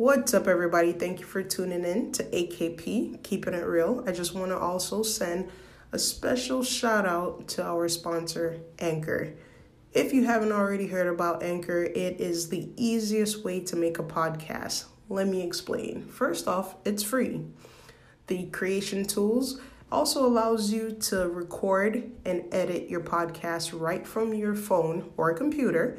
What's 0.00 0.32
up, 0.32 0.46
everybody? 0.46 0.94
Thank 0.94 1.20
you 1.20 1.26
for 1.26 1.42
tuning 1.42 1.84
in 1.84 2.10
to 2.12 2.24
AKP, 2.24 3.22
Keeping 3.22 3.52
It 3.52 3.66
Real. 3.66 4.02
I 4.06 4.12
just 4.12 4.34
want 4.34 4.50
to 4.50 4.56
also 4.56 5.02
send 5.02 5.50
a 5.92 5.98
special 5.98 6.62
shout 6.62 7.04
out 7.04 7.48
to 7.48 7.62
our 7.62 7.86
sponsor, 7.86 8.60
Anchor. 8.78 9.34
If 9.92 10.14
you 10.14 10.24
haven't 10.24 10.52
already 10.52 10.86
heard 10.86 11.06
about 11.06 11.42
Anchor, 11.42 11.82
it 11.82 12.18
is 12.18 12.48
the 12.48 12.70
easiest 12.78 13.44
way 13.44 13.60
to 13.60 13.76
make 13.76 13.98
a 13.98 14.02
podcast. 14.02 14.86
Let 15.10 15.28
me 15.28 15.42
explain. 15.42 16.06
First 16.06 16.48
off, 16.48 16.76
it's 16.86 17.02
free. 17.02 17.42
The 18.28 18.46
creation 18.46 19.04
tools 19.04 19.60
also 19.92 20.24
allows 20.24 20.72
you 20.72 20.92
to 20.92 21.28
record 21.28 22.10
and 22.24 22.44
edit 22.54 22.88
your 22.88 23.00
podcast 23.00 23.78
right 23.78 24.06
from 24.06 24.32
your 24.32 24.54
phone 24.54 25.12
or 25.18 25.34
computer 25.34 25.98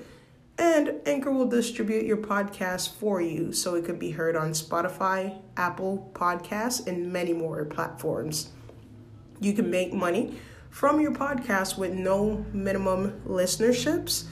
and 0.57 0.93
Anchor 1.05 1.31
will 1.31 1.47
distribute 1.47 2.05
your 2.05 2.17
podcast 2.17 2.93
for 2.93 3.21
you 3.21 3.51
so 3.51 3.75
it 3.75 3.85
could 3.85 3.99
be 3.99 4.11
heard 4.11 4.35
on 4.35 4.51
Spotify, 4.51 5.41
Apple 5.57 6.11
Podcasts, 6.13 6.85
and 6.85 7.11
many 7.11 7.33
more 7.33 7.65
platforms. 7.65 8.49
You 9.39 9.53
can 9.53 9.69
make 9.69 9.93
money 9.93 10.37
from 10.69 11.01
your 11.01 11.11
podcast 11.11 11.77
with 11.77 11.93
no 11.93 12.45
minimum 12.53 13.21
listenerships. 13.27 14.25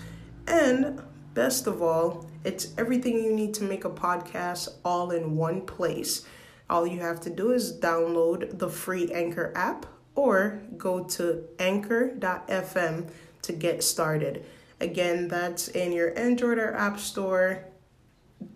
And 0.48 1.02
best 1.34 1.68
of 1.68 1.82
all, 1.82 2.28
it's 2.44 2.74
everything 2.78 3.24
you 3.24 3.34
need 3.34 3.54
to 3.56 3.64
make 3.64 3.86
a 3.86 3.90
podcast 3.90 4.70
all 4.86 5.12
in 5.12 5.36
one 5.36 5.62
place. 5.62 6.26
All 6.70 6.86
you 6.86 7.00
have 7.00 7.20
to 7.22 7.30
do 7.30 7.52
is 7.52 7.78
download 7.78 8.60
the 8.60 8.70
free 8.70 9.12
Anchor 9.12 9.52
app 9.56 9.86
or 10.16 10.62
go 10.78 11.04
to 11.04 11.44
anchor.fm 11.60 13.10
to 13.42 13.54
get 13.54 13.84
started. 13.84 14.46
Again, 14.82 15.28
that's 15.28 15.68
in 15.68 15.92
your 15.92 16.18
Android 16.18 16.58
or 16.58 16.74
App 16.74 17.00
Store, 17.00 17.66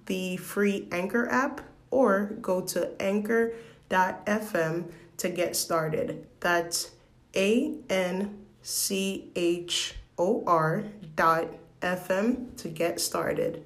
the 0.05 0.37
free 0.37 0.87
Anchor 0.91 1.27
app, 1.29 1.61
or 1.91 2.37
go 2.41 2.61
to 2.61 3.01
anchor.fm 3.01 4.85
to 5.17 5.29
get 5.29 5.55
started. 5.55 6.25
That's 6.39 6.91
A 7.35 7.75
N 7.89 8.45
C 8.61 9.31
H 9.35 9.95
O 10.17 10.43
R 10.47 10.85
dot 11.15 11.47
FM 11.81 12.55
to 12.57 12.69
get 12.69 12.99
started. 13.01 13.65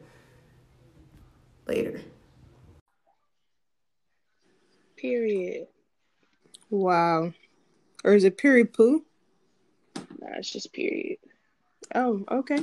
Later. 1.67 2.01
Period. 4.95 5.67
Wow. 6.69 7.33
Or 8.03 8.13
is 8.13 8.23
it 8.23 8.37
period 8.37 8.73
poo? 8.73 9.05
Nah, 10.19 10.37
it's 10.37 10.51
just 10.51 10.73
period. 10.73 11.17
Oh, 11.95 12.23
okay. 12.29 12.59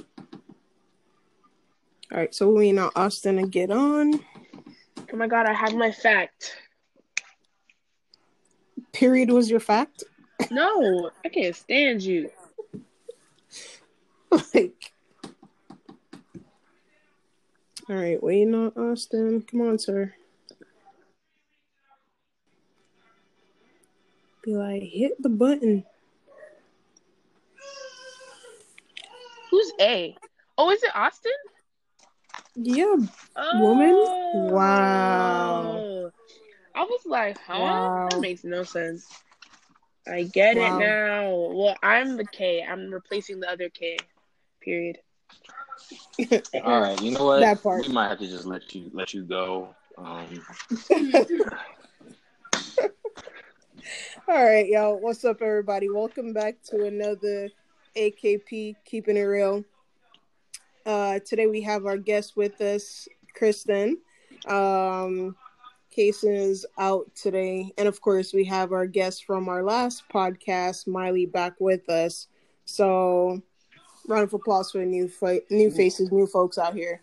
All 2.13 2.19
right, 2.19 2.35
so 2.35 2.51
we 2.51 2.73
know 2.73 2.91
Austin 2.95 3.37
to 3.37 3.47
get 3.47 3.71
on. 3.71 4.21
Oh 5.13 5.17
my 5.17 5.27
god, 5.27 5.47
I 5.47 5.53
have 5.53 5.75
my 5.75 5.91
fact. 5.91 6.57
Period 8.93 9.31
was 9.31 9.51
your 9.51 9.61
fact? 9.61 10.05
No, 10.51 11.11
I 11.25 11.29
can't 11.29 11.57
stand 11.57 12.03
you. 12.03 12.31
like, 14.55 14.93
all 17.89 17.97
right, 17.97 18.23
waiting 18.23 18.55
on 18.55 18.69
Austin. 18.77 19.43
Come 19.43 19.63
on, 19.63 19.79
sir. 19.79 20.15
Be 24.43 24.55
like, 24.55 24.83
hit 24.83 25.21
the 25.23 25.31
button. 25.31 25.85
Who's 29.65 29.73
A? 29.81 30.15
Oh, 30.59 30.71
is 30.71 30.83
it 30.83 30.95
Austin? 30.95 31.33
Yeah, 32.55 32.97
oh. 33.35 33.61
woman. 33.61 34.53
Wow. 34.53 36.11
I 36.75 36.83
was 36.83 37.01
like, 37.07 37.39
huh? 37.39 37.61
Wow. 37.61 38.09
That 38.11 38.21
makes 38.21 38.45
no 38.45 38.63
sense. 38.63 39.09
I 40.07 40.25
get 40.25 40.59
Wow. 40.59 40.67
it 40.67 40.79
now. 40.79 41.35
Well, 41.55 41.77
I'm 41.83 42.19
the 42.19 42.27
K. 42.27 42.63
I'm 42.63 42.93
replacing 42.93 43.41
the 43.41 43.51
other 43.51 43.71
K. 43.71 43.97
Period. 44.61 44.99
All 46.63 46.81
right, 46.83 47.01
you 47.01 47.13
know 47.13 47.25
what? 47.25 47.41
That 47.41 47.63
part. 47.63 47.87
We 47.87 47.93
might 47.93 48.09
have 48.09 48.19
to 48.19 48.27
just 48.27 48.45
let 48.45 48.75
you 48.75 48.91
let 48.93 49.15
you 49.15 49.23
go. 49.23 49.75
Um, 49.97 50.45
All 54.29 54.45
right, 54.45 54.67
y'all. 54.69 55.01
What's 55.01 55.25
up, 55.25 55.41
everybody? 55.41 55.89
Welcome 55.89 56.35
back 56.35 56.57
to 56.71 56.85
another 56.85 57.49
AKP 57.97 58.77
Keeping 58.85 59.17
It 59.17 59.21
Real. 59.21 59.65
Uh, 60.85 61.19
today 61.21 61.47
we 61.47 61.63
have 61.63 61.87
our 61.87 61.97
guest 61.97 62.37
with 62.37 62.61
us, 62.61 63.09
Kristen. 63.35 63.99
Um, 64.47 65.37
Kason 65.97 66.37
is 66.37 66.67
out 66.77 67.09
today, 67.15 67.73
and 67.79 67.87
of 67.87 68.01
course 68.01 68.33
we 68.35 68.45
have 68.45 68.73
our 68.73 68.87
guest 68.87 69.25
from 69.25 69.49
our 69.49 69.63
last 69.63 70.03
podcast, 70.13 70.89
Miley, 70.89 71.27
back 71.27 71.55
with 71.61 71.89
us. 71.89 72.27
So, 72.65 73.41
round 74.09 74.25
of 74.25 74.35
applause 74.35 74.73
for 74.73 74.79
the 74.79 74.87
new 74.87 75.09
fa- 75.09 75.41
new 75.51 75.71
faces, 75.71 76.11
new 76.11 76.27
folks 76.27 76.59
out 76.59 76.75
here. 76.75 77.01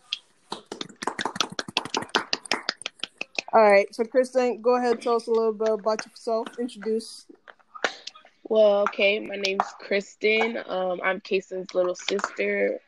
All 3.53 3.61
right, 3.61 3.93
so 3.95 4.03
Kristen, 4.03 4.61
go 4.61 4.75
ahead, 4.75 5.01
tell 5.01 5.15
us 5.15 5.27
a 5.27 5.31
little 5.31 5.53
bit 5.53 5.69
about 5.69 6.05
yourself. 6.05 6.47
Introduce 6.59 7.25
Well, 8.51 8.81
okay, 8.81 9.17
my 9.17 9.37
name's 9.37 9.63
Kristen. 9.79 10.57
Um, 10.67 10.99
I'm 11.01 11.21
Kason's 11.21 11.73
little 11.73 11.95
sister. 11.95 12.81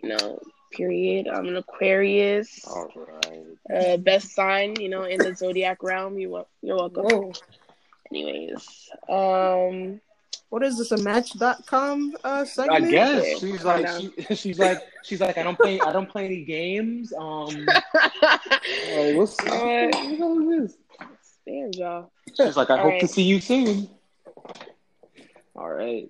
You 0.00 0.10
know, 0.10 0.38
period. 0.70 1.26
I'm 1.26 1.48
an 1.48 1.56
Aquarius. 1.56 2.64
all 2.64 2.88
right. 2.94 3.44
Uh, 3.68 3.96
best 3.96 4.30
sign, 4.32 4.76
you 4.80 4.88
know, 4.88 5.02
in 5.02 5.18
the 5.18 5.34
zodiac 5.34 5.82
realm. 5.82 6.20
You 6.20 6.30
wel- 6.30 6.48
you're 6.62 6.76
welcome. 6.76 7.06
Whoa. 7.06 7.32
Anyways, 8.12 8.90
um, 9.08 10.00
What 10.50 10.62
is 10.62 10.78
this? 10.78 10.92
A 10.92 10.98
Match.com 10.98 12.14
uh, 12.22 12.46
I 12.70 12.80
guess 12.80 13.40
she's 13.40 13.64
like 13.64 13.88
she, 13.88 14.12
she's 14.36 14.60
like 14.60 14.78
she's 15.02 15.20
like 15.20 15.36
I 15.36 15.42
don't 15.42 15.58
play 15.58 15.80
I 15.80 15.90
don't 15.90 16.08
play 16.08 16.26
any 16.26 16.44
games. 16.44 17.12
Um, 17.12 17.66
like, 17.66 19.16
what's 19.16 19.36
what 19.42 19.52
Uh, 19.52 19.90
the 19.90 20.16
hell 20.16 20.62
is 20.62 20.78
stand 21.20 21.74
y'all. 21.74 22.12
She's 22.36 22.56
like 22.56 22.70
I 22.70 22.74
all 22.76 22.84
hope 22.84 22.92
right. 22.92 23.00
to 23.00 23.08
see 23.08 23.24
you 23.24 23.40
soon. 23.40 23.88
All 25.58 25.68
right. 25.68 26.08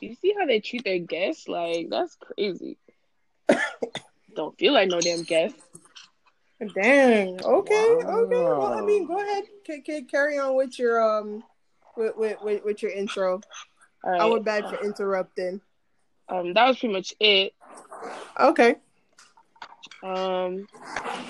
You 0.00 0.14
see 0.22 0.32
how 0.38 0.46
they 0.46 0.60
treat 0.60 0.84
their 0.84 1.00
guests? 1.00 1.48
Like 1.48 1.88
that's 1.90 2.16
crazy. 2.16 2.78
Don't 4.36 4.56
feel 4.58 4.72
like 4.72 4.88
no 4.88 5.00
damn 5.00 5.24
guest. 5.24 5.56
Dang. 6.60 7.42
Okay. 7.42 7.74
Okay. 8.04 8.44
Well, 8.46 8.78
I 8.78 8.80
mean, 8.86 9.06
go 9.06 9.20
ahead. 9.20 9.44
K- 9.66 9.80
K- 9.80 10.02
carry 10.02 10.38
on 10.38 10.54
with 10.54 10.78
your 10.78 11.02
um, 11.02 11.42
with 11.96 12.16
with 12.16 12.40
with, 12.42 12.64
with 12.64 12.82
your 12.82 12.92
intro. 12.92 13.40
All 14.04 14.10
right. 14.12 14.20
I 14.20 14.26
would 14.26 14.44
bad 14.44 14.68
for 14.68 14.76
interrupting. 14.76 15.60
Um, 16.28 16.54
that 16.54 16.66
was 16.68 16.78
pretty 16.78 16.94
much 16.94 17.12
it. 17.18 17.54
Okay. 18.38 18.76
Um, 20.04 20.68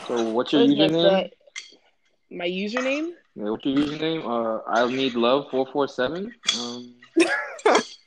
So 0.07 0.21
what's 0.33 0.53
your 0.53 0.63
what 0.63 0.69
was 0.69 0.79
next? 0.79 0.95
username? 0.95 1.31
My 2.31 2.49
username? 2.49 3.13
Yeah, 3.37 3.51
what's 3.51 3.65
your 3.65 3.77
username? 3.77 4.25
Uh, 4.25 4.63
I 4.69 4.87
need 4.89 5.15
love 5.15 5.51
four 5.51 5.67
four 5.73 5.89
seven. 5.89 6.33
Um, 6.59 6.95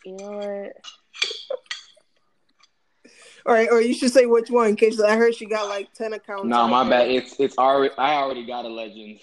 You 0.06 0.18
know 0.18 0.32
what? 0.38 0.74
All 3.46 3.54
right. 3.54 3.70
Or 3.70 3.82
you 3.82 3.94
should 3.94 4.12
say 4.12 4.26
which 4.26 4.50
one, 4.50 4.76
because 4.76 5.02
I 5.02 5.16
heard 5.18 5.36
she 5.36 5.46
got 5.46 5.68
like 5.68 5.94
ten 5.94 6.14
accounts. 6.14 6.46
no, 6.46 6.58
out 6.62 6.68
my 6.70 6.90
bad. 6.90 7.10
It's 7.10 7.38
it's 7.40 7.58
already 7.58 7.94
I 7.98 8.16
already 8.16 8.46
got 8.46 8.66
a 8.66 8.70
legend. 8.70 9.20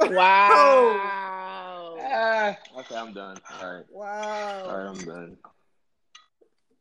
Wow. 0.00 1.96
Ah, 1.98 2.56
okay, 2.78 2.94
I'm 2.96 3.12
done. 3.12 3.38
All 3.60 3.74
right, 3.74 3.84
Wow. 3.90 4.62
all 4.66 4.76
right, 4.76 4.86
I'm 4.88 5.04
done. 5.04 5.36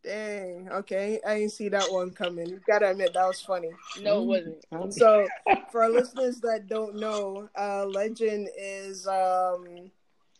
Dang. 0.05 0.69
Okay. 0.71 1.19
I 1.25 1.39
didn't 1.39 1.53
see 1.53 1.67
that 1.69 1.91
one 1.91 2.11
coming. 2.11 2.47
You 2.47 2.59
Gotta 2.67 2.91
admit 2.91 3.13
that 3.13 3.25
was 3.25 3.41
funny. 3.41 3.71
No, 4.01 4.21
it 4.21 4.25
wasn't. 4.25 4.65
Um, 4.71 4.91
So 4.91 5.27
for 5.71 5.83
our 5.83 5.89
listeners 5.89 6.39
that 6.41 6.67
don't 6.67 6.95
know, 6.95 7.49
uh 7.57 7.85
Legend 7.85 8.49
is 8.57 9.07
um 9.07 9.89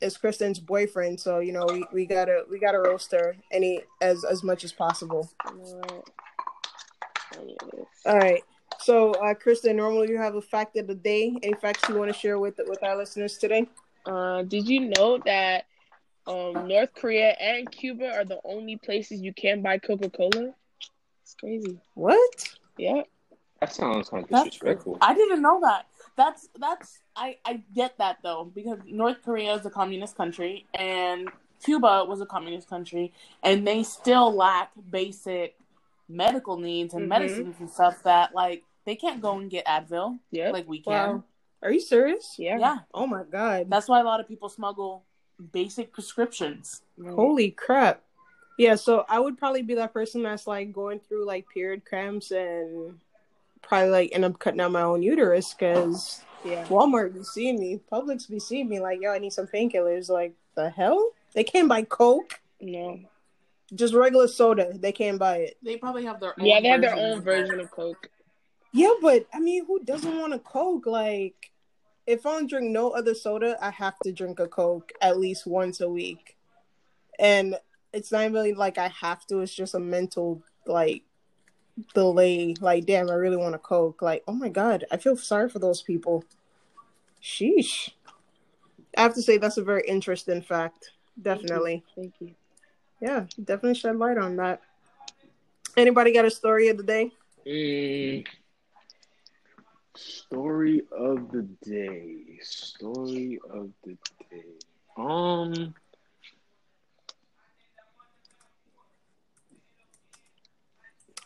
is 0.02 0.18
Kristen's 0.18 0.60
boyfriend, 0.60 1.20
so 1.20 1.40
you 1.40 1.52
know 1.52 1.66
we, 1.68 1.84
we 1.92 2.06
gotta 2.06 2.44
we 2.50 2.60
gotta 2.60 2.80
roast 2.80 3.12
her 3.12 3.36
any 3.52 3.82
as 4.02 4.24
as 4.24 4.44
much 4.44 4.64
as 4.64 4.72
possible. 4.72 5.30
You 5.50 5.58
know 5.58 5.82
what? 5.90 6.10
Anyways. 7.34 7.88
All 8.06 8.18
right. 8.18 8.44
So 8.82 9.14
uh 9.14 9.34
Kristen, 9.34 9.78
normally 9.78 10.10
you 10.10 10.18
have 10.18 10.36
a 10.36 10.42
fact 10.42 10.78
of 10.78 10.86
the 10.86 10.96
day. 10.96 11.36
Any 11.42 11.56
facts 11.56 11.90
you 11.90 11.96
want 11.96 12.14
to 12.14 12.18
share 12.18 12.38
with 12.38 12.60
with 12.68 12.84
our 12.84 12.96
listeners 12.96 13.40
today? 13.40 13.68
Uh, 14.06 14.44
did 14.44 14.68
you 14.68 14.92
know 14.96 15.18
that 15.26 15.66
um, 16.28 16.68
North 16.68 16.94
Korea 16.94 17.32
and 17.40 17.70
Cuba 17.72 18.12
are 18.14 18.26
the 18.26 18.40
only 18.44 18.78
places 18.78 19.22
you 19.22 19.34
can 19.34 19.62
buy 19.62 19.78
Coca 19.78 20.10
Cola? 20.10 20.54
It's 21.24 21.36
crazy. 21.40 21.80
What? 21.94 22.56
Yeah. 22.78 23.04
That 23.62 23.74
sounds 23.74 24.10
kind 24.10 24.24
of 24.24 24.30
That's 24.30 24.50
disrespectful. 24.50 24.98
I 25.02 25.14
didn't 25.14 25.42
know 25.42 25.60
that. 25.64 25.88
That's 26.18 26.50
that's 26.60 27.00
I 27.16 27.38
I 27.46 27.62
get 27.74 27.98
that 27.98 28.18
though 28.24 28.52
because 28.54 28.80
North 28.86 29.22
Korea 29.24 29.54
is 29.56 29.66
a 29.66 29.70
communist 29.70 30.16
country 30.16 30.66
and 30.74 31.30
Cuba 31.64 32.06
was 32.08 32.22
a 32.22 32.26
communist 32.26 32.70
country 32.70 33.12
and 33.44 33.66
they 33.68 33.84
still 33.84 34.34
lack 34.34 34.72
basic 34.92 35.56
medical 36.08 36.58
needs 36.58 36.94
and 36.94 37.06
Mhm. 37.06 37.10
medicines 37.10 37.56
and 37.60 37.70
stuff 37.70 38.04
that 38.04 38.34
like 38.36 38.64
they 38.86 38.96
can't 38.96 39.22
go 39.22 39.38
and 39.40 39.50
get 39.50 39.66
Advil 39.66 40.20
Yeah, 40.32 40.52
like 40.52 40.68
we 40.68 40.80
can. 40.80 40.94
Wow. 40.94 41.24
Are 41.64 41.72
you 41.72 41.80
serious? 41.80 42.36
Yeah. 42.38 42.60
Yeah, 42.60 42.78
Oh 42.94 43.08
my 43.08 43.24
god. 43.24 43.70
that's 43.70 43.88
why 43.88 44.00
a 44.00 44.04
lot 44.04 44.20
of 44.20 44.28
people 44.28 44.50
smuggle 44.50 45.04
basic 45.52 45.92
prescriptions. 45.94 46.82
Holy 47.04 47.52
crap. 47.52 48.02
Yeah, 48.58 48.76
so 48.76 49.06
I 49.10 49.20
would 49.20 49.38
probably 49.38 49.64
be 49.64 49.76
that 49.76 49.94
person 49.94 50.24
that's 50.24 50.48
like 50.48 50.72
going 50.72 51.00
through 51.00 51.26
like 51.26 51.46
period 51.54 51.84
cramps 51.86 52.32
and 52.32 52.98
probably 53.62 53.90
like 53.90 54.10
end 54.14 54.24
up 54.26 54.40
cutting 54.40 54.62
out 54.62 54.72
my 54.72 54.82
own 54.84 55.02
uterus 55.04 55.54
because 55.54 56.22
Yeah. 56.46 56.64
Walmart 56.68 57.14
be 57.14 57.24
seeing 57.24 57.60
me, 57.60 57.80
Publix 57.92 58.30
be 58.30 58.40
seeing 58.40 58.70
me 58.70 58.80
like, 58.80 59.02
yo, 59.02 59.12
I 59.12 59.18
need 59.20 59.34
some 59.34 59.48
painkillers. 59.48 60.10
Like, 60.10 60.34
the 60.56 60.70
hell? 60.70 61.10
They 61.34 61.44
can't 61.44 61.68
buy 61.68 61.82
Coke, 61.84 62.40
No. 62.62 63.00
just 63.74 63.94
regular 63.94 64.28
soda. 64.30 64.72
They 64.74 64.92
can't 64.94 65.20
buy 65.20 65.38
it. 65.38 65.58
They 65.64 65.76
probably 65.76 66.06
have 66.06 66.20
their 66.22 66.40
own 66.40 66.46
Yeah, 66.46 66.62
they 66.62 66.68
have 66.70 66.82
their 66.82 66.96
own 66.96 67.22
version 67.22 67.60
of 67.60 67.72
Coke. 67.72 68.10
Yeah, 68.72 68.94
but 69.02 69.26
I 69.34 69.40
mean, 69.40 69.66
who 69.66 69.84
doesn't 69.84 70.18
want 70.18 70.34
a 70.34 70.40
Coke? 70.40 70.86
Like, 70.86 71.52
if 72.08 72.26
I 72.26 72.32
don't 72.32 72.50
drink 72.50 72.72
no 72.72 72.92
other 72.92 73.14
soda, 73.14 73.58
I 73.62 73.72
have 73.72 73.98
to 74.04 74.12
drink 74.12 74.40
a 74.40 74.48
Coke 74.48 74.92
at 75.02 75.20
least 75.20 75.48
once 75.48 75.82
a 75.82 75.90
week. 75.90 76.38
And 77.18 77.58
it's 77.94 78.12
not 78.12 78.32
really 78.32 78.54
like 78.54 78.78
I 78.78 78.90
have 78.90 79.26
to, 79.28 79.40
it's 79.40 79.54
just 79.54 79.74
a 79.74 79.80
mental, 79.80 80.44
like, 80.66 81.04
delay. 81.94 82.56
Like, 82.60 82.86
damn, 82.86 83.10
I 83.10 83.14
really 83.14 83.38
want 83.38 83.56
a 83.56 83.60
Coke. 83.60 84.02
Like, 84.02 84.24
oh 84.28 84.34
my 84.34 84.50
God, 84.50 84.86
I 84.92 84.98
feel 84.98 85.18
sorry 85.18 85.50
for 85.50 85.60
those 85.60 85.82
people. 85.82 86.24
Sheesh. 87.24 87.90
I 88.98 89.02
have 89.02 89.16
to 89.16 89.22
say, 89.22 89.38
that's 89.38 89.58
a 89.58 89.64
very 89.64 89.84
interesting 89.88 90.42
fact. 90.42 90.92
Definitely. 91.22 91.84
Thank 91.96 92.14
you. 92.20 92.36
Yeah, 93.02 93.26
definitely 93.38 93.76
shed 93.76 93.98
light 93.98 94.18
on 94.18 94.36
that. 94.38 94.62
Anybody 95.76 96.14
got 96.14 96.26
a 96.26 96.32
story 96.32 96.70
of 96.70 96.78
the 96.78 96.84
day? 96.84 97.12
Mm. 97.46 98.26
Story 99.96 100.82
of 100.92 101.32
the 101.32 101.44
day. 101.64 102.40
Story 102.42 103.40
of 103.50 103.72
the 103.84 103.98
day. 104.30 104.44
Um. 104.98 105.74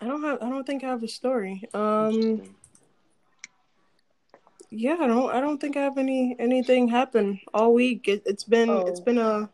I 0.01 0.05
don't 0.05 0.23
have. 0.23 0.41
I 0.41 0.49
don't 0.49 0.65
think 0.65 0.83
I 0.83 0.87
have 0.87 1.03
a 1.03 1.07
story. 1.07 1.63
Um. 1.73 2.55
Yeah, 4.69 4.97
I 4.99 5.07
don't. 5.07 5.33
I 5.33 5.41
don't 5.41 5.59
think 5.59 5.75
I 5.75 5.81
have 5.81 5.97
any 5.97 6.35
anything 6.37 6.87
happen 6.87 7.39
all 7.53 7.73
week. 7.73 8.07
It, 8.07 8.21
it's 8.25 8.43
been. 8.43 8.69
Oh. 8.69 8.85
It's 8.85 8.99
been 8.99 9.17
a. 9.17 9.49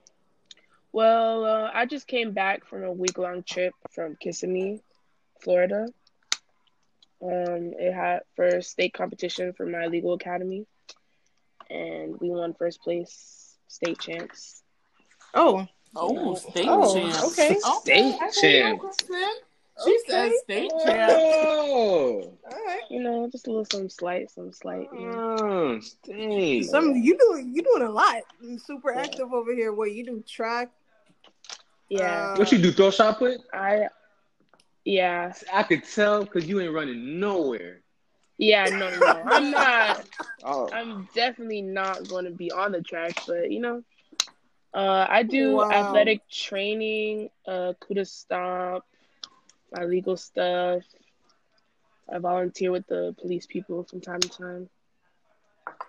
Well, 0.92 1.46
uh, 1.46 1.72
I 1.74 1.86
just 1.86 2.08
came 2.08 2.32
back 2.32 2.66
from 2.66 2.84
a 2.84 2.92
week 2.92 3.18
long 3.18 3.44
trip 3.44 3.74
from 3.92 4.16
Kissimmee, 4.18 4.82
Florida. 5.42 5.88
Um, 7.22 7.74
it 7.80 7.94
had 7.94 8.22
first 8.36 8.72
state 8.72 8.94
competition 8.94 9.54
for 9.54 9.66
my 9.66 9.88
legal 9.88 10.14
academy, 10.14 10.66
and 11.70 12.20
we 12.20 12.30
won 12.30 12.54
first 12.54 12.82
place, 12.82 13.56
state 13.68 14.00
champs. 14.00 14.62
Oh. 15.34 15.68
Oh, 15.96 16.36
state 16.36 16.68
Oh, 16.70 16.94
champ. 16.94 17.24
okay. 17.32 17.58
State 17.82 18.16
I 18.22 18.30
see 18.30 18.58
you, 18.58 18.64
champ. 18.64 18.80
Kristen. 18.80 19.30
She 19.86 20.00
said 20.08 20.26
Okay. 20.28 20.38
state 20.44 20.72
champ. 20.84 21.22
Oh, 21.24 22.38
All 22.46 22.66
right. 22.66 22.82
You 22.90 23.02
know, 23.02 23.30
just 23.32 23.48
a 23.48 23.50
little 23.50 23.66
some 23.66 23.90
slight, 23.90 24.30
some 24.30 24.52
slight. 24.52 24.90
You 24.94 25.00
know. 25.08 25.22
oh 25.42 25.80
state. 25.80 26.66
Some 26.66 26.96
you 26.98 27.18
doing. 27.18 27.54
You 27.56 27.62
doing 27.64 27.84
a 27.84 27.92
lot. 27.92 28.22
I'm 28.42 28.60
super 28.60 28.92
Yeah. 28.92 29.04
active 29.04 29.32
over 29.34 29.54
here. 29.54 29.72
What 29.74 29.92
you 29.94 30.06
do? 30.06 30.22
Track. 30.28 30.72
Yeah, 31.90 32.32
Uh, 32.34 32.38
What 32.40 32.52
you 32.52 32.58
do? 32.58 32.72
Throw 32.72 32.90
shot 32.92 33.20
put? 33.20 33.40
I. 33.54 33.88
Yeah, 34.86 35.34
I 35.54 35.64
could 35.64 35.84
tell 35.84 36.24
because 36.26 36.48
you 36.48 36.60
ain't 36.62 36.74
running 36.74 37.20
nowhere. 37.20 37.84
yeah, 38.38 38.70
no, 38.70 38.90
no, 38.90 39.02
no. 39.02 39.24
I'm 39.28 39.50
not. 39.52 40.06
Oh, 40.44 40.72
I'm 40.72 41.08
definitely 41.14 41.62
not 41.62 42.08
going 42.08 42.26
to 42.26 42.32
be 42.32 42.52
on 42.52 42.72
the 42.72 42.82
track, 42.82 43.14
but 43.28 43.52
you 43.52 43.62
know, 43.62 43.84
uh, 44.74 45.06
I 45.10 45.24
do 45.24 45.64
Wow. 45.64 45.70
athletic 45.70 46.22
training, 46.30 47.30
uh, 47.48 47.74
Kuda 47.82 48.08
Stomp, 48.08 48.84
my 49.72 49.84
legal 49.86 50.18
stuff. 50.18 50.84
I 52.12 52.20
volunteer 52.20 52.72
with 52.72 52.88
the 52.88 53.16
police 53.20 53.46
people 53.48 53.84
from 53.84 54.02
time 54.02 54.20
to 54.22 54.30
time. 54.30 54.70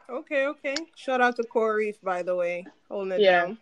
Okay. 0.08 0.46
Okay. 0.46 0.75
Shout 0.96 1.20
out 1.20 1.37
to 1.37 1.44
Corey, 1.44 1.94
by 2.02 2.22
the 2.22 2.34
way, 2.37 2.66
holding 2.88 3.12
it 3.12 3.25
Yeah. 3.25 3.25
down. 3.25 3.58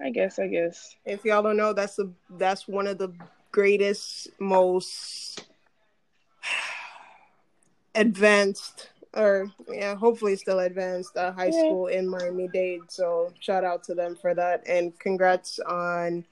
I 0.00 0.10
guess, 0.10 0.38
I 0.38 0.48
guess. 0.48 0.96
If 1.04 1.24
y'all 1.24 1.42
don't 1.42 1.56
know, 1.56 1.72
that's 1.72 1.96
the 1.96 2.12
that's 2.30 2.68
one 2.68 2.86
of 2.86 2.98
the 2.98 3.10
greatest, 3.56 4.28
most 4.38 5.46
advanced, 7.94 8.90
or 9.14 9.50
yeah, 9.72 9.94
hopefully 9.94 10.36
still 10.36 10.58
advanced 10.58 11.16
uh, 11.16 11.32
high 11.32 11.50
school 11.50 11.86
in 11.86 12.06
Miami 12.06 12.48
Dade. 12.48 12.82
So 12.88 13.32
shout 13.40 13.64
out 13.64 13.82
to 13.84 13.94
them 13.94 14.14
for 14.14 14.34
that, 14.34 14.62
and 14.68 14.96
congrats 14.98 15.58
on 15.60 16.22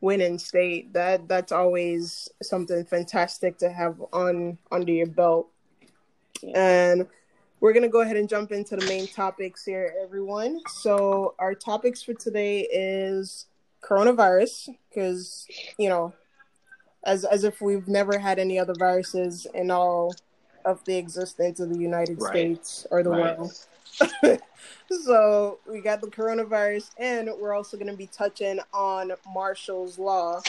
winning 0.00 0.38
state. 0.38 0.90
That 0.94 1.28
that's 1.28 1.52
always 1.52 2.30
something 2.42 2.82
fantastic 2.86 3.58
to 3.58 3.70
have 3.70 4.02
on 4.14 4.56
under 4.72 4.92
your 4.92 5.06
belt. 5.06 5.48
And 6.54 7.06
we're 7.60 7.74
gonna 7.74 7.90
go 7.90 8.00
ahead 8.00 8.16
and 8.16 8.26
jump 8.26 8.52
into 8.52 8.74
the 8.76 8.86
main 8.86 9.06
topics 9.06 9.66
here, 9.66 9.92
everyone. 10.02 10.62
So 10.80 11.34
our 11.38 11.54
topics 11.54 12.02
for 12.02 12.14
today 12.14 12.60
is 12.72 13.44
coronavirus, 13.82 14.70
because 14.88 15.46
you 15.76 15.90
know, 15.90 16.14
as 17.04 17.24
as 17.24 17.44
if 17.44 17.60
we've 17.60 17.88
never 17.88 18.18
had 18.18 18.38
any 18.38 18.58
other 18.58 18.74
viruses 18.78 19.46
in 19.54 19.70
all 19.70 20.14
of 20.64 20.84
the 20.84 20.96
existence 20.96 21.60
of 21.60 21.70
the 21.70 21.78
United 21.78 22.20
Right. 22.20 22.28
States 22.30 22.86
or 22.90 23.02
the 23.02 23.10
Right. 23.10 23.38
world. 23.38 23.52
so 25.04 25.58
we 25.66 25.80
got 25.80 26.00
the 26.00 26.08
coronavirus, 26.08 26.90
and 26.98 27.30
we're 27.40 27.54
also 27.54 27.76
going 27.76 27.90
to 27.90 27.96
be 27.96 28.06
touching 28.06 28.60
on 28.72 29.12
Marshall's 29.26 29.98
law 29.98 30.40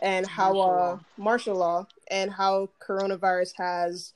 and 0.00 0.26
how 0.26 0.52
Martial 0.52 0.62
uh 0.62 0.76
law. 0.76 1.00
martial 1.16 1.56
law 1.56 1.86
and 2.10 2.30
how 2.32 2.68
coronavirus 2.80 3.52
has 3.56 4.12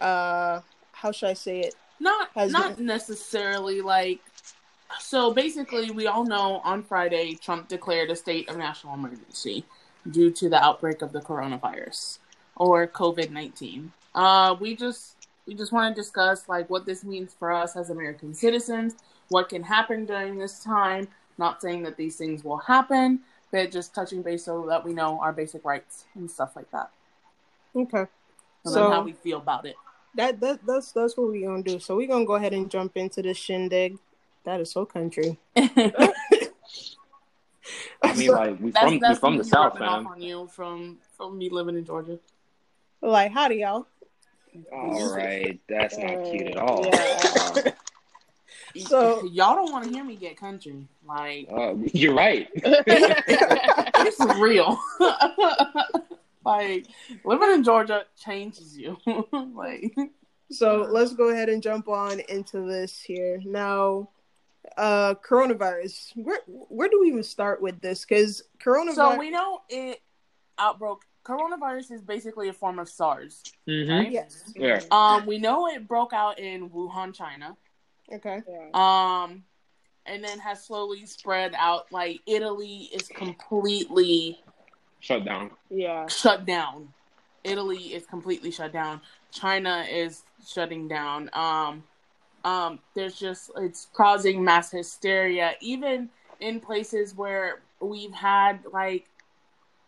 uh 0.00 0.60
how 0.92 1.12
should 1.12 1.28
I 1.28 1.34
say 1.34 1.60
it? 1.60 1.74
Not 2.00 2.30
Has 2.34 2.52
not 2.52 2.78
necessarily 2.80 3.82
like 3.82 4.20
so 4.98 5.34
basically 5.34 5.90
we 5.90 6.06
all 6.06 6.24
know 6.24 6.62
on 6.64 6.82
Friday 6.82 7.34
Trump 7.34 7.68
declared 7.68 8.10
a 8.10 8.16
state 8.16 8.48
of 8.48 8.56
national 8.56 8.94
emergency 8.94 9.64
due 10.10 10.30
to 10.30 10.48
the 10.48 10.62
outbreak 10.62 11.02
of 11.02 11.12
the 11.12 11.20
coronavirus 11.20 12.18
or 12.56 12.86
COVID-19. 12.86 13.90
Uh 14.14 14.56
we 14.58 14.74
just 14.76 15.16
we 15.46 15.54
just 15.54 15.72
want 15.72 15.94
to 15.94 16.00
discuss 16.00 16.48
like 16.48 16.68
what 16.70 16.86
this 16.86 17.04
means 17.04 17.34
for 17.38 17.52
us 17.52 17.76
as 17.76 17.90
American 17.90 18.34
citizens, 18.34 18.94
what 19.28 19.48
can 19.48 19.62
happen 19.62 20.06
during 20.06 20.38
this 20.38 20.62
time, 20.62 21.08
not 21.38 21.60
saying 21.60 21.82
that 21.84 21.96
these 21.96 22.16
things 22.16 22.42
will 22.44 22.58
happen, 22.58 23.20
but 23.52 23.70
just 23.70 23.94
touching 23.94 24.22
base 24.22 24.44
so 24.44 24.66
that 24.68 24.84
we 24.84 24.92
know 24.92 25.20
our 25.20 25.32
basic 25.32 25.64
rights 25.64 26.04
and 26.14 26.30
stuff 26.30 26.56
like 26.56 26.70
that. 26.72 26.90
Okay. 27.74 28.06
And 28.64 28.74
So- 28.74 28.90
how 28.90 29.02
we 29.02 29.12
feel 29.12 29.38
about 29.38 29.66
it. 29.66 29.76
That 30.14 30.40
that 30.40 30.64
that's 30.66 30.92
that's 30.92 31.14
what 31.16 31.28
we're 31.28 31.46
gonna 31.46 31.62
do. 31.62 31.78
So 31.78 31.94
we're 31.94 32.08
gonna 32.08 32.24
go 32.24 32.36
ahead 32.36 32.54
and 32.54 32.70
jump 32.70 32.96
into 32.96 33.20
this 33.20 33.36
shindig. 33.36 33.98
That 34.44 34.60
is 34.62 34.70
so 34.70 34.86
country. 34.86 35.38
I 38.02 38.14
mean, 38.14 38.30
like 38.30 38.60
we 38.60 38.70
That's, 38.70 38.84
from 38.84 38.90
we 38.92 38.98
that's 39.00 39.18
from 39.18 39.36
the 39.38 39.44
south, 39.44 39.74
rubbing 39.80 40.04
man. 40.04 40.06
on 40.06 40.22
you 40.22 40.46
from 40.48 40.98
from 41.16 41.38
me 41.38 41.48
living 41.50 41.76
in 41.76 41.84
Georgia. 41.84 42.18
like 43.02 43.32
howdy 43.32 43.56
y'all. 43.56 43.86
All 44.72 45.14
right, 45.14 45.60
that's 45.68 45.98
not 45.98 46.24
cute 46.30 46.48
at 46.48 46.56
Uh, 46.56 46.60
all. 46.64 46.86
Yeah. 46.86 47.72
So- 48.86 49.24
y'all 49.32 49.54
don't 49.54 49.72
want 49.72 49.84
to 49.84 49.90
hear 49.90 50.04
me 50.04 50.16
get 50.16 50.36
country. 50.36 50.86
Like 51.06 51.48
Uh, 51.50 51.74
you're 51.94 52.14
right. 52.14 52.48
it's 52.54 54.20
real. 54.38 54.78
like 56.44 56.86
living 57.24 57.50
in 57.52 57.64
Georgia 57.64 58.04
changes 58.22 58.76
you. 58.76 58.96
like 59.54 59.94
So 60.50 60.86
let's 60.90 61.14
go 61.14 61.30
ahead 61.30 61.48
and 61.48 61.62
jump 61.62 61.88
on 61.88 62.20
into 62.28 62.60
this 62.66 63.00
here. 63.00 63.40
Now 63.44 64.10
uh 64.76 65.14
coronavirus. 65.28 66.12
Where 66.16 66.40
where 66.46 66.88
do 66.88 67.00
we 67.00 67.08
even 67.08 67.22
start 67.22 67.60
with 67.62 67.80
this? 67.80 68.04
Because 68.04 68.42
coronavirus 68.62 68.94
so 68.94 69.18
we 69.18 69.30
know 69.30 69.62
it 69.68 70.00
outbroke. 70.58 71.04
Coronavirus 71.24 71.90
is 71.90 72.02
basically 72.02 72.48
a 72.48 72.52
form 72.52 72.78
of 72.78 72.88
SARS. 72.88 73.42
Mm-hmm. 73.68 73.90
Right? 73.90 74.12
Yes. 74.12 74.52
Yeah. 74.54 74.80
Um, 74.92 75.26
we 75.26 75.38
know 75.38 75.66
it 75.66 75.88
broke 75.88 76.12
out 76.12 76.38
in 76.38 76.70
Wuhan, 76.70 77.12
China. 77.12 77.56
Okay. 78.12 78.42
Um, 78.72 79.42
and 80.06 80.22
then 80.22 80.38
has 80.38 80.64
slowly 80.64 81.04
spread 81.04 81.52
out. 81.56 81.90
Like 81.90 82.20
Italy 82.26 82.88
is 82.92 83.08
completely 83.08 84.38
Shut 85.00 85.24
down. 85.24 85.50
Yeah. 85.70 86.06
shut 86.08 86.46
down. 86.46 86.92
Italy 87.44 87.78
is 87.78 88.06
completely 88.06 88.50
shut 88.50 88.72
down. 88.72 89.00
China 89.30 89.84
is 89.88 90.22
shutting 90.46 90.88
down. 90.88 91.30
Um, 91.32 91.84
um, 92.46 92.78
there's 92.94 93.18
just 93.18 93.50
it's 93.56 93.88
causing 93.92 94.42
mass 94.42 94.70
hysteria, 94.70 95.54
even 95.60 96.08
in 96.38 96.60
places 96.60 97.14
where 97.16 97.60
we've 97.80 98.14
had 98.14 98.60
like 98.72 99.08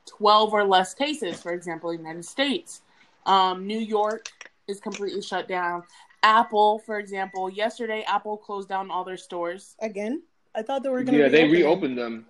twelve 0.06 0.52
or 0.52 0.64
less 0.64 0.92
cases. 0.92 1.40
For 1.40 1.52
example, 1.52 1.94
United 1.94 2.24
States, 2.24 2.82
um, 3.26 3.64
New 3.64 3.78
York 3.78 4.28
is 4.66 4.80
completely 4.80 5.22
shut 5.22 5.46
down. 5.46 5.84
Apple, 6.24 6.80
for 6.80 6.98
example, 6.98 7.48
yesterday 7.48 8.02
Apple 8.08 8.36
closed 8.36 8.68
down 8.68 8.90
all 8.90 9.04
their 9.04 9.16
stores 9.16 9.76
Again, 9.80 10.22
I 10.52 10.62
thought 10.62 10.82
they 10.82 10.88
were 10.88 11.04
gonna. 11.04 11.16
Yeah, 11.16 11.28
they 11.28 11.44
reopen 11.44 11.94
them. 11.94 11.94
reopened 11.94 11.98
them, 11.98 12.26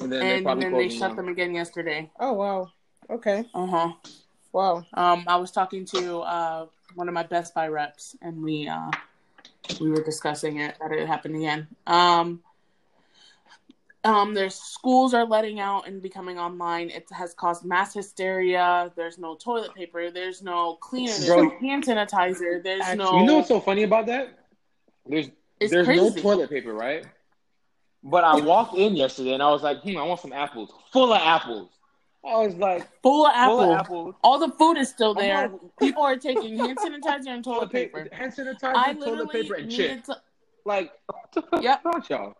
and 0.00 0.12
then 0.12 0.20
they 0.20 0.34
and 0.36 0.42
probably 0.42 0.64
then 0.64 0.72
they 0.72 0.86
closed 0.86 0.98
shut 0.98 1.16
them 1.16 1.28
again 1.28 1.54
yesterday. 1.54 2.10
Oh 2.18 2.32
wow. 2.32 2.72
Okay. 3.10 3.44
Uh 3.54 3.66
huh. 3.66 3.92
Wow. 4.54 4.86
Um, 4.94 5.24
I 5.26 5.36
was 5.36 5.50
talking 5.50 5.84
to 5.86 6.20
uh, 6.20 6.66
one 6.94 7.08
of 7.08 7.14
my 7.14 7.24
Best 7.24 7.54
Buy 7.54 7.68
reps, 7.68 8.16
and 8.22 8.42
we 8.42 8.66
uh, 8.68 8.90
we 9.80 9.90
were 9.90 10.02
discussing 10.02 10.60
it 10.60 10.76
that 10.80 10.92
it 10.92 11.06
happened 11.06 11.36
again. 11.36 11.66
Um, 11.86 12.42
um, 14.04 14.34
there's 14.34 14.54
schools 14.54 15.14
are 15.14 15.24
letting 15.24 15.60
out 15.60 15.88
and 15.88 16.02
becoming 16.02 16.38
online. 16.38 16.90
It 16.90 17.06
has 17.10 17.32
caused 17.32 17.64
mass 17.64 17.94
hysteria. 17.94 18.92
There's 18.96 19.18
no 19.18 19.34
toilet 19.34 19.74
paper. 19.74 20.10
There's 20.10 20.42
no 20.42 20.74
cleaner. 20.74 21.12
There's 21.12 21.26
Bro. 21.26 21.42
no 21.44 21.58
hand 21.58 21.86
sanitizer. 21.86 22.62
There's 22.62 22.94
no. 22.94 23.18
You 23.18 23.26
know 23.26 23.36
what's 23.36 23.48
so 23.48 23.60
funny 23.60 23.84
about 23.84 24.06
that? 24.06 24.38
There's 25.06 25.30
there's 25.58 25.86
crazy. 25.86 26.02
no 26.02 26.10
toilet 26.22 26.50
paper, 26.50 26.74
right? 26.74 27.06
But 28.02 28.24
I 28.24 28.36
walked 28.40 28.76
in 28.76 28.94
yesterday 28.94 29.32
and 29.32 29.42
I 29.42 29.50
was 29.50 29.62
like, 29.62 29.80
hmm, 29.80 29.96
I 29.96 30.02
want 30.02 30.20
some 30.20 30.34
apples. 30.34 30.70
Full 30.92 31.12
of 31.12 31.20
apples. 31.22 31.70
I 32.26 32.36
was 32.38 32.54
like, 32.56 32.88
full 33.02 33.26
of 33.26 33.32
apple. 33.34 33.58
full 33.58 33.72
of 33.72 33.78
apples. 33.80 34.14
All 34.22 34.38
the 34.38 34.48
food 34.56 34.76
is 34.78 34.88
still 34.88 35.14
there. 35.14 35.48
like- 35.48 35.60
People 35.78 36.02
are 36.02 36.16
taking 36.16 36.58
hand 36.58 36.78
sanitizer 36.78 37.28
and 37.28 37.44
toilet 37.44 37.70
paper. 37.70 38.08
hand 38.12 38.32
I 38.38 38.42
sanitizer, 38.42 39.04
toilet 39.04 39.30
paper, 39.30 39.54
and 39.54 39.68
needed 39.68 39.94
chips. 39.96 40.06
to, 40.08 40.16
Like, 40.64 40.92
what 41.06 41.32
the 41.52 41.60
Yep. 41.60 41.80
wrong 41.84 42.02
y'all? 42.08 42.34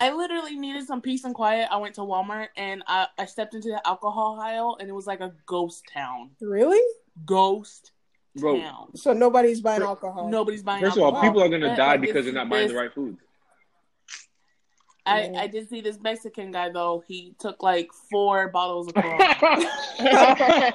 I 0.00 0.12
literally 0.12 0.56
needed 0.56 0.84
some 0.86 1.00
peace 1.00 1.24
and 1.24 1.34
quiet. 1.34 1.68
I 1.70 1.76
went 1.76 1.94
to 1.94 2.00
Walmart 2.00 2.48
and 2.56 2.82
I, 2.88 3.06
I 3.18 3.24
stepped 3.24 3.54
into 3.54 3.68
the 3.68 3.80
alcohol 3.86 4.38
aisle 4.40 4.76
and 4.80 4.88
it 4.88 4.92
was 4.92 5.06
like 5.06 5.20
a 5.20 5.32
ghost 5.46 5.84
town. 5.92 6.30
Really? 6.40 6.80
Ghost 7.24 7.92
Bro, 8.36 8.58
town. 8.60 8.96
So 8.96 9.12
nobody's 9.12 9.60
buying 9.60 9.80
Fir- 9.80 9.86
alcohol. 9.86 10.28
Nobody's 10.28 10.62
buying 10.64 10.82
first 10.82 10.96
of 10.96 11.02
all, 11.04 11.20
people 11.22 11.40
are 11.42 11.48
gonna 11.48 11.76
die 11.76 11.96
because 11.98 12.24
they're 12.24 12.34
not 12.34 12.48
buying 12.48 12.68
the 12.68 12.74
right 12.74 12.92
foods. 12.92 13.20
I, 15.04 15.24
Yeah. 15.24 15.40
I 15.40 15.46
did 15.48 15.68
see 15.68 15.80
this 15.80 15.98
Mexican 16.00 16.52
guy 16.52 16.68
though. 16.70 17.02
He 17.06 17.34
took 17.38 17.62
like 17.62 17.90
four 17.92 18.48
bottles 18.48 18.88
of 18.88 18.94
Corona. 18.94 19.34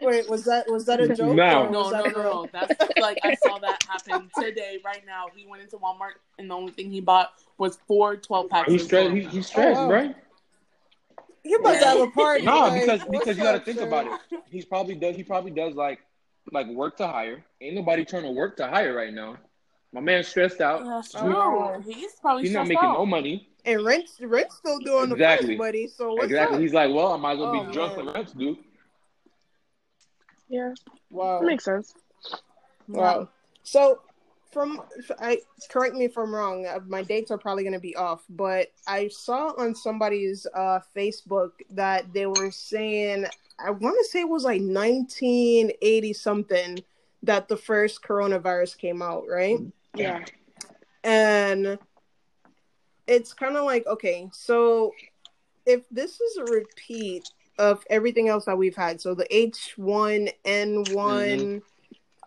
Wait, 0.00 0.28
was 0.28 0.44
that 0.44 0.64
was 0.68 0.86
that 0.86 1.00
a 1.00 1.08
joke? 1.14 1.34
No. 1.34 1.68
no, 1.68 1.90
no, 1.90 2.02
no, 2.04 2.10
no. 2.22 2.46
That's 2.52 2.74
like 3.00 3.18
I 3.24 3.34
saw 3.36 3.58
that 3.58 3.82
happen 3.88 4.30
today, 4.38 4.78
right 4.84 5.02
now. 5.06 5.26
He 5.34 5.46
went 5.46 5.62
into 5.62 5.76
Walmart 5.78 6.12
and 6.38 6.50
the 6.50 6.54
only 6.54 6.72
thing 6.72 6.90
he 6.90 7.00
bought 7.00 7.32
was 7.58 7.78
four 7.88 8.16
12 8.16 8.48
packs. 8.50 8.70
He's 8.70 8.84
stressed. 8.84 9.12
He, 9.14 9.22
he's 9.22 9.46
stressed, 9.46 9.80
Oh, 9.80 9.86
wow. 9.88 9.92
right? 9.92 10.16
He 11.42 11.54
about 11.54 11.78
to 11.78 11.84
have 11.84 12.00
a 12.00 12.10
party. 12.10 12.44
No, 12.44 12.58
like, 12.58 12.80
because 12.80 13.04
because 13.08 13.36
you 13.38 13.42
got 13.44 13.52
to 13.52 13.60
think 13.60 13.78
sir? 13.78 13.86
about 13.86 14.06
it. 14.06 14.40
He's 14.50 14.64
probably 14.64 14.94
does. 14.96 15.14
He 15.16 15.22
probably 15.22 15.52
does 15.52 15.74
like 15.74 16.00
like 16.52 16.68
work 16.68 16.96
to 16.98 17.06
hire. 17.06 17.44
Ain't 17.60 17.74
nobody 17.74 18.04
trying 18.04 18.22
to 18.24 18.30
work 18.30 18.56
to 18.58 18.66
hire 18.68 18.94
right 18.94 19.12
now. 19.12 19.36
My 19.92 20.00
man's 20.00 20.26
stressed 20.28 20.60
out. 20.60 20.84
That's 20.84 21.12
true. 21.12 21.82
He's 21.86 22.12
probably 22.20 22.42
He's 22.42 22.52
not 22.52 22.66
making 22.66 22.84
out. 22.84 22.98
no 22.98 23.06
money. 23.06 23.48
And 23.66 23.84
rent 23.84 24.08
rent's 24.20 24.56
still 24.56 24.78
doing 24.78 25.08
the 25.08 25.16
Exactly. 25.16 25.56
price, 25.56 25.58
buddy. 25.58 25.88
So 25.88 26.14
what's 26.14 26.26
exactly. 26.26 26.56
up? 26.56 26.62
He's 26.62 26.72
like, 26.72 26.94
well, 26.94 27.12
I 27.12 27.16
might 27.16 27.32
as 27.32 27.38
well 27.40 27.48
Oh, 27.54 27.64
be 27.66 27.72
drunk 27.72 27.96
man. 27.96 28.06
like 28.06 28.14
rents 28.14 28.32
do. 28.32 28.56
yeah, 30.48 30.72
Wow. 31.10 31.40
That 31.40 31.46
makes 31.46 31.64
sense. 31.64 31.92
Wow. 32.88 33.28
So, 33.64 34.00
from 34.52 34.80
I 35.18 35.40
correct 35.68 35.94
me 35.96 36.04
if 36.04 36.16
I'm 36.16 36.32
wrong. 36.34 36.64
uh, 36.66 36.78
My 36.86 37.02
dates 37.02 37.30
are 37.32 37.38
probably 37.38 37.64
going 37.64 37.72
to 37.74 37.80
be 37.80 37.96
off, 37.96 38.22
but 38.30 38.68
I 38.86 39.08
saw 39.08 39.48
on 39.58 39.74
somebody's 39.74 40.46
uh, 40.54 40.78
Facebook 40.96 41.50
that 41.70 42.12
they 42.12 42.26
were 42.26 42.52
saying 42.52 43.26
I 43.58 43.70
want 43.70 43.96
to 43.98 44.04
say 44.04 44.20
it 44.20 44.28
was 44.28 44.44
like 44.44 44.60
1980 44.60 46.12
something 46.12 46.78
that 47.24 47.48
the 47.48 47.56
first 47.56 48.02
coronavirus 48.02 48.78
came 48.78 49.02
out, 49.02 49.24
right? 49.28 49.58
Yeah, 49.94 50.24
And 51.02 51.78
it's 53.06 53.32
kind 53.32 53.56
of 53.56 53.64
like 53.64 53.86
okay, 53.86 54.28
so 54.32 54.92
if 55.64 55.88
this 55.90 56.20
is 56.20 56.36
a 56.38 56.44
repeat 56.44 57.24
of 57.58 57.84
everything 57.90 58.28
else 58.28 58.44
that 58.44 58.56
we've 58.58 58.76
had, 58.76 59.00
so 59.00 59.14
the 59.14 59.26
H1N1 59.34 61.62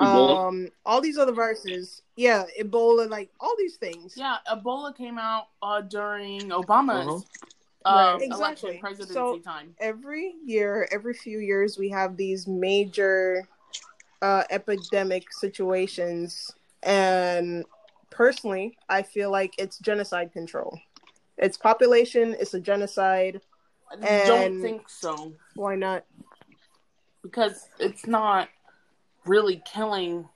Ebola. 0.02 0.48
um 0.48 0.70
all 0.86 1.02
these 1.02 1.18
other 1.18 1.34
viruses 1.34 2.04
yeah 2.16 2.46
ebola 2.58 3.10
like 3.10 3.30
all 3.42 3.54
these 3.58 3.76
things 3.76 4.14
Yeah, 4.16 4.38
Ebola 4.50 4.96
came 4.96 5.18
out 5.18 5.48
uh, 5.62 5.82
during 5.82 6.50
Obama's 6.52 7.26
Uh-huh. 7.84 7.86
uh, 7.86 8.14
Right. 8.18 8.22
election 8.22 8.70
Exactly. 8.70 8.78
presidency 8.78 9.14
So- 9.14 9.40
time. 9.40 9.76
every 9.80 10.36
year 10.46 10.88
every 10.92 11.14
few 11.14 11.40
years 11.40 11.78
we 11.78 11.90
have 11.90 12.16
these 12.16 12.48
major 12.48 13.46
uh 14.22 14.44
epidemic 14.50 15.34
situations 15.34 16.56
and 16.84 17.66
personally 18.20 18.78
i 18.90 19.02
feel 19.02 19.32
like 19.32 19.54
it's 19.58 19.78
genocide 19.80 20.30
control 20.34 20.78
it's 21.38 21.58
population 21.58 22.36
it's 22.38 22.54
a 22.54 22.60
genocide 22.60 23.40
I 23.90 23.96
And- 24.06 24.28
don't 24.28 24.62
think 24.62 24.90
so 24.90 25.34
why 25.56 25.76
not 25.78 26.04
because 27.24 27.70
it's 27.80 28.06
not 28.06 28.50
really 29.26 29.62
killing. 29.66 30.28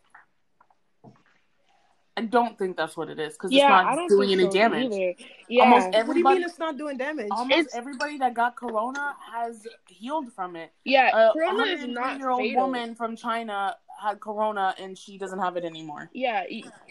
I 2.15 2.21
don't 2.21 2.57
think 2.59 2.77
that's 2.77 2.95
what 2.95 3.09
it 3.09 3.19
is 3.19 3.33
because 3.33 3.51
yeah, 3.51 3.79
it's 3.79 3.87
I 3.87 3.89
not 3.89 3.95
don't 3.95 4.07
doing 4.09 4.29
think 4.29 4.41
any 4.41 4.49
so 4.51 4.53
damage. 4.53 4.91
either. 4.93 5.13
Yeah, 5.49 5.63
Almost 5.63 5.85
what 5.85 5.91
do 5.91 5.97
you 5.97 6.01
Everybody- 6.03 6.39
mean 6.39 6.47
it's 6.49 6.59
not 6.59 6.77
doing 6.77 6.97
damage 6.97 7.27
Almost 7.31 7.59
It's- 7.59 7.75
everybody 7.75 8.17
that 8.19 8.33
got 8.35 8.55
corona 8.55 9.15
has 9.33 9.65
healed 9.87 10.31
from 10.33 10.55
it. 10.55 10.71
yeah. 10.85 11.09
A 11.29 11.33
Corona 11.33 11.63
is 11.63 11.85
not 11.87 12.19
year 12.19 12.29
old 12.29 12.41
fatal. 12.41 12.63
woman 12.63 12.93
from 12.95 13.15
China 13.15 13.75
had 14.01 14.19
corona 14.19 14.75
and 14.79 14.97
she 14.97 15.17
doesn't 15.17 15.39
have 15.39 15.55
it 15.57 15.63
anymore. 15.65 16.09
Yeah, 16.13 16.43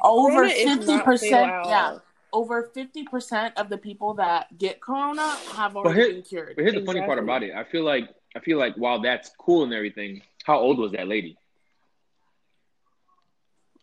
Over 0.02 0.48
fifty 0.48 0.98
percent. 1.00 1.52
yeah, 1.66 1.98
over 2.32 2.70
fifty 2.74 3.04
percent 3.04 3.56
of 3.58 3.68
the 3.68 3.78
people 3.78 4.14
that 4.14 4.56
get 4.58 4.80
corona 4.80 5.28
have 5.54 5.76
already 5.76 6.00
here- 6.00 6.12
been 6.14 6.22
cured. 6.22 6.56
But 6.56 6.62
here's 6.62 6.74
the 6.74 6.84
funny 6.84 7.00
part 7.02 7.18
about 7.18 7.42
it. 7.42 7.54
I 7.54 7.64
feel 7.64 7.84
like 7.84 8.08
I 8.34 8.40
feel 8.40 8.58
like 8.58 8.74
while 8.76 9.00
that's 9.00 9.30
cool 9.38 9.64
and 9.64 9.72
everything, 9.74 10.22
how 10.44 10.58
old 10.58 10.78
was 10.78 10.92
that 10.92 11.08
lady? 11.08 11.36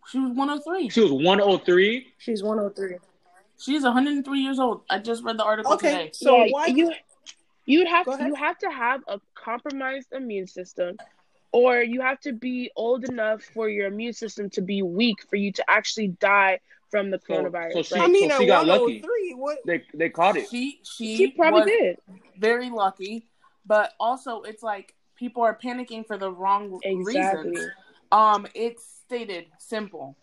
She 0.08 0.20
was 0.20 0.32
one 0.36 0.48
hundred 0.50 0.64
three. 0.64 0.90
She 0.90 1.02
was 1.02 1.12
103. 1.12 2.08
she's 2.18 2.42
103 2.44 2.98
She's 3.60 3.84
one 3.84 3.94
hundred 3.94 4.14
and 4.14 4.26
three 4.26 4.40
years 4.40 4.58
old. 4.58 4.82
I 4.90 4.98
just 5.00 5.24
read 5.24 5.38
the 5.38 5.44
article 5.44 5.74
okay 5.74 5.92
today. 5.92 6.10
so 6.14 6.36
yeah, 6.46 6.52
why 6.52 6.66
you 6.68 6.92
you 7.66 7.80
would 7.80 7.88
have 7.90 8.06
to, 8.06 8.12
ahead. 8.14 8.28
you 8.28 8.34
have 8.36 8.58
to 8.60 8.72
have 8.72 9.02
a 9.08 9.20
compromised 9.36 10.08
immune 10.14 10.48
system, 10.48 10.98
or 11.51 11.82
you 11.82 12.01
have 12.01 12.20
to 12.22 12.34
be 12.34 12.72
old 12.75 13.03
enough 13.06 13.41
for 13.41 13.70
your 13.70 13.88
immune 13.88 14.13
system 14.13 14.50
to 14.51 14.62
be 14.62 14.82
weak 14.82 15.18
for 15.29 15.36
you 15.36 15.51
to 15.53 15.70
actually 15.70 16.10
die 16.10 16.60
from 16.91 17.10
the 17.12 17.20
coronavirus. 17.20 17.74
so 17.74 17.82
she- 17.84 17.96
right? 17.96 18.03
i 18.03 18.08
mean 18.12 18.29
so 18.29 18.39
she 18.39 18.46
got 18.48 18.65
lucky. 18.65 19.01
103 19.01 19.34
what 19.36 19.58
They 19.65 19.84
they 19.94 20.10
caught 20.10 20.38
it. 20.38 20.48
She 20.50 20.79
she, 20.84 21.18
she 21.18 21.27
probably 21.32 21.65
did. 21.72 21.98
very 22.38 22.70
lucky, 22.70 23.27
but 23.65 23.94
also 24.00 24.41
it's 24.41 24.63
like 24.63 24.96
people 25.15 25.44
are 25.44 25.58
panicking 25.58 26.06
for 26.06 26.18
the 26.18 26.32
wrong 26.32 26.79
Exactly. 26.84 27.51
reasons. 27.51 27.72
Um, 28.12 28.48
it's 28.56 28.84
stated 29.06 29.46
simple. 29.60 30.18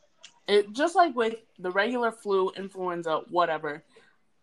It 0.48 0.72
just 0.72 0.96
like 0.96 1.14
with 1.14 1.36
the 1.58 1.70
regular 1.70 2.10
flu, 2.12 2.50
influenza, 2.56 3.20
whatever. 3.30 3.84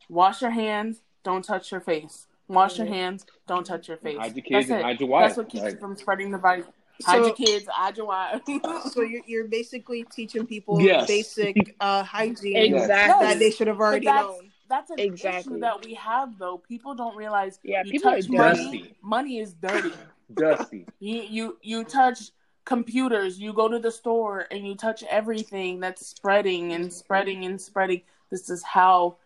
Wash 0.09 0.41
your 0.41 0.51
hands. 0.51 1.01
Don't 1.23 1.43
touch 1.43 1.71
your 1.71 1.81
face. 1.81 2.27
Wash 2.47 2.77
your 2.77 2.87
hands. 2.87 3.25
Don't 3.47 3.65
touch 3.65 3.87
your 3.87 3.97
face. 3.97 4.17
Hide 4.17 4.35
your 4.35 4.43
That's 4.43 4.47
kids 4.47 4.69
and 4.69 4.79
it. 4.79 4.83
hide 4.83 4.99
your 4.99 5.09
wife. 5.09 5.27
That's 5.29 5.37
what 5.37 5.49
keeps 5.49 5.63
Like, 5.63 5.73
you 5.75 5.79
from 5.79 5.95
spreading 5.95 6.31
the 6.31 6.37
virus. 6.37 6.65
Hide 7.05 7.19
So- 7.19 7.25
your 7.27 7.35
kids. 7.35 7.65
Hide 7.67 7.97
your 7.97 8.05
wife. 8.07 8.41
so 8.91 9.01
you're, 9.01 9.21
you're 9.25 9.47
basically 9.47 10.03
teaching 10.11 10.45
people 10.45 10.79
Yes. 10.81 11.07
basic 11.07 11.75
uh 11.79 12.03
hygiene 12.03 12.57
Exactly. 12.75 13.25
that 13.27 13.39
they 13.39 13.49
should 13.51 13.67
have 13.67 13.79
already 13.79 14.05
that's, 14.05 14.23
known 14.23 14.51
That's 14.69 14.89
an 14.91 14.99
Exactly. 14.99 15.53
issue 15.55 15.59
that 15.61 15.85
we 15.85 15.93
have, 15.95 16.37
though. 16.37 16.57
People 16.57 16.93
don't 16.95 17.15
realize. 17.15 17.59
Yeah, 17.63 17.83
you 17.85 17.91
people 17.93 18.09
are 18.11 18.15
touch 18.15 18.27
dirty. 18.27 18.37
money. 18.65 18.95
Money 19.01 19.39
is 19.39 19.53
dirty. 19.53 19.93
dusty. 20.33 20.85
You 20.99 21.21
you 21.21 21.57
you 21.61 21.83
touch 21.83 22.31
computers. 22.65 23.39
You 23.39 23.53
go 23.53 23.67
to 23.67 23.79
the 23.79 23.91
store 23.91 24.47
and 24.51 24.65
you 24.65 24.75
touch 24.75 25.03
everything 25.09 25.79
that's 25.79 26.05
spreading 26.07 26.73
and 26.73 26.91
spreading 26.91 27.45
and 27.45 27.59
spreading. 27.59 28.01
This 28.31 28.49
is 28.49 28.63
how 28.63 29.17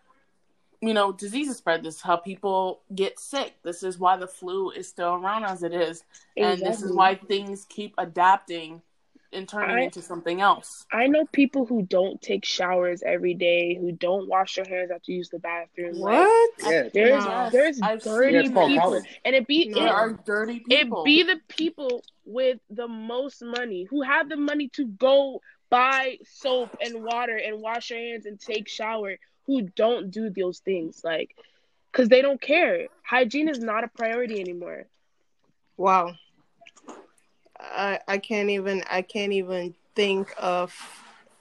you 0.82 0.94
know 0.94 1.12
diseases 1.12 1.58
spread. 1.58 1.84
This 1.84 1.96
is 1.96 2.02
how 2.02 2.18
people 2.18 2.82
get 2.94 3.20
sick. 3.20 3.56
This 3.64 3.84
is 3.84 3.98
why 4.00 4.18
the 4.18 4.28
flu 4.28 4.72
is 4.72 4.88
still 4.88 5.16
around 5.16 5.46
as 5.46 5.64
it 5.64 5.74
is, 5.74 6.04
and 6.36 6.60
this 6.60 6.82
is 6.82 6.92
why 6.94 7.16
things 7.16 7.66
keep 7.70 7.94
adapting 7.98 8.82
and 9.34 9.48
turning 9.48 9.76
I- 9.76 9.82
into 9.82 10.02
something 10.02 10.40
else. 10.40 10.86
I 10.92 11.08
know 11.08 11.26
people 11.34 11.66
who 11.66 11.82
don't 11.82 12.22
take 12.22 12.46
showers 12.46 13.04
every 13.04 13.34
day, 13.34 13.76
who 13.76 13.92
don't 13.92 14.30
wash 14.30 14.56
their 14.56 14.64
hands 14.66 14.90
after 14.90 15.12
you 15.12 15.18
use 15.18 15.30
the 15.30 15.40
bathroom. 15.40 15.96
Like, 15.98 16.26
what 16.26 16.52
there's 16.94 17.26
Yes, 17.26 17.52
there's 17.52 17.82
I've 17.82 18.02
dirty 18.04 18.34
Yeah, 18.34 18.40
it's 18.42 18.54
called 18.54 18.70
people, 18.70 18.82
college. 18.90 19.20
and 19.26 19.36
it 19.36 19.46
be 19.46 19.68
No. 19.68 19.80
There 19.80 19.88
it, 19.88 19.92
are 19.92 20.14
dirty 20.26 20.60
people. 20.62 21.02
it 21.02 21.06
be 21.06 21.24
the 21.24 21.42
people 21.50 22.04
with 22.26 22.60
the 22.70 22.88
most 22.88 23.42
money 23.44 23.84
who 23.84 24.02
have 24.02 24.30
the 24.30 24.38
money 24.38 24.70
to 24.70 24.86
go 24.88 25.42
buy 25.70 26.18
soap 26.24 26.78
and 26.82 27.04
water 27.04 27.36
and 27.36 27.62
wash 27.62 27.90
their 27.90 27.98
hands 28.00 28.26
and 28.26 28.40
take 28.40 28.70
shower 28.70 29.18
who 29.48 29.62
don't 29.62 30.12
do 30.12 30.30
those 30.30 30.60
things 30.60 31.02
like 31.04 31.36
because 31.92 32.10
they 32.10 32.22
don't 32.22 32.40
care 32.42 32.88
hygiene 33.04 33.50
is 33.50 33.60
not 33.60 33.84
a 33.84 33.88
priority 33.88 34.40
anymore 34.40 34.86
wow 35.78 36.14
I 37.60 38.00
I 38.08 38.18
can't 38.20 38.50
even 38.50 38.84
I 38.90 39.02
can't 39.02 39.34
even 39.34 39.74
think 39.96 40.32
of 40.38 40.74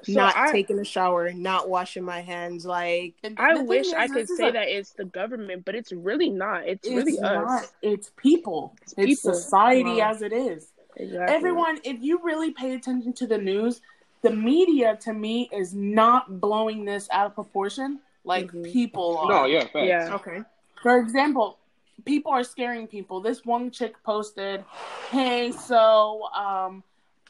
So 0.03 0.13
not 0.13 0.35
I- 0.37 0.53
taking 0.53 0.79
a 0.79 0.85
shower, 0.85 1.33
not 1.33 1.69
washing 1.69 2.05
my 2.05 2.21
hands. 2.21 2.65
Like 2.65 3.15
I 3.37 3.57
wish 3.57 3.89
is, 3.89 3.93
I 3.93 4.09
could 4.09 4.29
say 4.29 4.49
a- 4.49 4.53
that 4.53 4.69
it's 4.69 4.93
the 4.93 5.05
government, 5.05 5.65
but 5.65 5.75
it's 5.75 5.93
really 5.93 6.31
not. 6.31 6.67
It's, 6.67 6.87
It's 6.87 6.97
really 6.97 7.21
not. 7.21 7.65
us. 7.65 7.73
It's 7.83 8.11
people. 8.17 8.77
It's, 8.83 8.95
people. 8.95 9.35
society 9.35 10.01
Wow. 10.01 10.11
as 10.11 10.23
it 10.23 10.33
is. 10.33 10.69
Exactly. 10.97 11.35
Everyone, 11.35 11.81
if 11.85 12.01
you 12.01 12.21
really 12.23 12.53
pay 12.53 12.75
attention 12.75 13.13
to 13.15 13.27
the 13.27 13.37
news, 13.37 13.83
the 14.27 14.35
media 14.35 14.97
to 15.03 15.13
me 15.13 15.49
is 15.53 15.73
not 15.75 16.41
blowing 16.41 16.85
this 16.85 17.09
out 17.13 17.27
of 17.27 17.35
proportion 17.35 18.01
like 18.25 18.51
Mhm. 18.51 18.73
people 18.73 19.19
are. 19.19 19.29
No, 19.29 19.45
yeah, 19.47 19.61
facts. 19.61 19.77
Yeah. 19.77 20.15
okay, 20.15 20.43
For 20.83 20.99
example, 20.99 21.59
people 22.05 22.33
are 22.33 22.43
scaring 22.45 22.87
people. 22.89 23.21
This 23.21 23.45
one 23.45 23.71
chick 23.71 23.95
posted, 24.03 24.65
"Hey, 25.11 25.53
so 25.53 26.25
um 26.35 26.83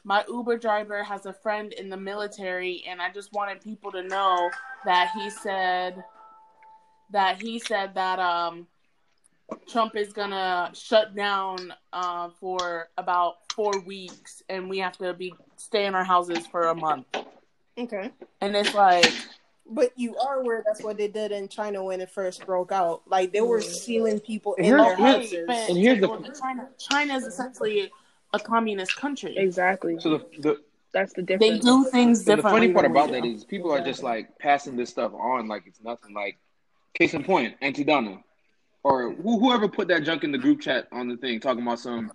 my 0.03 0.23
Uber 0.29 0.57
driver 0.57 1.03
has 1.03 1.25
a 1.25 1.33
friend 1.33 1.73
in 1.73 1.89
the 1.89 1.97
military 1.97 2.83
and 2.87 3.01
I 3.01 3.09
just 3.11 3.33
wanted 3.33 3.61
people 3.61 3.91
to 3.91 4.03
know 4.03 4.49
that 4.85 5.11
he 5.13 5.29
said 5.29 6.03
that 7.11 7.41
he 7.41 7.59
said 7.59 7.93
that 7.95 8.19
um 8.19 8.67
Trump 9.67 9.95
is 9.95 10.13
gonna 10.13 10.71
shut 10.73 11.13
down 11.15 11.73
uh, 11.93 12.29
for 12.39 12.89
about 12.97 13.37
four 13.53 13.71
weeks, 13.85 14.41
and 14.49 14.69
we 14.69 14.77
have 14.79 14.97
to 14.97 15.13
be 15.13 15.33
stay 15.57 15.85
in 15.85 15.95
our 15.95 16.03
houses 16.03 16.45
for 16.47 16.63
a 16.67 16.75
month. 16.75 17.05
okay. 17.77 18.11
And 18.41 18.55
it's 18.55 18.73
like, 18.73 19.11
But 19.69 19.91
you 19.97 20.15
are 20.17 20.39
aware 20.39 20.63
that's 20.65 20.81
what 20.81 20.97
they 20.97 21.07
did 21.07 21.31
in 21.31 21.49
China 21.49 21.83
when 21.83 21.99
it 22.01 22.09
first 22.09 22.45
broke 22.45 22.71
out. 22.71 23.01
Like 23.07 23.31
they 23.33 23.41
were 23.41 23.59
mm. 23.59 23.63
sealing 23.63 24.19
people 24.19 24.53
in 24.55 24.65
Here's- 24.65 24.85
their 24.85 24.95
houses. 24.95 25.45
And 25.49 25.77
here's 25.77 25.99
the- 25.99 26.37
China. 26.39 26.69
China 26.77 27.15
is 27.15 27.25
essentially 27.25 27.91
a 28.33 28.39
communist 28.39 28.95
country. 28.95 29.35
Exactly. 29.37 29.99
So 29.99 30.17
the, 30.17 30.25
the 30.39 30.61
That's 30.93 31.13
the 31.13 31.21
difference. 31.21 31.53
They 31.53 31.59
do 31.59 31.85
things 31.85 32.23
So 32.25 32.35
the 32.35 32.41
funny 32.41 32.71
part 32.71 32.85
about 32.85 33.11
that 33.11 33.25
is 33.25 33.43
people 33.43 33.71
are 33.73 33.83
just 33.83 34.03
like 34.03 34.37
passing 34.39 34.75
this 34.77 34.89
stuff 34.89 35.13
on 35.13 35.47
like 35.47 35.63
it's 35.65 35.81
nothing. 35.83 36.13
Like, 36.13 36.37
case 36.93 37.13
in 37.13 37.23
point, 37.23 37.55
Auntie 37.61 37.83
Donna, 37.83 38.19
or 38.83 39.13
who, 39.13 39.39
whoever 39.39 39.67
put 39.67 39.87
that 39.89 40.03
junk 40.03 40.23
in 40.23 40.31
the 40.31 40.37
group 40.37 40.61
chat 40.61 40.87
on 40.91 41.07
the 41.07 41.17
thing, 41.17 41.39
talking 41.39 41.61
about 41.61 41.79
some. 41.79 42.11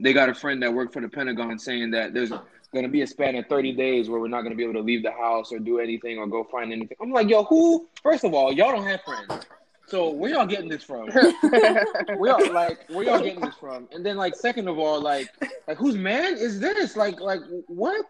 They 0.00 0.12
got 0.12 0.28
a 0.28 0.34
friend 0.34 0.62
that 0.62 0.72
worked 0.72 0.92
for 0.92 1.00
the 1.00 1.08
Pentagon 1.08 1.58
saying 1.58 1.92
that 1.92 2.12
there's 2.12 2.32
going 2.72 2.84
to 2.84 2.90
be 2.90 3.02
a 3.02 3.06
span 3.06 3.36
of 3.36 3.46
30 3.46 3.72
days 3.72 4.08
where 4.08 4.20
we're 4.20 4.28
not 4.28 4.40
going 4.42 4.52
to 4.52 4.56
be 4.56 4.62
able 4.62 4.74
to 4.74 4.80
leave 4.80 5.02
the 5.02 5.12
house 5.12 5.52
or 5.52 5.58
do 5.58 5.78
anything 5.78 6.18
or 6.18 6.26
go 6.26 6.44
find 6.44 6.72
anything. 6.72 6.96
I'm 7.00 7.12
like, 7.12 7.28
yo, 7.28 7.44
who? 7.44 7.88
First 8.02 8.24
of 8.24 8.34
all, 8.34 8.52
y'all 8.52 8.72
don't 8.72 8.86
have 8.86 9.00
friends. 9.02 9.46
So 9.88 10.08
where 10.10 10.30
y'all 10.30 10.46
getting 10.46 10.68
this 10.70 10.82
from? 10.82 11.08
where 11.42 12.30
y'all 12.40 12.52
like 12.52 12.88
where 12.88 13.04
y'all 13.04 13.18
getting 13.22 13.40
this 13.40 13.54
from? 13.56 13.88
And 13.92 14.06
then 14.06 14.16
like 14.16 14.34
second 14.34 14.68
of 14.68 14.78
all, 14.78 15.00
like 15.02 15.28
like 15.68 15.76
whose 15.76 15.96
man 15.96 16.34
is 16.34 16.60
this? 16.60 16.96
Like 16.96 17.20
like 17.20 17.40
what? 17.66 18.06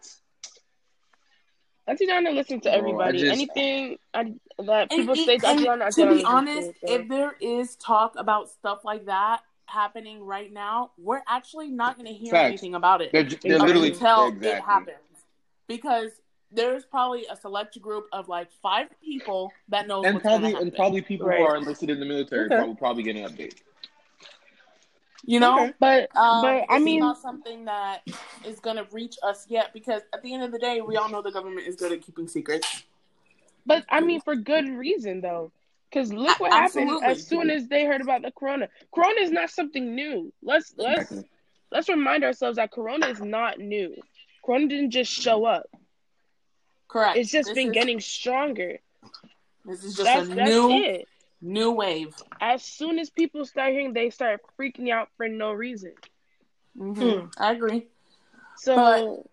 Auntie 1.85 2.05
Donna 2.05 2.31
listen 2.31 2.61
to 2.61 2.69
Bro, 2.69 2.71
I 2.71 2.77
everybody. 2.77 3.19
just- 3.19 3.33
Anything 3.33 3.97
I, 4.13 4.33
that 4.59 4.89
people 4.91 5.15
and- 5.15 5.25
say 5.25 5.37
to 5.39 5.47
Auntie 5.47 5.57
and 5.57 5.65
Donna, 5.65 5.85
Auntie 5.85 6.03
to 6.05 6.15
be 6.15 6.23
honest, 6.23 6.55
listens 6.57 6.75
to, 6.79 6.87
so. 6.87 6.93
if 6.93 7.09
there 7.09 7.35
is 7.41 7.75
talk 7.75 8.13
about 8.17 8.49
stuff 8.49 8.85
like 8.85 9.05
that 9.07 9.41
happening 9.77 10.23
right 10.23 10.51
now, 10.53 10.91
we're 10.97 11.23
actually 11.27 11.69
not 11.69 11.97
going 11.97 12.07
to 12.07 12.13
hear 12.13 12.31
Facts. 12.31 12.47
anything 12.49 12.75
about 12.75 13.01
it. 13.01 13.11
They're, 13.11 13.23
they're 13.23 13.59
Up 13.59 13.67
literally 13.67 13.89
until 13.91 14.27
exactly. 14.27 14.49
it 14.49 14.61
happens. 14.61 14.97
Because 15.67 16.11
there's 16.51 16.85
probably 16.85 17.25
a 17.31 17.35
select 17.35 17.81
group 17.81 18.05
of 18.13 18.29
like 18.29 18.49
five 18.61 18.87
people 19.03 19.51
that 19.69 19.87
knows 19.87 20.05
And 20.05 20.15
what's 20.15 20.23
going 20.25 20.41
probably 20.41 20.61
and 20.61 20.75
probably 20.75 21.01
people 21.01 21.27
Right. 21.27 21.39
who 21.39 21.45
are 21.45 21.55
enlisted 21.57 21.89
in 21.89 21.99
the 21.99 22.05
military 22.05 22.45
Okay. 22.45 22.55
probably 22.55 22.75
probably 22.75 23.03
getting 23.03 23.25
an 23.25 23.31
update. 23.33 23.55
you 25.25 25.39
know, 25.39 25.55
Okay. 25.63 25.73
but 25.79 26.15
um, 26.15 26.41
but 26.41 26.65
I 26.69 26.79
mean, 26.79 26.99
not 26.99 27.17
something 27.17 27.65
that 27.65 28.01
is 28.45 28.59
going 28.59 28.75
to 28.75 28.85
reach 28.91 29.15
us 29.23 29.45
yet. 29.49 29.73
Because 29.73 30.01
at 30.13 30.21
the 30.21 30.33
end 30.33 30.43
of 30.43 30.51
the 30.51 30.59
day, 30.59 30.81
we 30.81 30.95
all 30.97 31.09
know 31.09 31.21
the 31.21 31.31
government 31.31 31.65
is 31.67 31.75
good 31.75 31.91
at 31.91 32.01
keeping 32.01 32.27
secrets. 32.27 32.83
but 33.65 33.85
I 33.89 34.01
mean 34.01 34.21
for 34.21 34.35
good 34.35 34.69
reason 34.69 35.21
though. 35.21 35.51
Because 35.93 36.11
look 36.11 36.39
what 36.39 36.51
happened 36.51 36.89
as 37.03 37.27
soon 37.27 37.49
as 37.51 37.67
they 37.67 37.85
heard 37.85 38.01
about 38.01 38.23
the 38.23 38.31
corona. 38.31 38.67
Corona 38.93 39.21
is 39.21 39.29
not 39.31 39.51
something 39.51 39.93
new. 39.93 40.33
Let's 40.41 40.73
let's 40.77 41.13
let's 41.71 41.87
remind 41.87 42.23
ourselves 42.23 42.55
that 42.55 42.71
corona 42.71 43.07
is 43.07 43.21
not 43.21 43.59
new. 43.59 43.95
Corona 44.43 44.67
didn't 44.67 44.89
just 44.91 45.11
show 45.11 45.45
up. 45.45 45.67
Correct. 46.87 47.17
It's 47.17 47.29
just 47.31 47.49
This 47.49 47.55
been 47.55 47.67
is- 47.67 47.73
getting 47.73 47.99
stronger. 47.99 48.79
This 49.65 49.83
is 49.83 49.95
just 49.95 50.05
That's 50.05 50.29
a 50.29 50.33
that's 50.35 50.49
new 50.49 50.71
it. 50.71 51.07
new 51.41 51.71
wave. 51.71 52.15
As 52.41 52.63
soon 52.63 52.97
as 52.97 53.09
people 53.11 53.45
start 53.45 53.71
hearing, 53.71 53.93
they 53.93 54.09
start 54.09 54.41
freaking 54.59 54.89
out 54.91 55.09
for 55.15 55.27
no 55.27 55.51
reason. 55.53 55.93
hmm 56.75 56.93
Hmm. 56.93 57.25
I 57.37 57.51
agree. 57.51 57.85
So 58.57 58.75
But- 58.75 59.29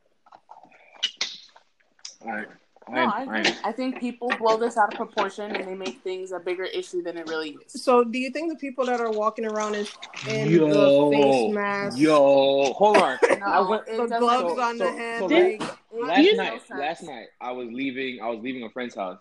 All 2.28 2.36
right. 2.36 2.48
No, 2.92 3.04
I 3.04 3.22
agree. 3.22 3.52
I 3.64 3.72
think 3.72 4.00
people 4.00 4.28
blow 4.38 4.56
this 4.56 4.76
out 4.76 4.92
of 4.92 4.96
proportion 4.98 5.54
and 5.54 5.66
they 5.68 5.74
make 5.74 6.00
things 6.02 6.32
a 6.32 6.38
bigger 6.40 6.64
issue 6.64 7.02
than 7.02 7.16
it 7.16 7.28
really 7.28 7.56
is. 7.66 7.82
So, 7.82 8.04
do 8.04 8.18
you 8.18 8.30
think 8.30 8.50
the 8.52 8.58
people 8.58 8.86
that 8.86 9.00
are 9.00 9.10
walking 9.10 9.46
around 9.46 9.74
in, 9.76 9.86
in 10.28 10.50
Yo, 10.50 11.10
the 11.10 11.16
face 11.16 11.54
mask, 11.54 11.98
Yo, 11.98 12.72
hold 12.72 12.96
on. 12.98 13.18
I 13.22 13.36
No, 13.62 13.68
went 13.70 13.86
the 13.86 14.16
gloves 14.18 14.54
so- 14.54 14.60
on 14.60 14.78
so- 14.78 14.84
the 14.84 14.90
hand, 14.92 15.18
so 15.20 15.26
like, 15.26 15.60
last 16.06 16.16
Do 16.16 16.22
you- 16.22 16.36
night. 16.36 16.62
Last 16.70 17.02
night, 17.02 17.26
I 17.40 17.52
was 17.52 17.68
leaving. 17.70 18.20
I 18.20 18.28
was 18.28 18.40
leaving 18.42 18.64
a 18.64 18.70
friend's 18.70 18.94
house. 18.94 19.18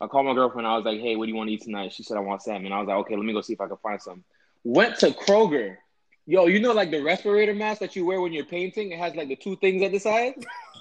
I 0.00 0.06
called 0.06 0.26
my 0.26 0.34
girlfriend. 0.34 0.66
I 0.66 0.76
was 0.76 0.84
like, 0.86 0.98
"Hey, 1.00 1.14
what 1.16 1.26
do 1.26 1.30
you 1.30 1.36
want 1.36 1.48
to 1.48 1.54
eat 1.54 1.62
tonight?" 1.62 1.92
She 1.92 2.02
said, 2.02 2.16
"I 2.16 2.20
want 2.20 2.42
salmon." 2.42 2.72
I 2.72 2.78
was 2.78 2.88
like, 2.88 2.96
"Okay, 2.98 3.16
let 3.16 3.24
me 3.24 3.32
go 3.34 3.42
see 3.42 3.52
if 3.52 3.60
I 3.60 3.68
can 3.68 3.76
find 3.78 4.00
some." 4.00 4.24
Went 4.64 4.98
to 5.00 5.10
Kroger. 5.10 5.76
Yo, 6.26 6.46
you 6.46 6.60
know 6.60 6.72
like 6.72 6.90
the 6.90 7.02
respirator 7.02 7.54
mask 7.54 7.80
that 7.80 7.96
you 7.96 8.06
wear 8.06 8.20
when 8.20 8.32
you're 8.32 8.44
painting? 8.44 8.92
It 8.92 8.98
has 8.98 9.14
like 9.16 9.28
the 9.28 9.36
two 9.36 9.56
things 9.56 9.82
at 9.82 9.90
the 9.92 9.98
side. 9.98 10.34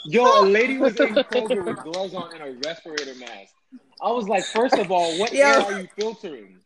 Yo, 0.06 0.24
a 0.40 0.44
lady 0.44 0.78
was 0.78 1.00
in 1.00 1.16
Kroger 1.16 1.64
with 1.66 1.84
gloves 1.84 2.14
on 2.14 2.32
and 2.34 2.44
a 2.44 2.52
respirator 2.66 3.16
mask. 3.16 3.54
I 4.02 4.12
was 4.12 4.28
like, 4.28 4.46
first 4.54 4.78
of 4.78 4.92
all, 4.92 5.18
what 5.18 5.34
Yo. 5.34 5.42
air 5.42 5.60
are 5.62 5.74
you 5.74 5.88
filtering? 5.96 6.60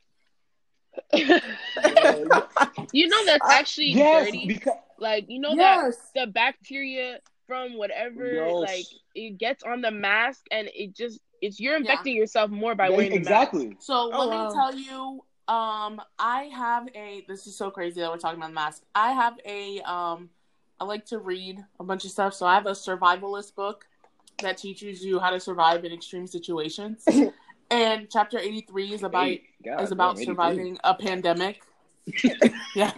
you 2.91 3.07
know 3.07 3.25
that's 3.25 3.49
actually 3.49 3.93
yes, 3.93 4.25
dirty. 4.25 4.47
because 4.47 4.73
Like 4.99 5.25
you 5.27 5.39
know 5.39 5.55
Yes. 5.55 5.97
that 6.13 6.25
the 6.27 6.31
bacteria 6.31 7.19
from 7.47 7.77
whatever 7.77 8.31
Yo, 8.33 8.55
like 8.59 8.85
it 9.15 9.37
gets 9.37 9.63
on 9.63 9.81
the 9.81 9.91
mask 9.91 10.45
and 10.51 10.69
it 10.73 10.95
just 10.95 11.19
it's 11.41 11.59
you're 11.59 11.75
infecting 11.75 12.15
yourself 12.15 12.51
more 12.51 12.75
by 12.75 12.89
Yeah, 12.89 12.95
wearing 12.95 13.11
the 13.11 13.15
mask. 13.19 13.53
exactly. 13.53 13.77
So 13.79 14.09
Oh, 14.13 14.19
let 14.19 14.29
wow. 14.29 14.47
me 14.47 14.53
tell 14.53 14.75
you, 14.75 15.23
um, 15.53 16.01
I 16.17 16.43
have 16.55 16.87
a. 16.95 17.23
This 17.27 17.47
is 17.47 17.57
so 17.57 17.69
crazy 17.69 17.99
that 18.01 18.09
we're 18.09 18.17
talking 18.17 18.37
about 18.39 18.49
the 18.49 18.53
mask. 18.55 18.83
I 18.95 19.11
have 19.11 19.33
a. 19.45 19.81
Um, 19.81 20.29
I 20.79 20.85
like 20.85 21.05
to 21.07 21.19
read 21.19 21.59
a 21.79 21.83
bunch 21.83 22.05
of 22.05 22.11
stuff, 22.11 22.33
so 22.33 22.45
I 22.45 22.55
have 22.55 22.65
a 22.65 22.71
survivalist 22.71 23.55
book 23.55 23.85
that 24.41 24.57
teaches 24.57 25.03
you 25.03 25.19
how 25.19 25.29
to 25.29 25.39
survive 25.39 25.85
in 25.85 25.93
extreme 25.93 26.27
situations. 26.27 27.05
and 27.71 28.07
chapter 28.09 28.37
eighty 28.39 28.61
three 28.61 28.93
is 28.93 29.03
about 29.03 29.25
Hey, 29.25 29.43
God 29.63 29.81
is 29.81 29.91
about 29.91 30.15
damn, 30.15 30.23
83. 30.23 30.25
surviving 30.33 30.77
a 30.83 30.93
pandemic. 30.95 31.61
yeah. 32.75 32.91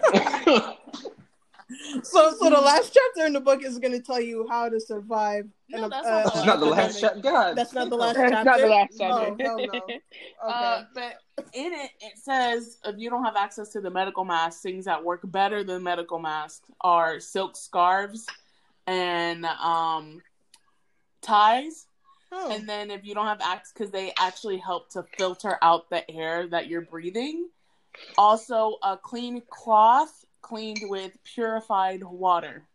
so, 2.03 2.33
so 2.39 2.49
the 2.49 2.59
last 2.61 2.93
chapter 2.93 3.25
in 3.27 3.33
the 3.33 3.39
book 3.41 3.63
is 3.63 3.77
going 3.79 3.91
to 3.91 3.99
tell 4.01 4.21
you 4.21 4.47
how 4.49 4.69
to 4.69 4.79
survive. 4.79 5.45
No, 5.69 5.77
in 5.79 5.83
a- 5.85 5.89
that's 5.89 6.07
uh, 6.07 6.11
not 6.11 6.23
the 6.23 6.37
It's 6.39 6.45
not 6.45 6.59
the 6.59 6.65
last 6.65 7.01
pandemic. 7.01 7.23
shot. 7.23 7.33
God, 7.33 7.55
That's 7.55 7.73
not 7.73 7.89
the 7.89 7.95
last 7.97 8.15
That's 8.17 8.31
chapter. 8.31 8.49
not 8.49 8.59
the 8.59 8.67
last 8.67 8.91
chapter. 8.97 9.43
hell 9.43 9.57
no. 9.59 9.73
Okay. 9.73 10.01
Uh, 10.43 10.83
but 10.93 11.15
in 11.53 11.73
it, 11.73 11.91
it 11.99 12.17
says 12.17 12.77
if 12.85 12.95
you 12.97 13.09
don't 13.09 13.23
have 13.23 13.35
access 13.35 13.69
to 13.73 13.81
the 13.81 13.89
medical 13.89 14.23
mask, 14.23 14.61
things 14.61 14.85
that 14.85 15.03
work 15.03 15.21
better 15.23 15.63
than 15.63 15.83
medical 15.83 16.19
masks 16.19 16.69
are 16.81 17.19
silk 17.19 17.55
scarves 17.55 18.25
and 18.87 19.45
um, 19.45 20.21
ties. 21.21 21.87
Oh. 22.31 22.51
And 22.51 22.67
then 22.67 22.91
if 22.91 23.05
you 23.05 23.13
don't 23.13 23.27
have 23.27 23.41
access, 23.41 23.73
because 23.73 23.91
they 23.91 24.13
actually 24.19 24.57
help 24.57 24.89
to 24.91 25.05
filter 25.17 25.57
out 25.61 25.89
the 25.89 26.09
air 26.09 26.47
that 26.47 26.67
you're 26.67 26.81
breathing. 26.81 27.49
Also, 28.17 28.77
a 28.83 28.97
clean 28.97 29.41
cloth 29.49 30.25
cleaned 30.41 30.81
with 30.83 31.17
purified 31.23 32.03
water. 32.03 32.67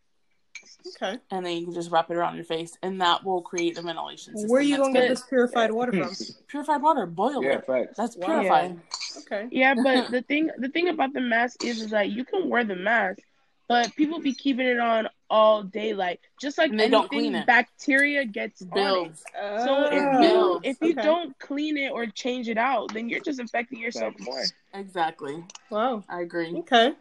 Okay. 0.87 1.19
And 1.31 1.45
then 1.45 1.57
you 1.57 1.65
can 1.65 1.75
just 1.75 1.91
wrap 1.91 2.11
it 2.11 2.17
around 2.17 2.37
your 2.37 2.45
face, 2.45 2.77
and 2.83 3.01
that 3.01 3.25
will 3.25 3.43
create 3.43 3.79
a 3.79 3.83
ventilation 3.83 4.35
system. 4.35 4.51
Where 4.51 4.61
are 4.61 4.65
you 4.65 4.77
going 4.77 4.95
to 4.95 5.01
get 5.01 5.09
this 5.09 5.23
purified 5.23 5.71
water 5.73 5.93
from? 5.93 6.03
Hmm. 6.09 6.33
Purified 6.49 6.83
water, 6.83 7.07
boil 7.07 7.43
yeah, 7.43 7.59
it. 7.59 7.67
facts. 7.67 7.97
That's 7.97 8.17
Wow. 8.17 8.27
purified. 8.27 8.81
Okay. 9.19 9.49
Yeah, 9.51 9.75
but 9.75 10.11
the 10.11 10.23
thing 10.23 10.51
the 10.59 10.69
thing 10.69 10.89
about 10.89 11.13
the 11.13 11.21
mask 11.21 11.65
is, 11.65 11.81
is 11.83 11.91
that 11.91 12.11
you 12.11 12.25
can 12.25 12.49
wear 12.49 12.65
the 12.65 12.77
mask, 12.77 13.21
but 13.69 13.95
people 13.97 14.21
be 14.21 14.35
keeping 14.35 14.67
it 14.67 14.79
on 14.79 15.09
all 15.29 15.63
day, 15.63 15.95
like 15.95 16.21
just 16.41 16.59
like 16.59 16.71
And 16.71 16.81
they 16.81 16.89
don't 16.89 17.09
clean 17.09 17.35
it. 17.35 17.47
bacteria 17.47 18.25
gets 18.25 18.63
on 18.63 18.69
it. 18.69 18.75
Builds. 18.75 19.23
So 19.33 19.85
if 19.85 19.93
Oh, 19.93 20.23
you 20.23 20.61
if 20.65 20.77
you 20.81 20.93
okay. 20.93 21.03
don't 21.03 21.39
clean 21.39 21.77
it 21.77 21.93
or 21.93 22.07
change 22.07 22.49
it 22.49 22.59
out, 22.59 22.93
then 22.93 23.09
you're 23.09 23.21
just 23.21 23.39
infecting 23.41 23.79
yourself 23.81 24.15
more. 24.21 24.43
Exactly. 24.75 25.45
Wow. 25.71 26.05
I 26.09 26.23
agree. 26.23 26.55
Okay. 26.57 26.95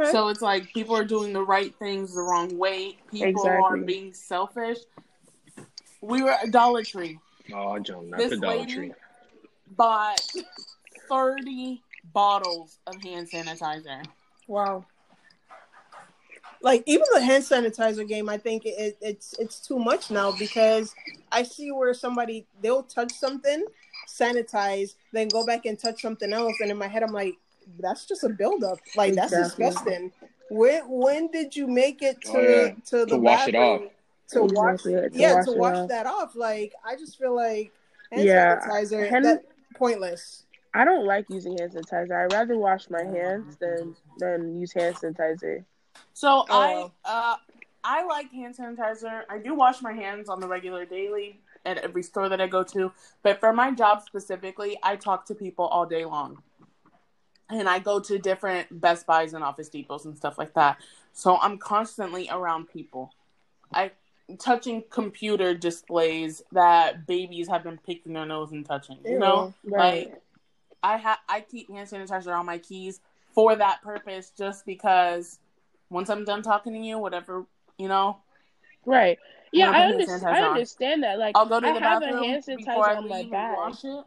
Okay. 0.00 0.10
So 0.12 0.28
it's 0.28 0.42
like 0.42 0.72
people 0.72 0.94
are 0.96 1.04
doing 1.04 1.32
the 1.32 1.42
right 1.42 1.74
things 1.78 2.14
the 2.14 2.22
wrong 2.22 2.56
way. 2.56 2.96
People 3.10 3.46
are 3.48 3.76
being 3.76 4.12
selfish. 4.12 4.78
We 6.00 6.22
were 6.22 6.30
at 6.30 6.52
Dollar 6.52 6.84
Tree. 6.84 7.18
Oh, 7.52 7.78
John, 7.80 8.10
not 8.10 8.18
This 8.18 8.30
the 8.30 8.36
Dollar 8.36 8.58
lady- 8.58 8.74
Tree. 8.74 8.92
Bought 9.76 10.20
30 11.08 11.82
bottles 12.12 12.78
of 12.86 12.94
hand 13.02 13.28
sanitizer. 13.30 14.04
wow. 14.46 14.84
like 16.62 16.82
even 16.86 17.04
the 17.12 17.20
hand 17.20 17.44
sanitizer 17.44 18.06
game, 18.06 18.28
I 18.28 18.38
think 18.38 18.64
it, 18.66 18.96
it's 19.00 19.34
it's 19.38 19.60
too 19.60 19.78
much 19.78 20.10
now 20.10 20.32
because 20.38 20.94
I 21.30 21.42
see 21.42 21.70
where 21.70 21.92
somebody 21.94 22.46
they'll 22.62 22.82
touch 22.82 23.12
something, 23.12 23.64
sanitize, 24.08 24.94
then 25.12 25.28
go 25.28 25.44
back 25.44 25.66
and 25.66 25.78
touch 25.78 26.00
something 26.02 26.32
else, 26.32 26.54
and 26.60 26.70
in 26.70 26.78
my 26.78 26.88
head 26.88 27.02
I'm 27.02 27.12
like, 27.12 27.34
that's 27.78 28.06
just 28.06 28.24
a 28.24 28.28
buildup. 28.28 28.78
Like 28.96 29.14
that's 29.14 29.32
Exactly. 29.32 29.64
disgusting. 29.66 30.12
When 30.50 30.82
when 30.88 31.30
did 31.30 31.54
you 31.54 31.66
make 31.66 32.02
it 32.02 32.20
to 32.22 32.30
Oh, 32.38 32.40
yeah. 32.40 32.70
to 32.86 32.98
the 33.00 33.06
To 33.06 33.16
wash 33.18 33.48
it 33.48 33.52
bathroom 33.52 33.86
off. 33.86 33.92
To 34.30 34.42
wash, 34.42 34.74
Exactly, 34.74 34.92
to 34.94 35.10
yeah, 35.12 35.34
wash 35.34 35.44
to 35.46 35.52
wash 35.52 35.76
off. 35.76 35.88
that 35.88 36.06
off. 36.06 36.36
Like 36.36 36.72
I 36.84 36.96
just 36.96 37.18
feel 37.18 37.34
like 37.34 37.72
hand 38.12 38.26
Yeah, 38.26 38.58
sanitizer 38.60 39.08
hand- 39.08 39.24
that 39.24 39.44
pointless. 39.76 40.44
I 40.74 40.84
don't 40.84 41.06
like 41.06 41.26
using 41.30 41.56
hand 41.58 41.72
sanitizer. 41.72 42.24
I'd 42.24 42.32
rather 42.32 42.56
wash 42.58 42.90
my 42.90 43.02
hands 43.04 43.56
than 43.56 43.96
than 44.18 44.58
use 44.60 44.72
hand 44.72 44.96
sanitizer. 44.96 45.64
So 46.14 46.44
Oh, 46.50 46.92
I 47.04 47.08
uh 47.32 47.36
I 47.84 48.04
like 48.04 48.30
hand 48.32 48.56
sanitizer. 48.56 49.22
I 49.30 49.38
do 49.38 49.54
wash 49.54 49.80
my 49.82 49.92
hands 49.92 50.28
on 50.28 50.40
the 50.40 50.48
regular 50.48 50.84
daily 50.84 51.40
at 51.64 51.78
every 51.78 52.02
store 52.02 52.28
that 52.28 52.40
I 52.40 52.46
go 52.46 52.62
to, 52.64 52.92
but 53.22 53.40
for 53.40 53.52
my 53.52 53.70
job 53.72 54.02
specifically, 54.02 54.78
I 54.82 54.96
talk 54.96 55.24
to 55.26 55.34
people 55.34 55.66
all 55.66 55.86
day 55.86 56.04
long. 56.04 56.42
And 57.50 57.68
I 57.68 57.78
go 57.78 57.98
to 58.00 58.18
different 58.18 58.80
Best 58.80 59.06
Buys 59.06 59.32
and 59.32 59.42
Office 59.42 59.68
Depots 59.68 60.04
and 60.04 60.16
stuff 60.16 60.36
like 60.38 60.54
that. 60.54 60.78
So 61.12 61.38
I'm 61.38 61.58
constantly 61.58 62.28
around 62.30 62.68
people. 62.68 63.12
I 63.72 63.92
touching 64.38 64.84
computer 64.90 65.54
displays 65.54 66.42
that 66.52 67.06
babies 67.06 67.48
have 67.48 67.62
been 67.64 67.78
picking 67.78 68.12
their 68.12 68.26
nose 68.26 68.52
and 68.52 68.66
touching. 68.66 68.98
You 69.04 69.18
know? 69.18 69.54
Right. 69.64 70.08
Like 70.10 70.22
I 70.82 70.96
ha- 70.98 71.20
I 71.28 71.40
keep 71.40 71.70
hand 71.70 71.88
sanitizer 71.88 72.38
on 72.38 72.44
my 72.46 72.58
keys 72.58 73.00
for 73.32 73.56
that 73.56 73.82
purpose, 73.82 74.32
just 74.36 74.66
because 74.66 75.38
once 75.90 76.10
I'm 76.10 76.24
done 76.24 76.42
talking 76.42 76.74
to 76.74 76.78
you, 76.78 76.98
whatever 76.98 77.46
you 77.78 77.88
know, 77.88 78.18
Right. 78.84 79.18
Yeah, 79.52 79.70
I, 79.70 79.92
put 79.92 80.08
under- 80.08 80.28
I 80.28 80.42
understand 80.42 81.02
that. 81.02 81.18
Like, 81.18 81.36
I'll 81.36 81.46
go 81.46 81.60
to 81.60 81.66
I 81.66 81.72
the 81.72 81.80
have 81.80 82.00
bathroom 82.00 82.22
a 82.22 82.26
hand 82.26 82.44
before 82.46 82.88
I 82.88 82.94
sanitizer 82.94 82.98
on 82.98 83.08
my 83.08 83.22
bag. 83.24 83.56
wash 83.56 83.84
it. 83.84 84.04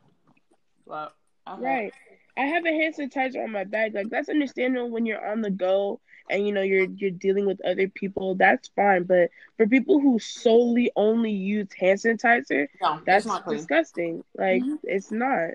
But 0.88 1.16
okay. 1.48 1.62
Right. 1.62 1.94
I 2.38 2.42
have 2.42 2.66
a 2.66 2.70
hand 2.70 2.96
sanitizer 2.96 3.44
on 3.44 3.52
my 3.52 3.64
bag. 3.64 3.94
Like 3.94 4.10
that's 4.10 4.30
understandable 4.30 4.90
when 4.90 5.06
you're 5.06 5.26
on 5.26 5.42
the 5.42 5.52
go 5.52 6.00
and 6.30 6.46
you 6.46 6.54
know 6.54 6.62
you're 6.62 6.86
you're 6.86 7.12
dealing 7.12 7.46
with 7.46 7.64
other 7.66 7.88
people. 7.88 8.36
That's 8.36 8.70
fine. 8.70 9.04
But 9.04 9.30
for 9.58 9.68
people 9.68 10.00
who 10.00 10.20
solely 10.20 10.92
only 10.96 11.32
use 11.32 11.68
hand 11.74 12.00
sanitizer, 12.00 12.68
no, 12.82 12.94
that's 13.06 13.06
that's 13.06 13.26
not 13.26 13.48
disgusting. 13.48 14.24
Like 14.38 14.64
Mhm. 14.64 14.80
it's 14.84 15.12
not. 15.12 15.52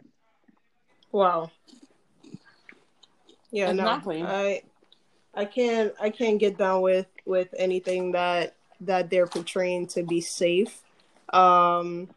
Wow. 1.12 1.50
Yeah, 3.50 3.70
It's 3.70 3.76
no, 3.76 3.84
not 3.84 4.02
clean. 4.02 4.26
I, 4.26 4.62
I 5.34 5.44
can't, 5.46 5.94
I 6.00 6.10
can't 6.10 6.38
get 6.38 6.58
down 6.58 6.82
with 6.82 7.06
with 7.24 7.48
anything 7.56 8.12
that 8.12 8.54
that 8.80 9.08
they're 9.08 9.26
portraying 9.26 9.86
to 9.88 10.02
be 10.02 10.20
safe. 10.20 10.82
Um, 11.32 12.08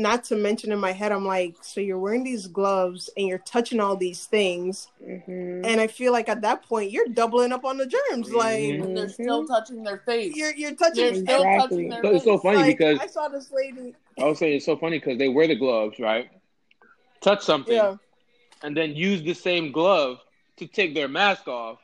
not 0.00 0.24
to 0.24 0.36
mention 0.36 0.72
in 0.72 0.78
my 0.78 0.92
head, 0.92 1.12
I'm 1.12 1.26
like, 1.26 1.56
so 1.62 1.80
you're 1.80 1.98
wearing 1.98 2.24
these 2.24 2.46
gloves 2.46 3.10
and 3.16 3.26
you're 3.26 3.38
touching 3.38 3.80
all 3.80 3.96
these 3.96 4.26
things, 4.26 4.88
hmm 5.04 5.60
and 5.62 5.78
I 5.78 5.88
feel 5.88 6.10
like 6.12 6.28
at 6.30 6.40
that 6.40 6.62
point 6.62 6.90
you're 6.90 7.08
doubling 7.08 7.52
up 7.52 7.66
on 7.66 7.76
the 7.76 7.86
germs. 7.86 8.32
Like 8.32 8.60
Mhm. 8.60 8.84
And 8.84 8.96
they're 8.96 9.08
still 9.10 9.46
touching 9.46 9.82
their 9.82 9.98
face. 9.98 10.34
you're 10.34 10.54
you're 10.54 10.74
touching. 10.74 11.04
They're 11.04 11.14
still 11.14 11.42
Exactly. 11.42 11.60
touching 11.60 11.88
their 11.90 12.02
So 12.02 12.10
it's 12.16 12.24
so 12.24 12.38
funny 12.38 12.58
like, 12.58 12.78
because 12.78 12.98
I 12.98 13.06
saw 13.06 13.28
this 13.28 13.52
lady. 13.52 13.94
I 14.18 14.24
was 14.24 14.38
saying 14.38 14.56
it's 14.56 14.64
so 14.64 14.76
funny 14.76 14.98
because 14.98 15.18
they 15.18 15.28
wear 15.28 15.46
the 15.46 15.56
gloves, 15.56 15.98
right? 15.98 16.30
Touch 17.20 17.42
something, 17.42 17.74
Yeah, 17.74 17.96
and 18.62 18.74
then 18.76 18.96
use 18.96 19.22
the 19.22 19.34
same 19.34 19.70
glove 19.72 20.18
to 20.56 20.66
take 20.66 20.94
their 20.94 21.08
mask 21.08 21.46
off, 21.46 21.78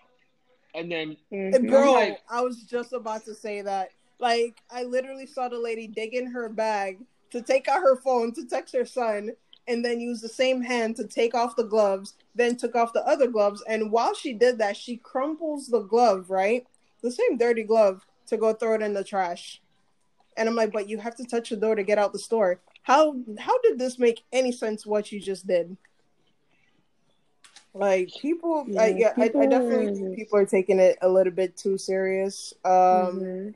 and 0.74 0.90
then 0.90 1.16
Mhm. 1.30 1.68
bro, 1.68 1.92
like- 1.92 2.20
I 2.30 2.40
was 2.40 2.62
just 2.62 2.92
about 2.94 3.24
to 3.26 3.34
say 3.34 3.60
that. 3.62 3.90
Like, 4.18 4.62
I 4.70 4.84
literally 4.84 5.26
saw 5.26 5.48
the 5.48 5.58
lady 5.58 5.86
dig 5.86 6.14
in 6.14 6.26
her 6.28 6.48
bag 6.48 7.04
to 7.30 7.42
take 7.42 7.68
out 7.68 7.80
her 7.80 7.96
phone 7.96 8.32
to 8.34 8.46
text 8.46 8.74
her 8.74 8.84
son, 8.84 9.30
and 9.68 9.84
then 9.84 10.00
use 10.00 10.20
the 10.20 10.28
same 10.28 10.62
hand 10.62 10.96
to 10.96 11.06
take 11.06 11.34
off 11.34 11.56
the 11.56 11.64
gloves, 11.64 12.14
then 12.34 12.56
took 12.56 12.76
off 12.76 12.92
the 12.92 13.06
other 13.06 13.26
gloves. 13.26 13.62
And 13.68 13.90
while 13.90 14.14
she 14.14 14.32
did 14.32 14.58
that, 14.58 14.76
she 14.76 14.96
crumples 14.96 15.66
the 15.66 15.80
glove, 15.80 16.30
right? 16.30 16.64
The 17.02 17.10
same 17.10 17.36
dirty 17.36 17.64
glove 17.64 18.04
to 18.28 18.36
go 18.36 18.52
throw 18.52 18.74
it 18.74 18.82
in 18.82 18.94
the 18.94 19.04
trash. 19.04 19.60
And 20.36 20.48
I'm 20.48 20.54
like, 20.54 20.72
but 20.72 20.88
you 20.88 20.98
have 20.98 21.16
to 21.16 21.24
touch 21.24 21.50
the 21.50 21.56
door 21.56 21.74
to 21.74 21.82
get 21.82 21.98
out 21.98 22.12
the 22.12 22.18
store. 22.18 22.60
How 22.82 23.16
how 23.38 23.58
did 23.62 23.78
this 23.78 23.98
make 23.98 24.22
any 24.32 24.52
sense 24.52 24.86
what 24.86 25.10
you 25.10 25.20
just 25.20 25.46
did? 25.46 25.76
Like 27.74 28.10
people, 28.20 28.66
I, 28.78 28.88
Yeah, 28.88 28.98
yeah, 28.98 29.12
I, 29.18 29.24
I 29.24 29.46
definitely 29.46 29.88
think 29.88 30.16
people 30.16 30.38
are 30.38 30.46
taking 30.46 30.78
it 30.78 30.96
a 31.02 31.08
little 31.08 31.32
bit 31.32 31.56
too 31.56 31.76
serious. 31.76 32.54
Um, 32.64 32.72
Mhm. 32.72 33.54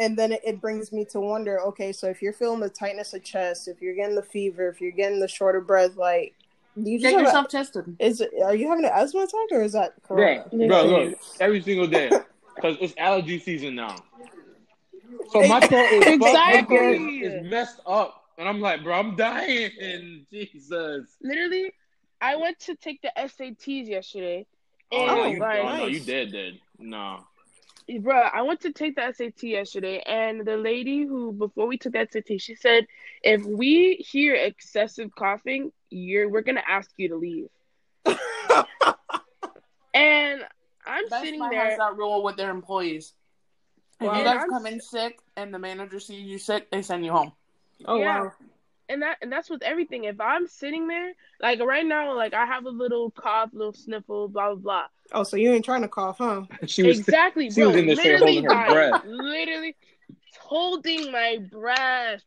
And 0.00 0.16
then 0.18 0.32
it, 0.32 0.40
it 0.44 0.60
brings 0.60 0.90
me 0.90 1.04
to 1.04 1.20
wonder 1.20 1.60
okay 1.60 1.92
so 1.92 2.08
if 2.08 2.20
you're 2.20 2.32
feeling 2.32 2.58
the 2.58 2.68
tightness 2.68 3.14
of 3.14 3.22
chest 3.22 3.68
if 3.68 3.80
you're 3.80 3.94
getting 3.94 4.16
the 4.16 4.22
fever 4.22 4.68
if 4.68 4.80
you're 4.80 4.90
getting 4.90 5.20
the 5.20 5.28
shorter 5.28 5.60
breath 5.60 5.96
like 5.96 6.34
you 6.76 6.98
just 6.98 7.02
Get 7.02 7.12
have 7.12 7.20
a, 7.20 7.24
yourself 7.24 7.48
tested. 7.48 7.96
is 7.98 8.20
it, 8.20 8.30
are 8.44 8.54
you 8.54 8.68
having 8.68 8.84
an 8.84 8.92
asthma 8.94 9.20
attack 9.22 9.52
or 9.52 9.62
is 9.62 9.72
that 9.72 9.94
bro, 10.08 10.42
corona 10.48 10.66
bro, 10.68 10.82
look 10.84 11.18
every 11.40 11.60
single 11.60 11.86
day 11.86 12.10
because 12.54 12.76
it's 12.80 12.94
allergy 12.98 13.38
season 13.38 13.74
now. 13.74 13.96
So 15.30 15.46
my 15.46 15.60
throat 15.66 15.86
is 15.92 16.04
fucked- 16.04 16.20
my 16.20 16.62
throat 16.68 16.94
is, 16.94 17.32
is 17.32 17.50
messed 17.50 17.80
up, 17.86 18.24
and 18.38 18.48
I'm 18.48 18.60
like, 18.60 18.82
bro, 18.82 18.98
I'm 18.98 19.16
dying. 19.16 20.26
Jesus. 20.30 21.06
Literally, 21.22 21.72
I 22.20 22.36
went 22.36 22.58
to 22.60 22.74
take 22.74 23.02
the 23.02 23.12
SATs 23.16 23.88
yesterday. 23.88 24.46
Oh, 24.92 25.06
And 25.06 25.16
no, 25.16 25.22
Oh, 25.22 25.26
you, 25.26 25.38
like, 25.40 25.60
oh, 25.60 25.76
no, 25.76 25.86
you 25.86 26.00
dead, 26.00 26.32
dead. 26.32 26.58
No. 26.78 27.24
Bruh, 27.90 28.30
I 28.32 28.42
went 28.42 28.60
to 28.60 28.72
take 28.72 28.94
the 28.96 29.12
SAT 29.12 29.42
yesterday, 29.42 30.00
and 30.06 30.44
the 30.46 30.56
lady 30.56 31.04
who, 31.04 31.32
before 31.32 31.66
we 31.66 31.76
took 31.76 31.92
the 31.92 32.06
SAT, 32.10 32.40
she 32.40 32.54
said, 32.54 32.86
if 33.22 33.44
we 33.44 33.96
hear 33.96 34.34
excessive 34.34 35.10
coughing, 35.14 35.72
you're 35.90 36.28
we're 36.28 36.42
gonna 36.42 36.62
ask 36.66 36.90
you 36.96 37.08
to 37.08 37.16
leave. 37.16 37.48
And 39.92 40.42
I'm 40.86 41.08
Best 41.08 41.24
sitting 41.24 41.40
Buy 41.40 41.48
there. 41.50 41.70
has 41.70 41.78
that 41.78 41.96
rule 41.96 42.22
with 42.22 42.36
their 42.36 42.50
employees. 42.50 43.12
If 44.00 44.06
Wow. 44.06 44.18
you 44.18 44.24
guys 44.24 44.42
I'm 44.42 44.48
come 44.48 44.66
in 44.66 44.80
sick 44.80 45.18
and 45.36 45.52
the 45.52 45.58
manager 45.58 45.98
sees 46.00 46.24
you 46.26 46.38
sick, 46.38 46.70
they 46.70 46.82
send 46.82 47.04
you 47.04 47.10
home. 47.12 47.32
oh 47.86 47.98
Yeah. 47.98 48.20
wow 48.20 48.32
and 48.90 49.02
that 49.02 49.18
and 49.22 49.32
that's 49.32 49.48
with 49.48 49.62
everything. 49.62 50.04
If 50.04 50.20
I'm 50.20 50.46
sitting 50.46 50.88
there, 50.88 51.12
like 51.40 51.60
right 51.60 51.86
now, 51.86 52.14
like 52.14 52.34
I 52.34 52.44
have 52.44 52.66
a 52.66 52.70
little 52.70 53.10
cough, 53.12 53.50
little 53.52 53.72
sniffle, 53.72 54.28
blah 54.28 54.54
blah 54.54 54.56
blah. 54.56 54.84
oh 55.12 55.22
so 55.22 55.36
you 55.36 55.52
ain't 55.52 55.64
trying 55.64 55.82
to 55.82 55.88
cough 55.88 56.18
huh 56.18 56.42
She 56.66 56.82
was. 56.82 56.98
exactly, 56.98 57.50
she 57.50 57.60
bro. 57.60 57.68
was 57.68 57.76
in 57.76 57.86
there 57.86 57.96
straight 57.96 58.20
literally, 58.20 58.34
holding 58.34 58.50
her 58.50 58.66
guys, 58.66 58.72
breath. 58.72 59.02
literally 59.06 59.76
holding 60.40 61.12
my 61.12 61.38
breath. 61.50 62.24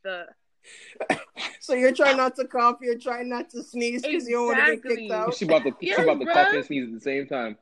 so 1.60 1.74
you're 1.74 1.94
trying 1.94 2.16
not 2.16 2.36
to 2.38 2.48
cough 2.48 2.78
you're 2.82 2.98
trying 2.98 3.28
not 3.28 3.50
to 3.50 3.62
sneeze 3.62 4.02
because 4.02 4.28
you 4.28 4.36
don't 4.36 4.48
want 4.48 4.66
to 4.66 4.76
get 4.78 4.98
kicked 4.98 5.12
out 5.12 5.36
She 5.36 5.46
about 5.46 5.64
to. 5.64 5.76
Yeah, 5.82 5.98
she 5.98 6.02
about 6.04 6.20
to 6.20 6.26
bruh. 6.26 6.34
cough 6.34 6.54
and 6.54 6.66
sneeze 6.66 6.88
at 6.88 6.94
the 6.94 7.02
same 7.02 7.28
time. 7.28 7.58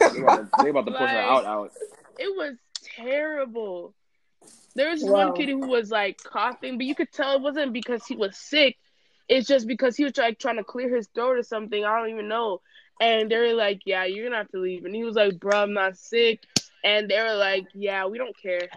They 0.00 0.20
about 0.20 0.36
to, 0.38 0.48
they 0.62 0.70
about 0.70 0.86
to 0.86 0.92
push 0.92 1.10
her 1.10 1.18
out. 1.18 1.44
Out. 1.44 1.70
It 2.18 2.36
was 2.36 2.56
terrible. 2.96 3.94
There 4.78 4.90
was 4.90 5.02
Wow. 5.02 5.12
one 5.12 5.32
kid 5.34 5.48
who 5.48 5.66
was 5.66 5.90
like 5.90 6.22
coughing, 6.22 6.78
but 6.78 6.86
you 6.86 6.94
could 6.94 7.10
tell 7.12 7.34
it 7.36 7.42
wasn't 7.42 7.72
because 7.72 8.06
he 8.06 8.16
was 8.16 8.36
sick. 8.38 8.76
It's 9.28 9.46
just 9.46 9.66
because 9.66 9.96
he 9.96 10.04
was 10.04 10.16
like 10.16 10.38
trying 10.38 10.56
to 10.56 10.64
clear 10.64 10.94
his 10.94 11.08
throat 11.14 11.36
or 11.38 11.42
something. 11.42 11.84
I 11.84 11.98
don't 11.98 12.10
even 12.10 12.28
know. 12.28 12.60
And 13.00 13.30
they 13.30 13.36
were 13.38 13.54
like, 13.54 13.80
"Yeah, 13.84 14.04
you're 14.04 14.24
gonna 14.26 14.38
have 14.38 14.50
to 14.52 14.60
leave." 14.60 14.84
And 14.84 14.94
he 14.94 15.04
was 15.04 15.16
like, 15.16 15.38
"Bro, 15.38 15.62
I'm 15.64 15.72
not 15.74 15.96
sick." 15.98 16.44
And 16.84 17.08
they 17.10 17.20
were 17.20 17.34
like, 17.34 17.66
"Yeah, 17.74 18.06
we 18.06 18.18
don't 18.18 18.36
care." 18.36 18.68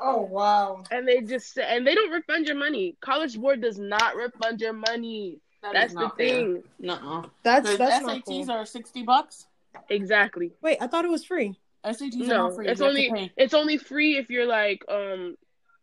oh 0.00 0.22
wow 0.22 0.84
And 0.92 1.08
they 1.08 1.20
just 1.22 1.52
said 1.54 1.66
and 1.76 1.84
they 1.84 1.94
don't 1.96 2.12
refund 2.12 2.46
your 2.46 2.56
money. 2.56 2.96
College 3.00 3.36
board 3.36 3.60
does 3.60 3.78
not 3.80 4.14
refund 4.14 4.60
your 4.60 4.72
money. 4.72 5.40
That 5.62 5.72
That's 5.72 5.94
the 5.94 6.08
fair. 6.16 6.16
thing. 6.16 6.62
Nuh-uh. 6.78 7.22
that's 7.42 7.62
Because 7.72 7.78
that's 7.78 8.06
not 8.06 8.16
SATs 8.24 8.24
cool. 8.46 8.50
are 8.52 8.64
sixty 8.64 9.02
bucks. 9.02 9.46
Exactly. 9.90 10.52
wait 10.62 10.78
i 10.80 10.86
thought 10.86 11.04
it 11.04 11.10
was 11.10 11.24
free 11.24 11.58
SATs 11.84 12.14
are 12.22 12.26
No, 12.26 12.36
not 12.46 12.54
free. 12.54 12.68
it's 12.68 12.80
you 12.80 12.86
only 12.86 13.32
it's 13.36 13.54
only 13.54 13.76
free 13.76 14.16
if 14.18 14.30
you're 14.30 14.46
like 14.46 14.84
um 14.88 15.36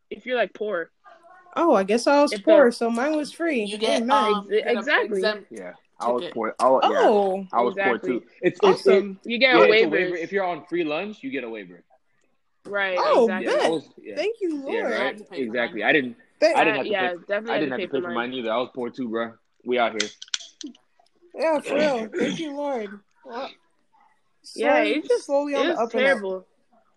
if 0.10 0.26
you're 0.26 0.38
like 0.38 0.54
poor. 0.54 0.92
oh 1.56 1.74
i 1.76 1.84
guess 1.84 2.08
i 2.08 2.22
was 2.22 2.34
If 2.34 2.44
poor 2.44 2.72
so 2.72 2.90
mine 2.90 3.16
was 3.16 3.32
free 3.32 3.64
You 3.64 3.78
get 3.78 4.02
oh, 4.02 4.06
nice. 4.06 4.34
um, 4.36 4.48
you 4.50 4.62
get 4.64 4.76
a 4.76 4.80
Exactly. 4.80 5.18
exempt- 5.20 5.48
Yeah, 5.52 5.74
I 6.00 6.12
was 6.12 6.26
poor. 6.34 6.54
I 6.60 6.68
was, 6.70 6.82
yeah, 6.84 7.00
oh 7.10 7.48
I 7.54 7.62
was 7.62 7.74
Exactly. 7.78 8.00
poor 8.00 8.20
too. 8.20 8.26
It's, 8.42 8.60
it's 8.60 8.60
awesome 8.64 9.20
You 9.24 9.38
get 9.38 9.56
yeah, 9.56 9.60
a 9.60 9.64
it's 9.64 9.68
a 9.68 9.72
waiver. 9.72 9.92
waiver. 9.92 10.16
If 10.18 10.32
you're 10.34 10.44
on 10.46 10.66
free 10.66 10.84
lunch, 10.84 11.24
you 11.24 11.30
get 11.32 11.44
a 11.46 11.50
waiver. 11.50 11.84
Right. 12.66 12.98
Oh, 13.00 13.24
exactly. 13.26 13.46
bet. 13.56 13.72
Was, 13.72 13.90
yeah, 14.02 14.16
thank 14.16 14.36
you 14.42 14.62
lord 14.62 14.74
yeah, 14.74 14.82
right. 15.04 15.18
to 15.18 15.24
pay 15.24 15.38
for 15.38 15.44
Exactly. 15.44 15.84
I 15.84 15.94
didn't. 15.94 16.18
Thank- 16.42 16.58
I 16.58 16.64
didn't 16.66 16.76
have 16.78 16.86
to 16.86 16.92
yeah, 16.92 17.10
pay. 17.12 17.16
definitely. 17.28 17.52
I 17.54 17.60
didn't 17.60 17.72
have 17.72 17.80
to 17.82 17.88
pay 17.88 17.92
for 17.92 18.02
mine. 18.02 18.14
mine 18.16 18.34
either. 18.34 18.52
I 18.52 18.58
was 18.58 18.70
poor 18.76 18.90
too, 18.90 19.08
bro. 19.10 19.34
We 19.64 19.80
out 19.80 19.92
here. 20.02 20.10
yeah 21.34 21.60
for 21.60 21.76
real 21.76 22.08
thank 22.20 22.40
you 22.40 22.56
lord 22.56 22.90
Well, 23.26 23.50
Yeah, 24.56 24.74
slowly- 24.76 24.92
it's 24.96 25.08
just 25.08 25.26
slowly 25.26 25.56
on 25.56 25.62
it 25.62 25.64
the 25.64 25.70
was 25.72 25.80
up 25.80 25.94
and 25.94 26.02
up. 26.02 26.06
terrible. 26.08 26.48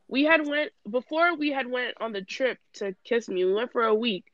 We 0.09 0.25
had 0.25 0.47
went 0.47 0.73
before 0.89 1.37
we 1.37 1.51
had 1.51 1.71
went 1.71 1.95
on 2.01 2.13
the 2.13 2.23
trip 2.23 2.59
to 2.75 2.95
Kissimmee. 3.05 3.45
We 3.45 3.55
went 3.55 3.73
for 3.73 3.85
a 3.85 3.95
week. 3.95 4.25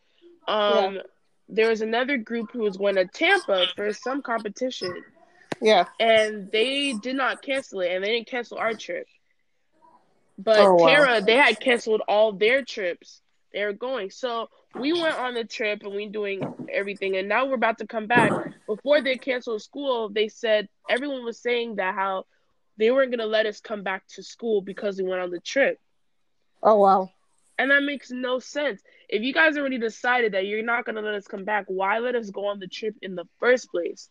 Um, 0.46 1.00
there 1.48 1.68
was 1.68 1.80
another 1.80 2.16
group 2.16 2.50
who 2.52 2.60
was 2.60 2.76
going 2.76 2.96
to 2.96 3.06
Tampa 3.06 3.66
for 3.74 3.92
some 3.92 4.22
competition, 4.22 4.94
yeah 5.60 5.86
and 5.98 6.50
they 6.50 6.92
did 6.92 7.16
not 7.16 7.42
cancel 7.42 7.80
it, 7.80 7.92
and 7.92 8.04
they 8.04 8.12
didn't 8.12 8.28
cancel 8.28 8.58
our 8.58 8.74
trip. 8.74 9.06
But 10.38 10.58
Oh, 10.58 10.74
wow. 10.74 10.86
Tara, 10.88 11.20
they 11.20 11.36
had 11.36 11.60
canceled 11.60 12.02
all 12.08 12.32
their 12.32 12.64
trips. 12.64 13.20
They 13.52 13.64
were 13.64 13.72
going. 13.72 14.10
So 14.10 14.48
we 14.74 14.92
went 14.92 15.16
on 15.16 15.34
the 15.34 15.44
trip 15.44 15.82
and 15.82 15.94
we 15.94 16.08
doing 16.08 16.42
everything. 16.72 17.16
And 17.16 17.28
now 17.28 17.46
we're 17.46 17.54
about 17.54 17.78
to 17.78 17.86
come 17.86 18.06
back. 18.06 18.32
Before 18.66 19.00
they 19.00 19.16
canceled 19.16 19.62
school, 19.62 20.08
they 20.08 20.28
said 20.28 20.68
everyone 20.88 21.24
was 21.24 21.38
saying 21.40 21.76
that 21.76 21.94
how 21.94 22.24
they 22.76 22.90
weren't 22.90 23.10
gonna 23.10 23.26
let 23.26 23.46
us 23.46 23.60
come 23.60 23.82
back 23.82 24.06
to 24.08 24.22
school 24.22 24.60
because 24.60 24.98
we 24.98 25.08
went 25.08 25.22
on 25.22 25.30
the 25.30 25.40
trip. 25.40 25.80
Oh 26.62 26.78
wow. 26.78 27.10
And 27.58 27.70
that 27.70 27.82
makes 27.84 28.10
no 28.10 28.40
sense. 28.40 28.82
If 29.08 29.22
you 29.22 29.32
guys 29.32 29.56
already 29.56 29.78
decided 29.78 30.32
that 30.32 30.46
you're 30.46 30.64
not 30.64 30.84
gonna 30.84 31.02
let 31.02 31.14
us 31.14 31.26
come 31.26 31.44
back, 31.44 31.66
why 31.68 31.98
let 31.98 32.14
us 32.14 32.30
go 32.30 32.46
on 32.46 32.58
the 32.58 32.66
trip 32.66 32.96
in 33.02 33.14
the 33.14 33.26
first 33.38 33.70
place? 33.70 34.08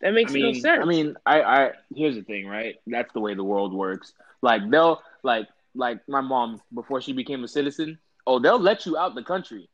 That 0.00 0.12
makes 0.12 0.32
I 0.32 0.34
mean, 0.34 0.42
no 0.42 0.52
sense. 0.52 0.80
I 0.82 0.84
mean, 0.84 1.16
I, 1.24 1.42
I 1.42 1.70
here's 1.94 2.14
the 2.14 2.22
thing, 2.22 2.46
right? 2.46 2.76
That's 2.86 3.12
the 3.12 3.20
way 3.20 3.34
the 3.34 3.44
world 3.44 3.72
works. 3.72 4.12
Like 4.42 4.68
they'll 4.70 5.02
like 5.22 5.48
like 5.74 6.00
my 6.08 6.20
mom 6.20 6.60
before 6.72 7.00
she 7.00 7.12
became 7.12 7.44
a 7.44 7.48
citizen. 7.48 7.98
Oh, 8.26 8.38
they'll 8.38 8.60
let 8.60 8.86
you 8.86 8.96
out 8.96 9.14
the 9.14 9.22
country. 9.22 9.68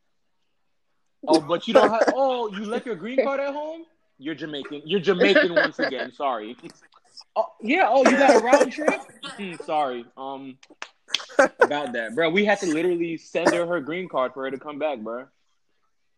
Oh, 1.27 1.39
but 1.39 1.67
you 1.67 1.73
don't 1.73 1.89
have. 1.89 2.03
Oh, 2.15 2.47
you 2.49 2.65
left 2.65 2.85
your 2.85 2.95
green 2.95 3.23
card 3.23 3.39
at 3.39 3.53
home. 3.53 3.85
You're 4.17 4.35
Jamaican. 4.35 4.83
You're 4.85 4.99
Jamaican 4.99 5.55
once 5.55 5.79
again. 5.79 6.11
Sorry. 6.11 6.55
Oh 7.35 7.47
yeah. 7.61 7.87
Oh, 7.89 8.03
you 8.03 8.17
got 8.17 8.33
a 8.33 8.39
round 8.39 8.71
trip. 8.71 8.99
Hmm, 9.37 9.55
sorry. 9.65 10.05
Um, 10.17 10.57
about 11.59 11.93
that, 11.93 12.15
bro. 12.15 12.29
We 12.29 12.45
had 12.45 12.59
to 12.61 12.67
literally 12.67 13.17
send 13.17 13.53
her 13.53 13.65
her 13.65 13.81
green 13.81 14.07
card 14.09 14.33
for 14.33 14.43
her 14.43 14.51
to 14.51 14.57
come 14.59 14.79
back, 14.79 14.99
bro. 14.99 15.25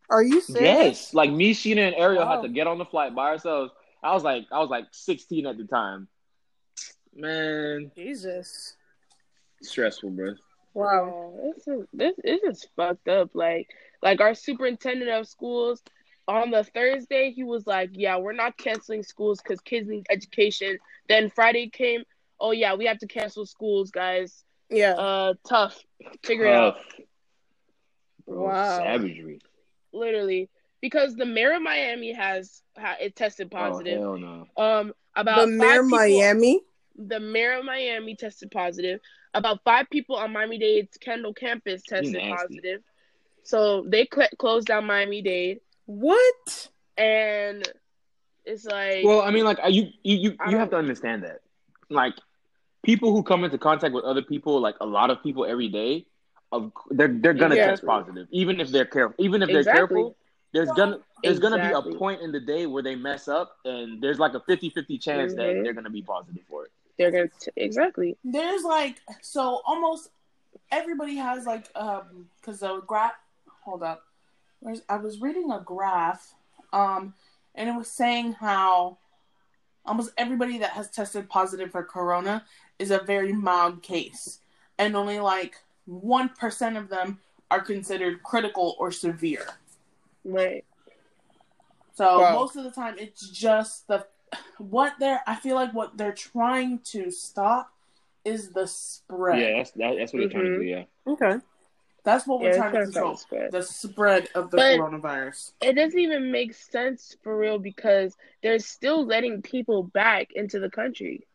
Are 0.10 0.24
you 0.24 0.40
serious? 0.42 0.62
Yes, 0.84 1.14
like 1.14 1.32
me, 1.32 1.54
Sheena, 1.54 1.88
and 1.88 1.96
Ariel 1.96 2.26
Wow. 2.26 2.36
had 2.36 2.42
to 2.44 2.50
get 2.50 2.68
on 2.68 2.78
the 2.78 2.86
flight 2.86 3.16
by 3.16 3.30
ourselves. 3.30 3.72
I 4.04 4.14
was 4.14 4.24
like, 4.24 4.46
I 4.52 4.60
was 4.60 4.70
like 4.70 4.86
16 4.92 5.48
at 5.48 5.58
the 5.58 5.64
time. 5.66 6.08
Man, 7.16 7.92
Jesus. 7.96 8.76
stressful, 9.62 10.12
bro. 10.12 10.34
Wow. 10.74 11.34
This 11.56 11.68
is 11.68 11.88
this 11.94 12.14
this 12.24 12.44
is 12.44 12.68
fucked 12.76 13.08
up. 13.08 13.30
Like 13.34 13.70
like 14.04 14.20
our 14.22 14.36
superintendent 14.36 15.10
of 15.10 15.28
schools 15.28 15.82
on 16.28 16.52
the 16.52 16.64
Thursday, 16.64 17.32
he 17.32 17.44
was 17.44 17.68
like, 17.68 17.92
"Yeah, 17.94 18.18
we're 18.18 18.34
not 18.34 18.58
canceling 18.58 19.04
schools 19.04 19.42
because 19.42 19.60
kids 19.62 19.88
need 19.88 20.06
education." 20.10 20.78
Then 21.08 21.30
Friday 21.30 21.70
came, 21.70 22.04
"Oh 22.40 22.52
yeah, 22.52 22.74
we 22.76 22.86
have 22.86 23.00
to 23.00 23.08
cancel 23.08 23.46
schools, 23.46 23.92
guys. 23.92 24.44
Yeah. 24.70 24.94
Uh, 24.94 25.34
tough. 25.48 25.80
Figure 26.24 26.46
it 26.46 26.54
out." 26.54 26.78
Bro, 28.28 28.44
Wow. 28.48 28.78
savagery. 28.80 29.40
Literally, 29.94 30.50
because 30.82 31.16
the 31.16 31.26
mayor 31.26 31.54
of 31.54 31.62
Miami 31.62 32.12
has 32.14 32.62
ha- 32.78 32.98
it 33.00 33.16
tested 33.16 33.52
positive. 33.52 34.00
Oh 34.00 34.18
hell 34.18 34.18
no. 34.18 34.48
um, 34.58 34.94
about 35.16 35.42
the 35.42 35.48
mayor 35.48 35.82
of 35.82 35.88
Miami. 35.88 36.62
the 36.96 37.20
mayor 37.20 37.54
of 37.60 37.66
Miami 37.66 38.16
tested 38.16 38.52
positive. 38.52 39.00
About 39.34 39.64
five 39.64 39.90
people 39.90 40.16
on 40.16 40.32
Miami 40.34 40.58
Dade's 40.58 40.98
Kendall 40.98 41.34
campus 41.34 41.84
tested 41.84 42.20
positive. 42.36 42.82
So 43.44 43.84
they 43.88 44.08
cl- 44.12 44.30
closed 44.40 44.68
down 44.68 44.86
Miami 44.86 45.22
Dade, 45.22 45.60
What? 45.86 46.70
and 46.98 47.68
it's 48.46 48.66
like, 48.66 49.04
Well, 49.04 49.22
I 49.22 49.32
mean, 49.32 49.44
like 49.46 49.58
you, 49.68 49.90
you, 50.04 50.18
you, 50.18 50.38
you 50.50 50.58
have 50.58 50.70
to 50.70 50.78
understand 50.78 51.24
that, 51.24 51.42
like 51.90 52.14
people 52.84 53.12
who 53.12 53.24
come 53.24 53.44
into 53.44 53.58
contact 53.58 53.94
with 53.94 54.04
other 54.06 54.22
people, 54.22 54.60
like 54.60 54.76
a 54.82 54.86
lot 54.86 55.10
of 55.10 55.22
people 55.24 55.46
every 55.46 55.68
day, 55.68 56.06
of 56.52 56.72
they're 56.92 57.08
they're 57.08 57.34
gonna 57.34 57.56
test 57.56 57.86
positive, 57.86 58.28
even 58.32 58.60
if 58.60 58.70
they're 58.70 58.86
careful. 58.86 59.16
Even 59.24 59.42
if 59.42 59.48
they're 59.50 59.60
Exactly. 59.60 59.80
careful, 59.80 60.16
there's 60.54 60.72
gonna 60.72 61.00
there's 61.24 61.40
gonna 61.40 61.62
be 61.62 61.72
a 61.72 61.82
point 61.98 62.22
in 62.22 62.32
the 62.32 62.40
day 62.40 62.66
where 62.66 62.84
they 62.84 62.96
mess 62.96 63.28
up, 63.28 63.58
and 63.66 64.02
there's 64.02 64.20
like 64.20 64.36
a 64.36 64.40
50-50 64.40 65.02
chance 65.02 65.34
that 65.34 65.48
Mhm. 65.48 65.64
they're 65.64 65.74
gonna 65.74 65.90
be 65.90 66.02
positive 66.02 66.44
for 66.48 66.66
it. 66.66 66.72
they're 66.98 67.12
gonna 67.12 67.28
t- 67.40 67.52
exactly. 67.58 68.16
There's 68.24 68.64
like 68.64 69.02
so 69.22 69.62
almost 69.66 70.10
everybody 70.72 71.16
has 71.18 71.46
like 71.46 71.68
um 71.76 72.30
because 72.40 72.60
the 72.60 72.80
graph. 72.82 73.14
Hold 73.64 73.82
up, 73.82 74.04
Where's, 74.66 74.82
I 74.90 74.98
was 74.98 75.22
reading 75.22 75.52
a 75.52 75.60
graph, 75.60 76.34
um, 76.74 77.14
and 77.54 77.70
it 77.70 77.76
was 77.76 77.88
saying 77.88 78.34
how 78.34 78.98
almost 79.86 80.12
everybody 80.18 80.58
that 80.58 80.72
has 80.72 80.90
tested 80.90 81.30
positive 81.30 81.70
for 81.70 81.84
corona 81.84 82.44
is 82.80 82.90
a 82.90 82.98
very 82.98 83.32
mild 83.32 83.84
case, 83.84 84.40
and 84.80 84.96
only 84.96 85.20
like 85.20 85.58
one 85.86 86.30
percent 86.30 86.78
of 86.78 86.90
them 86.90 87.20
are 87.52 87.62
considered 87.62 88.24
critical 88.24 88.76
or 88.80 88.90
severe. 88.90 89.46
Right. 90.24 90.66
So 91.94 92.22
Wow. 92.22 92.34
most 92.34 92.56
of 92.56 92.64
the 92.64 92.72
time, 92.72 92.96
it's 92.98 93.30
just 93.30 93.88
the 93.88 94.08
what 94.58 94.96
they're. 95.00 95.22
I 95.28 95.36
feel 95.36 95.54
like 95.54 95.76
what 95.76 95.96
they're 95.96 96.12
trying 96.12 96.80
to 96.86 97.12
stop 97.12 97.72
is 98.26 98.50
the 98.50 98.66
spread. 98.66 99.42
Yeah, 99.42 99.58
that's 99.58 99.72
that, 99.74 99.96
that's 100.00 100.12
what 100.12 100.22
they're 100.22 100.30
trying 100.30 100.46
to 100.46 100.58
do. 100.58 100.64
Yeah. 100.64 100.86
Okay. 101.06 101.36
That's 102.06 102.26
what 102.28 102.40
we're 102.40 102.52
Yeah, 102.52 102.58
trying 102.58 102.74
to 102.74 102.84
control 102.84 103.18
spread. 103.18 103.52
the 103.52 103.64
spread 103.64 104.30
of 104.36 104.52
the 104.52 104.58
But- 104.58 104.80
coronavirus. 104.80 105.54
It 105.62 105.74
doesn't 105.74 106.00
even 106.00 106.32
make 106.32 106.54
sense 106.54 107.18
for 107.24 107.36
real 107.38 107.58
because 107.58 108.16
they're 108.44 108.60
still 108.60 109.06
letting 109.06 109.42
people 109.42 109.84
back 109.84 110.32
into 110.34 110.60
the 110.60 110.70
country. 110.70 111.28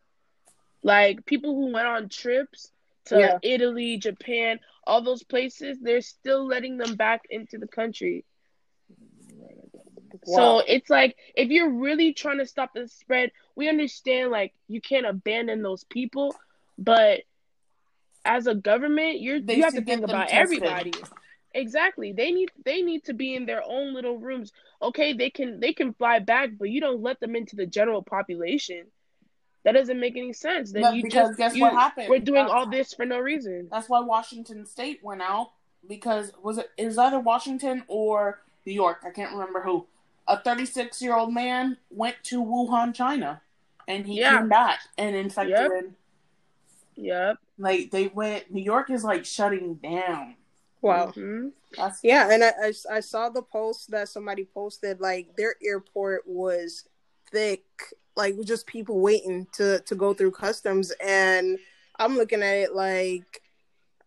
Like 0.81 1.25
people 1.25 1.53
who 1.55 1.73
went 1.73 1.87
on 1.87 2.07
trips 2.09 2.71
to 3.05 3.19
Yeah. 3.19 3.39
Italy, 3.43 3.97
Japan, 3.97 4.59
all 4.87 5.01
those 5.01 5.23
places, 5.23 5.77
they're 5.81 6.01
still 6.01 6.45
letting 6.45 6.77
them 6.77 6.95
back 6.95 7.23
into 7.29 7.57
the 7.57 7.67
country. 7.67 8.25
So 10.25 10.59
it's 10.59 10.89
like 10.89 11.17
if 11.35 11.49
you're 11.49 11.69
really 11.69 12.13
trying 12.13 12.37
to 12.39 12.45
stop 12.45 12.73
the 12.73 12.87
spread, 12.87 13.31
we 13.55 13.67
understand 13.69 14.31
like 14.31 14.53
you 14.67 14.79
can't 14.81 15.05
abandon 15.05 15.61
those 15.61 15.83
people, 15.83 16.35
but 16.77 17.21
as 18.25 18.47
a 18.47 18.55
government, 18.55 19.19
you're 19.21 19.39
They 19.39 19.57
you 19.57 19.63
have 19.63 19.73
to 19.73 19.81
think 19.81 20.03
about 20.03 20.29
tested. 20.29 20.63
everybody. 20.63 20.93
Exactly. 21.53 22.13
They 22.13 22.31
need 22.31 22.49
they 22.63 22.81
need 22.81 23.03
to 23.05 23.13
be 23.13 23.35
in 23.35 23.45
their 23.45 23.61
own 23.65 23.93
little 23.93 24.17
rooms. 24.17 24.51
Okay, 24.81 25.13
they 25.13 25.29
can 25.29 25.59
they 25.59 25.73
can 25.73 25.93
fly 25.93 26.19
back, 26.19 26.51
but 26.57 26.69
you 26.69 26.79
don't 26.79 27.01
let 27.01 27.19
them 27.19 27.35
into 27.35 27.55
the 27.55 27.65
general 27.65 28.01
population. 28.01 28.85
That 29.63 29.73
doesn't 29.73 29.99
make 29.99 30.15
any 30.17 30.33
sense. 30.33 30.71
Then 30.71 30.95
you 30.95 31.09
just 31.09 31.37
guess 31.37 31.55
you- 31.55 31.61
what 31.63 31.73
happened? 31.73 32.07
We're 32.09 32.19
doing 32.19 32.35
That's- 32.45 32.51
all 32.55 32.69
this 32.69 32.93
for 32.93 33.05
no 33.05 33.19
reason. 33.19 33.67
That's 33.69 33.89
why 33.89 33.99
Washington 33.99 34.65
State 34.65 35.03
went 35.03 35.21
out 35.21 35.51
because 35.87 36.31
was 36.41 36.57
it 36.57 36.69
it 36.77 36.85
was 36.85 36.97
either 36.97 37.19
Washington 37.19 37.83
or 37.87 38.41
New 38.65 38.73
York. 38.73 39.01
I 39.05 39.09
can't 39.11 39.31
remember 39.33 39.61
who. 39.61 39.87
A 40.27 40.39
36 40.39 41.01
year 41.01 41.15
old 41.17 41.33
man 41.33 41.77
went 41.89 42.15
to 42.25 42.41
Wuhan, 42.41 42.93
China, 42.95 43.41
and 43.87 44.05
he 44.07 44.19
Yeah. 44.19 44.37
came 44.37 44.47
back 44.47 44.79
and 44.97 45.15
infected. 45.15 45.51
Yep. 45.57 45.83
Yep. 46.95 47.37
Like 47.57 47.91
they 47.91 48.07
went. 48.07 48.51
New 48.51 48.63
York 48.63 48.89
is 48.89 49.03
like 49.03 49.25
shutting 49.25 49.75
down. 49.75 50.35
Wow. 50.81 51.11
Mhm. 51.15 51.51
Yeah, 52.03 52.29
and 52.31 52.43
I, 52.43 52.49
I 52.63 52.73
I 52.97 52.99
saw 52.99 53.29
the 53.29 53.43
post 53.43 53.91
that 53.91 54.09
somebody 54.09 54.45
posted 54.45 54.99
like 54.99 55.35
their 55.37 55.55
airport 55.63 56.23
was 56.27 56.85
thick, 57.31 57.63
like 58.15 58.35
with 58.35 58.47
just 58.47 58.65
people 58.67 58.99
waiting 58.99 59.47
to 59.53 59.79
to 59.81 59.95
go 59.95 60.13
through 60.13 60.31
customs, 60.31 60.91
and 61.01 61.57
I'm 61.99 62.15
looking 62.17 62.41
at 62.41 62.55
it 62.55 62.75
like, 62.75 63.41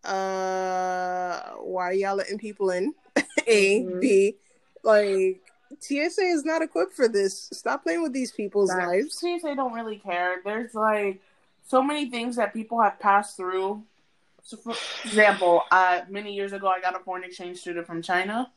uh, 0.03 1.41
why 1.61 1.83
are 1.89 1.93
y'all 1.93 2.15
letting 2.15 2.37
people 2.37 2.69
in? 2.71 2.93
A 3.47 3.81
Mhm. 3.83 4.01
B, 4.01 4.35
like 4.83 5.41
TSA 5.79 6.21
is 6.23 6.45
not 6.45 6.61
equipped 6.61 6.93
for 6.93 7.07
this. 7.07 7.49
Stop 7.53 7.83
playing 7.83 8.03
with 8.03 8.13
these 8.13 8.31
people's 8.31 8.71
Facts. 8.71 8.87
lives. 8.87 9.19
TSA 9.19 9.55
don't 9.55 9.73
really 9.73 9.97
care. 9.97 10.41
There's 10.43 10.73
like 10.75 11.21
so 11.65 11.81
many 11.81 12.09
things 12.09 12.35
that 12.37 12.53
people 12.53 12.79
have 12.81 12.99
passed 12.99 13.35
through. 13.35 13.83
So, 14.43 14.57
for 14.57 14.75
example, 15.03 15.63
uh, 15.71 16.01
many 16.09 16.33
years 16.33 16.53
ago, 16.53 16.67
I 16.67 16.79
got 16.79 16.95
a 16.95 16.99
foreign 16.99 17.23
exchange 17.23 17.57
student 17.57 17.87
from 17.87 18.01
China. 18.01 18.51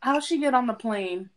How'd 0.00 0.22
she 0.22 0.38
get 0.38 0.52
on 0.52 0.66
the 0.66 0.74
plane 0.74 1.30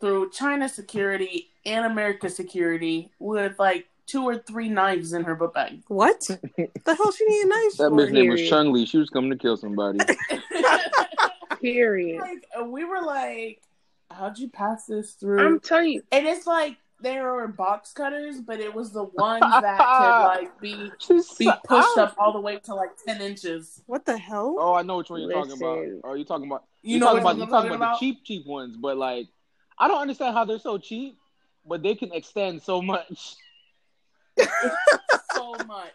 through 0.00 0.30
China 0.30 0.68
security 0.68 1.50
and 1.64 1.86
America 1.86 2.28
security 2.28 3.12
with 3.20 3.56
like 3.60 3.86
two 4.06 4.24
or 4.24 4.38
three 4.38 4.68
knives 4.68 5.12
in 5.12 5.22
her 5.22 5.36
book 5.36 5.54
bag? 5.54 5.82
What 5.86 6.18
the 6.28 6.68
hell? 6.84 7.12
She 7.12 7.24
need 7.24 7.44
a 7.44 7.48
knife 7.48 7.76
That 7.78 7.92
bitch 7.92 8.10
name 8.10 8.30
was 8.30 8.40
Period. 8.40 8.50
Chung 8.50 8.72
Li. 8.72 8.84
She 8.84 8.98
was 8.98 9.08
coming 9.08 9.30
to 9.30 9.36
kill 9.36 9.56
somebody. 9.56 10.00
Period. 11.60 12.20
like 12.20 12.44
we 12.66 12.84
were 12.84 13.02
like, 13.02 13.62
how'd 14.10 14.36
you 14.36 14.48
pass 14.48 14.86
this 14.86 15.12
through? 15.12 15.46
I'm 15.46 15.60
telling 15.60 15.92
you, 15.92 16.02
and 16.10 16.26
it's 16.26 16.48
like 16.48 16.76
there 17.02 17.32
were 17.32 17.48
box 17.48 17.92
cutters, 17.92 18.40
but 18.40 18.60
it 18.60 18.72
was 18.72 18.92
the 18.92 19.04
ones 19.14 19.40
that 19.40 19.78
could 19.78 20.40
like 20.40 20.60
be 20.60 20.90
be 21.38 21.50
pushed 21.64 21.98
up 21.98 22.14
all 22.18 22.32
the 22.32 22.40
way 22.40 22.58
to 22.60 22.74
like 22.74 22.90
ten 23.06 23.20
inches. 23.20 23.82
What 23.86 24.06
the 24.06 24.16
hell? 24.16 24.56
Oh, 24.58 24.74
I 24.74 24.82
know 24.82 24.98
which 24.98 25.10
one 25.10 25.20
you're 25.20 25.32
talking 25.32 25.52
about. 25.52 25.78
Are 26.04 26.12
oh, 26.12 26.14
you 26.14 26.24
talking 26.24 26.46
about? 26.46 26.64
You 26.82 26.92
you're 26.92 27.00
know 27.00 27.06
talking 27.06 27.20
about, 27.20 27.36
you're 27.36 27.46
talking 27.46 27.70
talking 27.70 27.76
about 27.76 27.76
about? 27.76 28.00
the 28.00 28.06
cheap, 28.06 28.24
cheap 28.24 28.46
ones. 28.46 28.76
But 28.76 28.96
like, 28.96 29.26
I 29.78 29.88
don't 29.88 30.00
understand 30.00 30.34
how 30.34 30.44
they're 30.44 30.58
so 30.58 30.78
cheap, 30.78 31.18
but 31.66 31.82
they 31.82 31.94
can 31.94 32.12
extend 32.12 32.62
so 32.62 32.80
much. 32.80 33.36
so 34.38 35.54
much. 35.66 35.92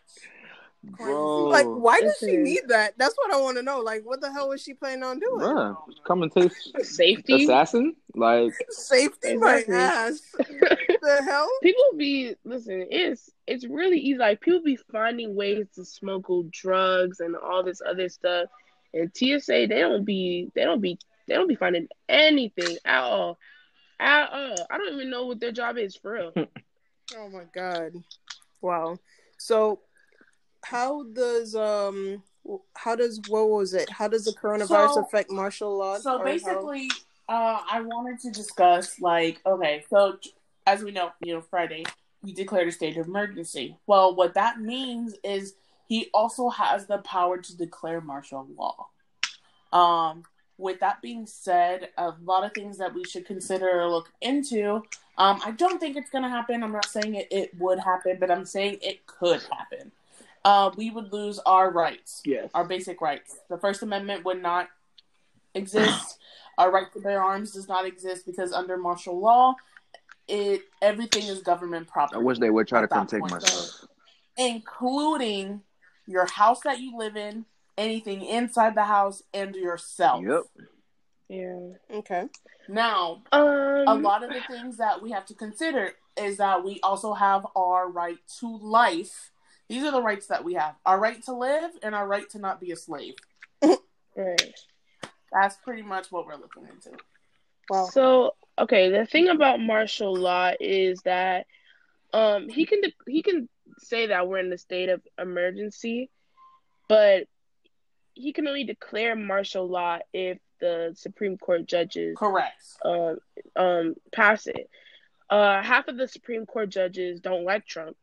Bro. 0.98 1.46
Like, 1.50 1.66
why 1.66 2.00
does 2.02 2.18
she 2.20 2.26
Listen. 2.28 2.44
need 2.44 2.62
that? 2.68 2.98
That's 2.98 3.16
what 3.18 3.34
I 3.34 3.42
want 3.42 3.58
to 3.58 3.64
know. 3.64 3.80
Like, 3.80 4.04
what 4.04 4.22
the 4.22 4.32
hell 4.32 4.50
was 4.50 4.62
she 4.62 4.74
planning 4.74 5.04
on 5.04 5.20
doing? 5.20 5.40
Bruh, 5.40 5.76
come 6.06 6.24
and 6.24 6.32
taste 6.32 6.72
Safety. 6.82 7.44
assassin? 7.44 7.96
Like, 8.16 8.54
Safety 8.70 9.30
Exactly. 9.32 9.74
my 9.74 9.80
ass. 9.82 10.22
the 10.38 11.24
hell? 11.24 11.50
people 11.62 11.84
be 11.96 12.36
listen 12.44 12.86
it's 12.90 13.30
it's 13.46 13.66
really 13.66 13.98
easy 14.00 14.18
like 14.18 14.42
people 14.42 14.62
be 14.64 14.76
finding 14.92 15.36
ways 15.36 15.66
to 15.76 15.86
smuggle 15.86 16.44
drugs 16.52 17.20
and 17.20 17.36
all 17.36 17.64
this 17.64 17.82
other 17.88 18.10
stuff 18.10 18.50
and 18.94 19.12
tsa 19.16 19.40
they 19.48 19.68
don't 19.68 20.04
be 20.04 20.50
they 20.56 20.64
don't 20.64 20.82
be 20.82 20.98
they 21.28 21.36
don't 21.36 21.48
be 21.48 21.56
finding 21.56 21.88
anything 22.10 22.78
at 22.84 23.02
all 23.04 23.38
at 24.00 24.30
all 24.34 24.68
i 24.72 24.78
don't 24.78 24.94
even 24.96 25.10
know 25.10 25.28
what 25.28 25.40
their 25.40 25.52
job 25.52 25.78
is 25.78 25.96
for 25.96 26.14
real 26.14 26.34
Oh 27.16 27.30
my 27.30 27.44
god. 27.56 27.94
Wow. 28.62 28.98
So 29.38 29.80
how 30.70 31.04
does 31.04 31.56
um 31.56 32.24
how 32.76 32.96
does 32.96 33.20
what 33.28 33.50
was 33.50 33.74
it? 33.74 33.90
How 33.90 34.08
does 34.08 34.26
the 34.26 34.32
coronavirus 34.34 34.94
So- 34.96 35.02
affect 35.02 35.32
martial 35.32 35.78
law? 35.78 35.98
So 35.98 36.16
or 36.16 36.18
how- 36.20 36.24
basically, 36.24 36.90
uh, 37.30 37.62
I 37.70 37.82
wanted 37.82 38.20
to 38.22 38.32
discuss 38.32 39.00
like, 39.02 39.42
okay, 39.46 39.84
so 39.90 40.18
as 40.66 40.84
we 40.84 40.92
know, 40.92 41.12
you 41.24 41.34
know, 41.34 41.42
Friday 41.42 41.86
he 42.26 42.34
declared 42.34 42.68
a 42.68 42.72
state 42.72 42.98
of 42.98 43.08
emergency. 43.08 43.78
Well, 43.86 44.16
what 44.16 44.34
that 44.34 44.60
means 44.60 45.16
is 45.24 45.56
he 45.88 46.10
also 46.14 46.50
has 46.50 46.88
the 46.88 46.98
power 47.00 47.38
to 47.38 47.58
declare 47.58 48.02
martial 48.02 48.48
law. 48.58 48.88
Um, 49.72 50.24
with 50.58 50.80
that 50.80 51.02
being 51.02 51.28
said, 51.28 51.90
a 51.98 52.14
lot 52.24 52.44
of 52.44 52.54
things 52.54 52.80
that 52.80 52.94
we 52.94 53.04
should 53.04 53.26
consider 53.26 53.70
or 53.82 53.90
look 53.90 54.12
into. 54.22 54.82
Um, 55.18 55.40
I 55.46 55.52
don't 55.52 55.80
think 55.80 55.96
it's 55.96 56.10
gonna 56.10 56.30
happen. 56.30 56.64
I'm 56.64 56.72
not 56.72 56.86
saying 56.88 57.14
it, 57.16 57.28
it 57.32 57.58
would 57.60 57.80
happen, 57.80 58.18
but 58.20 58.32
I'm 58.32 58.46
saying 58.46 58.80
it 58.82 59.06
could 59.06 59.42
happen. 59.44 59.92
Uh, 60.48 60.72
we 60.78 60.90
would 60.90 61.12
lose 61.12 61.40
our 61.40 61.70
rights 61.70 62.22
yes. 62.24 62.50
our 62.54 62.64
basic 62.64 63.02
rights. 63.02 63.36
The 63.50 63.58
First 63.58 63.84
Amendment 63.84 64.24
would 64.24 64.42
not 64.42 64.70
exist. 65.54 66.20
our 66.58 66.72
right 66.72 66.92
to 66.94 67.02
bear 67.02 67.22
arms 67.22 67.52
does 67.52 67.68
not 67.68 67.86
exist 67.86 68.26
because 68.26 68.54
under 68.54 68.78
martial 68.78 69.20
law, 69.20 69.56
it 70.26 70.62
everything 70.82 71.24
is 71.24 71.42
government 71.42 71.90
property. 71.90 72.16
I 72.16 72.24
wish 72.24 72.40
they 72.40 72.50
would 72.50 72.66
try 72.66 72.80
to 72.80 72.88
come 72.88 73.06
take 73.08 73.20
my 73.30 73.40
stuff. 73.40 73.90
including 74.38 75.64
your 76.06 76.26
house 76.26 76.62
that 76.62 76.80
you 76.80 76.98
live 76.98 77.18
in, 77.18 77.44
anything 77.78 78.24
inside 78.24 78.74
the 78.74 78.86
house, 78.86 79.24
and 79.34 79.54
yourself. 79.54 80.24
Yep. 80.26 80.44
yeah 81.28 81.98
Okay. 81.98 82.30
Now, 82.70 83.22
um 83.34 83.84
a 83.86 83.96
lot 83.96 84.24
of 84.24 84.30
the 84.30 84.42
things 84.48 84.78
that 84.78 85.02
we 85.02 85.12
have 85.12 85.26
to 85.26 85.34
consider 85.34 85.92
is 86.16 86.38
that 86.38 86.64
we 86.64 86.80
also 86.84 87.14
have 87.14 87.46
our 87.54 87.90
right 87.90 88.20
to 88.40 88.58
life. 88.58 89.32
These 89.70 89.84
are 89.84 89.92
the 89.92 90.02
rights 90.02 90.28
that 90.28 90.44
we 90.44 90.54
have: 90.54 90.76
our 90.86 91.00
right 91.00 91.22
to 91.24 91.34
live 91.34 91.72
and 91.84 91.94
our 91.94 92.08
right 92.08 92.30
to 92.32 92.40
not 92.40 92.60
be 92.60 92.72
a 92.72 92.76
slave. 92.76 93.16
right. 93.64 94.54
That's 95.32 95.58
pretty 95.58 95.82
much 95.82 96.12
what 96.12 96.26
we're 96.26 96.36
looking 96.36 96.64
into. 96.64 96.98
Wow. 97.70 97.90
So 97.92 98.36
okay, 98.58 98.90
the 98.90 99.06
thing 99.06 99.28
about 99.28 99.60
martial 99.60 100.16
law 100.16 100.52
is 100.60 101.02
that 101.04 101.46
um 102.14 102.50
he 102.50 102.66
can 102.66 102.82
de- 102.82 102.94
he 103.08 103.22
can 103.22 103.50
say 103.80 104.08
that 104.08 104.28
we're 104.28 104.40
in 104.40 104.52
a 104.52 104.58
state 104.58 104.90
of 104.90 105.02
emergency, 105.20 106.10
but 106.88 107.28
he 108.14 108.34
can 108.34 108.48
only 108.48 108.64
declare 108.64 109.16
martial 109.16 109.68
law 109.68 110.00
if 110.14 110.40
the 110.60 110.94
Supreme 110.96 111.38
Court 111.38 111.68
judges 111.68 112.16
Correct. 112.18 112.64
um 112.86 113.18
um 113.56 113.96
pass 114.14 114.48
it. 114.48 114.70
Uh, 115.30 115.62
half 115.62 115.90
of 115.90 115.98
the 115.98 116.08
Supreme 116.08 116.46
Court 116.46 116.70
judges 116.70 117.20
don't 117.20 117.44
like 117.44 117.66
Trump, 117.66 117.98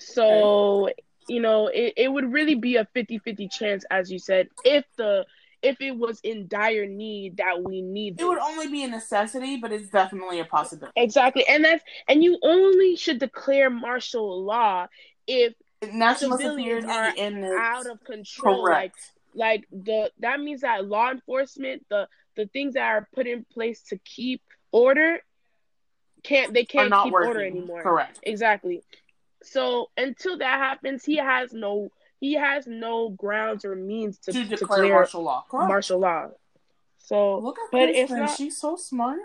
so 0.00 0.90
you 1.28 1.40
know 1.40 1.68
it, 1.68 1.94
it 1.96 2.12
would 2.12 2.32
really 2.32 2.54
be 2.54 2.76
a 2.76 2.86
50-50 2.96 3.50
chance, 3.50 3.84
as 3.90 4.10
you 4.10 4.18
said, 4.18 4.48
if 4.64 4.84
the 4.96 5.24
if 5.62 5.80
it 5.80 5.92
was 5.92 6.20
in 6.22 6.48
dire 6.48 6.86
need 6.86 7.36
that 7.36 7.62
we 7.62 7.82
need 7.82 8.20
It 8.20 8.24
would 8.24 8.38
only 8.38 8.68
be 8.68 8.84
a 8.84 8.88
necessity, 8.88 9.58
but 9.58 9.72
it's 9.72 9.90
definitely 9.90 10.40
a 10.40 10.44
possibility. 10.44 10.92
Exactly, 10.96 11.46
and 11.46 11.64
that's 11.64 11.84
and 12.08 12.24
you 12.24 12.38
only 12.42 12.96
should 12.96 13.18
declare 13.18 13.70
martial 13.70 14.44
law 14.44 14.86
if 15.26 15.54
National 15.82 16.36
Civilians 16.36 16.84
security 16.84 16.88
are 16.88 17.14
in 17.16 17.44
out 17.44 17.86
of 17.86 18.02
control. 18.04 18.62
Like 18.62 18.92
correct. 18.92 19.12
like 19.34 19.66
the 19.70 20.10
that 20.20 20.40
means 20.40 20.62
that 20.62 20.86
law 20.86 21.10
enforcement, 21.10 21.84
the 21.90 22.08
the 22.36 22.46
things 22.46 22.74
that 22.74 22.86
are 22.86 23.08
put 23.14 23.26
in 23.26 23.44
place 23.52 23.82
to 23.84 23.98
keep 23.98 24.42
order, 24.72 25.18
can't 26.22 26.52
they 26.54 26.64
can't 26.64 26.92
keep 26.92 27.12
working. 27.12 27.28
order 27.28 27.44
anymore. 27.44 27.82
Correct. 27.82 28.18
Exactly. 28.22 28.82
So 29.42 29.90
until 29.96 30.38
that 30.38 30.58
happens, 30.58 31.04
he 31.04 31.16
has 31.16 31.52
no 31.52 31.90
he 32.20 32.34
has 32.34 32.66
no 32.66 33.10
grounds 33.10 33.64
or 33.64 33.74
means 33.74 34.18
to, 34.20 34.32
To 34.32 34.42
to 34.44 34.56
declare 34.56 34.78
clear 34.80 34.92
martial 34.94 35.22
law. 35.22 35.44
Correct. 35.50 35.68
martial 35.68 35.98
law. 36.00 36.28
So 36.98 37.38
Look 37.38 37.56
at 37.58 37.70
but 37.72 37.78
Kristen. 37.86 38.02
it's 38.02 38.10
not- 38.12 38.36
She's 38.36 38.58
so 38.58 38.76
smart. 38.76 39.20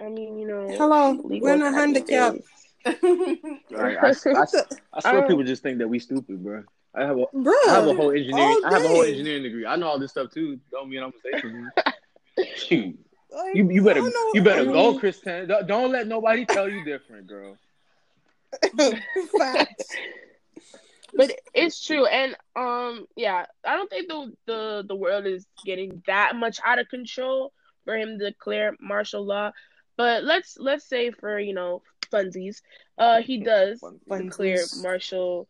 I 0.00 0.08
mean, 0.08 0.38
you 0.38 0.46
know, 0.46 0.68
Hello. 0.76 1.20
We're 1.24 1.54
in 1.54 1.62
a 1.62 1.72
handicap. 1.72 2.34
things. 2.34 2.44
Like, 3.70 3.96
I, 3.98 4.06
I, 4.06 4.10
I, 4.10 4.12
I 4.12 4.14
swear 5.00 5.24
Uh, 5.24 5.26
people 5.26 5.42
just 5.42 5.62
think 5.64 5.78
that 5.78 5.88
we 5.88 5.98
stupid, 5.98 6.42
bro. 6.42 6.62
I 6.94 7.02
have 7.04 7.18
a 7.18 7.26
Bruh. 7.34 7.52
I 7.68 7.72
have 7.74 7.86
a 7.88 7.94
whole 7.94 8.12
engineering. 8.12 8.60
I 8.64 8.72
have 8.74 8.84
a 8.84 8.88
whole 8.88 9.02
engineering 9.02 9.42
degree. 9.42 9.66
I 9.66 9.74
know 9.76 9.88
all 9.88 9.98
this 9.98 10.12
stuff 10.12 10.30
too. 10.32 10.58
Don't 10.70 10.88
mean 10.88 11.02
I'm 11.02 11.10
gonna 11.10 11.40
say 11.40 11.40
something. 11.42 12.54
Shoot, 12.56 12.98
Like, 13.30 13.54
you 13.56 13.68
you 13.70 13.82
better 13.82 14.00
I 14.00 14.30
you 14.34 14.42
better 14.42 14.64
go, 14.64 14.92
mean, 14.92 15.00
Kristen. 15.00 15.48
Don't, 15.48 15.66
don't 15.66 15.90
let 15.92 16.06
nobody 16.06 16.44
tell 16.46 16.68
you 16.68 16.84
different, 16.84 17.26
girl. 17.26 17.56
Facts. 19.38 19.96
but 21.14 21.32
it's 21.54 21.84
true 21.84 22.06
and 22.06 22.36
um 22.56 23.06
yeah 23.16 23.46
i 23.64 23.76
don't 23.76 23.90
think 23.90 24.08
the 24.08 24.32
the 24.46 24.84
the 24.86 24.96
world 24.96 25.26
is 25.26 25.46
getting 25.64 26.02
that 26.06 26.36
much 26.36 26.58
out 26.64 26.78
of 26.78 26.88
control 26.88 27.52
for 27.84 27.96
him 27.96 28.18
to 28.18 28.26
declare 28.26 28.74
martial 28.80 29.24
law 29.24 29.50
but 29.96 30.24
let's 30.24 30.56
let's 30.58 30.86
say 30.88 31.10
for 31.10 31.38
you 31.38 31.54
know 31.54 31.82
funsies 32.12 32.62
uh 32.98 33.20
he 33.20 33.38
does 33.38 33.82
declare 34.08 34.64
martial 34.82 35.48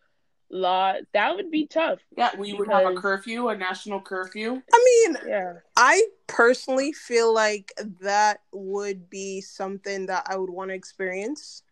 law 0.50 0.94
that 1.12 1.36
would 1.36 1.50
be 1.50 1.66
tough 1.66 1.98
yeah, 2.16 2.30
we 2.36 2.52
would 2.54 2.68
have 2.68 2.86
a 2.86 2.94
curfew, 2.94 3.48
a 3.48 3.56
national 3.56 4.00
curfew. 4.00 4.62
I 4.72 5.04
mean, 5.06 5.18
yeah 5.28 5.54
I 5.76 6.02
personally 6.26 6.92
feel 6.92 7.32
like 7.34 7.70
that 8.00 8.40
would 8.52 9.10
be 9.10 9.40
something 9.40 10.06
that 10.06 10.26
I 10.28 10.36
would 10.36 10.50
want 10.50 10.70
to 10.70 10.74
experience. 10.74 11.62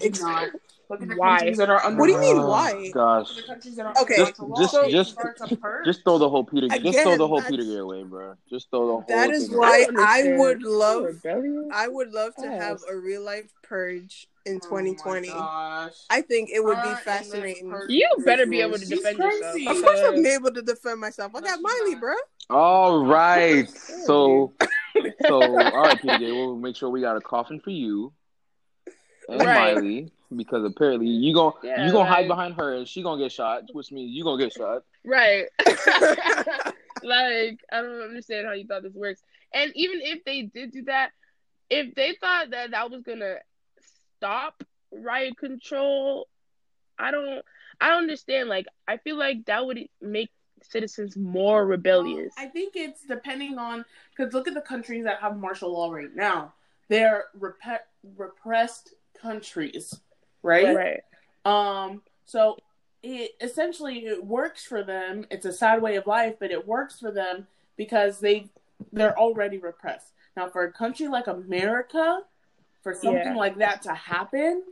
You 0.00 0.10
not. 0.20 0.48
Look 0.88 1.02
at 1.02 1.08
the 1.08 1.14
Why? 1.14 1.52
that 1.54 1.70
are 1.70 1.84
under. 1.86 2.00
What 2.00 2.06
do 2.08 2.12
you 2.14 2.18
mean, 2.18 2.36
Oh, 2.38 2.48
why? 2.48 2.90
Gosh, 2.92 3.36
the 3.36 3.42
countries 3.42 3.76
that 3.76 3.86
are 3.86 3.94
Okay, 4.02 4.16
Just- 4.16 4.38
martial 4.40 4.56
just- 4.56 4.74
law. 4.74 4.88
just- 4.88 5.10
Starts 5.12 5.40
up 5.40 5.50
first. 5.60 5.86
just 5.86 6.02
throw 6.02 6.18
the 6.18 6.28
whole 6.28 6.42
Peter. 6.42 6.66
just 6.66 6.98
throw 6.98 7.16
the 7.16 7.28
whole 7.28 7.36
that's- 7.40 7.56
Peter 7.64 7.80
away, 7.80 8.02
bro. 8.02 8.34
Just 8.48 8.70
throw 8.70 8.80
the 8.86 8.92
whole. 8.94 9.04
That 9.06 9.30
is 9.30 9.48
thing 9.48 9.56
why 9.58 9.84
don't 9.84 10.00
I 10.00 10.36
would 10.36 10.62
love. 10.64 11.06
I 11.72 11.86
would 11.86 12.12
love 12.12 12.34
to 12.36 12.42
Yes. 12.42 12.60
have 12.62 12.78
a 12.90 12.96
real 12.96 13.22
life 13.22 13.52
purge 13.62 14.26
in 14.46 14.56
Oh 14.64 14.68
2020. 14.68 15.28
my. 15.28 15.90
I 16.10 16.22
think 16.22 16.50
it 16.50 16.64
would 16.64 16.74
be 16.74 16.78
uh, 16.78 16.82
endless 16.86 17.00
fascinating. 17.04 17.72
you 17.88 18.08
better 18.24 18.46
be 18.46 18.60
able 18.60 18.72
to 18.78 18.80
She's 18.80 18.88
defend 18.98 19.16
crazy. 19.18 19.62
yourself 19.62 19.76
Of 19.76 19.82
course, 19.84 20.00
I'm 20.00 20.14
because- 20.16 20.34
able 20.34 20.50
to 20.54 20.62
defend 20.62 21.00
myself. 21.00 21.32
I 21.36 21.40
got 21.40 21.60
Miley, 21.62 21.94
bro. 21.94 22.14
All 22.50 23.04
right, 23.06 23.70
so 23.70 24.52
so 25.22 25.34
all 25.40 25.82
right, 25.82 25.96
PJ. 26.02 26.32
We'll 26.32 26.56
make 26.56 26.74
sure 26.74 26.90
we 26.90 27.00
got 27.00 27.16
a 27.16 27.20
coffin 27.20 27.60
for 27.60 27.70
you 27.70 28.12
and 29.30 29.42
Right. 29.42 29.74
Miley 29.74 30.10
because 30.36 30.64
apparently 30.64 31.06
you 31.08 31.34
gon' 31.34 31.52
Yeah, 31.62 31.86
you 31.86 31.92
gonna 31.92 32.08
hide 32.08 32.28
behind 32.28 32.54
her 32.54 32.74
and 32.74 32.86
she 32.86 33.02
gonna 33.02 33.22
get 33.22 33.32
shot, 33.32 33.64
which 33.72 33.90
means 33.90 34.12
you 34.12 34.24
gonna 34.24 34.42
get 34.42 34.52
shot. 34.52 34.84
Right. 35.04 35.46
like, 37.02 37.60
I 37.72 37.82
don't 37.82 38.02
understand 38.02 38.46
how 38.46 38.52
you 38.52 38.66
thought 38.66 38.82
this 38.82 38.94
works. 38.94 39.22
And 39.52 39.72
even 39.74 40.00
if 40.02 40.24
they 40.24 40.42
did 40.42 40.72
do 40.72 40.82
that, 40.84 41.10
if 41.68 41.94
they 41.94 42.14
thought 42.20 42.50
that 42.50 42.72
that 42.72 42.90
was 42.90 43.02
gonna 43.02 43.36
stop 44.16 44.62
riot 44.92 45.36
control, 45.36 46.28
I 46.98 47.10
don't, 47.10 47.44
I 47.80 47.88
don't 47.88 48.02
understand. 48.02 48.48
Like, 48.48 48.66
I 48.86 48.98
feel 48.98 49.16
like 49.16 49.46
that 49.46 49.64
would 49.64 49.80
make 50.00 50.30
citizens 50.62 51.16
more 51.16 51.66
rebellious. 51.66 52.32
I 52.36 52.46
think 52.46 52.74
it's 52.76 53.02
depending 53.06 53.58
on 53.58 53.84
because 54.16 54.34
look 54.34 54.46
at 54.46 54.54
the 54.54 54.60
countries 54.60 55.04
that 55.04 55.20
have 55.20 55.36
martial 55.36 55.72
law 55.72 55.90
right 55.90 56.14
now. 56.14 56.52
They're 56.88 57.26
rep- 57.34 57.88
repressed 58.16 58.94
countries, 59.20 60.00
right? 60.42 60.74
Right. 60.76 61.00
Um. 61.44 62.02
So 62.24 62.56
it 63.02 63.32
essentially 63.40 64.06
it 64.06 64.24
works 64.24 64.64
for 64.64 64.82
them. 64.82 65.26
It's 65.30 65.46
a 65.46 65.52
sad 65.52 65.82
way 65.82 65.96
of 65.96 66.06
life, 66.06 66.36
but 66.38 66.50
it 66.50 66.66
works 66.66 66.98
for 67.00 67.10
them 67.10 67.46
because 67.76 68.20
they 68.20 68.50
they're 68.92 69.18
already 69.18 69.58
repressed. 69.58 70.12
Now, 70.36 70.48
for 70.48 70.64
a 70.64 70.72
country 70.72 71.08
like 71.08 71.26
America, 71.26 72.20
for 72.82 72.94
something 72.94 73.34
Yeah. 73.34 73.34
like 73.34 73.58
that 73.58 73.82
to 73.82 73.94
happen, 73.94 74.62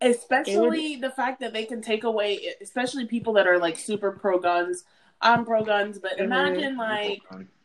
especially 0.00 0.96
the 0.96 1.10
fact 1.10 1.40
that 1.40 1.52
they 1.52 1.64
can 1.64 1.82
take 1.82 2.04
away, 2.04 2.54
especially 2.60 3.06
people 3.06 3.32
that 3.34 3.46
are 3.46 3.58
like 3.58 3.78
super 3.78 4.12
pro 4.12 4.38
guns. 4.38 4.84
I'm 5.20 5.44
pro 5.44 5.64
guns, 5.64 5.98
but 5.98 6.12
Mhm. 6.18 6.24
imagine 6.24 6.76
like 6.76 7.22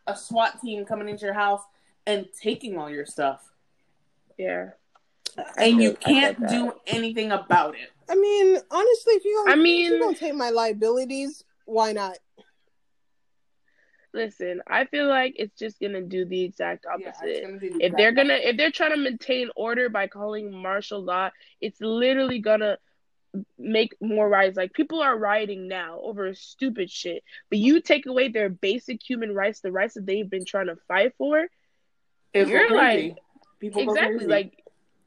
a 0.07 0.15
SWAT 0.15 0.59
team 0.59 0.85
coming 0.85 1.07
into 1.07 1.25
your 1.25 1.35
house 1.35 1.61
and 2.05 2.27
taking 2.41 2.77
all 2.77 2.89
your 2.89 3.05
stuff, 3.05 3.53
Yeah. 4.37 4.71
And 5.57 5.81
you 5.81 5.91
get- 5.91 6.07
I 6.07 6.11
get 6.11 6.21
can't 6.35 6.39
that. 6.41 6.49
do 6.49 6.73
anything 6.87 7.31
about 7.31 7.75
it. 7.75 7.89
I 8.09 8.15
mean, 8.15 8.57
honestly, 8.69 9.13
if 9.15 9.25
you 9.25 9.43
I 9.47 9.51
don't, 9.51 9.59
if 9.59 9.63
mean- 9.63 9.91
you 9.93 9.99
don't 9.99 10.17
take 10.17 10.35
my 10.35 10.49
liabilities, 10.49 11.43
why 11.65 11.93
not? 11.93 12.17
Listen, 14.15 14.61
I 14.67 14.85
feel 14.85 15.07
like 15.07 15.33
it's 15.37 15.57
just 15.57 15.79
gonna 15.79 16.01
do 16.01 16.23
the 16.25 16.43
exact 16.43 16.85
opposite. 16.85 17.41
gonna 17.43 17.57
be 17.57 17.69
the 17.69 17.83
if 17.83 17.93
they're 17.97 18.11
gonna 18.11 18.35
if 18.35 18.57
they're 18.57 18.69
trying 18.69 18.91
to 18.91 18.97
maintain 18.97 19.49
order 19.55 19.89
by 19.89 20.05
calling 20.07 20.51
martial 20.55 21.01
law, 21.01 21.31
it's 21.59 21.81
literally 21.81 22.37
gonna 22.37 22.77
make 23.57 23.95
more 23.99 24.29
riots. 24.29 24.55
Like 24.55 24.73
people 24.73 25.01
are 25.01 25.17
rioting 25.17 25.67
now 25.67 25.99
over 25.99 26.31
stupid 26.35 26.91
shit. 26.91 27.23
But 27.49 27.57
you 27.57 27.81
take 27.81 28.05
away 28.05 28.27
their 28.27 28.49
basic 28.49 29.01
human 29.01 29.33
rights, 29.33 29.61
the 29.61 29.71
rights 29.71 29.95
that 29.95 30.05
they've 30.05 30.29
been 30.29 30.45
trying 30.45 30.67
to 30.67 30.75
fight 30.87 31.13
for, 31.17 31.47
People 32.33 32.51
You're 32.51 32.67
crazy. 32.67 33.07
like- 33.09 33.17
people 33.59 33.81
exactly 33.83 34.27
like 34.27 34.62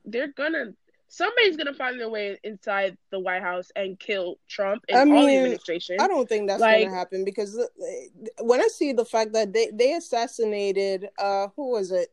they're 0.07 0.33
gonna 0.33 0.73
somebody's 1.09 1.57
gonna 1.57 1.75
find 1.75 2.01
their 2.01 2.09
way 2.09 2.39
inside 2.43 2.97
the 3.11 3.19
White 3.21 3.43
House 3.43 3.71
and 3.77 3.99
kill 3.99 4.39
Trump 4.49 4.85
and 4.89 4.97
I 4.97 5.01
all 5.01 5.21
the 5.23 5.27
mean, 5.29 5.39
administration. 5.39 5.97
I 6.01 6.07
don't 6.09 6.29
think 6.29 6.49
that's 6.49 6.61
Like- 6.61 6.85
gonna 6.87 6.97
happen 6.97 7.25
because 7.25 7.59
uh, 7.59 7.65
when 8.43 8.61
I 8.61 8.69
see 8.69 8.93
the 8.93 9.05
fact 9.05 9.33
that 9.35 9.53
they 9.53 9.71
they 9.73 9.93
assassinated 9.95 11.09
uh 11.19 11.49
who 11.57 11.71
was 11.71 11.93
it? 11.93 12.09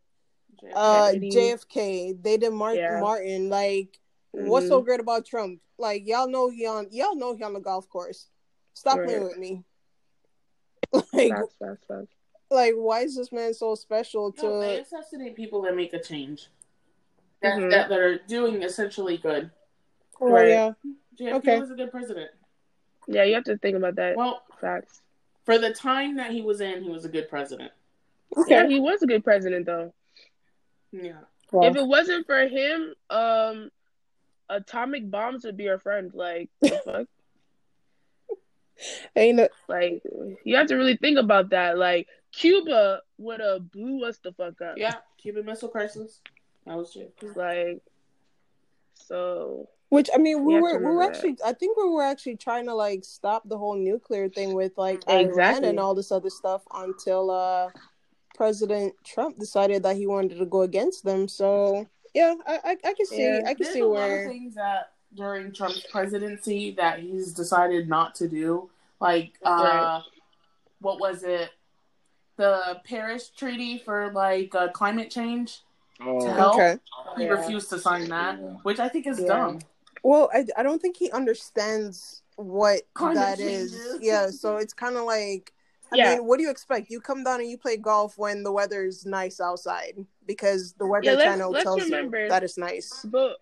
Uh 0.75 1.11
JFK 1.13 2.21
they 2.23 2.37
did 2.37 2.51
Martin 2.53 2.79
Yeah. 2.83 2.99
Martin 2.99 3.49
like 3.49 3.99
what's 4.31 4.67
so 4.67 4.81
great 4.81 4.99
about 4.99 5.25
Trump? 5.25 5.59
Like 5.77 6.07
y'all 6.07 6.27
know 6.29 6.49
he 6.49 6.65
on 6.67 6.87
y'all 6.91 7.15
know 7.15 7.35
he 7.35 7.43
on 7.43 7.53
the 7.53 7.59
golf 7.59 7.89
course. 7.89 8.27
Stop 8.73 8.99
playing 9.03 9.23
with 9.23 9.37
me. 9.37 9.63
Like 11.13 11.31
Facts, 11.31 11.55
facts, 11.59 11.83
facts. 11.87 12.15
like 12.51 12.73
why 12.75 13.01
is 13.01 13.15
this 13.15 13.31
man 13.31 13.53
so 13.55 13.73
special 13.73 14.31
to 14.33 14.43
No, 14.43 14.59
they 14.59 14.79
assassinate 14.79 15.35
people 15.35 15.61
that 15.63 15.75
make 15.75 15.93
a 15.93 15.99
change. 16.01 16.47
That, 17.43 17.59
Mhm. 17.59 17.71
that, 17.71 17.89
that 17.89 17.99
are 17.99 18.17
doing 18.19 18.63
essentially 18.63 19.17
good. 19.17 19.51
oh 20.21 20.29
Right. 20.29 20.49
yeah 20.49 20.71
JFK 21.19 21.33
Okay. 21.35 21.59
was 21.59 21.69
a 21.71 21.75
good 21.75 21.91
president. 21.91 22.31
Yeah, 23.07 23.23
you 23.23 23.35
have 23.35 23.43
to 23.43 23.57
think 23.57 23.75
about 23.75 23.95
that. 23.95 24.15
Well, 24.15 24.43
Facts. 24.61 25.01
for 25.43 25.57
the 25.57 25.73
time 25.73 26.15
that 26.15 26.31
he 26.31 26.41
was 26.41 26.61
in, 26.61 26.81
he 26.83 26.89
was 26.89 27.03
a 27.05 27.09
good 27.09 27.27
president. 27.29 27.71
okay 28.37 28.55
Yeah, 28.55 28.67
he 28.67 28.79
was 28.79 29.03
a 29.03 29.07
good 29.07 29.23
president 29.23 29.65
though. 29.65 29.93
Yeah. 30.91 31.19
Well, 31.51 31.69
If 31.69 31.75
it 31.75 31.85
wasn't 31.85 32.25
for 32.25 32.47
him, 32.47 32.95
um, 33.09 33.69
atomic 34.49 35.11
bombs 35.11 35.43
would 35.43 35.57
be 35.57 35.67
our 35.69 35.77
friend. 35.77 36.11
Like, 36.13 36.49
the 36.61 36.69
fuck? 36.85 37.07
ain't 39.15 39.39
it 39.39 39.51
like 39.67 40.01
you 40.43 40.55
have 40.55 40.67
to 40.67 40.75
really 40.75 40.95
think 40.97 41.17
about 41.19 41.49
that. 41.49 41.77
Like, 41.77 42.07
Cuba 42.31 43.01
would 43.17 43.39
have 43.41 43.69
blew 43.71 44.05
us 44.05 44.17
the 44.19 44.31
fuck 44.31 44.61
up. 44.61 44.77
Yeah. 44.77 44.95
Cuban 45.17 45.45
Missile 45.45 45.69
Crisis. 45.69 46.21
That 46.65 46.77
was 46.77 46.93
just 46.93 47.35
Like, 47.35 47.81
so 48.93 49.69
Which 49.89 50.09
I 50.13 50.17
mean, 50.17 50.43
we 50.43 50.55
were 50.55 50.59
we 50.59 50.85
were 50.85 50.91
remember 50.91 51.01
that. 51.01 51.15
actually 51.15 51.37
I 51.45 51.53
think 51.53 51.77
we 51.77 51.89
were 51.89 52.03
actually 52.03 52.37
trying 52.37 52.65
to 52.65 52.73
like 52.75 53.03
stop 53.03 53.47
the 53.47 53.57
whole 53.57 53.75
nuclear 53.75 54.29
thing 54.29 54.53
with 54.53 54.77
like 54.77 55.07
Iran 55.09 55.63
and 55.65 55.79
all 55.79 55.93
this 55.93 56.11
other 56.11 56.29
stuff 56.29 56.61
until 56.73 57.29
uh 57.31 57.69
President 58.35 58.93
Trump 59.03 59.37
decided 59.37 59.83
that 59.83 59.95
he 59.95 60.07
wanted 60.07 60.37
to 60.39 60.45
go 60.45 60.61
against 60.61 61.03
them. 61.03 61.27
So 61.27 61.87
yeah, 62.13 62.35
I 62.47 62.59
I, 62.63 62.77
I 62.89 62.93
can 62.93 63.05
see 63.05 63.23
Yeah. 63.23 63.41
I 63.45 63.53
can 63.53 63.63
There's 63.63 63.73
see 63.73 63.81
a 63.81 63.85
lot 63.85 64.05
of 64.05 64.09
where 64.11 64.27
things 64.27 64.55
that 64.55 64.93
during 65.15 65.51
Trump's 65.51 65.85
presidency 65.91 66.71
that 66.71 66.99
he's 66.99 67.33
decided 67.33 67.87
not 67.87 68.15
to 68.15 68.27
do. 68.27 68.69
Like, 68.99 69.33
uh, 69.43 69.61
Right. 69.63 70.01
what 70.79 70.99
was 70.99 71.23
it? 71.23 71.51
The 72.37 72.81
Paris 72.83 73.29
Treaty 73.29 73.77
for 73.77 74.11
like 74.11 74.55
uh, 74.55 74.69
climate 74.69 75.11
change. 75.11 75.61
Oh, 76.05 76.25
To 76.25 76.33
help. 76.33 76.53
okay. 76.55 76.77
He 77.17 77.23
Yeah. 77.23 77.29
refused 77.29 77.69
to 77.69 77.79
sign 77.79 78.09
that, 78.09 78.35
which 78.63 78.79
I 78.79 78.89
think 78.89 79.07
is 79.07 79.19
Yeah. 79.19 79.27
dumb. 79.27 79.59
Well, 80.03 80.29
I 80.33 80.45
I 80.57 80.63
don't 80.63 80.81
think 80.81 80.97
he 80.97 81.09
understands 81.11 82.21
what 82.35 82.81
Climate 82.93 83.15
that 83.17 83.37
change 83.37 83.49
is. 83.51 83.73
is. 83.73 84.01
Yeah, 84.01 84.29
so 84.29 84.57
it's 84.57 84.73
kind 84.73 84.97
of 84.97 85.03
like. 85.05 85.53
I 85.91 85.95
Yeah. 85.97 86.15
mean, 86.15 86.25
what 86.25 86.37
do 86.37 86.43
you 86.43 86.49
expect? 86.49 86.89
You 86.89 86.99
come 86.99 87.23
down 87.23 87.39
and 87.39 87.47
you 87.49 87.57
play 87.57 87.77
golf 87.77 88.17
when 88.17 88.41
the 88.41 88.51
weather's 88.51 89.05
nice 89.05 89.39
outside 89.39 90.03
because 90.25 90.73
the 90.73 90.87
Weather 90.87 91.05
Yeah, 91.05 91.11
let's- 91.13 91.23
Channel 91.23 91.51
let's 91.51 91.63
tells 91.63 91.83
remember- 91.83 92.23
you 92.23 92.29
that 92.29 92.43
it's 92.43 92.57
nice. 92.57 93.05
But 93.05 93.37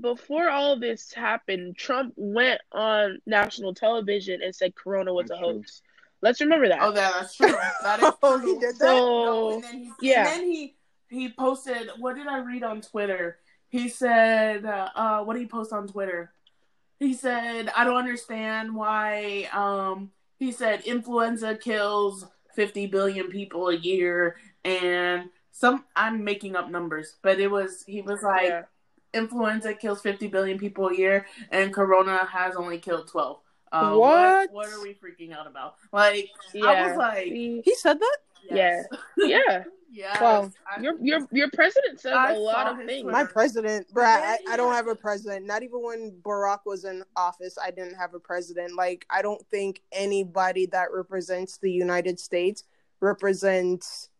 before 0.00 0.48
all 0.50 0.76
this 0.80 1.12
happened, 1.12 1.76
Trump 1.76 2.12
went 2.16 2.60
on 2.72 3.20
national 3.24 3.72
television 3.72 4.42
and 4.42 4.52
said 4.54 4.74
Corona 4.74 5.14
was 5.14 5.26
a 5.26 5.28
That's 5.28 5.38
true. 5.40 5.52
hoax. 5.52 5.82
Let's 6.22 6.40
remember 6.40 6.68
that. 6.68 6.78
Oh, 6.82 6.90
that, 6.90 7.12
that's 7.20 7.36
true. 7.36 7.54
That 7.82 8.02
is 8.02 8.12
Oh, 8.22 8.38
he 8.38 8.58
did 8.58 8.74
that? 8.74 8.78
So 8.80 8.96
No, 8.96 9.50
and 9.54 9.62
then 9.64 9.74
he, 9.78 9.92
yeah. 10.10 10.18
and 10.32 10.42
then 10.42 10.50
he 10.50 10.75
he 11.08 11.28
posted. 11.32 11.90
What 11.98 12.16
did 12.16 12.26
I 12.26 12.38
read 12.38 12.62
on 12.62 12.80
Twitter? 12.80 13.38
He 13.68 13.88
said, 13.88 14.64
uh, 14.64 14.88
uh, 14.94 15.24
"What 15.24 15.34
did 15.34 15.40
he 15.40 15.46
post 15.46 15.72
on 15.72 15.88
Twitter?" 15.88 16.32
He 16.98 17.14
said, 17.14 17.70
"I 17.76 17.84
don't 17.84 17.96
understand 17.96 18.74
why." 18.74 19.48
Um, 19.52 20.10
he 20.38 20.52
said, 20.52 20.82
"Influenza 20.82 21.56
kills 21.56 22.26
50 22.54 22.86
billion 22.86 23.28
people 23.28 23.68
a 23.68 23.76
year," 23.76 24.36
and 24.64 25.30
some. 25.52 25.84
I'm 25.94 26.24
making 26.24 26.56
up 26.56 26.70
numbers, 26.70 27.16
but 27.22 27.40
it 27.40 27.50
was 27.50 27.84
he 27.86 28.02
was 28.02 28.22
like, 28.22 28.48
yeah. 28.48 28.62
"Influenza 29.12 29.74
kills 29.74 30.00
50 30.02 30.28
billion 30.28 30.58
people 30.58 30.88
a 30.88 30.94
year, 30.96 31.26
and 31.50 31.72
Corona 31.74 32.24
has 32.24 32.56
only 32.56 32.78
killed 32.78 33.08
12." 33.08 33.40
Uh, 33.72 33.94
What? 33.94 34.52
what? 34.52 34.68
are 34.68 34.80
we 34.80 34.94
freaking 34.94 35.32
out 35.32 35.46
about? 35.46 35.74
Like, 35.92 36.30
I 36.54 36.88
was 36.88 36.96
like, 36.96 37.24
See? 37.24 37.62
He 37.64 37.74
said 37.74 37.98
that. 37.98 38.18
Yes. 38.50 38.86
yeah. 39.16 39.64
Yes. 39.90 40.18
Wow. 40.20 40.50
I- 40.70 40.80
Your 40.82 40.94
your 41.00 41.28
your 41.32 41.50
president 41.50 42.00
says 42.00 42.12
I 42.14 42.32
a 42.32 42.38
lot 42.38 42.66
of 42.66 42.78
his 42.78 42.86
things. 42.86 43.10
My 43.10 43.24
president, 43.24 43.86
bruh, 43.94 44.04
I, 44.04 44.38
I 44.50 44.56
don't 44.56 44.74
have 44.74 44.88
a 44.88 44.94
president. 44.94 45.46
Not 45.46 45.62
even 45.62 45.82
when 45.82 46.12
Barack 46.22 46.60
was 46.66 46.84
in 46.84 47.02
office, 47.16 47.56
I 47.62 47.70
didn't 47.70 47.94
have 47.94 48.12
a 48.12 48.18
president. 48.18 48.74
Like, 48.76 49.06
I 49.08 49.22
don't 49.22 49.44
think 49.48 49.80
anybody 49.92 50.66
that 50.66 50.88
represents 50.92 51.56
the 51.58 51.70
United 51.70 52.20
States 52.20 52.64
represents 53.00 54.10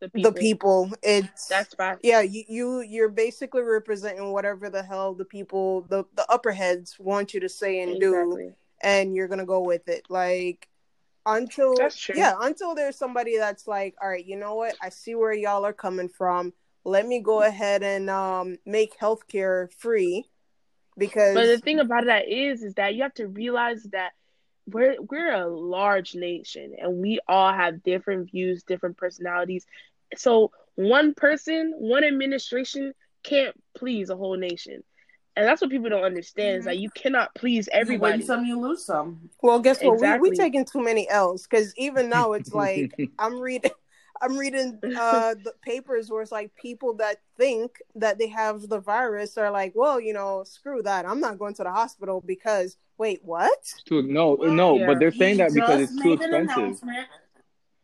the 0.00 0.08
people. 0.08 0.30
the 0.30 0.38
people. 0.40 0.90
It's 1.02 1.46
That's 1.48 1.74
fact. 1.74 2.00
yeah, 2.02 2.20
you, 2.20 2.44
you 2.48 2.80
you're 2.80 3.08
basically 3.08 3.62
representing 3.62 4.32
whatever 4.32 4.70
the 4.70 4.82
hell 4.82 5.14
the 5.14 5.24
people, 5.24 5.82
the 5.88 6.04
the 6.14 6.26
upper 6.30 6.52
heads 6.52 6.96
want 6.98 7.34
you 7.34 7.40
to 7.40 7.48
say 7.48 7.80
and 7.82 8.00
do, 8.00 8.52
and 8.82 9.14
you're 9.14 9.28
gonna 9.28 9.46
go 9.46 9.60
with 9.60 9.88
it. 9.88 10.06
Like 10.08 10.68
until 11.26 11.76
That's 11.76 11.98
true. 11.98 12.16
yeah, 12.16 12.34
until 12.40 12.74
there's 12.74 12.96
somebody 12.96 13.36
that's 13.36 13.66
like, 13.66 13.94
all 14.00 14.08
right, 14.08 14.24
you 14.24 14.36
know 14.36 14.54
what? 14.54 14.76
I 14.80 14.88
see 14.88 15.14
where 15.14 15.32
y'all 15.32 15.66
are 15.66 15.72
coming 15.72 16.08
from. 16.08 16.52
Let 16.84 17.06
me 17.06 17.20
go 17.20 17.42
ahead 17.42 17.82
and 17.82 18.08
um 18.08 18.58
make 18.64 18.98
healthcare 18.98 19.70
free 19.72 20.24
because 20.96 21.34
But 21.34 21.46
the 21.46 21.58
thing 21.58 21.80
about 21.80 22.06
that 22.06 22.28
is, 22.28 22.62
is 22.62 22.74
that 22.74 22.94
you 22.94 23.02
have 23.02 23.14
to 23.14 23.26
realize 23.26 23.82
that 23.92 24.12
we're 24.68 24.96
we're 25.00 25.32
a 25.32 25.46
large 25.46 26.14
nation, 26.14 26.74
and 26.80 26.98
we 26.98 27.20
all 27.28 27.52
have 27.52 27.82
different 27.82 28.30
views, 28.30 28.62
different 28.62 28.96
personalities. 28.96 29.66
So 30.16 30.52
one 30.76 31.14
person, 31.14 31.74
one 31.76 32.04
administration 32.04 32.94
can't 33.22 33.54
please 33.76 34.10
a 34.10 34.16
whole 34.16 34.36
nation, 34.36 34.82
and 35.36 35.46
that's 35.46 35.60
what 35.60 35.70
people 35.70 35.88
don't 35.90 36.04
understand. 36.04 36.58
Is 36.58 36.64
that 36.64 36.78
you 36.78 36.90
cannot 36.90 37.34
please 37.34 37.68
You 37.72 37.78
everybody. 37.80 38.18
win 38.18 38.26
some, 38.26 38.44
you 38.44 38.58
lose 38.60 38.84
some. 38.84 39.28
well, 39.42 39.60
guess 39.60 39.82
what? 39.82 39.90
We 39.92 39.94
Exactly. 39.96 40.30
we 40.30 40.36
taking 40.36 40.64
too 40.64 40.82
many 40.82 41.08
L's 41.08 41.46
because 41.46 41.74
even 41.76 42.08
now 42.08 42.32
it's 42.32 42.52
like 42.54 42.92
I'm 43.18 43.38
reading. 43.40 43.70
I'm 44.22 44.38
reading 44.44 44.78
uh, 44.82 45.34
the 45.34 45.52
papers 45.60 46.08
where 46.10 46.22
it's 46.22 46.32
like 46.32 46.54
people 46.54 46.94
that 46.94 47.18
think 47.36 47.76
that 47.96 48.18
they 48.18 48.28
have 48.28 48.66
the 48.66 48.80
virus 48.80 49.36
are 49.36 49.50
like, 49.50 49.72
well, 49.74 50.00
you 50.00 50.14
know, 50.14 50.42
screw 50.44 50.80
that. 50.84 51.04
I'm 51.06 51.20
not 51.20 51.38
going 51.38 51.52
to 51.56 51.62
the 51.64 51.70
hospital 51.70 52.22
because 52.24 52.78
wait, 52.96 53.20
what? 53.22 53.58
too, 53.84 54.00
no, 54.00 54.36
no, 54.36 54.78
Yeah. 54.78 54.86
but 54.86 54.98
they're 55.00 55.12
saying 55.12 55.34
He 55.34 55.42
that 55.42 55.52
because 55.52 55.82
it's 55.82 56.00
too 56.02 56.16
made 56.16 56.20
an 56.30 56.44
expensive. 56.44 56.88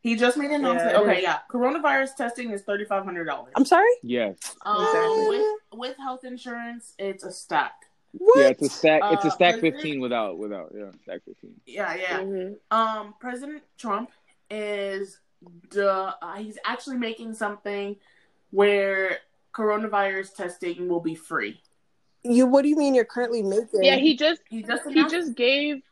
Announcement. 0.05 0.11
He 0.13 0.17
just 0.17 0.37
made 0.37 0.51
an 0.51 0.65
announcement. 0.65 0.93
Yeah, 0.93 1.01
okay, 1.01 1.23
yeah. 1.23 1.39
Coronavirus 1.51 2.17
testing 2.17 2.51
is 2.51 2.63
thirty 2.63 2.85
five 2.85 3.05
hundred 3.05 3.25
dollars. 3.25 3.53
I'm 3.57 3.65
sorry. 3.65 3.89
Yes, 4.03 4.37
Um, 4.65 4.83
Exactly. 4.85 5.29
with 5.29 5.47
with 5.73 5.97
health 5.99 6.25
insurance, 6.25 6.95
it's 6.99 7.25
a 7.25 7.31
stack. 7.33 7.73
What? 8.13 8.41
yeah, 8.41 8.49
it's 8.49 8.63
a 8.63 8.69
stack. 8.69 9.01
it's 9.13 9.25
a 9.25 9.29
Uh, 9.29 9.31
stack 9.31 9.53
President- 9.55 9.75
fifteen 9.77 10.01
without, 10.01 10.39
without, 10.39 10.73
yeah, 10.77 10.91
stack 11.03 11.23
fifteen. 11.25 11.61
Yeah, 11.67 11.95
yeah. 11.95 12.21
Mhm. 12.21 12.57
Um, 12.71 13.15
President 13.21 13.63
Trump 13.79 14.11
is 14.51 15.19
the 15.71 16.15
uh, 16.21 16.35
he's 16.37 16.59
actually 16.65 16.99
making 16.99 17.35
something 17.35 17.97
where 18.51 19.19
coronavirus 19.55 20.35
testing 20.35 20.89
will 20.89 21.01
be 21.01 21.15
free. 21.15 21.61
You? 22.23 22.47
What 22.47 22.63
do 22.63 22.69
you 22.69 22.77
mean? 22.77 22.95
You're 22.95 23.05
currently 23.07 23.43
making? 23.43 23.83
Yeah, 23.83 23.97
he 23.97 24.15
just 24.17 24.43
He 24.49 24.63
just 24.63 24.89
he 24.89 25.05
just 25.09 25.35
gave 25.35 25.83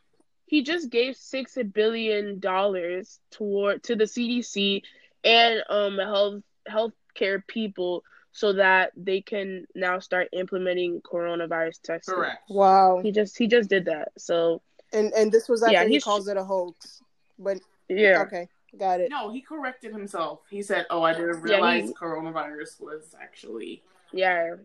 he 0.51 0.61
just 0.61 0.89
gave 0.89 1.15
six 1.15 1.57
billion 1.73 2.39
dollars 2.39 3.19
toward 3.31 3.81
to 3.83 3.95
the 3.95 4.03
CDC 4.03 4.83
and 5.23 5.63
um 5.69 5.97
health 5.97 6.43
healthcare 6.69 7.41
people 7.47 8.03
so 8.33 8.53
that 8.53 8.91
they 8.95 9.21
can 9.21 9.65
now 9.75 9.97
start 9.99 10.27
implementing 10.33 11.01
coronavirus 11.01 11.81
testing. 11.81 12.15
correct. 12.15 12.43
Wow. 12.49 12.99
He 13.01 13.11
just 13.11 13.37
he 13.37 13.47
just 13.47 13.69
did 13.69 13.85
that. 13.85 14.09
So 14.17 14.61
And 14.93 15.11
and 15.13 15.31
this 15.31 15.47
was 15.49 15.63
after 15.63 15.73
Yeah, 15.73 15.85
he 15.85 15.91
he's- 15.93 16.03
calls 16.03 16.27
it 16.27 16.37
a 16.37 16.43
hoax. 16.43 17.01
But 17.39 17.57
yeah. 17.89 18.21
okay, 18.27 18.47
got 18.77 18.99
it. 18.99 19.09
No, 19.09 19.31
he 19.31 19.41
corrected 19.41 19.91
himself. 19.93 20.41
He 20.49 20.61
said, 20.61 20.85
"Oh, 20.89 21.01
I 21.01 21.13
didn't 21.13 21.37
Yeah, 21.47 21.55
realize 21.55 21.87
he- 21.89 21.93
coronavirus 21.93 22.79
was 22.81 23.15
actually." 23.19 23.83
Yeah. 24.13 24.55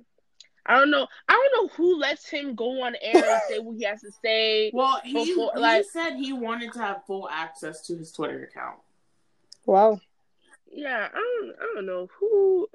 I 0.67 0.79
don't 0.79 0.91
know. 0.91 1.07
I 1.29 1.33
don't 1.33 1.69
know 1.69 1.75
who 1.77 1.99
lets 1.99 2.29
him 2.29 2.55
go 2.55 2.83
on 2.83 2.97
air 3.01 3.25
and 3.25 3.43
say 3.49 3.59
what 3.61 3.77
he 3.77 3.85
has 3.85 4.01
to 4.03 4.11
say. 4.23 4.71
Well, 4.75 5.01
he, 5.05 5.12
Before- 5.12 5.53
he 5.55 5.61
like- 5.61 5.85
said 5.93 6.17
he 6.17 6.33
wanted 6.33 6.73
to 6.73 6.79
have 6.81 7.05
full 7.07 7.29
access 7.31 7.87
to 7.87 7.97
his 7.97 8.12
Twitter 8.12 8.45
account. 8.45 8.79
Wow. 9.64 10.01
Yeah, 10.71 11.09
I 11.12 11.17
don't. 11.17 11.55
I 11.61 11.73
don't 11.75 11.87
know 11.87 12.09
who. 12.19 12.69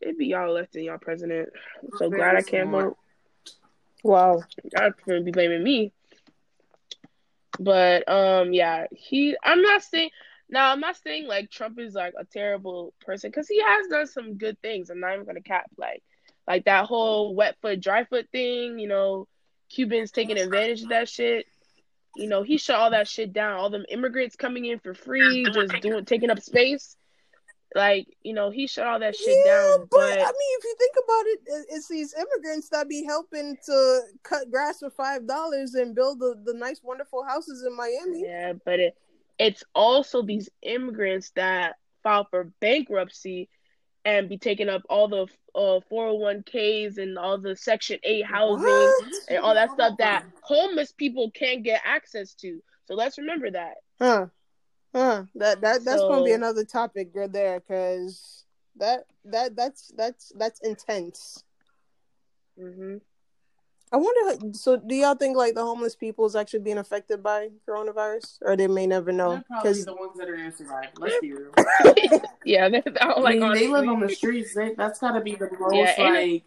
It 0.00 0.18
be 0.18 0.26
y'all 0.26 0.50
electing 0.50 0.84
y'all 0.84 0.98
president. 0.98 1.48
I'm 1.82 1.90
so 1.96 2.10
glad 2.10 2.36
I 2.36 2.42
can't 2.42 2.70
vote. 2.70 2.96
Wow. 4.02 4.42
Y'all 4.72 4.90
gonna 5.06 5.22
be 5.22 5.30
blaming 5.30 5.62
me. 5.62 5.92
But 7.58 8.08
um, 8.08 8.52
yeah, 8.52 8.86
he. 8.90 9.36
I'm 9.42 9.62
not 9.62 9.82
saying. 9.82 10.10
Now, 10.48 10.70
I'm 10.72 10.80
not 10.80 10.96
saying 10.96 11.26
like 11.26 11.50
Trump 11.50 11.78
is 11.78 11.94
like 11.94 12.14
a 12.18 12.24
terrible 12.24 12.92
person 13.00 13.30
because 13.30 13.48
he 13.48 13.60
has 13.62 13.86
done 13.86 14.06
some 14.06 14.34
good 14.34 14.60
things. 14.60 14.90
I'm 14.90 15.00
not 15.00 15.14
even 15.14 15.24
gonna 15.24 15.40
cap 15.40 15.70
like, 15.78 16.02
like 16.46 16.64
that 16.64 16.86
whole 16.86 17.34
wet 17.34 17.56
foot, 17.60 17.80
dry 17.80 18.04
foot 18.04 18.28
thing. 18.32 18.78
You 18.78 18.88
know, 18.88 19.28
Cubans 19.68 20.10
taking 20.10 20.38
advantage 20.38 20.82
of 20.82 20.88
that 20.90 21.08
shit. 21.08 21.46
You 22.16 22.28
know, 22.28 22.42
he 22.42 22.58
shut 22.58 22.76
all 22.78 22.90
that 22.90 23.08
shit 23.08 23.32
down. 23.32 23.54
All 23.58 23.70
them 23.70 23.86
immigrants 23.88 24.36
coming 24.36 24.66
in 24.66 24.78
for 24.80 24.92
free, 24.94 25.44
just 25.46 25.80
doing 25.80 26.04
taking 26.04 26.30
up 26.30 26.40
space. 26.40 26.96
Like, 27.74 28.06
you 28.22 28.34
know, 28.34 28.50
he 28.50 28.66
shut 28.66 28.86
all 28.86 28.98
that 28.98 29.16
shit 29.16 29.38
yeah, 29.46 29.50
down. 29.50 29.80
but, 29.80 29.90
But, 29.92 30.18
I 30.18 30.26
mean, 30.26 30.58
if 30.58 30.64
you 30.64 30.76
think 30.78 30.94
about 31.04 31.26
it, 31.26 31.40
it- 31.46 31.66
it's 31.70 31.88
these 31.88 32.14
immigrants 32.14 32.68
that 32.68 32.86
be 32.86 33.02
helping 33.02 33.56
to 33.64 34.00
cut 34.22 34.50
grass 34.50 34.80
for 34.80 34.90
five 34.90 35.26
dollars 35.26 35.72
and 35.72 35.94
build 35.94 36.20
the, 36.20 36.34
the 36.44 36.52
nice, 36.52 36.80
wonderful 36.82 37.24
houses 37.24 37.64
in 37.66 37.74
Miami. 37.74 38.24
yeah, 38.26 38.52
but 38.64 38.78
it 38.78 38.94
it's 39.38 39.64
also 39.74 40.20
these 40.22 40.50
immigrants 40.60 41.30
that 41.30 41.76
file 42.02 42.26
for 42.30 42.52
bankruptcy 42.60 43.48
and 44.04 44.28
be 44.28 44.38
taking 44.38 44.68
up 44.68 44.82
all 44.88 45.08
the 45.08 45.26
uh 45.54 45.80
401ks 45.90 46.98
and 46.98 47.18
all 47.18 47.38
the 47.38 47.54
section 47.56 47.98
8 48.02 48.24
housing 48.24 48.62
What? 48.64 48.94
and 49.28 49.38
all 49.38 49.54
that 49.54 49.72
stuff 49.72 49.96
that 49.98 50.24
homeless 50.42 50.92
people 50.92 51.30
can't 51.30 51.62
get 51.62 51.80
access 51.84 52.34
to. 52.34 52.60
So 52.86 52.94
let's 52.94 53.18
remember 53.18 53.50
that. 53.50 53.74
Huh? 54.00 54.26
Huh? 54.94 55.24
That 55.36 55.60
that 55.62 55.84
that's 55.84 56.02
gonna 56.02 56.24
be 56.24 56.32
another 56.32 56.64
topic 56.64 57.10
right 57.14 57.32
there, 57.32 57.60
because 57.60 58.44
that 58.76 59.04
that 59.24 59.56
that's 59.56 59.90
that's 59.96 60.32
that's 60.36 60.60
intense. 60.60 61.42
hmm 62.58 62.96
I 63.92 63.96
wonder. 63.98 64.54
So, 64.54 64.78
do 64.78 64.94
y'all 64.94 65.14
think 65.14 65.36
like 65.36 65.54
the 65.54 65.62
homeless 65.62 65.94
people 65.94 66.24
is 66.24 66.34
actually 66.34 66.60
being 66.60 66.78
affected 66.78 67.22
by 67.22 67.50
coronavirus, 67.68 68.38
or 68.40 68.56
they 68.56 68.66
may 68.66 68.86
never 68.86 69.12
know? 69.12 69.42
Because 69.48 69.84
the 69.84 69.92
ones 69.92 70.16
that 70.16 70.30
are 70.30 70.36
going 70.36 70.50
to 70.50 70.56
survive. 70.56 70.88
Let's 70.96 71.20
be 71.20 71.32
real. 71.32 71.52
Yeah, 72.44 72.68
they're, 72.68 72.82
they're 72.82 73.08
all, 73.08 73.24
I 73.26 73.34
mean, 73.34 73.42
honestly, 73.42 73.66
they 73.66 73.72
live 73.72 73.88
on 73.88 74.00
the 74.00 74.08
streets. 74.08 74.54
They, 74.54 74.74
that's 74.74 74.98
got 74.98 75.12
to 75.12 75.20
be 75.20 75.36
the 75.36 75.48
most 75.60 75.76
Yeah, 75.76 75.94
ain't 75.96 76.32
like. 76.32 76.44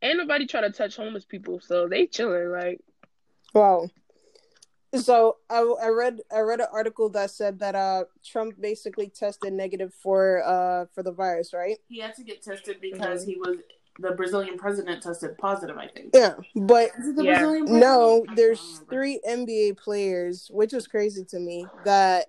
ain't 0.00 0.18
nobody 0.18 0.46
trying 0.46 0.62
to 0.62 0.70
touch 0.70 0.96
homeless 0.96 1.24
people, 1.24 1.60
so 1.60 1.88
they 1.88 2.06
chilling. 2.06 2.50
Like, 2.50 2.80
wow. 3.52 3.90
So 4.94 5.36
I, 5.50 5.58
I 5.58 5.88
read 5.88 6.20
I 6.34 6.40
read 6.40 6.60
an 6.60 6.68
article 6.72 7.10
that 7.10 7.30
said 7.30 7.58
that 7.58 7.74
uh 7.74 8.04
Trump 8.24 8.58
basically 8.58 9.10
tested 9.10 9.52
negative 9.52 9.92
for 9.92 10.42
uh 10.46 10.86
for 10.94 11.02
the 11.02 11.12
virus, 11.12 11.52
right? 11.52 11.76
He 11.88 12.00
had 12.00 12.14
to 12.14 12.24
get 12.24 12.42
tested 12.42 12.80
because 12.80 13.24
he 13.26 13.36
was 13.36 13.58
the 13.98 14.12
Brazilian 14.12 14.56
president 14.58 15.02
tested 15.02 15.36
positive. 15.38 15.76
I 15.76 15.88
think. 15.88 16.10
Yeah, 16.14 16.34
but 16.54 16.90
the 16.96 17.22
Yeah. 17.24 17.38
Brazilian 17.38 17.66
president? 17.66 17.80
no, 17.80 18.24
there's 18.36 18.80
three 18.90 19.20
NBA 19.28 19.72
players, 19.76 20.48
which 20.52 20.72
is 20.72 20.86
crazy 20.86 21.24
to 21.26 21.38
me. 21.38 21.66
That 21.84 22.26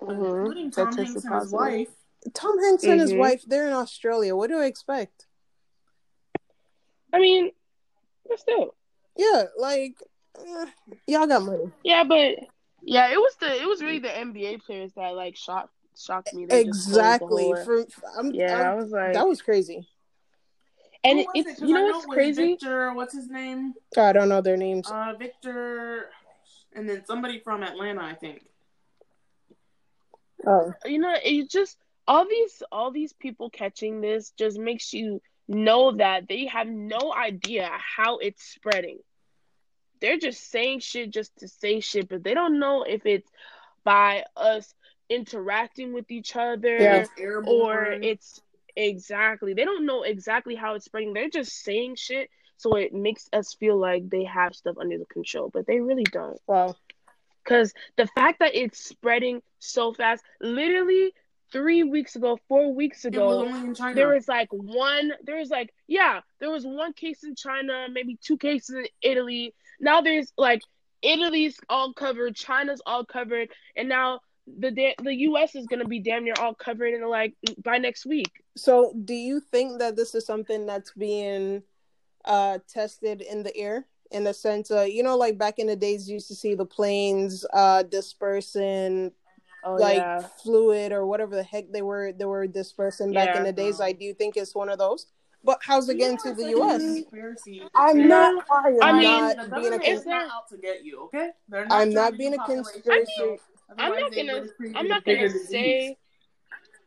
including 0.00 0.70
Tom 0.70 0.86
tested 0.88 1.06
Hanks 1.06 1.24
and 1.24 1.34
his 1.42 1.52
wife. 1.52 1.88
Tom 2.34 2.58
Hanks 2.58 2.84
and 2.84 3.00
his 3.00 3.12
Mhm. 3.12 3.18
wife, 3.18 3.42
they're 3.46 3.66
in 3.66 3.72
Australia. 3.74 4.34
What 4.34 4.48
do 4.50 4.58
I 4.58 4.64
expect? 4.66 5.26
I 7.12 7.18
mean, 7.20 7.52
but 8.28 8.38
still, 8.40 8.74
Yeah, 9.16 9.44
like 9.56 9.94
eh, 10.38 10.66
y'all 11.06 11.26
got 11.26 11.42
money. 11.42 11.70
yeah, 11.84 12.02
but 12.04 12.36
yeah, 12.82 13.12
it 13.12 13.18
was 13.18 13.36
the 13.36 13.54
it 13.62 13.66
was 13.68 13.82
really 13.82 14.00
the 14.00 14.08
NBA 14.08 14.58
players 14.64 14.92
that 14.94 15.10
like 15.14 15.36
shocked 15.36 15.72
shocked 15.96 16.34
me. 16.34 16.44
They 16.46 16.64
just 16.64 16.86
closed 16.86 16.88
the 16.88 16.98
Exactly. 17.00 17.44
whole- 17.44 17.56
For 17.64 17.86
I'm, 18.18 18.32
yeah, 18.34 18.58
I 18.58 18.62
I'm- 18.70 18.76
was 18.78 18.90
like, 18.90 19.12
that 19.12 19.28
was 19.28 19.40
crazy. 19.42 19.88
And 21.04 21.18
Who 21.20 21.24
was 21.26 21.32
it's 21.34 21.50
it? 21.50 21.58
'Cause 21.60 21.68
you 21.68 21.76
I 21.76 21.80
know 21.80 21.86
it 21.88 21.92
what's 21.92 22.06
was 22.06 22.14
crazy? 22.14 22.46
Victor, 22.52 22.92
what's 22.94 23.14
his 23.14 23.28
name? 23.28 23.74
I 23.96 24.12
don't 24.12 24.28
know 24.28 24.40
their 24.40 24.56
names. 24.56 24.90
Uh, 24.90 25.12
Victor, 25.18 26.10
and 26.74 26.88
then 26.88 27.04
somebody 27.04 27.38
from 27.40 27.62
Atlanta, 27.62 28.02
I 28.02 28.14
think. 28.14 28.42
oh, 30.46 30.72
you 30.84 30.98
know 30.98 31.14
it 31.22 31.48
just 31.50 31.78
all 32.06 32.26
these 32.28 32.62
all 32.70 32.90
these 32.90 33.12
people 33.14 33.48
catching 33.50 34.00
this 34.00 34.30
just 34.38 34.58
makes 34.58 34.92
you 34.92 35.20
know 35.48 35.92
that 35.96 36.28
they 36.28 36.46
have 36.46 36.66
no 36.68 37.12
idea 37.14 37.70
how 37.96 38.18
it's 38.18 38.42
spreading 38.42 38.98
they're 40.00 40.18
just 40.18 40.50
saying 40.50 40.80
shit 40.80 41.10
just 41.10 41.34
to 41.38 41.48
say 41.48 41.80
shit 41.80 42.08
but 42.08 42.22
they 42.22 42.34
don't 42.34 42.58
know 42.58 42.82
if 42.82 43.06
it's 43.06 43.30
by 43.84 44.24
us 44.36 44.74
interacting 45.08 45.92
with 45.94 46.10
each 46.10 46.34
other 46.36 46.76
Yeah. 46.78 47.06
Or 47.46 47.84
it's 47.84 48.40
exactly 48.76 49.54
they 49.54 49.64
don't 49.64 49.86
know 49.86 50.02
exactly 50.02 50.54
how 50.54 50.74
it's 50.74 50.84
spreading 50.84 51.12
they're 51.12 51.28
just 51.28 51.62
saying 51.62 51.94
shit 51.96 52.28
so 52.56 52.76
it 52.76 52.92
makes 52.92 53.28
us 53.32 53.54
feel 53.54 53.78
like 53.78 54.08
they 54.08 54.24
have 54.24 54.54
stuff 54.54 54.76
under 54.78 54.98
the 54.98 55.06
control 55.06 55.50
but 55.52 55.66
they 55.66 55.80
really 55.80 56.04
don't 56.04 56.40
wow. 56.46 56.74
because 57.42 57.72
the 57.96 58.06
fact 58.08 58.40
that 58.40 58.54
it's 58.54 58.78
spreading 58.78 59.42
so 59.64 59.92
fast, 59.92 60.22
literally 60.40 61.12
three 61.52 61.84
weeks 61.84 62.16
ago, 62.16 62.38
four 62.48 62.74
weeks 62.74 63.04
It 63.04 63.14
was 63.14 63.16
ago, 63.16 63.46
only 63.46 63.68
in 63.68 63.74
China. 63.74 63.94
there 63.94 64.08
was 64.08 64.28
like 64.28 64.48
one, 64.50 65.12
there 65.22 65.36
was 65.36 65.50
like, 65.50 65.72
yeah, 65.86 66.20
there 66.40 66.50
was 66.50 66.66
one 66.66 66.92
case 66.92 67.24
in 67.24 67.34
China, 67.34 67.86
maybe 67.90 68.18
two 68.20 68.36
cases 68.36 68.76
in 68.76 68.86
Italy. 69.02 69.54
Now 69.80 70.00
there's 70.00 70.32
like 70.36 70.62
Italy's 71.02 71.58
all 71.68 71.92
covered, 71.92 72.34
China's 72.34 72.82
all 72.86 73.04
covered, 73.04 73.50
and 73.76 73.88
now 73.88 74.20
the 74.46 74.94
the 75.02 75.14
U.S. 75.14 75.54
is 75.54 75.66
gonna 75.66 75.86
be 75.86 76.00
damn 76.00 76.24
near 76.24 76.34
all 76.38 76.54
covered 76.54 76.92
in 76.92 77.08
like 77.08 77.34
mm, 77.46 77.62
by 77.62 77.78
next 77.78 78.04
week. 78.04 78.30
So, 78.56 78.92
do 79.04 79.14
you 79.14 79.40
think 79.40 79.78
that 79.80 79.96
this 79.96 80.14
is 80.14 80.24
something 80.26 80.66
that's 80.66 80.92
being 80.92 81.62
uh 82.24 82.58
tested 82.68 83.20
in 83.20 83.42
the 83.42 83.56
air? 83.56 83.86
In 84.10 84.22
the 84.24 84.34
sense, 84.34 84.70
uh, 84.70 84.82
you 84.82 85.02
know, 85.02 85.16
like 85.16 85.38
back 85.38 85.58
in 85.58 85.66
the 85.66 85.74
days, 85.76 86.08
you 86.08 86.14
used 86.14 86.28
to 86.28 86.34
see 86.36 86.54
the 86.54 86.64
planes 86.66 87.44
uh 87.52 87.82
dispersing 87.84 89.12
Oh 89.66 89.76
like 89.76 89.96
yeah, 89.96 90.20
fluid 90.42 90.92
or 90.92 91.06
whatever 91.06 91.34
the 91.34 91.42
heck 91.42 91.72
they 91.72 91.80
were 91.80 92.12
they 92.12 92.26
were 92.26 92.46
dispersing 92.46 93.12
back 93.12 93.30
in 93.30 93.36
Yeah. 93.36 93.50
the 93.50 93.52
days. 93.52 93.80
I 93.80 93.92
do 93.92 94.12
think 94.12 94.36
it's 94.36 94.54
one 94.54 94.68
of 94.68 94.78
those. 94.78 95.06
But 95.42 95.58
how's 95.62 95.88
it 95.88 95.96
getting 95.96 96.18
to 96.18 96.34
the 96.34 96.42
like 96.42 96.50
U.S.? 96.56 96.82
Conspiracy. 96.82 97.62
I'm 97.74 97.98
It's- 98.00 98.08
not. 98.08 98.44
I 98.50 98.68
am 98.68 98.82
I 98.82 98.92
mean, 98.92 99.02
not 99.02 99.36
being 99.36 99.48
a. 99.48 99.48
government 99.78 99.84
Cons- 99.84 100.06
not 100.06 100.30
out 100.32 100.48
to 100.50 100.56
get 100.58 100.84
you, 100.84 101.00
okay? 101.04 101.30
They're 101.48 101.66
I'm 101.70 101.92
not 101.92 102.16
being 102.18 102.34
a 102.34 102.36
depopulate 102.36 102.64
conspiracy. 102.74 103.12
you, 103.18 103.38
I'm 103.78 103.92
not 103.98 104.14
gonna 104.14 104.46
I'm 104.74 104.88
not 104.88 105.04
gonna 105.04 105.28
disease. 105.28 105.48
say 105.48 105.96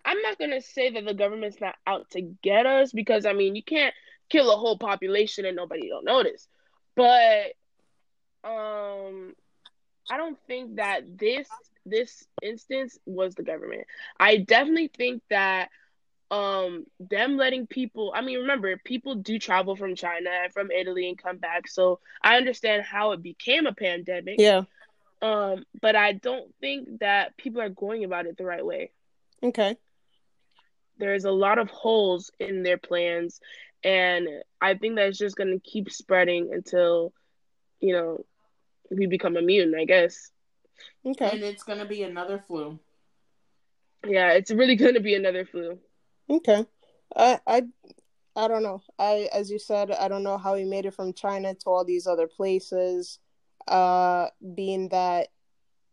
I'm 0.08 0.22
not 0.24 0.40
gonna 0.40 0.62
say 0.62 0.92
that 0.92 1.06
the 1.06 1.14
government's 1.14 1.62
not 1.62 1.76
out 1.88 2.10
to 2.12 2.22
get 2.22 2.66
us 2.66 2.94
because 2.94 3.26
I 3.28 3.34
mean 3.34 3.56
you 3.56 3.64
can't 3.64 3.94
kill 4.30 4.52
a 4.54 4.58
whole 4.58 4.80
population 4.80 5.46
and 5.46 5.58
nobody 5.58 5.90
don't 5.90 6.06
notice. 6.06 6.48
But 6.96 7.54
um 8.44 9.34
I 10.10 10.18
don't 10.18 10.40
think 10.48 10.78
that 10.78 11.18
this 11.20 11.50
this 11.86 12.26
instance 12.42 12.98
was 13.06 13.36
the 13.36 13.44
government. 13.44 13.86
I 14.20 14.38
definitely 14.38 14.92
think 14.96 15.24
that 15.30 15.70
um 16.32 16.86
them 17.00 17.38
letting 17.38 17.68
people 17.68 18.14
I 18.16 18.22
mean 18.22 18.40
remember 18.40 18.76
people 18.78 19.16
do 19.16 19.40
travel 19.40 19.76
from 19.76 19.96
China 19.96 20.30
and 20.44 20.54
from 20.54 20.72
Italy 20.72 21.08
and 21.10 21.18
come 21.18 21.38
back 21.38 21.68
so 21.68 22.00
I 22.22 22.38
understand 22.38 22.84
how 22.84 23.12
it 23.14 23.24
became 23.24 23.66
a 23.68 23.74
pandemic 23.74 24.40
Yeah. 24.40 24.64
um 25.22 25.66
but 25.82 25.96
I 25.96 26.14
don't 26.14 26.54
think 26.60 27.00
that 27.00 27.38
people 27.38 27.62
are 27.62 27.70
going 27.70 28.04
about 28.04 28.26
it 28.26 28.38
the 28.38 28.46
right 28.46 28.66
way 28.66 28.92
Okay. 29.44 29.78
There's 31.00 31.26
a 31.26 31.32
lot 31.32 31.58
of 31.60 31.70
holes 31.70 32.32
in 32.40 32.64
their 32.64 32.78
plans 32.78 33.40
and 33.84 34.28
I 34.62 34.74
think 34.74 34.96
that 34.96 35.08
it's 35.08 35.18
just 35.18 35.36
going 35.36 35.52
to 35.52 35.60
keep 35.60 35.92
spreading 35.92 36.50
until 36.54 37.14
you 37.80 37.94
know 37.94 38.26
we 38.90 39.06
become 39.08 39.38
immune 39.38 39.74
I 39.80 39.86
guess 39.86 40.32
Okay. 41.06 41.30
And 41.32 41.44
it's 41.44 41.64
gonna 41.64 41.86
be 41.86 42.04
another 42.04 42.44
flu. 42.48 42.80
yeah 44.06 44.32
it's 44.34 44.52
really 44.52 44.76
going 44.84 44.94
to 44.94 45.00
be 45.00 45.16
another 45.16 45.46
flu 45.46 45.80
Okay. 46.30 46.66
I 47.16 47.40
I 47.48 47.62
I 48.36 48.48
don't 48.48 48.62
know. 48.64 48.82
I 49.00 49.30
as 49.34 49.50
you 49.50 49.58
said, 49.58 49.90
I 49.92 50.08
don't 50.10 50.22
know 50.24 50.38
how 50.38 50.54
he 50.56 50.64
made 50.66 50.86
it 50.86 50.94
from 50.94 51.14
China 51.14 51.56
to 51.56 51.66
all 51.70 51.84
these 51.86 52.06
other 52.06 52.28
places. 52.28 53.20
Uh 53.68 54.28
being 54.56 54.90
that 54.90 55.30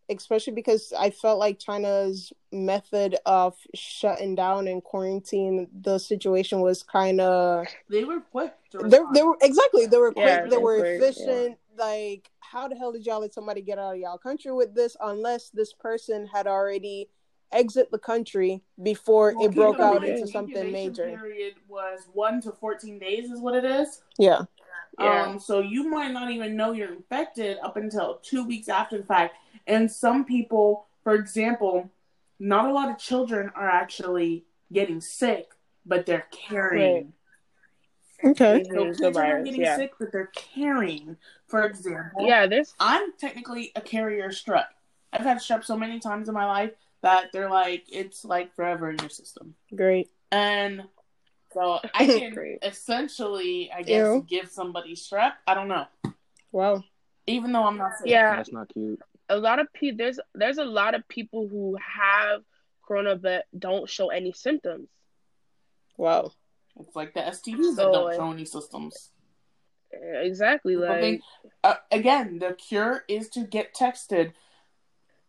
especially 0.08 0.52
because 0.52 0.92
I 0.98 1.10
felt 1.10 1.38
like 1.38 1.58
China's 1.58 2.32
method 2.52 3.16
of 3.26 3.56
shutting 3.74 4.34
down 4.34 4.68
and 4.68 4.82
quarantine 4.82 5.68
the 5.82 5.98
situation 5.98 6.60
was 6.60 6.82
kind 6.82 7.20
of 7.20 7.66
They 7.88 8.04
were 8.04 8.20
quick 8.20 8.54
they 8.72 8.98
they 9.14 9.22
were 9.22 9.36
exactly 9.42 9.86
they 9.86 9.98
were 9.98 10.12
quick, 10.12 10.24
Yeah, 10.26 10.42
they 10.44 10.50
they 10.50 10.56
were 10.56 10.78
were, 10.78 10.84
efficient. 10.84 11.58
Like 11.76 12.30
how 12.40 12.68
the 12.68 12.76
hell 12.76 12.92
did 12.92 13.04
y'all 13.06 13.20
let 13.20 13.34
somebody 13.34 13.62
get 13.62 13.78
out 13.78 13.94
of 13.94 13.98
y'all 14.00 14.18
country 14.18 14.52
with 14.52 14.74
this 14.74 14.96
unless 15.00 15.50
this 15.50 15.72
person 15.72 16.26
had 16.26 16.46
already 16.46 17.08
exit 17.52 17.90
the 17.90 17.98
country 17.98 18.62
before 18.82 19.34
Well, 19.36 19.46
it 19.46 19.54
broke 19.54 19.80
out 19.80 20.04
into 20.04 20.26
something 20.26 20.72
major. 20.72 21.06
Period 21.06 21.54
was 21.68 22.00
one 22.12 22.40
to 22.42 22.52
fourteen 22.52 22.98
days, 22.98 23.30
is 23.30 23.40
what 23.40 23.54
it 23.54 23.64
is. 23.64 24.02
Yeah. 24.18 24.42
Yeah. 24.98 25.24
Um, 25.24 25.38
so 25.38 25.60
you 25.60 25.88
might 25.88 26.12
not 26.12 26.30
even 26.30 26.56
know 26.56 26.72
you're 26.72 26.92
infected 26.92 27.58
up 27.62 27.76
until 27.76 28.20
two 28.22 28.44
weeks 28.46 28.68
after 28.68 28.98
the 28.98 29.04
fact. 29.04 29.34
And 29.66 29.90
some 29.90 30.24
people, 30.24 30.86
for 31.02 31.14
example, 31.14 31.90
not 32.38 32.68
a 32.68 32.72
lot 32.72 32.90
of 32.90 32.98
children 32.98 33.50
are 33.54 33.68
actually 33.68 34.44
getting 34.72 35.00
sick, 35.00 35.50
but 35.86 36.06
they're 36.06 36.26
carrying. 36.30 37.12
Okay. 38.22 38.64
So 38.70 38.84
kids 38.84 38.98
the 38.98 39.18
are 39.18 39.42
getting 39.42 39.60
yeah. 39.60 39.76
sick, 39.76 39.92
but 39.98 40.12
they're 40.12 40.30
carrying. 40.34 41.16
For 41.48 41.64
example, 41.64 42.26
Yeah, 42.26 42.46
this 42.46 42.74
I'm 42.80 43.12
technically 43.18 43.72
a 43.76 43.80
carrier 43.80 44.26
of 44.26 44.32
strep. 44.32 44.66
I've 45.12 45.22
had 45.22 45.38
strep 45.38 45.64
so 45.64 45.76
many 45.76 46.00
times 46.00 46.28
in 46.28 46.34
my 46.34 46.46
life 46.46 46.72
that 47.02 47.32
they're 47.32 47.50
like 47.50 47.84
it's 47.88 48.24
like 48.24 48.54
forever 48.54 48.90
in 48.90 48.98
your 48.98 49.10
system. 49.10 49.54
Great. 49.74 50.10
And 50.32 50.84
so 51.54 51.78
I 51.94 52.06
can 52.18 52.34
Great. 52.34 52.58
essentially, 52.62 53.70
I 53.74 53.82
guess, 53.82 54.04
Ew. 54.06 54.26
give 54.28 54.50
somebody 54.50 54.94
strep. 54.94 55.32
I 55.46 55.54
don't 55.54 55.68
know. 55.68 55.86
Well, 56.52 56.84
Even 57.26 57.52
though 57.52 57.64
I'm 57.64 57.78
not 57.78 57.92
sick. 57.98 58.08
yeah, 58.08 58.36
That's 58.36 58.52
not 58.52 58.68
cute. 58.72 59.00
a 59.30 59.36
lot 59.38 59.58
of 59.58 59.72
people 59.72 59.96
there's 59.98 60.20
there's 60.34 60.58
a 60.58 60.64
lot 60.64 60.94
of 60.94 61.06
people 61.08 61.48
who 61.48 61.76
have 61.80 62.42
corona 62.86 63.16
but 63.16 63.44
don't 63.58 63.88
show 63.88 64.08
any 64.10 64.32
symptoms. 64.32 64.88
Wow. 65.96 66.32
It's 66.80 66.94
like 66.96 67.14
the 67.14 67.20
STDs 67.20 67.76
that 67.76 67.90
don't 67.92 68.14
show 68.14 68.30
any 68.32 68.44
symptoms. 68.44 69.10
Exactly, 69.92 70.74
But 70.76 70.88
like 70.88 71.00
they- 71.00 71.20
Uh, 71.62 71.76
again, 71.92 72.38
the 72.40 72.52
cure 72.54 73.04
is 73.08 73.28
to 73.30 73.40
get 73.46 73.74
texted. 73.74 74.32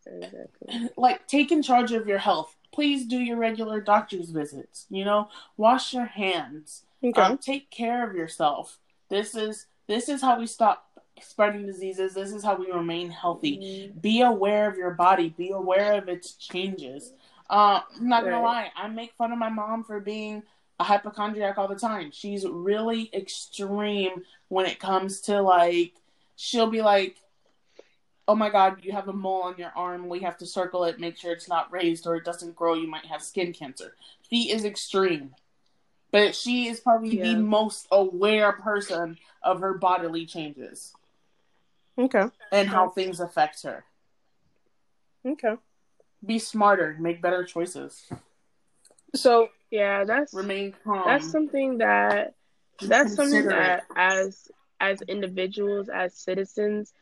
exactly. 0.06 0.90
Like, 0.98 1.28
take 1.28 1.52
in 1.52 1.62
charge 1.62 1.92
of 1.92 2.08
your 2.08 2.18
health. 2.18 2.56
Please 2.76 3.06
do 3.06 3.18
your 3.18 3.38
regular 3.38 3.80
doctor's 3.80 4.32
visits. 4.32 4.86
You 4.90 5.06
know, 5.06 5.30
wash 5.56 5.94
your 5.94 6.06
hands. 6.06 6.84
Okay. 7.02 7.22
Um, 7.22 7.38
take 7.38 7.72
care 7.72 8.08
of 8.08 8.16
yourself. 8.16 8.80
This 9.10 9.34
is 9.34 9.68
this 9.88 10.10
is 10.10 10.22
how 10.22 10.38
we 10.38 10.46
stop 10.46 10.86
spreading 11.22 11.66
diseases. 11.66 12.14
This 12.14 12.34
is 12.34 12.44
how 12.44 12.58
we 12.58 12.70
remain 12.70 13.10
healthy. 13.10 13.94
Be 14.02 14.22
aware 14.22 14.70
of 14.70 14.78
your 14.78 14.92
body. 14.92 15.30
Be 15.30 15.52
aware 15.52 15.94
of 15.94 16.10
its 16.10 16.34
changes. 16.34 17.14
Uh, 17.50 17.80
I'm 17.96 18.10
not 18.10 18.26
gonna 18.26 18.42
lie. 18.42 18.72
I 18.76 18.90
make 18.90 19.14
fun 19.14 19.32
of 19.32 19.38
my 19.38 19.50
mom 19.50 19.86
for 19.86 20.02
being 20.02 20.44
a 20.78 20.84
hypochondriac 20.84 21.58
all 21.58 21.70
the 21.70 21.76
time. 21.76 22.12
She's 22.12 22.46
really 22.46 23.10
extreme 23.14 24.24
when 24.50 24.66
it 24.66 24.80
comes 24.80 25.22
to 25.22 25.42
like. 25.42 25.94
She'll 26.36 26.70
be 26.70 26.82
like, 26.82 27.16
"Oh 28.28 28.36
my 28.36 28.50
God, 28.50 28.84
you 28.84 28.92
have 28.92 29.08
a 29.08 29.14
mole 29.14 29.44
on 29.44 29.58
your 29.58 29.72
arm. 29.76 30.10
We 30.10 30.20
have 30.22 30.38
to 30.38 30.46
circle 30.46 30.84
it. 30.86 31.00
Make 31.00 31.18
sure 31.18 31.32
it's 31.32 31.48
not 31.48 31.72
raised 31.72 32.08
or 32.08 32.16
it 32.16 32.26
doesn't 32.26 32.56
grow. 32.56 32.74
You 32.74 32.88
might 32.88 33.06
have 33.06 33.22
skin 33.22 33.54
cancer." 33.54 33.96
She 34.30 34.52
is 34.52 34.66
extreme, 34.66 35.36
but 36.12 36.36
she 36.36 36.68
is 36.68 36.80
probably 36.80 37.18
Yeah. 37.18 37.34
the 37.34 37.36
most 37.40 37.88
aware 37.92 38.52
person 38.54 39.18
of 39.44 39.60
her 39.60 39.74
bodily 39.76 40.26
changes 40.26 40.94
Okay. 41.98 42.30
and 42.52 42.68
how 42.68 42.90
things 42.90 43.20
affect 43.20 43.62
her. 43.64 43.86
Okay. 45.26 45.58
Be 46.26 46.40
smarter. 46.40 46.96
Make 47.00 47.22
better 47.22 47.44
choices. 47.44 48.12
So 49.14 49.50
Yeah, 49.72 50.04
that's 50.04 50.34
Remain 50.34 50.74
calm. 50.84 51.06
that's 51.06 51.30
something 51.32 51.80
that 51.80 52.36
that's 52.82 53.16
something 53.16 53.46
that 53.46 53.84
as 53.96 54.50
as 54.80 55.02
individuals 55.04 55.90
as 55.90 56.14
citizens 56.14 56.94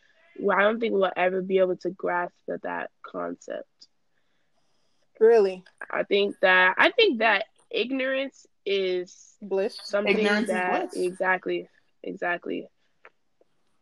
i 0.52 0.62
don't 0.62 0.80
think 0.80 0.94
we'll 0.94 1.12
ever 1.16 1.42
be 1.42 1.60
able 1.60 1.76
to 1.78 1.90
grasp 1.92 2.36
at 2.52 2.62
that 2.64 2.90
concept 3.06 3.88
really, 5.20 5.64
i 5.92 6.04
think 6.04 6.36
that 6.42 6.76
i 6.78 6.90
think 6.92 7.20
that 7.20 7.46
ignorance 7.72 8.46
is 8.66 9.38
bliss. 9.42 9.80
something 9.84 10.16
Ignorance 10.20 10.50
is 10.50 10.50
that 10.50 10.70
bliss. 10.70 10.94
exactly 10.96 11.68
exactly 12.04 12.68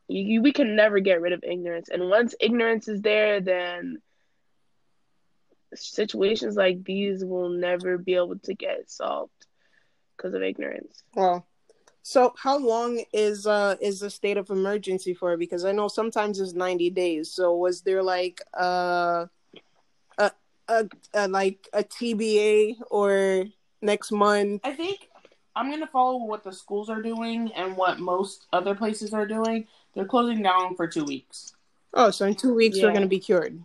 you, 0.08 0.24
you, 0.24 0.42
we 0.42 0.52
can 0.52 0.76
never 0.76 1.00
get 1.00 1.22
rid 1.22 1.34
of 1.34 1.44
ignorance 1.44 1.90
and 1.90 2.10
once 2.10 2.36
ignorance 2.40 2.88
is 2.88 3.02
there 3.02 3.42
then 3.42 3.98
situations 5.74 6.56
like 6.56 6.84
these 6.84 7.24
will 7.24 7.50
never 7.50 7.98
be 7.98 8.16
able 8.16 8.38
to 8.40 8.54
get 8.54 8.90
solved 8.90 9.32
because 10.18 10.34
of 10.34 10.42
ignorance 10.42 11.04
Wow. 11.16 11.46
So 12.04 12.34
how 12.38 12.58
long 12.58 13.04
is 13.14 13.46
uh 13.46 13.76
is 13.80 14.00
the 14.00 14.10
state 14.10 14.38
of 14.38 14.50
emergency 14.50 15.14
for? 15.14 15.38
Because 15.38 15.66
I 15.66 15.72
know 15.72 15.88
sometimes 15.88 16.40
it's 16.40 16.54
ninety 16.54 16.90
days. 16.90 17.32
So 17.32 17.56
was 17.56 17.82
there 17.82 18.02
like 18.02 18.42
uh 18.60 19.28
a 20.18 20.32
a, 20.68 20.90
a 21.14 21.28
like 21.28 21.68
a 21.74 21.84
TBA 21.84 22.78
or 22.90 23.46
next 23.82 24.12
month? 24.12 24.62
I 24.64 24.74
think 24.74 25.10
I'm 25.56 25.70
gonna 25.70 25.88
follow 25.88 26.26
what 26.26 26.44
the 26.44 26.54
schools 26.54 26.90
are 26.90 27.02
doing 27.02 27.52
and 27.54 27.78
what 27.78 28.00
most 28.00 28.48
other 28.52 28.74
places 28.74 29.14
are 29.14 29.28
doing. 29.28 29.68
They're 29.94 30.06
closing 30.06 30.42
down 30.42 30.76
for 30.76 30.88
two 30.88 31.04
weeks. 31.04 31.54
Oh, 31.94 32.10
so 32.10 32.26
in 32.26 32.36
two 32.36 32.54
weeks 32.54 32.78
we're 32.82 32.94
gonna 32.94 33.08
be 33.08 33.20
cured. 33.20 33.64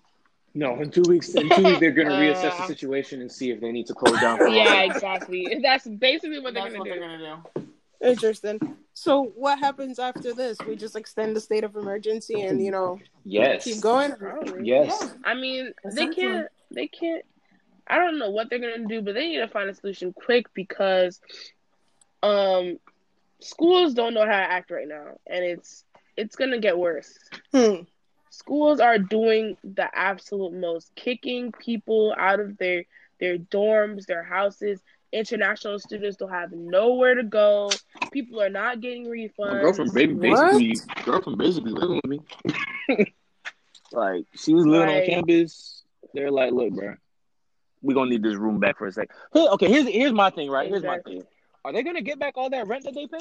No, 0.52 0.80
in 0.80 0.90
two 0.90 1.02
weeks. 1.02 1.34
In 1.34 1.50
two 1.50 1.62
weeks, 1.62 1.80
they're 1.80 1.90
gonna 1.90 2.10
reassess 2.12 2.56
the 2.56 2.66
situation 2.66 3.20
and 3.20 3.30
see 3.30 3.50
if 3.50 3.60
they 3.60 3.70
need 3.70 3.86
to 3.86 3.94
close 3.94 4.18
down. 4.20 4.38
For 4.38 4.48
yeah 4.48 4.82
exactly 4.82 5.58
that's 5.62 5.86
basically 5.86 6.40
what 6.40 6.54
they're 6.54 6.64
That's 6.64 6.74
gonna 6.76 6.90
what 6.90 6.94
do 6.94 7.00
they're 7.00 7.18
gonna 7.18 7.42
do. 7.54 7.65
Interesting. 8.02 8.60
So 8.94 9.24
what 9.36 9.58
happens 9.58 9.98
after 9.98 10.32
this? 10.32 10.58
We 10.66 10.76
just 10.76 10.96
extend 10.96 11.36
the 11.36 11.40
state 11.40 11.64
of 11.64 11.76
emergency 11.76 12.42
and 12.42 12.64
you 12.64 12.70
know 12.70 12.98
Yes. 13.24 13.64
keep 13.64 13.80
going. 13.80 14.14
Probably. 14.14 14.66
Yes. 14.66 15.14
I 15.24 15.34
mean, 15.34 15.72
they 15.92 16.06
can't. 16.08 16.48
They 16.70 16.86
can't. 16.86 17.24
I 17.86 17.98
don't 17.98 18.18
know 18.18 18.30
what 18.30 18.50
they're 18.50 18.58
gonna 18.58 18.86
do, 18.86 19.02
but 19.02 19.14
they 19.14 19.28
need 19.28 19.38
to 19.38 19.48
find 19.48 19.68
a 19.70 19.74
solution 19.74 20.12
quick 20.12 20.46
because, 20.54 21.20
um, 22.22 22.78
schools 23.40 23.94
don't 23.94 24.14
know 24.14 24.24
how 24.24 24.26
to 24.26 24.50
act 24.50 24.70
right 24.70 24.88
now, 24.88 25.18
and 25.26 25.44
it's 25.44 25.84
it's 26.16 26.36
gonna 26.36 26.58
get 26.58 26.78
worse. 26.78 27.18
Hmm. 27.52 27.82
Schools 28.30 28.80
are 28.80 28.98
doing 28.98 29.56
the 29.62 29.88
absolute 29.96 30.52
most, 30.52 30.94
kicking 30.94 31.52
people 31.52 32.14
out 32.18 32.40
of 32.40 32.58
their 32.58 32.84
their 33.20 33.38
dorms, 33.38 34.06
their 34.06 34.22
houses. 34.22 34.80
International 35.12 35.78
students 35.78 36.16
don't 36.16 36.30
have 36.30 36.52
nowhere 36.52 37.14
to 37.14 37.22
go. 37.22 37.70
People 38.12 38.42
are 38.42 38.48
not 38.50 38.80
getting 38.80 39.06
refunds. 39.06 39.32
My 39.38 39.46
refunds. 39.46 39.62
girlfriend 39.62 39.94
baby 39.94 40.14
What? 40.14 40.52
basically 40.58 40.74
girlfriend 41.04 41.38
basically 41.38 41.72
living 41.72 42.00
with 42.04 42.06
me. 42.88 43.14
like 43.92 44.24
she 44.34 44.52
was 44.54 44.66
living 44.66 44.88
Like- 44.88 45.02
on 45.02 45.06
campus. 45.08 45.82
They're 46.14 46.30
like, 46.30 46.52
look, 46.52 46.72
bro, 46.72 46.94
we 47.82 47.92
gonna 47.94 48.10
need 48.10 48.22
this 48.22 48.36
room 48.36 48.58
back 48.58 48.78
for 48.78 48.86
a 48.86 48.92
sec. 48.92 49.10
Okay, 49.34 49.68
here's 49.68 49.86
here's 49.86 50.12
my 50.12 50.30
thing, 50.30 50.50
right? 50.50 50.68
Here's 50.68 50.82
my 50.82 50.98
thing. 51.00 51.22
Are 51.64 51.72
they 51.72 51.82
gonna 51.82 52.00
get 52.02 52.18
back 52.18 52.34
all 52.36 52.48
that 52.50 52.66
rent 52.66 52.84
that 52.84 52.94
they 52.94 53.06
pay? 53.06 53.18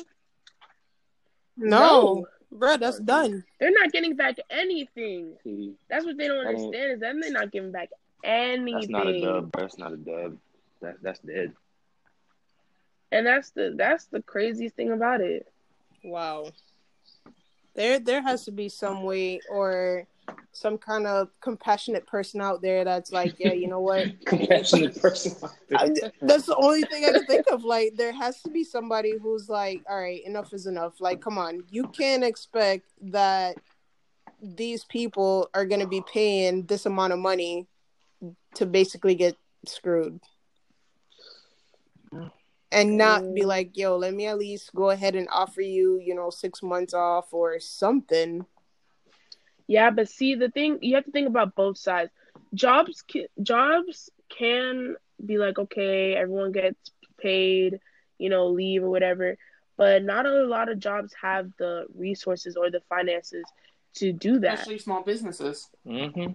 No, 1.58 2.26
bro, 2.52 2.78
that's 2.78 3.00
done. 3.00 3.44
They're 3.60 3.72
not 3.72 3.92
getting 3.92 4.16
back 4.16 4.38
anything. 4.50 5.36
See, 5.44 5.74
That's 5.90 6.06
what 6.06 6.18
they 6.18 6.28
don't 6.28 6.46
understand 6.46 6.92
is 6.94 7.00
that 7.02 7.16
they're 7.22 7.32
not 7.32 7.52
giving 7.52 7.72
back 7.72 7.90
anything. 8.24 8.74
that's 8.76 8.90
not 8.90 9.08
a 9.08 9.22
dub. 9.22 9.52
Bro. 9.52 9.62
That's 9.62 9.78
not 9.78 9.94
a 9.94 9.98
dub. 9.98 10.38
That's 10.82 10.98
that's 11.02 11.20
dead. 11.20 11.54
And 13.12 13.26
that's 13.26 13.52
the 13.52 13.74
that's 13.78 14.06
the 14.06 14.22
craziest 14.22 14.76
thing 14.76 14.92
about 14.92 15.22
it. 15.22 15.48
Wow. 16.04 16.52
There 17.76 18.00
there 18.00 18.22
has 18.22 18.46
to 18.46 18.52
be 18.52 18.70
some 18.70 19.04
way 19.04 19.40
or 19.50 20.08
some 20.52 20.78
kind 20.78 21.06
of 21.06 21.30
compassionate 21.42 22.08
person 22.08 22.42
out 22.42 22.62
there 22.62 22.84
that's 22.84 23.12
like, 23.12 23.36
yeah, 23.38 23.54
you 23.54 23.68
know 23.68 23.82
what? 23.82 24.08
Compassionate 24.26 25.00
person. 25.00 25.36
I, 25.76 25.92
that's 26.22 26.46
the 26.46 26.56
only 26.56 26.84
thing 26.84 27.06
I 27.06 27.12
can 27.12 27.26
think 27.26 27.46
of. 27.52 27.64
Like, 27.64 27.96
there 27.96 28.14
has 28.14 28.42
to 28.44 28.50
be 28.50 28.64
somebody 28.64 29.14
who's 29.22 29.50
like, 29.50 29.84
all 29.90 30.00
right, 30.00 30.26
enough 30.26 30.54
is 30.54 30.66
enough. 30.66 31.00
Like, 31.00 31.22
come 31.22 31.38
on, 31.38 31.64
you 31.70 31.88
can't 31.90 32.24
expect 32.24 32.86
that 33.12 33.58
these 34.42 34.84
people 34.86 35.50
are 35.54 35.66
going 35.66 35.82
to 35.82 35.88
be 35.88 36.04
paying 36.12 36.66
this 36.66 36.86
amount 36.86 37.14
of 37.14 37.20
money 37.20 37.68
to 38.56 38.66
basically 38.66 39.16
get 39.16 39.36
screwed. 39.66 40.20
And 42.72 42.98
not 42.98 43.34
be 43.34 43.42
Mm. 43.42 43.48
like, 43.48 43.78
yo, 43.78 43.96
let 43.96 44.14
me 44.14 44.26
at 44.26 44.38
least 44.38 44.74
go 44.74 44.90
ahead 44.90 45.16
and 45.16 45.28
offer 45.32 45.62
you, 45.62 45.98
you 46.00 46.14
know, 46.16 46.30
six 46.30 46.62
months 46.62 46.94
off 46.94 47.34
or 47.34 47.60
something. 47.60 48.46
Yeah, 49.68 49.90
but 49.92 50.10
see 50.10 50.36
the 50.36 50.50
thing 50.50 50.80
you 50.82 50.96
have 50.96 51.06
to 51.06 51.12
think 51.12 51.28
about 51.28 51.56
both 51.56 51.78
sides. 51.78 52.12
Jobs 52.54 53.04
ca- 53.12 53.28
jobs 53.42 54.10
can 54.30 54.96
be 55.26 55.38
like 55.38 55.58
okay, 55.58 56.16
everyone 56.16 56.52
gets 56.52 56.92
paid, 57.18 57.80
you 58.18 58.30
know, 58.30 58.48
leave 58.48 58.84
or 58.84 58.90
whatever, 58.90 59.38
but 59.78 60.04
not 60.04 60.26
a 60.26 60.46
lot 60.46 60.70
of 60.70 60.80
jobs 60.80 61.14
have 61.22 61.50
the 61.58 61.86
resources 61.96 62.56
or 62.56 62.70
the 62.70 62.82
finances 62.90 63.46
to 63.96 64.12
do 64.12 64.40
that. 64.40 64.54
Especially 64.56 64.80
small 64.80 65.02
businesses. 65.04 65.70
Mm-hmm. 65.88 66.34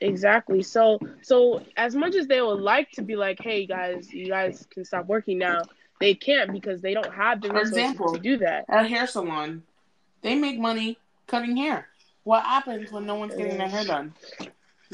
Exactly. 0.00 0.62
So 0.62 0.98
so 1.20 1.62
as 1.76 1.94
much 1.94 2.14
as 2.14 2.26
they 2.26 2.40
would 2.40 2.60
like 2.60 2.90
to 2.92 3.02
be 3.02 3.16
like, 3.16 3.38
hey 3.40 3.66
guys, 3.66 4.12
you 4.12 4.28
guys 4.28 4.66
can 4.70 4.84
stop 4.84 5.06
working 5.06 5.38
now, 5.38 5.62
they 6.00 6.14
can't 6.14 6.52
because 6.52 6.80
they 6.80 6.94
don't 6.94 7.12
have 7.12 7.40
the 7.42 7.48
For 7.48 7.54
resources 7.54 7.76
example, 7.76 8.14
to 8.14 8.18
do 8.20 8.38
that. 8.38 8.64
At 8.68 8.86
a 8.86 8.88
hair 8.88 9.06
salon, 9.06 9.62
they 10.22 10.34
make 10.34 10.58
money 10.58 10.98
cutting 11.26 11.56
hair. 11.56 11.88
What 12.24 12.44
happens 12.44 12.90
when 12.90 13.04
no 13.06 13.16
one's 13.16 13.34
getting 13.34 13.58
their 13.58 13.68
hair 13.68 13.84
done? 13.84 14.14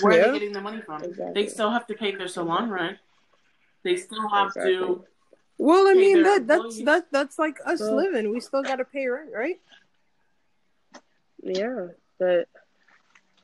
Where 0.00 0.12
are 0.12 0.32
they 0.32 0.38
getting 0.38 0.52
the 0.52 0.60
money 0.60 0.80
from? 0.82 1.02
Exactly. 1.02 1.42
They 1.42 1.48
still 1.48 1.70
have 1.70 1.86
to 1.86 1.94
pay 1.94 2.14
their 2.14 2.28
salon 2.28 2.70
rent. 2.70 2.98
They 3.84 3.96
still 3.96 4.28
have 4.28 4.48
Exactly. 4.48 4.74
to. 4.74 5.04
Well, 5.58 5.86
I 5.88 5.94
mean 5.94 6.22
that 6.24 6.46
that's 6.46 6.82
that 6.84 7.06
that's 7.12 7.38
like 7.38 7.58
us 7.64 7.80
Well- 7.80 7.96
living. 7.96 8.30
We 8.32 8.40
still 8.40 8.62
got 8.62 8.76
to 8.76 8.84
pay 8.84 9.06
rent, 9.06 9.30
right? 9.32 9.60
Yeah, 11.42 11.88
but 12.18 12.48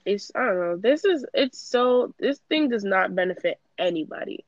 it's 0.05 0.31
I 0.35 0.47
don't 0.47 0.61
know. 0.61 0.77
This 0.77 1.05
is 1.05 1.25
it's 1.35 1.59
so 1.61 2.15
this 2.19 2.39
thing 2.49 2.69
does 2.69 2.85
not 2.85 3.15
benefit 3.15 3.59
anybody 3.79 4.45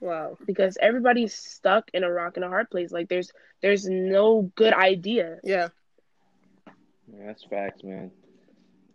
Wow. 0.00 0.36
because 0.46 0.76
everybody's 0.80 1.34
stuck 1.34 1.90
in 1.94 2.04
a 2.04 2.10
rock 2.10 2.36
and 2.36 2.44
a 2.44 2.48
hard 2.48 2.70
place. 2.70 2.92
Like 2.92 3.08
there's 3.08 3.32
there's 3.62 3.86
no 3.88 4.50
good 4.54 4.72
idea. 4.74 5.38
Yeah. 5.42 5.68
Yeah, 7.12 7.26
that's 7.26 7.44
facts, 7.44 7.82
man. 7.84 8.10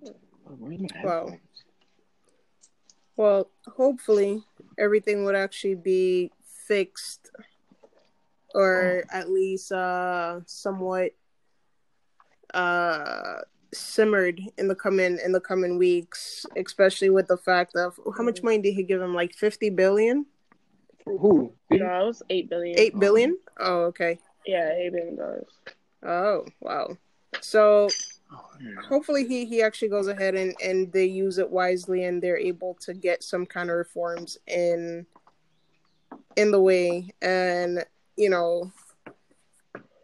Oh, 0.06 0.58
Wow. 1.04 1.34
Well, 3.16 3.50
hopefully 3.68 4.44
everything 4.78 5.26
would 5.26 5.36
actually 5.36 5.76
be 5.76 6.32
fixed 6.68 7.30
or 8.54 9.04
at 9.12 9.30
least 9.30 9.72
uh 9.72 10.42
somewhat 10.46 11.12
uh 12.54 13.40
simmered 13.74 14.42
in 14.58 14.68
the 14.68 14.76
coming 14.76 15.18
in 15.24 15.32
the 15.32 15.40
coming 15.40 15.78
weeks, 15.78 16.46
especially 16.58 17.10
with 17.10 17.28
the 17.28 17.38
fact 17.38 17.76
of 17.76 18.00
how 18.18 18.24
much 18.24 18.44
money 18.44 18.60
did 18.60 18.74
he 18.74 18.84
give 18.84 19.02
him? 19.02 19.14
Like 19.14 19.34
fifty 19.34 19.70
billion? 19.70 20.26
Who? 21.06 21.54
No, 21.70 22.02
it 22.02 22.06
was 22.06 22.24
eight 22.30 22.50
billion. 22.50 22.78
Eight 22.80 23.00
billion? 23.00 23.38
Oh, 23.60 23.84
okay. 23.86 24.20
Yeah, 24.46 24.72
eight 24.74 24.92
billion 24.92 25.16
dollars. 25.16 25.48
Oh, 26.04 26.46
wow. 26.60 26.98
So 27.42 27.90
Oh, 28.34 28.50
yeah. 28.62 28.82
hopefully 28.88 29.28
he 29.28 29.44
he 29.44 29.62
actually 29.62 29.90
goes 29.90 30.08
ahead 30.08 30.36
and 30.36 30.56
and 30.64 30.92
they 30.94 31.04
use 31.04 31.38
it 31.38 31.50
wisely 31.50 32.06
and 32.06 32.24
they're 32.24 32.38
able 32.38 32.76
to 32.76 32.94
get 32.94 33.24
some 33.24 33.46
kind 33.46 33.70
of 33.70 33.76
reforms 33.76 34.38
in 34.48 35.06
in 36.38 36.52
the 36.52 36.62
way 36.62 37.10
and 37.22 37.84
you 38.16 38.30
know 38.30 38.72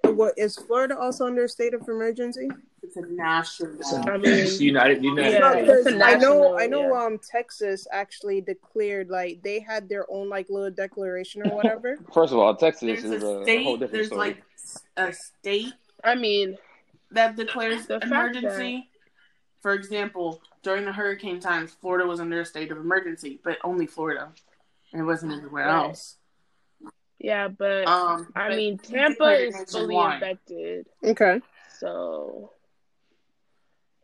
what 0.03 0.33
is 0.37 0.57
florida 0.57 0.97
also 0.97 1.25
under 1.25 1.45
a 1.45 1.49
state 1.49 1.73
of 1.73 1.87
emergency 1.87 2.49
It's 2.83 2.95
a 2.95 3.01
national. 3.01 3.75
I 4.07 4.17
mean, 4.17 4.31
It's 4.33 4.59
United, 4.61 5.03
United 5.03 5.31
Yeah, 5.39 5.51
States. 5.51 5.87
it's 5.87 5.87
a 5.87 6.05
i 6.05 6.15
know 6.15 6.57
i 6.59 6.67
know 6.67 6.93
yeah. 6.93 7.05
um 7.05 7.19
texas 7.19 7.87
actually 7.91 8.39
declared 8.41 9.09
like 9.09 9.41
they 9.41 9.59
had 9.59 9.89
their 9.89 10.05
own 10.11 10.29
like 10.29 10.47
little 10.49 10.69
declaration 10.69 11.41
or 11.41 11.55
whatever 11.59 11.97
First 12.13 12.33
of 12.33 12.39
all, 12.39 12.55
Texas 12.55 12.81
There's 13.01 13.03
is 13.03 13.23
a, 13.23 13.25
a 13.27 13.39
a 13.41 13.43
state. 13.43 13.63
whole 13.63 13.77
different 13.77 13.93
There's 13.93 14.07
story. 14.07 14.19
like 14.29 14.43
a 14.97 15.13
state 15.13 15.73
I 16.03 16.13
mean, 16.15 16.57
that 17.11 17.35
declares 17.35 17.87
The 17.87 17.99
fact 17.99 18.35
emergency. 18.35 18.89
For 19.61 19.73
example, 19.73 20.41
during 20.61 20.85
the 20.85 20.93
hurricane 20.93 21.39
times, 21.39 21.73
Florida 21.73 22.05
was 22.07 22.19
under 22.19 22.41
a 22.41 22.45
state 22.45 22.71
of 22.71 22.77
emergency, 22.77 23.39
but 23.43 23.57
only 23.63 23.87
Florida. 23.87 24.31
It 24.93 25.01
wasn't 25.01 25.33
anywhere 25.33 25.65
Right. 25.65 25.85
else. 25.87 26.17
yeah, 27.19 27.47
but 27.47 27.87
Um, 27.87 28.31
I 28.35 28.49
but 28.49 28.57
mean, 28.57 28.77
Tampa 28.77 29.31
is 29.47 29.55
fully 29.71 29.95
infected, 29.97 30.87
okay 31.03 31.41
so 31.79 32.51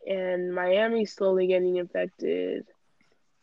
and 0.07 0.53
Miami's 0.53 1.13
slowly 1.13 1.47
getting 1.47 1.77
infected. 1.77 2.65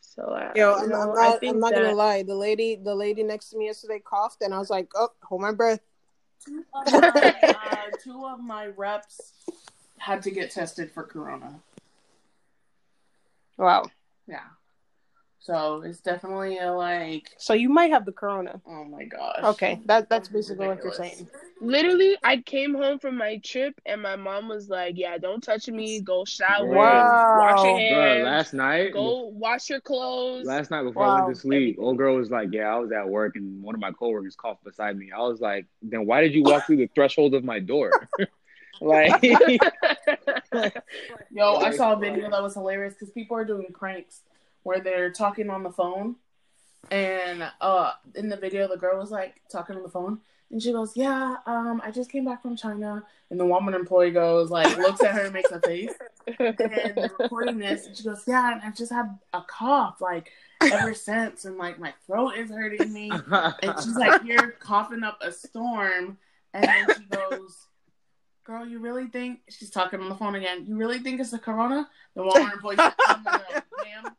So 0.01 0.31
I, 0.35 0.53
Yo, 0.57 0.75
I'm, 0.75 0.89
know, 0.89 1.13
I'm 1.13 1.19
I 1.19 1.29
not 1.31 1.41
think 1.41 1.55
i'm 1.55 1.61
not 1.61 1.71
that, 1.73 1.83
gonna 1.83 1.95
lie 1.95 2.23
the 2.23 2.35
lady 2.35 2.75
the 2.75 2.95
lady 2.95 3.23
next 3.23 3.51
to 3.51 3.57
me 3.59 3.67
yesterday 3.67 4.03
coughed 4.05 4.43
and 4.43 4.53
i 4.53 4.59
was 4.59 4.69
like 4.69 4.91
oh 4.97 5.11
hold 5.23 5.41
my 5.41 5.53
breath 5.53 5.81
Two 6.45 6.65
of 6.75 6.93
my, 6.93 7.39
uh, 7.43 7.97
two 8.03 8.27
of 8.27 8.41
my 8.41 8.67
reps 8.69 9.35
had 9.99 10.23
to 10.23 10.31
get 10.31 10.51
tested 10.51 10.91
for 10.91 11.05
corona. 11.05 11.61
wow 13.57 13.85
Yeah. 14.27 14.41
So 15.51 15.83
it's 15.85 16.01
definitely 16.01 16.59
a 16.59 16.73
like, 16.73 17.29
so 17.37 17.55
you 17.55 17.69
might 17.69 17.91
have 17.91 18.05
the 18.05 18.13
corona 18.13 18.61
oh 18.69 18.85
my 18.85 19.05
gosh. 19.05 19.45
okay 19.45 19.81
that 19.87 20.09
that's 20.09 20.29
basically 20.29 20.69
what 20.69 20.85
you're 20.85 20.93
saying 20.93 21.27
Literally, 21.63 22.17
I 22.25 22.39
came 22.39 22.75
home 22.75 23.01
from 23.01 23.19
my 23.19 23.39
trip 23.45 23.79
and 23.85 24.01
my 24.01 24.17
mom 24.17 24.49
was 24.49 24.71
like, 24.71 24.95
"Yeah, 24.97 25.19
don't 25.19 25.43
touch 25.43 25.69
me. 25.69 26.01
Go 26.01 26.25
shower, 26.25 26.75
Wow. 26.75 27.35
wash 27.37 27.65
your 27.65 27.75
Bro, 27.75 27.81
hands, 27.83 28.25
last 28.25 28.55
night, 28.55 28.95
go 28.95 29.27
wash 29.27 29.69
your 29.69 29.81
clothes." 29.81 30.47
last 30.47 30.71
night 30.71 30.85
before 30.85 31.05
I 31.05 31.13
went 31.13 31.27
to 31.27 31.35
sleep, 31.35 31.77
old 31.79 31.99
girl 31.99 32.17
was 32.17 32.31
like, 32.31 32.49
"Yeah, 32.53 32.75
I 32.75 32.79
was 32.79 32.93
at 32.93 33.09
work 33.09 33.37
and 33.37 33.63
one 33.63 33.75
of 33.75 33.81
my 33.81 33.93
coworkers 33.93 34.37
coughed 34.37 34.65
beside 34.65 34.97
me." 34.97 35.11
I 35.15 35.21
was 35.21 35.41
like, 35.41 35.67
"Then 35.83 36.07
why 36.07 36.23
did 36.23 36.35
you 36.35 36.45
walk 36.45 36.67
through 36.67 36.79
the 36.79 36.91
threshold 36.95 37.35
of 37.35 37.45
my 37.45 37.59
door?" 37.59 38.09
like, 38.81 39.23
Yo, 41.31 41.57
I 41.57 41.71
saw 41.71 41.93
a 41.93 42.01
video 42.01 42.31
that 42.31 42.43
was 42.43 42.55
hilarious 42.55 42.95
because 42.95 43.11
people 43.11 43.37
are 43.37 43.45
doing 43.45 43.67
pranks 43.75 44.23
where 44.63 44.81
they're 44.81 45.11
talking 45.11 45.51
on 45.51 45.63
the 45.63 45.71
phone, 45.71 46.17
and 46.91 47.51
uh, 47.61 47.93
in 48.15 48.29
the 48.29 48.37
video, 48.37 48.69
the 48.69 48.77
girl 48.77 48.99
was 48.99 49.11
like 49.11 49.41
talking 49.51 49.77
on 49.77 49.83
the 49.83 49.89
phone, 49.89 50.21
and 50.51 50.63
she 50.63 50.73
goes, 50.73 50.97
"Yeah, 50.97 51.37
um, 51.47 51.81
I 51.85 51.91
just 51.91 52.11
came 52.11 52.25
back 52.25 52.43
from 52.43 52.57
China," 52.57 53.03
and 53.31 53.39
the 53.39 53.47
woman 53.47 53.75
employee 53.75 54.11
goes 54.11 54.51
like, 54.51 54.77
looks 54.79 55.03
at 55.03 55.15
her 55.15 55.25
and 55.25 55.33
makes 55.33 55.51
a 55.51 55.61
face, 55.61 55.93
and 56.27 56.57
they're 56.59 57.11
recording 57.19 57.59
this, 57.59 57.87
and 57.87 57.97
she 57.97 58.05
goes, 58.05 58.23
"Yeah, 58.27 58.53
and 58.53 58.63
I 58.63 58.71
just 58.71 58.93
had 58.93 59.19
a 59.33 59.43
cough 59.43 60.01
like 60.01 60.31
ever 60.61 60.95
since, 60.95 61.45
and 61.45 61.57
like 61.57 61.79
my 61.79 61.95
throat 62.07 62.33
is 62.37 62.51
hurting 62.51 62.93
me." 62.93 63.11
And 63.11 63.75
she's 63.83 63.97
like, 63.97 64.23
You're 64.25 64.53
coughing 64.53 65.03
up 65.03 65.19
a 65.23 65.33
storm. 65.33 66.19
And 66.53 66.65
then 66.65 66.87
she 66.97 67.05
goes, 67.05 67.67
Girl, 68.45 68.67
you 68.67 68.79
really 68.81 69.07
think 69.07 69.41
she's 69.49 69.71
talking 69.71 70.01
on 70.01 70.09
the 70.09 70.15
phone 70.15 70.35
again? 70.35 70.65
You 70.67 70.77
really 70.77 70.99
think 70.99 71.21
it's 71.21 71.31
the 71.31 71.39
corona? 71.39 71.89
The 72.15 72.23
Walmart 72.23 72.55
employee 72.55 72.77
said, 72.77 72.95
"No, 73.09 73.15
no, 73.25 73.33
no, 73.33 73.63
ma'am, 73.85 74.17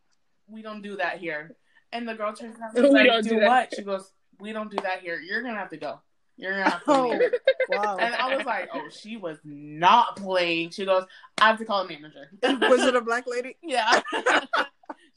we 0.52 0.62
don't 0.62 0.82
do 0.82 0.98
that 0.98 1.20
here. 1.20 1.56
And 1.92 2.08
the 2.08 2.14
girl 2.14 2.34
turns 2.34 2.58
around 2.60 2.76
and 2.78 2.86
We 2.86 2.92
like, 2.94 3.08
don't 3.08 3.24
Do 3.24 3.30
do 3.40 3.46
what? 3.46 3.74
She 3.76 3.82
goes, 3.84 4.12
We 4.40 4.52
don't 4.54 4.70
do 4.72 4.78
that 4.84 5.00
here. 5.02 5.20
You're 5.20 5.42
gonna 5.42 5.58
have 5.58 5.70
to 5.72 5.78
go. 5.78 6.00
You're 6.38 6.52
gonna 6.54 6.70
have 6.70 6.84
to 6.86 6.92
Oh, 6.92 7.08
leave. 7.10 7.32
wow. 7.70 7.98
And 7.98 8.16
I 8.16 8.36
was 8.36 8.46
like, 8.46 8.70
Oh, 8.74 8.88
she 8.90 9.18
was 9.18 9.38
not 9.44 10.16
playing. 10.18 10.72
She 10.72 10.86
goes, 10.86 11.06
I 11.40 11.48
have 11.48 11.58
to 11.60 11.66
call 11.66 11.82
a 11.82 11.88
manager. 11.88 12.30
Was 12.42 12.84
it 12.84 12.96
a 12.96 13.02
black 13.10 13.26
lady? 13.28 13.58
yeah. 13.62 14.02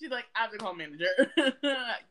She's 0.01 0.11
like, 0.11 0.25
I 0.37 0.43
have 0.43 0.51
to 0.53 0.59
call 0.59 0.73
a 0.73 0.77
manager. 0.77 1.07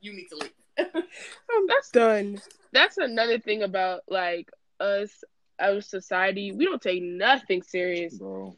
you 0.02 0.14
need 0.14 0.28
to 0.30 0.36
leave. 0.38 0.52
I'm 0.80 1.68
That's- 1.68 1.90
done. 1.92 2.40
That's 2.72 2.98
another 2.98 3.38
thing 3.40 3.62
about 3.64 4.02
like 4.08 4.50
us, 4.80 5.24
our 5.60 5.82
society. 5.82 6.52
We 6.52 6.66
don't 6.66 6.82
take 6.82 7.04
nothing 7.04 7.62
serious. 7.62 8.18
bro. 8.18 8.58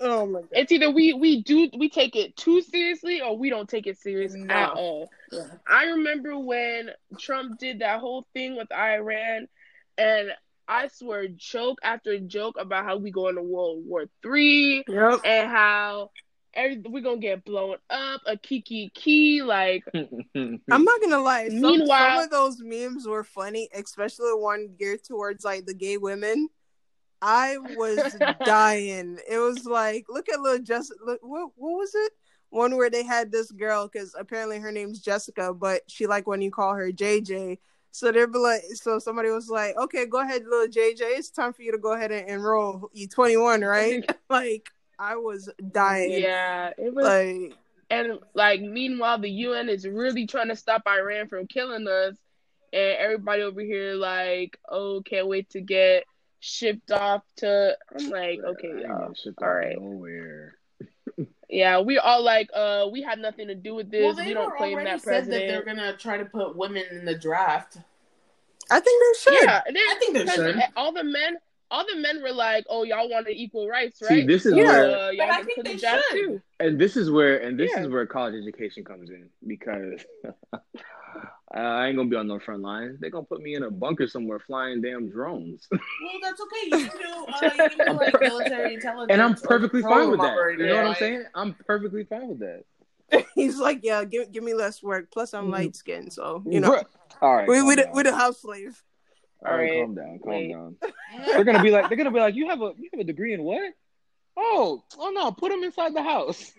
Oh 0.00 0.26
my 0.26 0.40
god. 0.40 0.48
It's 0.52 0.72
either 0.72 0.90
we 0.90 1.12
we 1.14 1.42
do 1.42 1.70
we 1.78 1.88
take 1.88 2.16
it 2.16 2.36
too 2.36 2.60
seriously 2.60 3.20
or 3.22 3.36
we 3.36 3.48
don't 3.50 3.68
take 3.68 3.86
it 3.86 3.98
serious 3.98 4.34
No. 4.34 4.52
at 4.54 4.70
all. 4.72 5.10
Yeah. 5.32 5.46
I 5.68 5.84
remember 5.86 6.38
when 6.38 6.90
Trump 7.18 7.58
did 7.58 7.78
that 7.80 8.00
whole 8.00 8.26
thing 8.34 8.56
with 8.56 8.70
Iran, 8.72 9.48
and 9.96 10.30
I 10.68 10.88
swear 10.88 11.28
joke 11.28 11.78
after 11.82 12.18
joke 12.18 12.56
about 12.58 12.84
how 12.84 12.96
we 12.98 13.10
go 13.10 13.28
into 13.28 13.42
World 13.42 13.84
War 13.86 14.06
Three 14.22 14.84
Yep. 14.88 15.20
and 15.24 15.48
how 15.48 16.10
every, 16.52 16.78
we're 16.86 17.02
gonna 17.02 17.18
get 17.18 17.44
blown 17.44 17.76
up, 17.88 18.20
a 18.26 18.36
kiki 18.36 18.90
key, 18.94 19.42
like 19.42 19.82
I'm 19.94 20.60
not 20.68 21.00
gonna 21.00 21.20
lie. 21.20 21.48
Some, 21.48 21.60
Meanwhile- 21.60 22.16
some 22.16 22.24
of 22.24 22.30
those 22.30 22.60
memes 22.60 23.06
were 23.06 23.24
funny, 23.24 23.68
especially 23.74 24.28
the 24.30 24.36
one 24.38 24.74
geared 24.78 25.04
towards 25.04 25.44
like 25.44 25.64
the 25.66 25.74
gay 25.74 25.96
women. 25.96 26.48
I 27.22 27.58
was 27.58 28.16
dying. 28.44 29.18
It 29.28 29.38
was 29.38 29.64
like, 29.64 30.06
look 30.08 30.28
at 30.28 30.40
little 30.40 30.64
Jess. 30.64 30.90
Look, 31.04 31.20
what 31.22 31.50
what 31.56 31.72
was 31.72 31.94
it? 31.94 32.12
One 32.50 32.76
where 32.76 32.90
they 32.90 33.04
had 33.04 33.32
this 33.32 33.50
girl 33.50 33.88
because 33.88 34.14
apparently 34.18 34.58
her 34.58 34.72
name's 34.72 35.00
Jessica, 35.00 35.52
but 35.52 35.82
she 35.88 36.06
like 36.06 36.26
when 36.26 36.42
you 36.42 36.50
call 36.50 36.74
her 36.74 36.92
JJ. 36.92 37.58
So 37.90 38.12
they'd 38.12 38.30
be 38.30 38.38
like, 38.38 38.62
so 38.74 38.98
somebody 38.98 39.30
was 39.30 39.48
like, 39.48 39.74
okay, 39.78 40.04
go 40.04 40.20
ahead, 40.20 40.44
little 40.44 40.68
JJ. 40.68 41.00
It's 41.00 41.30
time 41.30 41.54
for 41.54 41.62
you 41.62 41.72
to 41.72 41.78
go 41.78 41.94
ahead 41.94 42.12
and 42.12 42.28
enroll. 42.28 42.90
You 42.92 43.08
21, 43.08 43.62
right? 43.62 44.04
like 44.30 44.68
I 44.98 45.16
was 45.16 45.50
dying. 45.72 46.12
yeah, 46.12 46.70
it 46.76 46.94
was. 46.94 47.04
Like 47.06 47.56
And 47.90 48.18
like, 48.34 48.60
meanwhile, 48.60 49.18
the 49.18 49.30
UN 49.30 49.68
is 49.68 49.86
really 49.86 50.26
trying 50.26 50.48
to 50.48 50.56
stop 50.56 50.82
Iran 50.86 51.28
from 51.28 51.46
killing 51.46 51.88
us, 51.88 52.16
and 52.72 52.96
everybody 52.98 53.42
over 53.42 53.62
here 53.62 53.94
like, 53.94 54.58
oh, 54.68 55.02
can't 55.02 55.26
wait 55.26 55.50
to 55.50 55.60
get 55.60 56.04
shipped 56.46 56.90
off 56.92 57.22
to. 57.38 57.76
I'm 57.98 58.10
like, 58.10 58.40
okay, 58.44 58.68
I 58.68 58.80
y'all. 58.80 58.98
getting 59.00 59.14
shipped 59.14 59.42
all 59.42 59.48
out 59.48 59.54
right. 59.54 59.80
Nowhere. 59.80 60.54
Yeah, 61.48 61.78
we 61.80 61.96
all 61.96 62.24
like, 62.24 62.50
uh, 62.52 62.88
we 62.90 63.02
had 63.02 63.20
nothing 63.20 63.46
to 63.46 63.54
do 63.54 63.72
with 63.76 63.88
this. 63.88 64.02
Well, 64.04 64.14
they 64.14 64.26
we 64.26 64.34
don't 64.34 64.46
were 64.50 64.56
claim 64.56 64.74
already 64.74 64.90
that 64.90 65.00
said 65.00 65.26
that 65.26 65.30
they're 65.30 65.64
gonna 65.64 65.96
try 65.96 66.18
to 66.18 66.24
put 66.24 66.56
women 66.56 66.82
in 66.90 67.04
the 67.04 67.14
draft. 67.16 67.76
I 68.68 68.80
think 68.80 69.00
they 69.00 69.20
should. 69.20 69.42
yeah, 69.44 69.60
they- 69.72 69.78
I 69.78 69.94
think 70.00 70.14
they 70.14 70.22
because 70.24 70.34
should. 70.34 70.60
All 70.74 70.92
the 70.92 71.04
men, 71.04 71.36
all 71.70 71.86
the 71.86 72.00
men 72.00 72.20
were 72.20 72.32
like, 72.32 72.66
"Oh, 72.68 72.82
y'all 72.82 73.08
wanted 73.08 73.36
equal 73.36 73.68
rights, 73.68 74.00
See, 74.00 74.06
right?" 74.06 74.26
this 74.26 74.44
is 74.44 74.54
So, 74.54 74.58
where- 74.58 74.90
uh, 74.98 75.10
y'all 75.10 75.28
But 75.28 75.34
I 75.36 75.42
think 75.44 75.56
put 75.58 75.64
the 75.66 75.72
they 75.74 75.78
should. 75.78 76.02
too. 76.10 76.42
and 76.58 76.80
this 76.80 76.96
is 76.96 77.12
where 77.12 77.38
and 77.38 77.56
this 77.58 77.70
Yeah. 77.72 77.82
is 77.82 77.88
where 77.90 78.04
college 78.06 78.34
education 78.34 78.82
comes 78.84 79.08
in 79.10 79.30
because 79.46 80.04
I 81.52 81.86
ain't 81.86 81.96
gonna 81.96 82.08
be 82.08 82.16
on 82.16 82.26
no 82.26 82.40
front 82.40 82.62
lines. 82.62 82.98
They're 83.00 83.10
gonna 83.10 83.24
put 83.24 83.40
me 83.40 83.54
in 83.54 83.62
a 83.62 83.70
bunker 83.70 84.08
somewhere 84.08 84.40
flying 84.40 84.80
damn 84.82 85.08
drones, 85.08 85.68
Well, 85.70 85.80
that's 86.22 86.40
okay. 86.40 86.70
You 86.70 86.88
can 86.88 86.98
do, 86.98 87.26
uh, 87.32 87.50
you 87.56 87.68
can 87.70 87.78
do 87.86 87.92
like 87.96 88.20
military 88.20 88.74
intelligence. 88.74 89.12
and 89.12 89.22
I'm 89.22 89.32
or 89.32 89.36
perfectly 89.36 89.82
fine 89.82 90.10
with 90.10 90.18
program 90.18 90.56
that. 90.58 90.62
You 90.64 90.68
know 90.68 90.74
what 90.76 90.84
I'm 90.84 90.90
operator, 90.90 90.98
saying? 90.98 91.24
I'm 91.36 91.54
perfectly 91.66 92.04
fine 92.04 92.28
with 92.28 92.38
that. 92.40 92.64
He's 93.36 93.58
like, 93.58 93.80
yeah, 93.84 94.04
give 94.04 94.32
give 94.32 94.42
me 94.42 94.54
less 94.54 94.82
work. 94.82 95.12
Plus, 95.12 95.32
I'm 95.34 95.46
Mhm. 95.46 95.52
light 95.52 95.76
skinned, 95.76 96.12
so 96.12 96.42
you 96.44 96.58
know, 96.60 96.82
All 97.22 97.36
right. 97.36 97.48
we 97.48 97.58
calm 97.58 97.66
we 97.68 97.74
the, 97.76 97.88
we 97.94 98.02
the 98.02 98.14
house 98.14 98.40
slave. 98.40 98.82
All 99.46 99.52
right, 99.52 99.70
Alright, 99.70 99.72
calm 99.86 99.94
down, 99.94 100.18
calm 100.18 100.32
wait. 100.32 100.52
down. 100.52 100.76
They're 101.26 101.44
gonna 101.44 101.62
be 101.62 101.70
like, 101.70 101.88
they're 101.88 101.96
gonna 101.96 102.10
be 102.10 102.18
like, 102.18 102.34
you 102.34 102.48
have 102.48 102.60
a 102.60 102.72
you 102.76 102.88
have 102.92 103.00
a 103.00 103.04
degree 103.04 103.32
in 103.34 103.42
what? 103.44 103.72
Oh, 104.36 104.82
oh 104.98 105.10
no, 105.10 105.30
put 105.30 105.50
them 105.50 105.62
inside 105.62 105.94
the 105.94 106.02
house. 106.02 106.52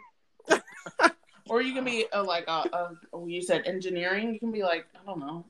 Or 1.50 1.62
you 1.62 1.74
can 1.74 1.84
be 1.84 2.06
uh, 2.14 2.24
like 2.24 2.46
a, 2.48 2.52
a, 2.72 2.92
oh, 3.14 3.28
you 3.28 3.42
said 3.42 3.64
engineering. 3.66 4.34
You 4.34 4.40
can 4.40 4.52
be 4.52 4.64
like, 4.64 4.86
I 4.96 5.06
don't 5.06 5.20
know. 5.20 5.46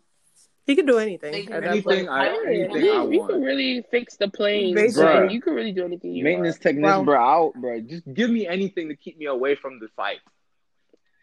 He 0.66 0.76
can 0.76 0.86
do 0.86 0.98
anything. 1.00 1.32
They 1.32 1.44
can 1.44 1.54
at 1.54 1.64
Anything. 1.64 2.10
I 2.10 2.26
Yeah, 2.26 2.40
anything 2.46 2.84
you, 2.84 2.92
I 2.92 3.04
you 3.06 3.20
want. 3.20 3.32
can 3.32 3.42
really 3.42 3.86
fix 3.90 4.18
the 4.18 4.28
planes. 4.30 4.76
Basically. 4.76 5.04
bro. 5.06 5.30
You 5.30 5.42
can 5.42 5.54
really 5.54 5.72
do 5.72 5.86
anything 5.86 6.14
you 6.14 6.24
Maintenance 6.26 6.56
want. 6.56 6.62
technician, 6.64 6.98
Wow. 7.00 7.04
bro, 7.06 7.20
out, 7.20 7.54
bro. 7.56 7.80
Just 7.82 8.04
give 8.14 8.30
me 8.30 8.46
anything 8.48 8.90
to 8.90 8.96
keep 8.98 9.18
me 9.18 9.28
away 9.28 9.56
from 9.56 9.80
the 9.80 9.88
fight. 9.96 10.20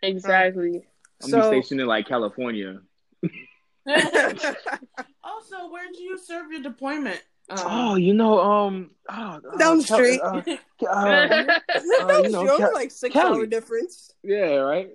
Exactly. 0.02 0.82
I'm 1.22 1.28
So- 1.30 1.50
be 1.50 1.60
stationed 1.60 1.80
in 1.82 1.86
like 1.86 2.08
California. 2.08 2.80
also, 3.86 5.70
where 5.70 5.90
do 5.92 6.02
you 6.02 6.18
serve 6.18 6.50
your 6.50 6.62
deployment? 6.62 7.22
Oh, 7.50 7.92
Um, 7.92 7.98
you 7.98 8.14
know, 8.14 8.40
um, 8.40 8.90
oh, 9.10 9.14
uh, 9.14 9.56
Down 9.58 9.78
the 9.78 9.84
Cal- 9.84 9.96
street. 9.98 10.20
uh, 10.22 10.36
uh, 10.88 11.28
that 11.68 12.20
you 12.24 12.30
know, 12.30 12.56
Ke- 12.56 12.72
like 12.72 12.90
six 12.90 13.12
Kelly. 13.12 13.38
hour 13.40 13.46
difference. 13.46 14.12
yeah, 14.22 14.54
right. 14.56 14.90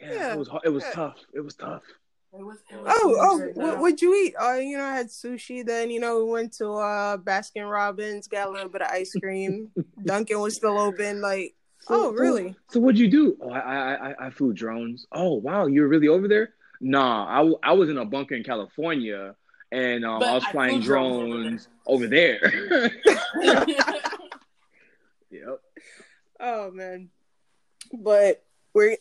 Yeah, 0.00 0.12
Yeah, 0.12 0.32
it 0.34 0.38
was 0.38 0.48
it 0.64 0.68
was 0.68 0.84
yeah. 0.84 0.92
tough. 0.92 1.16
It 1.34 1.40
was 1.40 1.54
tough. 1.56 1.82
it 2.38 2.42
was, 2.44 2.58
it 2.70 2.76
was 2.80 2.92
Oh, 2.94 3.16
oh, 3.18 3.38
good, 3.38 3.56
what, 3.56 3.74
though. 3.76 3.80
what'd 3.80 4.02
you 4.02 4.14
eat? 4.14 4.34
Uh, 4.40 4.54
you 4.54 4.76
know, 4.76 4.84
I 4.84 4.94
had 4.94 5.08
sushi. 5.08 5.64
Then 5.66 5.90
you 5.90 5.98
know, 6.00 6.24
we 6.24 6.30
went 6.30 6.52
to 6.58 6.70
uh 6.74 7.16
Baskin 7.16 7.68
Robbins, 7.70 8.28
got 8.28 8.48
a 8.48 8.50
little 8.50 8.68
bit 8.68 8.82
of 8.82 8.88
ice 8.88 9.12
cream. 9.20 9.70
Dunkin' 10.04 10.38
was 10.38 10.54
still 10.54 10.78
open. 10.78 11.20
Like, 11.22 11.54
oh, 11.88 12.12
really? 12.12 12.54
So 12.70 12.78
what'd 12.78 12.98
you 12.98 13.08
do? 13.08 13.36
Oh, 13.40 13.50
I 13.50 13.58
I 13.58 13.94
I, 14.10 14.26
I 14.26 14.30
flew 14.30 14.52
drones. 14.52 15.06
Oh 15.12 15.34
wow, 15.34 15.66
you 15.66 15.80
were 15.82 15.88
really 15.88 16.08
over 16.08 16.28
there? 16.28 16.50
Nah, 16.80 17.24
I, 17.64 17.70
I 17.70 17.72
was 17.72 17.88
in 17.88 17.96
a 17.96 18.04
bunker 18.04 18.34
in 18.34 18.44
California, 18.44 19.34
and 19.72 20.04
um, 20.04 20.22
I 20.22 20.34
was 20.34 20.44
I 20.44 20.52
flying 20.52 20.82
flew 20.82 20.86
drones 20.86 21.30
drones 21.30 21.68
over 21.86 22.06
there. 22.06 22.40
yep. 25.30 25.60
Oh 26.40 26.70
man. 26.70 27.10
But 27.92 28.44
we're 28.74 28.96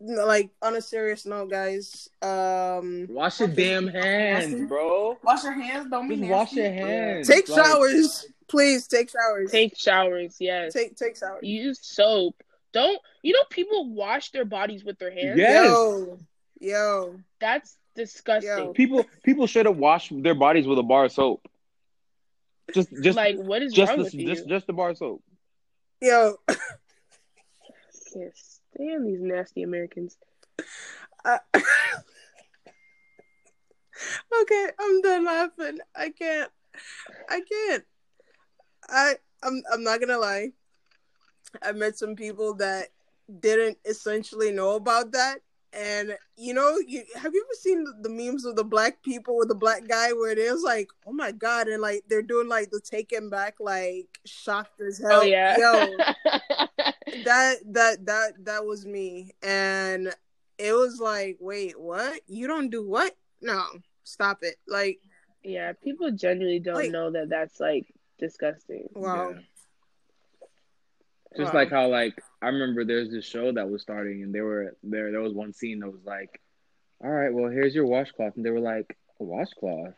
like 0.00 0.50
on 0.62 0.76
a 0.76 0.82
serious 0.82 1.26
note, 1.26 1.50
guys. 1.50 2.08
Um, 2.22 3.06
Wash 3.10 3.40
your 3.40 3.48
damn 3.48 3.86
hands, 3.88 4.68
bro. 4.68 5.18
Wash 5.22 5.44
your 5.44 5.52
hands. 5.52 5.90
Don't 5.90 6.08
be 6.08 6.16
nasty. 6.16 6.32
wash 6.32 6.52
your 6.54 6.72
hands. 6.72 7.28
take 7.28 7.48
Like, 7.48 7.64
showers, 7.64 8.26
please. 8.48 8.86
Take 8.86 9.10
showers. 9.10 9.50
Take 9.50 9.76
showers, 9.76 10.36
yes. 10.40 10.72
take 10.72 10.96
take 10.96 11.16
showers. 11.16 11.42
Use 11.42 11.78
soap. 11.82 12.42
Don't 12.72 13.00
you 13.22 13.32
know 13.32 13.44
people 13.50 13.90
wash 13.90 14.30
their 14.30 14.44
bodies 14.44 14.84
with 14.84 14.98
their 14.98 15.10
hands? 15.10 15.38
Yes. 15.38 15.66
Yo, 15.66 16.18
yo. 16.60 17.16
That's 17.40 17.76
disgusting. 18.00 18.50
Yo. 18.50 18.72
People 18.72 19.04
people 19.22 19.46
should 19.46 19.66
have 19.66 19.76
washed 19.76 20.12
their 20.22 20.34
bodies 20.34 20.66
with 20.66 20.78
a 20.78 20.82
bar 20.82 21.04
of 21.06 21.12
soap. 21.12 21.46
Just 22.74 22.88
just 23.02 23.16
like 23.16 23.36
what 23.36 23.62
is 23.62 23.72
just 23.72 23.90
wrong 23.90 23.98
the, 23.98 24.04
with 24.04 24.14
you? 24.14 24.26
just 24.26 24.48
just 24.48 24.66
the 24.66 24.72
bar 24.72 24.90
of 24.90 24.98
soap. 24.98 25.22
Yo, 26.00 26.36
I 26.48 26.56
Can't 28.12 28.36
stand 28.36 29.06
these 29.06 29.20
nasty 29.20 29.62
Americans. 29.62 30.16
I- 31.24 31.38
uh, 31.54 31.60
okay, 34.42 34.68
I'm 34.78 35.00
done 35.02 35.24
laughing. 35.24 35.78
I 35.94 36.10
can't. 36.10 36.50
I 37.28 37.40
can't. 37.40 37.84
I 38.88 39.14
I'm 39.42 39.62
I'm 39.72 39.84
not 39.84 40.00
gonna 40.00 40.18
lie. 40.18 40.52
I 41.62 41.72
met 41.72 41.98
some 41.98 42.16
people 42.16 42.54
that 42.54 42.88
didn't 43.40 43.78
essentially 43.84 44.52
know 44.52 44.76
about 44.76 45.12
that. 45.12 45.40
And 45.72 46.16
you 46.36 46.52
know, 46.52 46.78
you 46.86 47.04
have 47.14 47.32
you 47.32 47.44
ever 47.46 47.54
seen 47.60 47.84
the, 47.84 47.94
the 48.02 48.10
memes 48.10 48.44
of 48.44 48.56
the 48.56 48.64
black 48.64 49.02
people 49.02 49.36
with 49.36 49.48
the 49.48 49.54
black 49.54 49.86
guy 49.88 50.12
where 50.12 50.30
it 50.30 50.38
is 50.38 50.62
like, 50.62 50.88
oh 51.06 51.12
my 51.12 51.30
god, 51.32 51.68
and 51.68 51.80
like 51.80 52.02
they're 52.08 52.22
doing 52.22 52.48
like 52.48 52.70
the 52.70 52.80
taken 52.80 53.30
back, 53.30 53.54
like 53.60 54.08
shocked 54.26 54.80
as 54.80 55.00
oh, 55.04 55.08
hell. 55.08 55.20
oh 55.20 55.22
yeah. 55.22 55.56
yo, 55.58 55.96
that 57.24 57.56
that 57.66 58.06
that 58.06 58.32
that 58.44 58.64
was 58.64 58.84
me 58.86 59.30
and 59.42 60.12
it 60.58 60.72
was 60.74 61.00
like 61.00 61.36
wait 61.40 61.78
what 61.80 62.20
you 62.26 62.46
don't 62.46 62.68
do 62.70 62.86
what 62.86 63.16
no 63.40 63.62
stop 64.04 64.38
it 64.42 64.56
like 64.68 65.00
yeah, 65.42 65.72
people 65.82 66.10
genuinely 66.10 66.58
don't 66.60 66.74
Like- 66.74 66.90
know 66.90 67.10
that 67.12 67.30
that's 67.30 67.58
like 67.60 67.86
disgusting. 68.18 68.88
wow 68.94 69.30
Yeah. 69.30 69.38
Just 71.36 71.54
Wow. 71.54 71.60
like 71.60 71.70
how 71.70 71.88
like 71.88 72.20
I 72.42 72.46
remember 72.48 72.84
there's 72.84 73.10
this 73.10 73.24
show 73.24 73.52
that 73.52 73.70
was 73.70 73.82
starting 73.82 74.22
and 74.22 74.34
they 74.34 74.40
were 74.40 74.76
there 74.82 75.10
there 75.12 75.20
was 75.20 75.32
one 75.34 75.52
scene 75.52 75.80
that 75.80 75.90
was 75.90 76.04
like, 76.04 76.40
All 77.02 77.10
right, 77.10 77.32
well 77.32 77.50
here's 77.50 77.74
your 77.74 77.86
washcloth 77.86 78.36
and 78.36 78.44
they 78.44 78.50
were 78.50 78.60
like, 78.60 78.96
A 79.20 79.24
washcloth? 79.24 79.94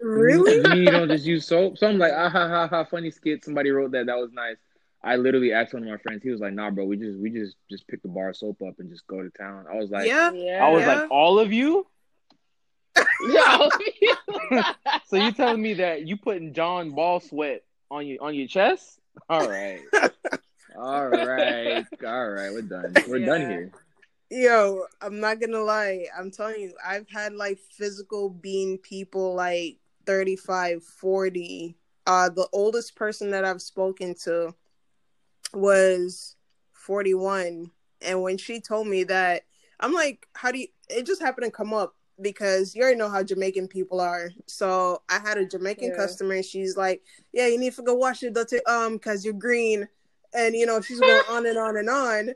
really 0.00 0.58
you 0.58 0.90
don't 0.90 1.08
just 1.10 1.26
use 1.26 1.46
soap? 1.46 1.78
So 1.78 1.86
I'm 1.86 1.98
like, 1.98 2.12
ah 2.14 2.28
ha 2.28 2.48
ha 2.48 2.68
ha 2.68 2.84
funny 2.84 3.10
skit. 3.10 3.44
Somebody 3.44 3.70
wrote 3.70 3.92
that, 3.92 4.06
that 4.06 4.18
was 4.18 4.32
nice. 4.32 4.56
I 5.04 5.16
literally 5.16 5.52
asked 5.52 5.74
one 5.74 5.82
of 5.84 5.88
my 5.88 5.96
friends, 5.98 6.22
he 6.22 6.30
was 6.30 6.40
like, 6.40 6.52
Nah 6.54 6.70
bro, 6.70 6.84
we 6.84 6.96
just 6.96 7.18
we 7.18 7.30
just 7.30 7.56
just 7.70 7.86
pick 7.88 8.02
the 8.02 8.08
bar 8.08 8.30
of 8.30 8.36
soap 8.36 8.60
up 8.66 8.78
and 8.78 8.90
just 8.90 9.06
go 9.06 9.22
to 9.22 9.30
town. 9.30 9.66
I 9.72 9.76
was 9.76 9.90
like 9.90 10.06
yeah 10.08 10.30
Yeah. 10.32 10.64
I 10.64 10.68
was 10.70 10.82
Yeah. 10.82 11.00
like, 11.00 11.10
All 11.10 11.38
of 11.38 11.52
you? 11.52 11.86
No. 13.22 13.70
So 15.04 15.16
you 15.16 15.32
telling 15.32 15.60
me 15.60 15.74
that 15.74 16.06
you 16.06 16.16
putting 16.16 16.54
John 16.54 16.92
ball 16.92 17.20
sweat 17.20 17.62
on 17.90 18.06
you 18.06 18.18
on 18.20 18.34
your 18.34 18.46
chest? 18.48 18.98
All 19.28 19.48
right. 19.48 19.80
All 20.76 21.08
right. 21.08 21.84
All 22.04 22.28
right. 22.30 22.52
We're 22.52 22.62
done. 22.62 22.94
We're 23.08 23.24
done 23.24 23.40
here. 23.42 23.70
yo 24.30 24.86
i'm 25.02 25.20
not 25.20 25.38
gonna 25.38 25.60
lie 25.60 26.06
i'm 26.18 26.30
telling 26.30 26.58
you 26.58 26.72
i've 26.82 27.06
had 27.10 27.34
like 27.34 27.58
physical 27.58 28.30
being 28.30 28.78
people 28.78 29.34
like 29.34 29.76
35 30.06 30.82
40 30.82 31.76
uh 32.06 32.30
the 32.30 32.48
oldest 32.54 32.96
person 32.96 33.30
that 33.32 33.44
i've 33.44 33.60
spoken 33.60 34.14
to 34.24 34.54
was 35.52 36.36
41 36.72 37.70
and 38.00 38.22
when 38.22 38.38
she 38.38 38.58
told 38.58 38.86
me 38.86 39.04
that 39.04 39.42
i'm 39.80 39.92
like 39.92 40.26
how 40.34 40.50
do 40.50 40.60
you 40.60 40.68
it 40.88 41.04
just 41.04 41.20
happened 41.20 41.44
to 41.44 41.50
come 41.50 41.74
up 41.74 41.94
because 42.20 42.74
you 42.74 42.82
already 42.82 42.98
know 42.98 43.08
how 43.08 43.22
jamaican 43.22 43.68
people 43.68 44.00
are. 44.00 44.30
So 44.46 45.02
i 45.08 45.18
had 45.18 45.38
a 45.38 45.46
jamaican 45.46 45.90
Yeah. 45.90 45.96
customer 45.96 46.34
and 46.34 46.44
she's 46.44 46.76
like 46.76 47.02
yeah 47.32 47.46
you 47.46 47.58
need 47.58 47.74
to 47.74 47.82
go 47.82 47.94
wash 47.94 48.22
your 48.22 48.30
dirty 48.32 48.64
um 48.66 48.94
because 48.94 49.24
you're 49.24 49.34
green. 49.34 49.88
And 50.34 50.54
you 50.54 50.66
know 50.66 50.80
she's 50.80 51.00
going 51.00 51.22
on 51.28 51.46
and 51.46 51.58
on 51.58 51.76
and 51.76 51.88
on. 51.90 52.30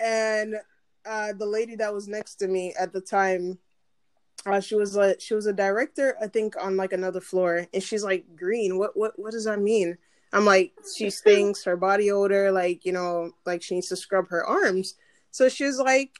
And 0.00 0.56
uh 1.06 1.32
the 1.32 1.46
lady 1.46 1.76
that 1.76 1.92
was 1.92 2.08
next 2.08 2.36
to 2.36 2.48
me 2.48 2.74
at 2.78 2.92
the 2.92 3.00
time 3.00 3.58
uh, 4.46 4.60
she 4.60 4.76
was 4.76 4.96
a 4.96 5.18
she 5.18 5.34
was 5.34 5.46
a 5.46 5.52
director 5.52 6.16
i 6.22 6.26
think 6.26 6.54
on 6.62 6.76
like 6.76 6.92
another 6.92 7.20
floor. 7.20 7.66
And 7.74 7.82
she's 7.82 8.04
like 8.04 8.24
green? 8.36 8.78
What 8.78 8.96
what 8.96 9.18
what 9.18 9.32
does 9.32 9.44
that 9.44 9.60
mean? 9.60 9.98
I'm 10.32 10.44
like 10.44 10.72
she 10.96 11.10
stinks 11.20 11.64
her 11.64 11.76
body 11.76 12.10
odor 12.10 12.52
like 12.52 12.84
you 12.84 12.92
know 12.92 13.32
like 13.44 13.62
she 13.62 13.74
needs 13.74 13.88
to 13.88 13.96
scrub 13.96 14.28
her 14.28 14.46
arms. 14.46 14.94
So 15.30 15.48
she 15.48 15.64
was 15.64 15.78
like 15.78 16.12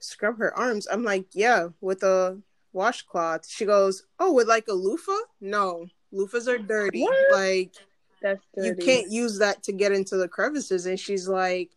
scrub 0.00 0.38
her 0.38 0.56
arms 0.58 0.86
i'm 0.90 1.04
like 1.04 1.26
yeah 1.32 1.68
with 1.80 2.02
a 2.02 2.40
washcloth. 2.72 3.48
She 3.48 3.64
goes 3.64 4.04
oh 4.18 4.32
with 4.32 4.46
like 4.48 4.68
a 4.68 4.72
loofah? 4.72 5.24
No 5.40 5.86
loofahs 6.12 6.46
are 6.48 6.58
dirty. 6.58 7.02
What? 7.02 7.30
like 7.32 7.72
That's 8.22 8.40
you 8.56 8.74
can't 8.76 9.10
use 9.10 9.38
that 9.38 9.62
to 9.64 9.72
get 9.72 9.92
into 9.92 10.16
the 10.16 10.28
crevices. 10.28 10.86
And 10.86 10.98
she's 10.98 11.28
like 11.28 11.70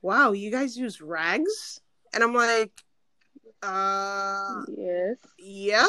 wow 0.00 0.32
you 0.32 0.50
guys 0.50 0.76
use 0.76 1.00
rags? 1.00 1.80
And 2.14 2.22
i'm 2.22 2.34
like 2.34 2.72
uh 3.62 4.62
Yes. 4.76 5.16
yeah. 5.38 5.86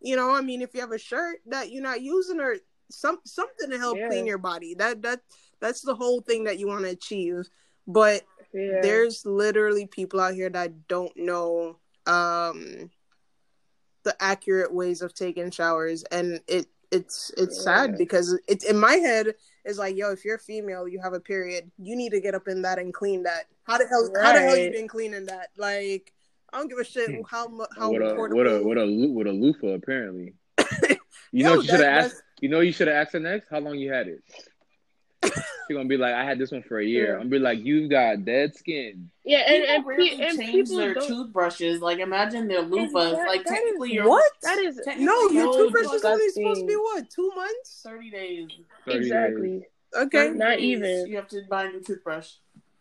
You 0.00 0.16
know 0.16 0.34
i 0.34 0.40
mean 0.40 0.62
if 0.62 0.74
you 0.74 0.80
have 0.80 0.92
a 0.92 0.98
shirt 0.98 1.38
that 1.46 1.70
you're 1.70 1.82
not 1.82 2.02
using 2.02 2.40
or 2.40 2.56
some 2.90 3.18
something 3.24 3.70
to 3.70 3.78
help 3.78 3.98
Yeah. 3.98 4.08
clean 4.08 4.26
your 4.26 4.38
body 4.38 4.74
that 4.74 5.02
that 5.02 5.20
that's 5.60 5.80
the 5.80 5.94
whole 5.94 6.20
thing 6.20 6.44
that 6.44 6.58
you 6.58 6.66
want 6.66 6.84
to 6.84 6.90
achieve. 6.90 7.48
But 7.86 8.22
Yeah. 8.56 8.80
there's 8.80 9.26
literally 9.26 9.86
people 9.86 10.18
out 10.20 10.34
here 10.34 10.48
that 10.50 10.88
don't 10.88 11.14
know 11.16 11.76
um 12.06 12.90
the 14.04 14.16
accurate 14.20 14.72
ways 14.72 15.02
of 15.02 15.12
taking 15.14 15.50
showers 15.50 16.04
and 16.10 16.40
it 16.48 16.66
it's 16.92 17.32
it's 17.36 17.62
sad 17.62 17.90
Yeah. 17.90 17.96
because 17.98 18.38
it's 18.48 18.64
in 18.64 18.78
my 18.78 18.94
head 18.94 19.34
it's 19.64 19.78
like 19.78 19.96
yo 19.96 20.12
if 20.12 20.24
you're 20.24 20.38
female 20.38 20.86
you 20.88 21.00
have 21.02 21.12
a 21.12 21.20
period 21.20 21.70
you 21.78 21.96
need 21.96 22.10
to 22.12 22.20
get 22.20 22.34
up 22.34 22.46
in 22.48 22.62
that 22.62 22.78
and 22.78 22.94
clean 22.94 23.24
that 23.24 23.46
how 23.64 23.76
the 23.78 23.86
hell 23.88 24.08
how 24.22 24.32
the 24.32 24.40
hell 24.40 24.56
you 24.56 24.64
Right. 24.64 24.72
been 24.72 24.88
cleaning 24.88 25.26
that 25.26 25.48
like 25.56 26.12
i 26.52 26.58
don't 26.58 26.68
give 26.68 26.78
a 26.78 26.84
shit 26.84 27.10
Hmm. 27.10 27.22
how 27.28 27.48
how 27.76 27.90
What 27.90 28.02
a 28.02 28.14
portable 28.14 28.36
what 28.38 28.46
a 28.46 28.62
what 28.62 28.78
a 28.78 28.84
lo- 28.84 29.12
what 29.12 29.26
a 29.26 29.32
loofah 29.32 29.74
apparently. 29.74 30.34
You 31.32 31.42
know 31.42 31.50
Yo, 31.50 31.56
what 31.56 31.64
you 31.66 31.70
should 31.72 31.80
have 31.80 32.04
asked. 32.04 32.22
You 32.40 32.48
know 32.48 32.60
you 32.60 32.72
should 32.72 32.86
have 32.86 32.96
asked 32.96 33.12
her 33.12 33.20
next. 33.20 33.48
How 33.50 33.58
long 33.58 33.74
you 33.74 33.92
had 33.92 34.06
it? 34.08 34.22
She's 35.66 35.76
gonna 35.76 35.88
be 35.88 35.96
like, 35.96 36.14
I 36.14 36.24
had 36.24 36.38
this 36.38 36.50
one 36.52 36.62
for 36.62 36.78
a 36.78 36.84
year. 36.84 37.06
Yeah. 37.08 37.12
I'm 37.14 37.18
gonna 37.18 37.30
be 37.30 37.38
like, 37.40 37.58
you've 37.64 37.90
got 37.90 38.24
dead 38.24 38.54
skin. 38.54 39.10
yeah, 39.24 39.38
and 39.38 39.62
People 39.62 39.74
and, 39.74 39.86
rarely 39.86 40.10
and 40.22 40.38
change 40.38 40.52
people 40.52 40.76
their 40.76 40.94
don't. 40.94 41.06
toothbrushes. 41.08 41.80
Like 41.80 41.98
imagine 41.98 42.48
their 42.48 42.62
loofahs. 42.62 42.92
That- 43.12 43.26
like 43.26 43.44
that 43.44 43.52
is- 43.52 43.58
technically, 43.58 43.92
your 43.94 44.08
what 44.08 44.32
That 44.42 44.58
is 44.58 44.80
no 44.98 45.28
your 45.30 45.52
toothbrush 45.52 45.94
is 45.94 46.04
only 46.04 46.28
supposed 46.30 46.60
to 46.60 46.66
be 46.66 46.76
what 46.76 47.10
two 47.10 47.32
months 47.34 47.80
thirty 47.84 48.10
days. 48.10 48.48
30 48.86 48.98
days. 48.98 49.06
exactly 49.06 49.62
okay 49.96 50.30
Not 50.30 50.56
days, 50.58 50.60
even. 50.64 51.06
You 51.08 51.16
have 51.16 51.28
to 51.28 51.42
buy 51.48 51.64
a 51.64 51.70
new 51.70 51.80
toothbrush 51.80 52.32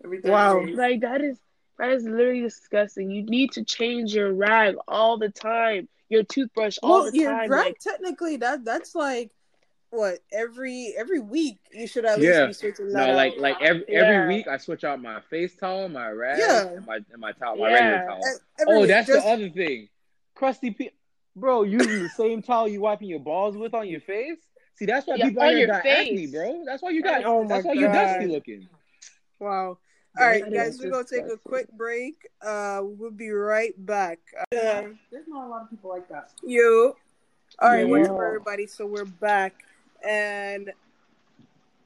every 0.03 0.19
Wow. 0.21 0.59
days. 0.65 0.75
like 0.77 1.01
that 1.01 1.21
is 1.21 1.37
That 1.77 1.89
is 1.89 2.03
literally 2.05 2.41
disgusting. 2.41 3.11
You 3.11 3.23
need 3.23 3.51
to 3.53 3.63
change 3.65 4.13
your 4.15 4.31
rag 4.33 4.75
all 4.87 5.17
the 5.17 5.27
time. 5.29 5.89
Your 6.07 6.23
toothbrush 6.23 6.77
all 6.83 7.01
Well, 7.03 7.11
the 7.11 7.17
yeah, 7.17 7.31
time. 7.31 7.49
right. 7.49 7.65
Like, 7.65 7.79
Technically, 7.79 8.37
that 8.37 8.63
that's 8.63 8.95
like 8.95 9.31
what 9.95 10.19
every 10.31 10.93
every 10.97 11.19
week 11.19 11.57
you 11.71 11.87
should 11.87 12.05
at 12.05 12.19
least 12.19 12.33
Yeah. 12.33 12.45
be 12.47 12.53
switching 12.53 12.87
No, 12.87 12.93
that 12.99 13.09
out. 13.11 13.15
like 13.15 13.33
like 13.37 13.61
every 13.61 13.85
Yeah. 13.87 13.99
every 14.01 14.35
week 14.35 14.47
I 14.47 14.57
switch 14.57 14.83
out 14.83 15.01
my 15.01 15.21
face 15.29 15.55
towel, 15.55 15.89
my 15.89 16.09
rag, 16.09 16.39
Yeah. 16.39 16.67
and 16.67 16.85
my 16.85 16.95
and 17.11 17.19
my 17.19 17.31
towel, 17.33 17.55
my 17.57 17.69
Yeah. 17.69 17.89
regular 17.89 18.05
towel. 18.07 18.19
E- 18.19 18.39
every 18.61 18.75
Oh, 18.75 18.79
week, 18.81 18.87
that's 18.89 19.07
just- 19.07 19.25
the 19.25 19.31
other 19.31 19.49
thing. 19.49 19.89
Crusty 20.35 20.71
pe 20.71 20.89
Bro, 21.37 21.63
using 21.63 22.03
the 22.03 22.09
same 22.09 22.41
towel 22.41 22.67
you 22.67 22.79
wiping 22.79 23.09
your 23.09 23.19
balls 23.19 23.57
with 23.57 23.73
on 23.73 23.89
your 23.89 23.99
face? 23.99 24.37
See, 24.75 24.85
that's 24.85 25.05
why 25.05 25.15
Yeah, 25.15 25.25
people 25.29 25.43
on 25.43 25.57
your 25.57 25.67
got 25.67 25.83
face. 25.83 26.07
acne, 26.09 26.27
bro. 26.27 26.63
That's 26.65 26.81
why 26.81 26.91
you 26.91 27.01
got 27.03 27.25
Oh 27.25 27.43
my 27.43 27.47
that's 27.49 27.65
why 27.65 27.73
you're 27.73 27.91
dusty 27.91 28.27
looking. 28.27 28.69
Wow. 29.39 29.77
All 30.17 30.25
right, 30.25 30.49
guys, 30.49 30.79
we're 30.81 30.91
gonna 30.91 31.03
take 31.03 31.25
a 31.29 31.35
quick 31.37 31.69
break. 31.73 32.29
Uh, 32.41 32.79
we'll 32.83 33.11
be 33.11 33.31
right 33.31 33.73
back. 33.85 34.19
Uh, 34.53 34.83
There's 35.11 35.27
not 35.27 35.45
a 35.45 35.49
lot 35.49 35.63
of 35.63 35.69
people 35.69 35.89
like 35.89 36.07
that. 36.07 36.31
you. 36.41 36.95
All 37.59 37.69
right, 37.69 37.85
what's 37.87 38.07
up, 38.07 38.17
Yeah. 38.17 38.27
everybody? 38.27 38.65
So 38.67 38.85
we're 38.85 39.03
back, 39.05 39.53
and 40.07 40.71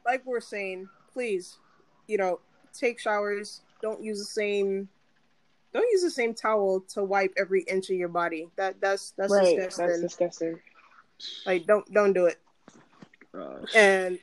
like 0.05 0.25
we're 0.25 0.39
saying, 0.39 0.89
please, 1.13 1.57
you 2.07 2.17
know, 2.17 2.39
take 2.73 2.99
showers. 2.99 3.61
Don't 3.81 4.03
use 4.03 4.19
the 4.19 4.25
same. 4.25 4.89
Don't 5.73 5.87
use 5.91 6.01
the 6.01 6.09
same 6.09 6.33
towel 6.33 6.81
to 6.93 7.03
wipe 7.03 7.33
every 7.37 7.61
inch 7.63 7.89
of 7.89 7.95
your 7.95 8.09
body. 8.09 8.47
That 8.55 8.81
that's 8.81 9.11
that's 9.11 9.31
right. 9.31 9.55
disgusting. 9.55 9.87
That's 9.87 10.01
disgusting. 10.01 10.59
Like, 11.45 11.65
don't 11.65 11.91
don't 11.93 12.13
do 12.13 12.25
it. 12.25 12.39
Uh, 13.33 13.65
and 13.75 14.19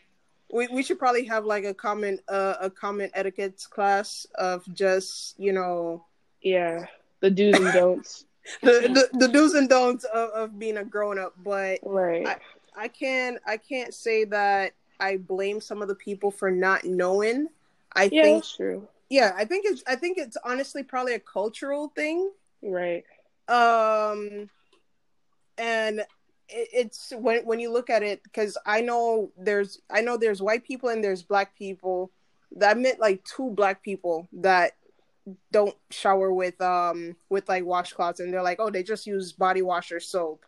we, 0.52 0.66
we 0.68 0.82
should 0.82 0.98
probably 0.98 1.24
have 1.24 1.44
like 1.44 1.64
a 1.64 1.74
common 1.74 2.18
uh, 2.28 2.54
a 2.60 2.70
common 2.70 3.10
etiquette 3.14 3.66
class 3.70 4.26
of 4.34 4.64
just 4.74 5.38
you 5.38 5.52
know 5.52 6.04
Yeah. 6.42 6.86
The 7.20 7.30
do's 7.30 7.54
and 7.54 7.72
don'ts. 7.72 8.24
the, 8.62 9.08
the, 9.12 9.26
the 9.26 9.28
do's 9.28 9.54
and 9.54 9.68
don'ts 9.68 10.04
of, 10.04 10.30
of 10.30 10.58
being 10.58 10.76
a 10.76 10.84
grown 10.84 11.18
up 11.18 11.34
but 11.42 11.80
Right. 11.82 12.38
I- 12.76 12.84
i 12.84 12.88
can 12.88 13.38
i 13.46 13.56
can't 13.56 13.94
say 13.94 14.24
that 14.24 14.72
i 15.00 15.16
blame 15.16 15.60
some 15.60 15.82
of 15.82 15.88
the 15.88 15.94
people 15.94 16.30
for 16.30 16.50
not 16.50 16.84
knowing 16.84 17.48
i 17.94 18.04
yeah, 18.04 18.22
think 18.22 18.36
that's 18.38 18.56
true. 18.56 18.86
yeah 19.08 19.32
i 19.36 19.44
think 19.44 19.64
it's 19.66 19.82
i 19.86 19.96
think 19.96 20.18
it's 20.18 20.36
honestly 20.44 20.82
probably 20.82 21.14
a 21.14 21.18
cultural 21.20 21.88
thing 21.94 22.30
Right. 22.62 23.04
um 23.48 24.48
and 25.58 26.00
it, 26.48 26.68
it's 26.72 27.12
when 27.16 27.44
when 27.44 27.60
you 27.60 27.72
look 27.72 27.90
at 27.90 28.02
it 28.02 28.22
because 28.22 28.56
i 28.66 28.80
know 28.80 29.30
there's 29.38 29.80
i 29.90 30.00
know 30.00 30.16
there's 30.16 30.42
white 30.42 30.64
people 30.64 30.88
and 30.90 31.02
there's 31.02 31.22
black 31.22 31.56
people 31.56 32.10
that 32.56 32.78
met 32.78 33.00
like 33.00 33.24
two 33.24 33.50
black 33.50 33.82
people 33.82 34.28
that 34.32 34.72
don't 35.50 35.74
shower 35.90 36.32
with 36.32 36.60
um 36.60 37.16
with 37.28 37.48
like 37.48 37.64
washcloths 37.64 38.20
and 38.20 38.32
they're 38.32 38.42
like 38.42 38.60
oh 38.60 38.70
they 38.70 38.82
just 38.82 39.06
use 39.06 39.32
body 39.32 39.60
wash 39.62 39.90
or 39.90 39.98
soap 40.00 40.44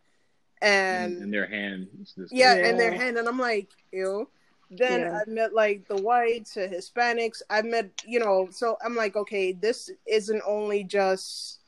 and, 0.63 1.17
in, 1.17 1.23
and 1.25 1.33
their 1.35 1.47
hand. 1.47 1.89
just- 2.17 2.33
yeah, 2.33 2.55
Yeah. 2.57 2.67
and 2.67 2.81
their 2.81 2.93
hand, 2.93 3.17
and 3.19 3.29
I'm 3.29 3.39
like, 3.39 3.69
ew. 3.93 4.29
Then 4.71 5.01
Yeah. 5.01 5.21
I 5.27 5.31
met 5.31 5.55
like 5.55 5.89
the 5.89 5.97
whites, 5.97 6.55
the 6.55 6.69
Hispanics. 6.69 7.41
I 7.49 7.63
met, 7.63 7.89
you 8.07 8.21
know, 8.21 8.49
so 8.51 8.77
I'm 8.85 8.95
like, 8.95 9.17
okay, 9.17 9.53
this 9.53 9.91
isn't 10.07 10.43
only 10.47 10.85
just, 10.85 11.61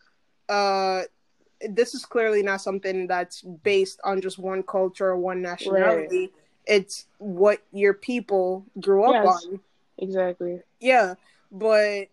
uh, 0.51 1.03
this 1.69 1.95
is 1.95 2.05
clearly 2.05 2.43
not 2.43 2.61
something 2.61 3.07
that's 3.07 3.41
based 3.43 4.01
on 4.05 4.21
just 4.21 4.39
one 4.39 4.63
culture 4.63 5.09
or 5.09 5.17
one 5.17 5.41
nationality. 5.41 6.31
It's 6.67 7.07
what 7.19 7.63
your 7.73 7.95
people 7.95 8.67
grew 8.81 9.05
up 9.05 9.25
Yes. 9.25 9.47
on. 9.47 9.61
Exactly. 9.99 10.61
Yeah, 10.79 11.15
but 11.51 12.09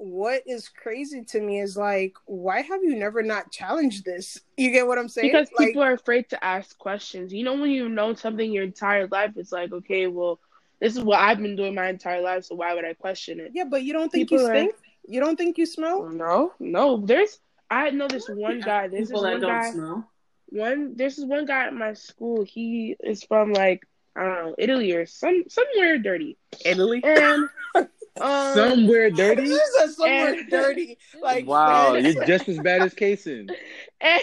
what 0.00 0.42
is 0.46 0.70
crazy 0.70 1.22
to 1.24 1.40
me 1.42 1.60
is 1.60 1.76
like, 1.76 2.14
why 2.24 2.62
have 2.62 2.82
you 2.82 2.96
never 2.96 3.22
not 3.22 3.52
challenged 3.52 4.02
this? 4.06 4.40
You 4.56 4.70
get 4.70 4.86
what 4.86 4.96
I'm 4.96 5.10
saying? 5.10 5.30
Because 5.30 5.50
like, 5.58 5.68
people 5.68 5.82
are 5.82 5.92
afraid 5.92 6.30
to 6.30 6.42
ask 6.42 6.78
questions. 6.78 7.34
You 7.34 7.44
know, 7.44 7.52
when 7.52 7.70
you've 7.70 7.90
known 7.92 8.16
something 8.16 8.50
your 8.50 8.64
entire 8.64 9.06
life, 9.08 9.32
it's 9.36 9.52
like, 9.52 9.72
okay, 9.72 10.06
well, 10.06 10.40
this 10.80 10.96
is 10.96 11.02
what 11.02 11.20
I've 11.20 11.36
been 11.36 11.54
doing 11.54 11.74
my 11.74 11.88
entire 11.90 12.22
life, 12.22 12.44
so 12.46 12.54
why 12.54 12.72
would 12.72 12.86
I 12.86 12.94
question 12.94 13.40
it? 13.40 13.50
yeah, 13.52 13.64
but 13.64 13.82
you 13.82 13.92
don't 13.92 14.10
think 14.10 14.30
people 14.30 14.42
you 14.42 14.50
are- 14.50 14.56
stink? 14.56 14.74
You 15.06 15.20
don't 15.20 15.36
think 15.36 15.58
you 15.58 15.66
smell? 15.66 16.08
No, 16.08 16.54
no. 16.58 17.04
There's, 17.04 17.38
I 17.70 17.90
know 17.90 18.08
this 18.08 18.26
one 18.28 18.60
guy. 18.60 18.88
This 18.88 19.02
is 19.02 19.08
people 19.08 19.22
that 19.22 19.32
one 19.32 19.40
don't 19.40 19.50
guy. 19.50 19.70
smell. 19.70 20.10
One, 20.46 20.96
this 20.96 21.18
is 21.18 21.26
one 21.26 21.44
guy 21.44 21.66
at 21.66 21.74
my 21.74 21.92
school. 21.92 22.42
He 22.44 22.96
is 23.00 23.22
from 23.22 23.52
like 23.52 23.86
I 24.16 24.24
don't 24.24 24.34
know, 24.46 24.54
Italy 24.58 24.92
or 24.92 25.06
some 25.06 25.44
somewhere 25.48 25.98
dirty. 25.98 26.36
Italy. 26.64 27.00
And 27.04 27.48
um, 28.20 28.54
Somewhere 28.54 29.10
dirty. 29.22 29.42
This 29.48 29.60
is 29.82 29.96
somewhere 29.96 30.34
And- 30.34 30.50
dirty. 30.50 30.98
Like 31.20 31.46
Wow, 31.46 31.92
man. 31.92 32.04
you're 32.04 32.24
just 32.24 32.48
as 32.48 32.58
bad 32.58 32.82
as 32.82 32.94
Kaysen. 32.94 33.50
and, 34.00 34.22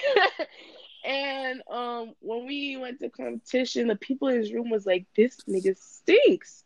and 1.05 1.61
um 1.71 2.13
when 2.19 2.45
we 2.45 2.77
went 2.77 2.99
to 2.99 3.09
competition, 3.09 3.87
the 3.87 3.95
people 3.95 4.27
in 4.29 4.37
his 4.37 4.51
room 4.51 4.69
was 4.69 4.85
like, 4.85 5.05
"This 5.15 5.37
nigga 5.47 5.77
stinks," 5.77 6.63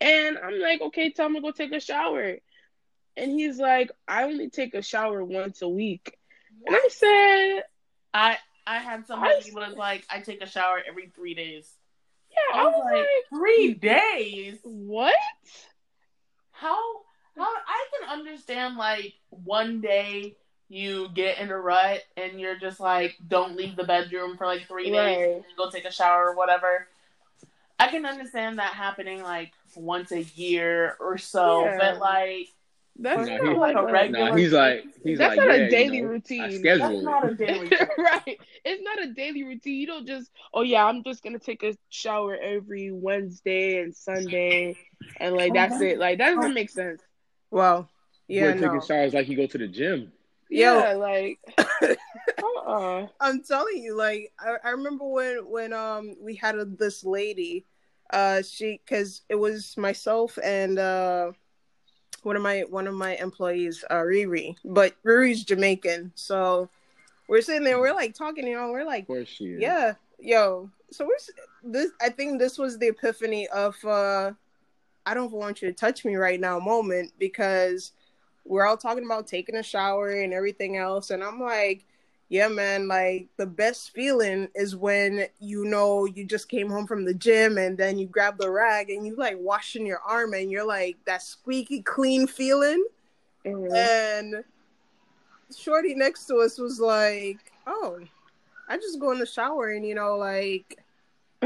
and 0.00 0.38
I'm 0.38 0.58
like, 0.60 0.80
"Okay, 0.80 1.10
tell 1.10 1.26
him 1.26 1.34
to 1.34 1.40
go 1.40 1.50
take 1.50 1.72
a 1.72 1.80
shower," 1.80 2.36
and 3.16 3.30
he's 3.32 3.58
like, 3.58 3.90
"I 4.08 4.24
only 4.24 4.48
take 4.50 4.74
a 4.74 4.82
shower 4.82 5.22
once 5.24 5.60
a 5.62 5.68
week," 5.68 6.16
and 6.66 6.74
I 6.76 6.88
said, 6.90 7.62
I 8.14 8.38
I 8.66 8.78
had 8.78 9.06
somebody 9.06 9.34
I- 9.34 9.50
who 9.50 9.54
was 9.56 9.74
like, 9.76 10.04
I 10.10 10.20
take 10.20 10.42
a 10.42 10.48
shower 10.48 10.80
every 10.88 11.12
three 11.14 11.34
days. 11.34 11.70
"Yeah," 12.30 12.58
I 12.58 12.62
I 12.62 12.64
was 12.64 12.74
was 12.76 12.84
like, 12.84 12.94
like, 12.94 13.40
three 13.40 13.74
days? 13.74 14.58
"What?" 14.64 15.14
How 16.58 16.76
how 17.36 17.44
I 17.44 17.86
can 18.00 18.08
understand 18.18 18.76
like 18.76 19.14
one 19.30 19.80
day 19.80 20.36
you 20.68 21.08
get 21.14 21.38
in 21.38 21.50
a 21.50 21.56
rut 21.58 22.02
and 22.16 22.40
you're 22.40 22.58
just 22.58 22.80
like 22.80 23.16
don't 23.28 23.56
leave 23.56 23.76
the 23.76 23.84
bedroom 23.84 24.36
for 24.36 24.46
like 24.46 24.66
three 24.66 24.90
days 24.90 24.94
Right. 25.18 25.34
and 25.36 25.44
go 25.56 25.70
take 25.70 25.84
a 25.84 25.92
shower 25.92 26.30
or 26.30 26.34
whatever. 26.36 26.88
I 27.78 27.88
can 27.88 28.06
understand 28.06 28.58
that 28.58 28.72
happening 28.72 29.22
like 29.22 29.52
once 29.74 30.10
a 30.12 30.22
year 30.22 30.96
or 30.98 31.18
so, 31.18 31.64
Yeah. 31.64 31.76
but 31.78 31.98
like 31.98 32.48
That's 32.98 33.28
Nah, 33.28 33.36
not 33.36 33.52
he- 33.52 33.58
like 33.58 33.76
a 33.76 33.78
a 33.80 33.92
regular- 33.92 34.30
Nah, 34.30 34.36
he's 34.36 34.52
like 34.52 34.84
he's 35.02 35.18
That's 35.18 35.36
like 35.36 35.46
not 35.46 35.54
a 35.54 35.58
yeah, 35.58 35.64
you 35.64 35.70
daily 35.70 36.00
know, 36.00 36.08
routine. 36.08 36.42
I 36.42 36.78
That's 36.78 36.92
it. 36.94 37.02
not 37.02 37.28
a 37.30 37.34
daily. 37.34 37.70
right. 37.98 38.38
It's 38.64 38.82
not 38.82 39.02
a 39.02 39.12
daily 39.12 39.44
routine. 39.44 39.74
You 39.74 39.86
don't 39.86 40.06
just, 40.06 40.30
oh 40.54 40.62
yeah, 40.62 40.84
I'm 40.84 41.04
just 41.04 41.22
gonna 41.22 41.38
take 41.38 41.62
a 41.62 41.76
shower 41.90 42.36
every 42.36 42.90
Wednesday 42.92 43.82
and 43.82 43.94
Sunday, 43.94 44.76
and 45.20 45.36
like 45.36 45.52
that's 45.54 45.80
it. 45.80 45.98
Like 45.98 46.18
that 46.18 46.34
doesn't 46.34 46.54
make 46.54 46.70
sense. 46.70 47.02
Wow. 47.50 47.88
Yeah, 48.28 48.52
Boy, 48.54 48.60
no. 48.60 48.66
taking 48.68 48.86
showers 48.86 49.14
like 49.14 49.28
you 49.28 49.36
go 49.36 49.46
to 49.46 49.58
the 49.58 49.68
gym. 49.68 50.12
Yo. 50.48 50.78
Yeah, 50.78 50.92
like, 50.94 51.38
uh, 51.82 52.60
uh 52.66 53.06
I'm 53.20 53.42
telling 53.44 53.78
you, 53.78 53.96
like 53.96 54.32
I, 54.40 54.56
I 54.64 54.70
remember 54.70 55.06
when 55.06 55.48
when 55.50 55.72
um 55.72 56.16
we 56.20 56.34
had 56.34 56.56
a, 56.56 56.64
this 56.64 57.04
lady, 57.04 57.66
uh 58.12 58.42
she 58.42 58.80
because 58.84 59.22
it 59.28 59.34
was 59.36 59.76
myself 59.76 60.38
and 60.42 60.78
uh 60.78 61.32
one 62.26 62.34
of 62.34 62.42
my 62.42 62.62
one 62.68 62.88
of 62.88 62.94
my 62.94 63.14
employees, 63.16 63.84
uh 63.88 63.94
Riri, 64.02 64.56
but 64.64 64.94
Riri's 65.04 65.44
Jamaican, 65.44 66.10
so 66.16 66.68
we're 67.28 67.40
sitting 67.40 67.62
there, 67.62 67.78
we're 67.78 67.94
like 67.94 68.14
talking, 68.14 68.46
you 68.46 68.56
know, 68.56 68.70
we're 68.72 68.84
like, 68.84 69.02
Of 69.02 69.06
course 69.06 69.28
she 69.28 69.44
is. 69.44 69.60
yeah, 69.60 69.94
yo, 70.18 70.68
so 70.90 71.06
we're 71.06 71.72
this. 71.72 71.90
I 72.00 72.08
think 72.08 72.40
this 72.40 72.58
was 72.58 72.78
the 72.78 72.88
epiphany 72.88 73.46
of 73.48 73.82
uh 73.84 74.32
I 75.06 75.14
don't 75.14 75.30
want 75.30 75.62
you 75.62 75.68
to 75.68 75.74
touch 75.74 76.04
me 76.04 76.16
right 76.16 76.40
now 76.40 76.58
moment 76.58 77.12
because 77.16 77.92
we're 78.44 78.66
all 78.66 78.76
talking 78.76 79.04
about 79.04 79.28
taking 79.28 79.54
a 79.56 79.62
shower 79.62 80.10
and 80.10 80.32
everything 80.32 80.76
else, 80.76 81.10
and 81.10 81.22
I'm 81.22 81.40
like 81.40 81.84
yeah 82.28 82.48
man 82.48 82.88
like 82.88 83.28
the 83.36 83.46
best 83.46 83.92
feeling 83.92 84.48
is 84.54 84.74
when 84.74 85.26
you 85.38 85.64
know 85.64 86.04
you 86.06 86.24
just 86.24 86.48
came 86.48 86.68
home 86.68 86.86
from 86.86 87.04
the 87.04 87.14
gym 87.14 87.56
and 87.56 87.78
then 87.78 87.98
you 87.98 88.06
grab 88.06 88.36
the 88.38 88.50
rag 88.50 88.90
and 88.90 89.06
you 89.06 89.14
like 89.16 89.36
washing 89.38 89.86
your 89.86 90.00
arm 90.00 90.34
and 90.34 90.50
you're 90.50 90.66
like 90.66 90.96
that 91.04 91.22
squeaky 91.22 91.82
clean 91.82 92.26
feeling 92.26 92.84
mhm. 93.44 93.74
and 93.74 94.44
shorty 95.56 95.94
next 95.94 96.26
to 96.26 96.36
us 96.36 96.58
was 96.58 96.80
like 96.80 97.38
oh 97.66 97.98
i 98.68 98.76
just 98.76 98.98
go 98.98 99.12
in 99.12 99.18
the 99.20 99.26
shower 99.26 99.70
and 99.70 99.86
you 99.86 99.94
know 99.94 100.16
like 100.16 100.78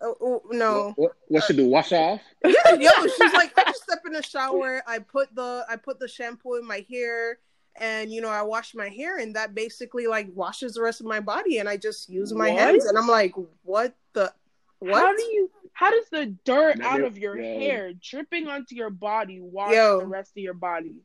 oh, 0.00 0.16
oh, 0.20 0.42
no 0.50 0.86
What, 0.86 0.96
what, 0.96 1.16
what 1.28 1.44
should 1.44 1.56
do? 1.56 1.68
Wash 1.68 1.92
off? 1.92 2.20
yeah, 2.44 2.74
yo, 2.74 2.90
she's 3.02 3.18
like, 3.32 3.56
I 3.56 3.64
just 3.64 3.82
step 3.82 4.02
in 4.06 4.12
the 4.12 4.22
shower. 4.22 4.82
I 4.86 4.98
put 4.98 5.34
the 5.34 5.64
I 5.68 5.76
put 5.76 5.98
the 5.98 6.08
shampoo 6.08 6.56
in 6.56 6.66
my 6.66 6.84
hair, 6.90 7.38
and 7.80 8.10
you 8.12 8.20
know 8.20 8.28
I 8.28 8.42
wash 8.42 8.74
my 8.74 8.88
hair, 8.88 9.18
and 9.18 9.34
that 9.36 9.54
basically 9.54 10.06
like 10.06 10.28
washes 10.34 10.74
the 10.74 10.82
rest 10.82 11.00
of 11.00 11.06
my 11.06 11.20
body, 11.20 11.58
and 11.58 11.68
I 11.68 11.76
just 11.76 12.08
use 12.08 12.32
my 12.32 12.50
What? 12.50 12.58
hands, 12.58 12.84
and 12.86 12.96
I'm 12.96 13.08
like, 13.08 13.34
what 13.62 13.94
the 14.12 14.32
what? 14.78 14.94
How 14.94 15.16
do 15.16 15.22
you? 15.22 15.50
How 15.72 15.90
does 15.90 16.08
the 16.10 16.26
dirt 16.44 16.78
Now 16.78 16.90
out 16.90 17.00
they- 17.00 17.06
of 17.06 17.18
your 17.18 17.36
yeah. 17.36 17.58
hair 17.58 17.92
dripping 18.00 18.46
onto 18.48 18.76
your 18.76 18.90
body 18.90 19.40
wash 19.40 19.72
Yo. 19.74 19.98
the 20.00 20.06
rest 20.06 20.32
of 20.36 20.42
your 20.42 20.54
body? 20.54 21.00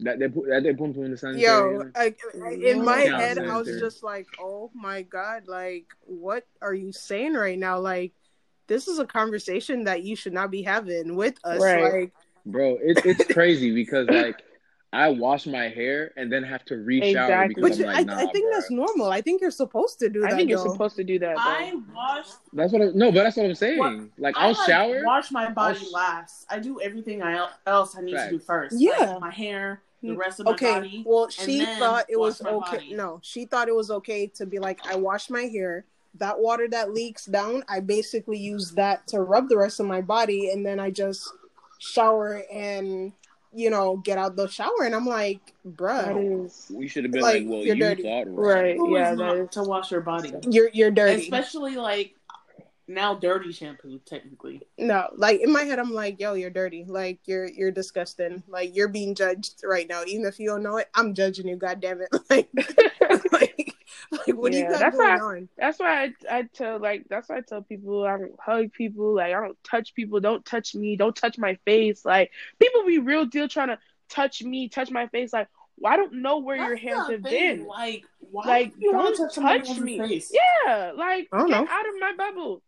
That 0.00 0.18
they 0.18 0.28
put 0.28 0.48
that 0.48 0.62
they 0.62 0.72
put 0.74 0.94
them 0.94 1.04
in 1.04 1.10
the 1.12 1.16
sanitary. 1.16 1.42
Yo, 1.42 1.90
I, 1.94 2.14
I- 2.44 2.52
in 2.52 2.84
my 2.84 3.04
Yeah, 3.04 3.18
head, 3.18 3.38
I 3.38 3.56
was 3.58 3.68
just 3.80 4.02
like, 4.02 4.26
oh 4.40 4.70
my 4.74 5.02
god, 5.02 5.46
like 5.48 5.86
what 6.00 6.46
are 6.62 6.74
you 6.74 6.92
saying 6.92 7.34
right 7.34 7.58
now? 7.58 7.78
Like, 7.80 8.12
this 8.66 8.86
is 8.88 8.98
a 8.98 9.06
conversation 9.06 9.84
that 9.84 10.02
you 10.04 10.14
should 10.16 10.32
not 10.32 10.50
be 10.50 10.62
having 10.62 11.14
with 11.16 11.34
us. 11.44 11.60
Right. 11.60 11.92
Like, 11.92 12.12
bro, 12.46 12.78
it, 12.82 13.00
it's 13.04 13.24
crazy 13.32 13.72
because 13.74 14.08
like 14.08 14.42
I 14.92 15.10
wash 15.10 15.46
my 15.46 15.68
hair 15.68 16.12
and 16.16 16.32
then 16.32 16.42
have 16.42 16.64
to 16.66 16.76
re-shower 16.78 17.24
Exactly. 17.24 17.54
because 17.56 17.78
Which 17.78 17.86
I'm 17.86 17.90
I, 17.90 17.98
like, 17.98 18.06
nah, 18.06 18.16
I 18.16 18.22
I, 18.22 18.26
think 18.32 18.46
bruh. 18.46 18.52
that's 18.54 18.70
normal. 18.70 19.10
I 19.10 19.20
think 19.20 19.42
you're 19.42 19.50
supposed 19.50 19.98
to 19.98 20.08
do 20.08 20.22
that. 20.22 20.32
I 20.32 20.36
think 20.36 20.48
you're 20.48 20.58
supposed 20.58 20.96
to 20.96 21.04
do 21.04 21.18
that. 21.18 21.36
Though. 21.36 21.42
I 21.42 21.74
wash. 21.94 22.26
That's 22.54 22.72
what. 22.72 22.82
I, 22.82 22.84
no, 22.94 23.12
but 23.12 23.24
that's 23.24 23.36
what 23.36 23.44
I'm 23.46 23.54
saying. 23.54 23.78
What? 23.78 24.08
Like 24.18 24.36
I 24.38 24.46
I'll 24.46 24.52
like, 24.54 24.66
shower. 24.66 25.04
Wash 25.04 25.30
my 25.30 25.50
body 25.50 25.80
sh- 25.80 25.92
last. 25.92 26.46
I 26.48 26.58
do 26.58 26.80
everything 26.80 27.22
I 27.22 27.48
else 27.66 27.96
I 27.96 28.00
need 28.00 28.16
to 28.16 28.30
do 28.30 28.38
first. 28.38 28.80
Yeah. 28.80 28.98
Like 28.98 29.20
my 29.20 29.30
hair, 29.30 29.82
the 30.02 30.08
mm, 30.08 30.16
rest 30.16 30.40
of 30.40 30.46
my 30.46 30.52
okay 30.52 30.72
body. 30.74 31.02
well 31.06 31.28
she 31.28 31.64
thought 31.64 32.06
it 32.08 32.18
was 32.18 32.40
okay 32.40 32.76
body. 32.76 32.94
no 32.94 33.18
she 33.22 33.44
thought 33.44 33.68
it 33.68 33.74
was 33.74 33.90
okay 33.90 34.26
to 34.28 34.46
be 34.46 34.58
like 34.58 34.78
i 34.86 34.94
wash 34.94 35.28
my 35.28 35.42
hair 35.42 35.84
that 36.14 36.38
water 36.38 36.68
that 36.68 36.92
leaks 36.92 37.26
down 37.26 37.64
i 37.68 37.80
basically 37.80 38.38
use 38.38 38.70
that 38.72 39.06
to 39.08 39.20
rub 39.20 39.48
the 39.48 39.56
rest 39.56 39.80
of 39.80 39.86
my 39.86 40.00
body 40.00 40.50
and 40.50 40.64
then 40.64 40.78
i 40.78 40.90
just 40.90 41.28
shower 41.78 42.42
and 42.52 43.12
you 43.54 43.70
know 43.70 43.96
get 43.96 44.18
out 44.18 44.36
the 44.36 44.46
shower. 44.48 44.82
And 44.82 44.94
i'm 44.94 45.06
like 45.06 45.54
bruh 45.66 46.44
is 46.46 46.70
We 46.74 46.88
should 46.88 47.04
have 47.04 47.12
been 47.12 47.22
Like, 47.22 47.42
like, 47.42 47.50
well, 47.50 47.64
you're 47.64 47.76
you 47.76 47.82
dirty. 47.82 48.02
thought 48.02 48.24
right. 48.26 48.76
Who 48.76 48.96
Yeah, 48.96 49.14
not 49.14 49.52
to 49.52 49.62
wash 49.62 49.90
your 49.90 50.00
body, 50.00 50.32
you're 50.48 50.70
you're 50.72 50.90
dirty. 50.90 51.22
Especially 51.22 51.76
like 51.76 52.14
now 52.86 53.14
dirty 53.14 53.52
shampoo. 53.52 54.00
Technically, 54.06 54.62
no 54.78 55.08
like 55.14 55.40
in 55.40 55.52
my 55.52 55.62
head 55.64 55.78
i'm 55.78 55.92
like 55.92 56.20
yo 56.20 56.34
you're 56.34 56.50
dirty. 56.50 56.84
Like 56.86 57.20
you're 57.26 57.46
you're 57.46 57.70
disgusting. 57.70 58.42
Like 58.48 58.74
you're 58.76 58.88
being 58.88 59.14
judged 59.14 59.62
right 59.64 59.88
now. 59.88 60.04
Even 60.06 60.26
if 60.26 60.38
you 60.38 60.48
don't 60.48 60.62
know 60.62 60.76
it 60.76 60.88
i'm 60.94 61.14
judging 61.14 61.48
you 61.48 61.56
god 61.56 61.80
damn 61.80 62.00
it 62.00 62.08
like 62.30 62.48
like, 63.32 63.57
like 64.12 64.36
what 64.36 64.52
do 64.52 64.58
you 64.58 64.64
Yeah, 64.64 64.70
got 64.70 64.80
that's 64.80 64.96
going 64.96 65.08
why- 65.08 65.18
on 65.20 65.48
That's 65.58 65.78
why 65.78 66.04
I, 66.04 66.38
I 66.38 66.42
tell 66.54 66.78
like 66.78 67.04
that's 67.10 67.28
why 67.28 67.38
I 67.38 67.40
tell 67.42 67.62
people 67.62 68.04
I 68.06 68.16
don't 68.18 68.32
hug 68.40 68.72
people 68.72 69.14
like 69.14 69.34
I 69.34 69.40
don't 69.40 69.56
touch 69.64 69.94
people 69.94 70.20
don't 70.20 70.44
touch 70.44 70.74
me 70.74 70.96
don't 70.96 71.14
touch 71.16 71.36
my 71.38 71.56
face 71.64 72.04
like 72.04 72.30
people 72.58 72.84
be 72.86 72.98
real 72.98 73.26
deal 73.26 73.48
trying 73.48 73.68
to 73.68 73.78
touch 74.08 74.42
me 74.42 74.68
touch 74.68 74.90
my 74.90 75.06
face 75.08 75.32
like 75.32 75.48
well, 75.80 75.92
I 75.92 75.96
don't 75.96 76.14
know 76.22 76.38
where 76.38 76.56
your 76.56 76.74
hands 76.76 77.08
have 77.08 77.22
thing. 77.22 77.58
been 77.58 77.66
Like, 77.66 78.02
why 78.18 78.44
like 78.46 78.74
do 78.74 78.80
you 78.80 78.92
want 78.92 79.16
don't 79.16 79.30
to 79.30 79.40
touch 79.40 79.66
touch 79.68 79.78
me 79.78 79.98
face? 79.98 80.32
yeah 80.66 80.92
like 80.96 81.28
get 81.30 81.48
know. 81.48 81.66
out 81.70 81.88
of 81.88 81.94
my 82.00 82.14
bubble 82.16 82.62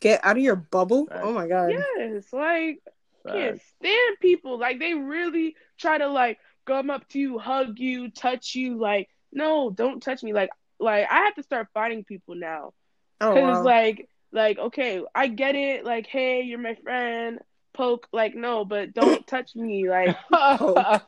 get 0.00 0.20
out 0.24 0.36
of 0.36 0.42
your 0.42 0.56
bubble 0.56 1.06
Right. 1.10 1.20
oh 1.22 1.32
my 1.32 1.46
god 1.46 1.70
yes 1.72 2.24
like 2.32 2.80
can't 3.28 3.60
stand 3.78 4.16
people 4.20 4.58
like 4.58 4.78
they 4.78 4.94
really 4.94 5.54
try 5.78 5.98
to 5.98 6.08
like 6.08 6.38
come 6.66 6.88
up 6.90 7.06
to 7.08 7.18
you 7.18 7.38
hug 7.38 7.78
you 7.78 8.10
touch 8.10 8.54
you 8.54 8.78
like 8.78 9.08
no 9.32 9.70
don't 9.70 10.02
touch 10.02 10.22
me 10.22 10.32
like 10.32 10.50
like 10.78 11.06
I 11.10 11.24
have 11.24 11.34
to 11.36 11.42
start 11.42 11.68
fighting 11.74 12.04
people 12.04 12.34
now 12.34 12.72
oh 13.20 13.34
Because 13.34 13.42
wow. 13.42 13.52
it's 13.58 13.64
like, 13.64 14.08
like, 14.32 14.58
okay, 14.58 15.02
I 15.14 15.26
get 15.28 15.54
it. 15.56 15.84
Like, 15.84 16.06
hey, 16.06 16.42
you're 16.42 16.58
my 16.58 16.74
friend. 16.76 17.40
Poke, 17.74 18.08
like, 18.12 18.34
no, 18.34 18.64
but 18.64 18.94
don't 18.94 19.26
touch 19.26 19.54
me. 19.56 19.88
Like, 19.90 20.16
Poke. 20.32 21.02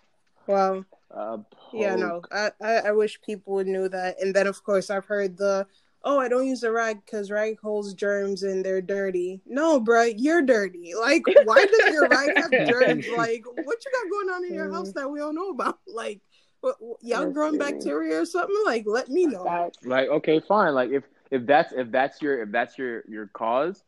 Well, 0.46 0.84
Uh, 1.10 1.38
yeah, 1.72 1.94
no. 1.96 2.22
I, 2.30 2.50
I, 2.60 2.72
I 2.88 2.92
wish 2.92 3.20
people 3.22 3.54
would 3.54 3.66
knew 3.66 3.88
that. 3.88 4.20
And 4.20 4.34
then, 4.34 4.46
of 4.46 4.62
course, 4.64 4.90
I've 4.90 5.04
heard 5.06 5.36
the, 5.36 5.66
oh, 6.04 6.18
I 6.20 6.28
don't 6.28 6.46
use 6.46 6.62
a 6.64 6.72
rag 6.72 7.04
because 7.04 7.30
rag 7.30 7.60
holds 7.60 7.94
germs 7.94 8.42
and 8.42 8.64
they're 8.64 8.82
dirty. 8.82 9.40
No, 9.46 9.80
bruh, 9.80 10.12
you're 10.16 10.42
dirty. 10.42 10.92
Like, 10.98 11.24
why 11.44 11.64
does 11.66 11.88
your 11.88 12.08
rag 12.08 12.32
have 12.36 12.50
germs? 12.66 13.06
Like, 13.16 13.44
what 13.46 13.78
you 13.84 13.90
got 13.92 14.10
going 14.10 14.30
on 14.30 14.44
in 14.44 14.54
your 14.54 14.70
house 14.72 14.92
that 14.92 15.10
we 15.10 15.18
don't 15.20 15.34
know 15.34 15.50
about? 15.50 15.78
Like, 15.86 16.20
what, 16.62 16.76
y'all 17.02 17.24
That's 17.24 17.34
growing 17.34 17.52
true. 17.52 17.58
bacteria 17.58 18.20
or 18.20 18.24
something? 18.24 18.56
Like, 18.64 18.84
let 18.86 19.08
me 19.10 19.26
know. 19.26 19.70
Like, 19.84 20.08
okay, 20.08 20.40
fine. 20.40 20.74
Like, 20.74 20.90
if 20.90 21.04
if 21.30 21.46
that's 21.46 21.72
if 21.72 21.90
that's 21.90 22.22
your 22.22 22.42
if 22.42 22.50
that's 22.50 22.78
your 22.78 23.04
your 23.08 23.26
cause, 23.28 23.82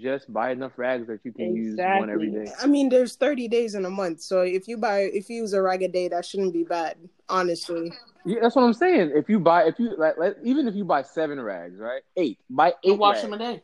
just 0.00 0.32
buy 0.32 0.52
enough 0.52 0.72
rags 0.76 1.06
that 1.08 1.20
you 1.24 1.32
can 1.32 1.54
use 1.54 1.78
one 1.78 2.10
every 2.10 2.30
day. 2.30 2.52
I 2.60 2.66
mean, 2.66 2.88
there's 2.88 3.16
30 3.16 3.48
days 3.48 3.74
in 3.74 3.84
a 3.84 3.90
month. 3.90 4.20
So 4.20 4.42
if 4.42 4.68
you 4.68 4.76
buy, 4.76 5.00
if 5.00 5.28
you 5.28 5.36
use 5.36 5.52
a 5.52 5.60
rag 5.62 5.82
a 5.82 5.88
day, 5.88 6.08
that 6.08 6.24
shouldn't 6.24 6.52
be 6.52 6.62
bad, 6.64 6.96
honestly. 7.28 7.92
Yeah, 8.24 8.38
that's 8.40 8.56
what 8.56 8.62
I'm 8.62 8.72
saying. 8.72 9.12
If 9.14 9.28
you 9.28 9.38
buy, 9.40 9.64
if 9.64 9.78
you 9.78 9.94
like, 9.98 10.16
like 10.16 10.36
even 10.42 10.68
if 10.68 10.74
you 10.74 10.84
buy 10.84 11.02
seven 11.02 11.40
rags, 11.40 11.78
right? 11.78 12.02
Eight, 12.16 12.38
buy 12.48 12.74
You 12.82 12.94
eight 12.94 12.98
wash 12.98 13.16
rags. 13.16 13.22
them 13.22 13.32
a 13.34 13.38
day. 13.38 13.62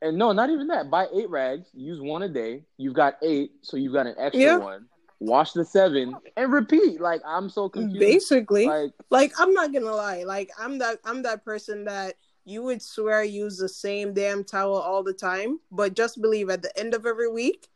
And 0.00 0.16
no, 0.16 0.30
not 0.32 0.50
even 0.50 0.68
that. 0.68 0.90
Buy 0.90 1.08
eight 1.12 1.28
rags, 1.28 1.68
use 1.74 2.00
one 2.00 2.22
a 2.22 2.28
day. 2.28 2.62
You've 2.76 2.94
got 2.94 3.14
eight, 3.22 3.50
so 3.62 3.76
you've 3.76 3.92
got 3.92 4.06
an 4.06 4.14
extra 4.16 4.40
Yeah. 4.40 4.58
one. 4.58 4.86
Wash 5.20 5.52
the 5.52 5.64
seven 5.64 6.14
and 6.36 6.52
repeat. 6.52 7.00
Like 7.00 7.20
I'm 7.26 7.48
so 7.48 7.68
confused. 7.68 7.98
Basically. 7.98 8.66
Like 8.66 8.92
like 9.10 9.32
i'm 9.38 9.52
not 9.52 9.72
gonna 9.72 9.92
lie 9.92 10.22
like 10.24 10.50
i'm 10.58 10.78
that 10.78 10.98
i'm 11.04 11.22
that 11.22 11.44
person 11.44 11.84
that 11.84 12.14
you 12.44 12.62
would 12.62 12.80
swear 12.80 13.22
use 13.22 13.58
the 13.58 13.68
same 13.68 14.12
damn 14.12 14.44
towel 14.44 14.76
all 14.76 15.02
the 15.02 15.12
time 15.12 15.58
but 15.70 15.94
just 15.94 16.20
believe 16.20 16.50
at 16.50 16.62
the 16.62 16.78
end 16.78 16.94
of 16.94 17.06
every 17.06 17.30
week 17.30 17.68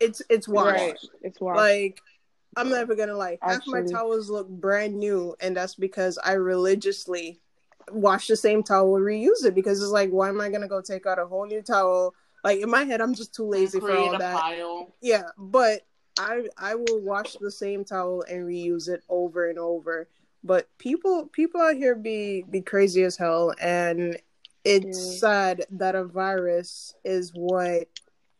it's 0.00 0.22
it's 0.28 0.48
washed 0.48 0.78
right. 0.78 0.98
It's 1.22 1.40
wild. 1.40 1.56
like 1.56 2.00
i'm 2.56 2.68
never 2.68 2.94
gonna 2.94 3.16
lie 3.16 3.38
half 3.40 3.66
my 3.66 3.82
towels 3.82 4.28
look 4.28 4.48
brand 4.48 4.94
new 4.94 5.34
and 5.40 5.56
that's 5.56 5.74
because 5.74 6.18
i 6.24 6.32
religiously 6.32 7.40
wash 7.90 8.26
the 8.28 8.36
same 8.36 8.62
towel 8.62 8.96
and 8.96 9.04
reuse 9.04 9.44
it 9.44 9.54
because 9.54 9.82
it's 9.82 9.92
like 9.92 10.10
why 10.10 10.28
am 10.28 10.40
i 10.40 10.48
gonna 10.48 10.68
go 10.68 10.80
take 10.80 11.06
out 11.06 11.18
a 11.18 11.26
whole 11.26 11.46
new 11.46 11.62
towel 11.62 12.14
like 12.44 12.60
in 12.60 12.70
my 12.70 12.84
head 12.84 13.00
i'm 13.00 13.14
just 13.14 13.34
too 13.34 13.46
lazy 13.46 13.80
for 13.80 13.96
all 13.96 14.18
that 14.18 14.36
pile. 14.36 14.94
yeah, 15.00 15.24
but 15.38 15.82
I 16.18 16.42
I 16.58 16.74
will 16.74 17.00
wash 17.00 17.34
the 17.34 17.50
same 17.50 17.84
towel 17.84 18.24
and 18.28 18.46
reuse 18.46 18.88
it 18.88 19.02
over 19.08 19.48
and 19.48 19.58
over. 19.58 20.08
But 20.44 20.68
people 20.78 21.26
people 21.32 21.60
out 21.60 21.76
here 21.76 21.94
be 21.94 22.44
be 22.50 22.60
crazy 22.60 23.02
as 23.04 23.16
hell, 23.16 23.54
and 23.60 24.18
it's 24.64 24.98
Yeah. 24.98 25.18
sad 25.18 25.66
that 25.70 25.94
a 25.94 26.04
virus 26.04 26.94
is 27.04 27.32
what 27.34 27.88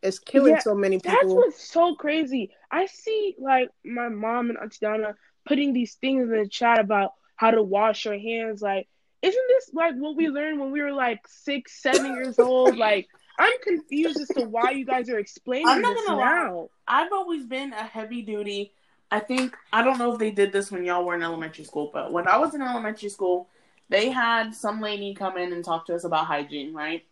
is 0.03 0.19
killing 0.19 0.55
Yeah, 0.55 0.61
so 0.61 0.75
many 0.75 0.99
people. 0.99 1.15
That's 1.15 1.35
what's 1.35 1.69
so 1.71 1.95
crazy. 1.95 2.51
I 2.71 2.87
see 2.87 3.37
like 3.39 3.71
my 3.85 4.09
mom 4.09 4.51
and 4.51 4.59
Auntie 4.59 4.79
Donna 4.81 5.15
putting 5.47 5.73
these 5.73 5.95
things 5.95 6.31
in 6.31 6.37
the 6.37 6.49
chat 6.49 6.79
about 6.79 7.13
how 7.37 7.51
to 7.51 7.63
wash 7.63 8.05
your 8.05 8.19
hands. 8.19 8.63
Like, 8.63 8.89
isn't 9.23 9.49
this 9.49 9.71
like 9.73 9.95
what 9.97 10.17
we 10.17 10.29
learned 10.29 10.61
when 10.61 10.73
we 10.73 10.83
were 10.83 10.93
like 10.93 11.21
six, 11.29 11.81
seven 11.81 12.15
years 12.15 12.39
old? 12.39 12.77
Like, 12.83 13.09
I'm 13.39 13.53
confused 13.63 14.21
as 14.21 14.29
to 14.29 14.43
why 14.43 14.71
you 14.71 14.85
guys 14.85 15.09
are 15.09 15.19
explaining 15.19 15.69
I'm 15.69 15.81
not 15.83 15.95
this 15.95 16.07
gonna 16.07 16.21
lie. 16.21 16.67
I've 16.87 17.13
always 17.13 17.45
been 17.47 17.73
a 17.73 17.83
heavy 17.85 18.23
duty. 18.23 18.73
I 19.11 19.21
think 19.21 19.57
I 19.73 19.83
don't 19.83 19.99
know 19.99 20.13
if 20.13 20.19
they 20.19 20.31
did 20.31 20.53
this 20.53 20.71
when 20.71 20.85
y'all 20.85 21.05
were 21.05 21.15
in 21.15 21.23
elementary 21.23 21.65
school, 21.65 21.91
but 21.93 22.13
when 22.13 22.27
I 22.27 22.39
was 22.39 22.55
in 22.55 22.63
elementary 22.63 23.09
school, 23.11 23.49
they 23.89 24.11
had 24.11 24.55
some 24.55 24.81
lady 24.81 25.15
come 25.15 25.37
in 25.37 25.53
and 25.53 25.65
talk 25.65 25.87
to 25.87 25.95
us 25.95 26.05
about 26.05 26.27
hygiene, 26.27 26.73
right? 26.73 27.05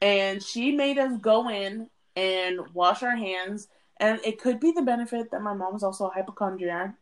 And 0.00 0.42
she 0.42 0.72
made 0.72 0.98
us 0.98 1.16
go 1.20 1.48
in 1.48 1.88
and 2.16 2.60
wash 2.72 3.02
our 3.02 3.16
hands. 3.16 3.68
And 3.98 4.20
it 4.24 4.40
could 4.40 4.60
be 4.60 4.72
the 4.72 4.82
benefit 4.82 5.30
that 5.30 5.40
my 5.40 5.54
mom 5.54 5.72
was 5.72 5.82
also 5.82 6.06
a 6.06 6.10
hypochondriac. 6.10 6.94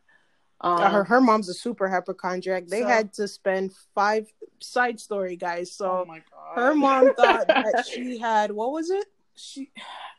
Um, 0.61 0.79
Uh, 0.79 0.91
her 0.91 1.05
her 1.05 1.21
mom's 1.21 1.49
a 1.49 1.55
super 1.55 1.89
hypochondriac. 1.89 2.67
They 2.69 2.83
So- 2.83 2.87
had 2.89 3.13
to 3.15 3.27
spend 3.29 3.73
five 3.95 4.33
side 4.61 5.01
story 5.01 5.37
guys. 5.37 5.73
So 5.73 6.03
oh 6.03 6.05
my 6.07 6.19
god. 6.31 6.42
Her 6.55 6.75
mom 6.75 7.15
thought 7.15 7.47
that 7.49 7.87
she 7.93 8.19
had 8.19 8.53
what 8.53 8.73
was 8.73 8.91
it? 8.91 9.07
She 9.35 9.71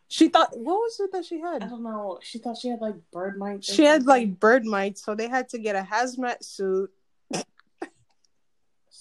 she 0.08 0.30
thought 0.30 0.58
what 0.58 0.76
was 0.76 1.00
it 1.00 1.12
that 1.12 1.26
she 1.26 1.40
had? 1.40 1.64
I 1.64 1.68
don't 1.68 1.84
know. 1.84 2.20
She 2.22 2.40
thought 2.40 2.58
she 2.58 2.70
had 2.70 2.82
like 2.82 2.96
bird 3.12 3.38
mites. 3.38 3.74
She 3.74 3.84
had 3.84 4.06
like 4.06 4.40
bird 4.40 4.66
mites, 4.66 5.04
so 5.04 5.16
they 5.16 5.28
had 5.28 5.50
to 5.50 5.58
get 5.58 5.76
a 5.76 5.88
hazmat 5.90 6.44
suit 6.44 6.92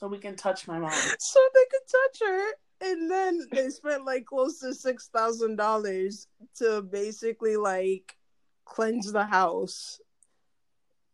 so 0.03 0.09
we 0.09 0.19
can 0.19 0.35
touch 0.35 0.67
my 0.67 0.81
mom. 0.81 0.91
so 1.21 1.41
they 1.55 1.65
could 1.71 1.87
touch 1.87 2.29
her. 2.29 2.51
And 2.81 3.09
then 3.09 3.49
they 3.53 3.71
spent 3.71 4.05
like 4.05 4.25
close 4.25 4.59
to 4.59 4.75
six 4.75 5.07
thousand 5.07 5.55
dollars 5.55 6.27
to 6.57 6.83
basically 6.83 7.57
like 7.57 8.17
cleanse 8.65 9.13
the 9.13 9.25
house 9.25 10.01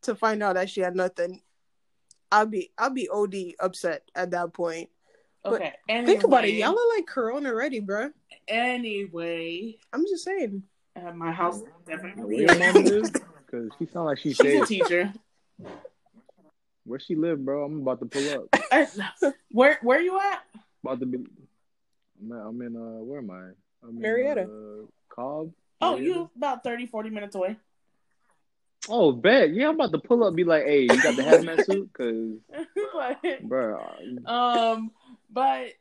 to 0.02 0.14
find 0.14 0.42
out 0.42 0.54
that 0.54 0.70
she 0.70 0.80
had 0.80 0.96
nothing. 0.96 1.42
I'll 2.32 2.46
be 2.46 2.70
I'll 2.78 2.88
be 2.88 3.10
OD 3.10 3.34
upset 3.60 4.10
at 4.14 4.30
that 4.30 4.54
point. 4.54 4.88
But 5.44 5.52
Okay. 5.54 5.72
Anyway, 5.88 6.06
Think 6.12 6.24
about 6.24 6.44
it, 6.44 6.54
y'all 6.54 6.70
are 6.78 6.96
like 6.96 7.06
Corona 7.06 7.54
ready, 7.54 7.80
bro. 7.80 8.10
Anyway, 8.48 9.76
I'm 9.92 10.04
just 10.06 10.24
saying. 10.24 10.62
at 10.96 11.16
my 11.16 11.30
house 11.32 11.62
where 11.84 11.96
definitely. 11.96 12.40
your 12.40 12.58
mom 12.58 12.84
live? 12.84 13.12
Because 13.46 13.70
she 13.78 13.86
sound 13.86 14.06
like 14.06 14.18
she 14.18 14.32
She's 14.34 14.62
a 14.62 14.66
teacher. 14.66 15.12
where 16.84 17.00
she 17.00 17.14
live, 17.14 17.44
bro. 17.44 17.64
I'm 17.64 17.80
about 17.82 18.00
to 18.00 18.06
pull 18.06 18.28
up. 18.30 18.62
Uh, 18.70 19.30
where 19.50 19.78
where 19.82 20.00
you 20.00 20.18
at? 20.18 20.42
About 20.84 21.00
to 21.00 21.06
be. 21.06 21.18
I'm, 22.20 22.32
at, 22.32 22.46
I'm 22.46 22.60
in. 22.62 22.76
Uh, 22.76 23.02
where 23.04 23.18
am 23.20 23.30
I? 23.30 23.50
I'm 23.86 23.96
in, 23.96 24.00
Marietta. 24.00 24.42
uh, 24.42 24.86
Cobb. 25.08 25.52
Oh, 25.80 25.92
Marietta? 25.92 26.04
you 26.04 26.30
about 26.36 26.64
30, 26.64 26.86
40 26.86 27.10
minutes 27.10 27.34
away. 27.36 27.56
Oh, 28.88 29.12
bet. 29.12 29.52
Yeah, 29.54 29.68
I'm 29.68 29.74
about 29.74 29.92
to 29.92 29.98
pull 29.98 30.24
up. 30.24 30.34
Be 30.34 30.44
like, 30.44 30.64
hey, 30.64 30.82
you 30.82 30.88
got 30.88 31.14
the 31.16 31.22
hazmat 31.22 31.64
suit? 31.64 31.90
Cause, 31.92 32.66
but, 33.22 33.42
bro, 33.48 33.80
um, 34.26 34.90
but 35.30 35.72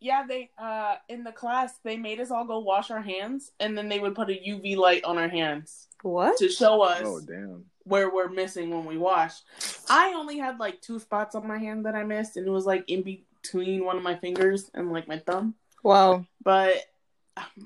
yeah, 0.00 0.24
they 0.28 0.50
uh 0.58 0.96
in 1.08 1.24
the 1.24 1.32
class 1.32 1.78
they 1.82 1.96
made 1.96 2.20
us 2.20 2.30
all 2.30 2.44
go 2.44 2.58
wash 2.58 2.90
our 2.90 3.00
hands, 3.00 3.52
and 3.60 3.76
then 3.76 3.88
they 3.88 3.98
would 3.98 4.14
put 4.14 4.28
a 4.30 4.32
UV 4.34 4.76
light 4.76 5.04
on 5.04 5.16
our 5.18 5.28
hands 5.28 5.88
What? 6.02 6.36
to 6.38 6.48
show 6.48 6.82
us 6.82 7.02
oh 7.04 7.20
damn. 7.20 7.64
where 7.84 8.10
we're 8.12 8.28
missing 8.28 8.70
when 8.70 8.84
we 8.84 8.98
wash. 8.98 9.32
I 9.88 10.12
only 10.14 10.38
had 10.38 10.58
like 10.58 10.80
two 10.82 10.98
spots 10.98 11.34
on 11.34 11.46
my 11.46 11.58
hand 11.58 11.86
that 11.86 11.94
I 11.94 12.04
missed, 12.04 12.36
and 12.36 12.46
it 12.46 12.50
was 12.50 12.66
like 12.66 12.84
in 12.88 13.02
between 13.02 13.84
one 13.84 13.96
of 13.96 14.02
my 14.02 14.16
fingers 14.16 14.70
and 14.74 14.92
like 14.92 15.08
my 15.08 15.18
thumb. 15.18 15.54
Wow. 15.82 16.26
But 16.42 16.74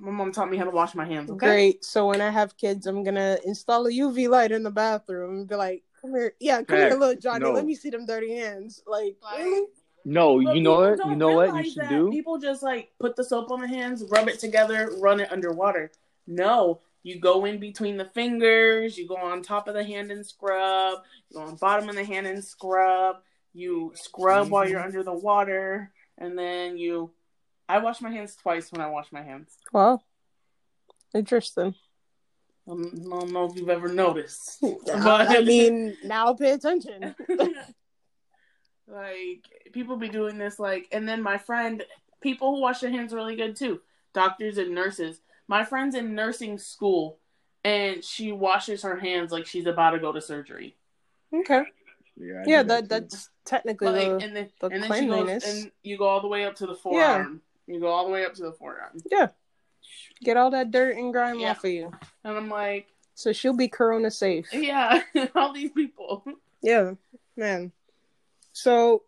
my 0.01 0.11
mom 0.11 0.31
taught 0.33 0.51
me 0.51 0.57
how 0.57 0.65
to 0.65 0.71
wash 0.71 0.95
my 0.95 1.05
hands. 1.05 1.31
Okay. 1.31 1.47
Great. 1.47 1.85
So 1.85 2.07
when 2.09 2.21
I 2.21 2.31
have 2.31 2.57
kids, 2.57 2.87
I'm 2.87 3.03
gonna 3.03 3.39
install 3.45 3.87
a 3.87 3.91
UV 3.91 4.29
light 4.29 4.53
in 4.53 4.63
the 4.63 4.71
bathroom 4.71 5.39
and 5.39 5.49
be 5.49 5.55
like, 5.57 5.83
"Come 6.01 6.11
here, 6.13 6.35
yeah, 6.41 6.63
come 6.63 6.77
here, 6.79 6.91
little 6.95 7.15
Johnny. 7.17 7.45
No. 7.45 7.53
Let 7.53 7.65
me 7.67 7.75
see 7.75 7.91
them 7.91 8.05
dirty 8.07 8.35
hands." 8.37 8.83
Like, 8.87 9.17
Like- 9.23 9.39
really? 9.39 9.67
No, 10.05 10.43
But 10.43 10.57
you 10.57 10.63
know 10.63 10.91
people 10.91 11.05
what? 11.07 11.11
You 11.11 11.17
know 11.17 11.33
what 11.35 11.55
you 11.65 11.71
should 11.71 11.83
that 11.83 11.91
do? 11.91 12.11
People 12.11 12.39
just 12.39 12.63
like 12.63 12.91
put 12.99 13.17
the 13.17 13.25
soap 13.25 13.51
on 13.51 13.61
the 13.61 13.69
hands, 13.69 14.05
rub 14.11 14.29
it 14.29 14.39
together, 14.39 14.91
run 14.99 15.21
it 15.21 15.31
underwater. 15.31 15.91
No, 16.27 16.81
you 17.03 17.19
go 17.21 17.45
in 17.45 17.59
between 17.59 17.97
the 17.97 18.05
fingers, 18.07 18.97
you 18.97 19.07
go 19.07 19.17
on 19.17 19.43
top 19.43 19.69
of 19.69 19.75
the 19.75 19.85
hand 19.85 20.11
and 20.11 20.25
scrub, 20.27 21.01
you 21.29 21.37
go 21.37 21.43
on 21.43 21.57
bottom 21.57 21.89
of 21.89 21.95
the 21.97 22.05
hand 22.05 22.27
and 22.27 22.43
scrub, 22.45 23.17
you 23.53 23.93
scrub 23.95 24.49
while 24.49 24.65
Mm-hmm. 24.65 24.73
you're 24.73 24.83
under 24.83 25.03
the 25.03 25.13
water, 25.13 25.91
and 26.19 26.39
then 26.39 26.79
you. 26.79 27.11
I 27.69 27.79
wash 27.79 28.01
my 28.01 28.11
hands 28.11 28.35
twice 28.37 28.73
when 28.73 28.81
I 28.81 28.89
wash 28.89 29.13
my 29.13 29.23
hands. 29.23 29.57
Wow, 29.73 30.01
interesting. 31.15 31.75
Um, 32.69 32.93
I 33.13 33.21
don't 33.21 33.33
know 33.33 33.45
if 33.47 33.57
you've 33.57 33.69
ever 33.71 33.89
noticed. 33.89 34.59
But 34.87 35.31
I 35.31 35.41
mean, 35.41 35.97
now 36.05 36.35
pay 36.35 36.53
attention. 36.53 37.15
like 38.91 39.45
people 39.73 39.97
be 39.97 40.09
doing 40.09 40.37
this 40.39 40.59
like 40.59 40.89
and 40.93 41.09
then 41.09 41.23
my 41.23 41.39
friend 41.39 41.85
people 42.21 42.55
who 42.55 42.61
wash 42.61 42.81
their 42.81 42.91
hands 42.91 43.12
really 43.12 43.37
good 43.37 43.55
too 43.57 43.81
doctors 44.12 44.59
and 44.59 44.75
nurses 44.75 45.21
my 45.49 45.65
friend's 45.65 45.95
in 45.95 46.15
nursing 46.15 46.59
school 46.59 47.19
and 47.65 48.03
she 48.05 48.33
washes 48.33 48.83
her 48.83 48.97
hands 48.97 49.31
like 49.33 49.47
she's 49.47 49.67
about 49.67 49.91
to 49.91 49.99
go 49.99 50.12
to 50.12 50.21
surgery 50.21 50.77
Okay. 51.33 51.62
Yeah, 52.17 52.43
Yeah, 52.47 52.62
do 52.62 52.69
that 52.69 52.89
that's 52.89 53.31
technically 53.45 53.87
like 53.89 54.19
the 54.19 54.25
and 54.27 54.37
then 54.37 54.49
the 54.61 54.67
and 54.69 54.83
then 54.83 54.93
she 55.01 55.07
goes 55.07 55.45
and 55.45 55.71
you 55.83 55.97
go 55.97 56.07
all 56.09 56.21
the 56.21 56.29
way 56.29 56.45
up 56.45 56.57
to 56.57 56.67
the 56.67 56.75
forearm 56.75 57.41
Yeah. 57.69 57.75
you 57.75 57.81
go 57.81 57.87
all 57.87 58.05
the 58.07 58.11
way 58.11 58.25
up 58.27 58.35
to 58.35 58.43
the 58.43 58.53
forearm 58.53 58.99
Yeah. 59.11 59.29
get 60.23 60.37
all 60.37 60.51
that 60.51 60.71
dirt 60.73 60.97
and 60.97 61.12
grime 61.12 61.39
Yeah. 61.39 61.53
off 61.53 61.65
of 61.65 61.71
you. 61.71 61.93
and 62.25 62.37
i'm 62.37 62.51
like 62.51 62.89
So 63.15 63.33
she'll 63.33 63.57
be 63.57 63.69
corona 63.69 64.11
safe. 64.11 64.53
yeah 64.53 65.03
all 65.37 65.53
these 65.53 65.71
people 65.71 66.25
Yeah, 66.62 66.93
man. 67.37 67.73
So 68.62 69.05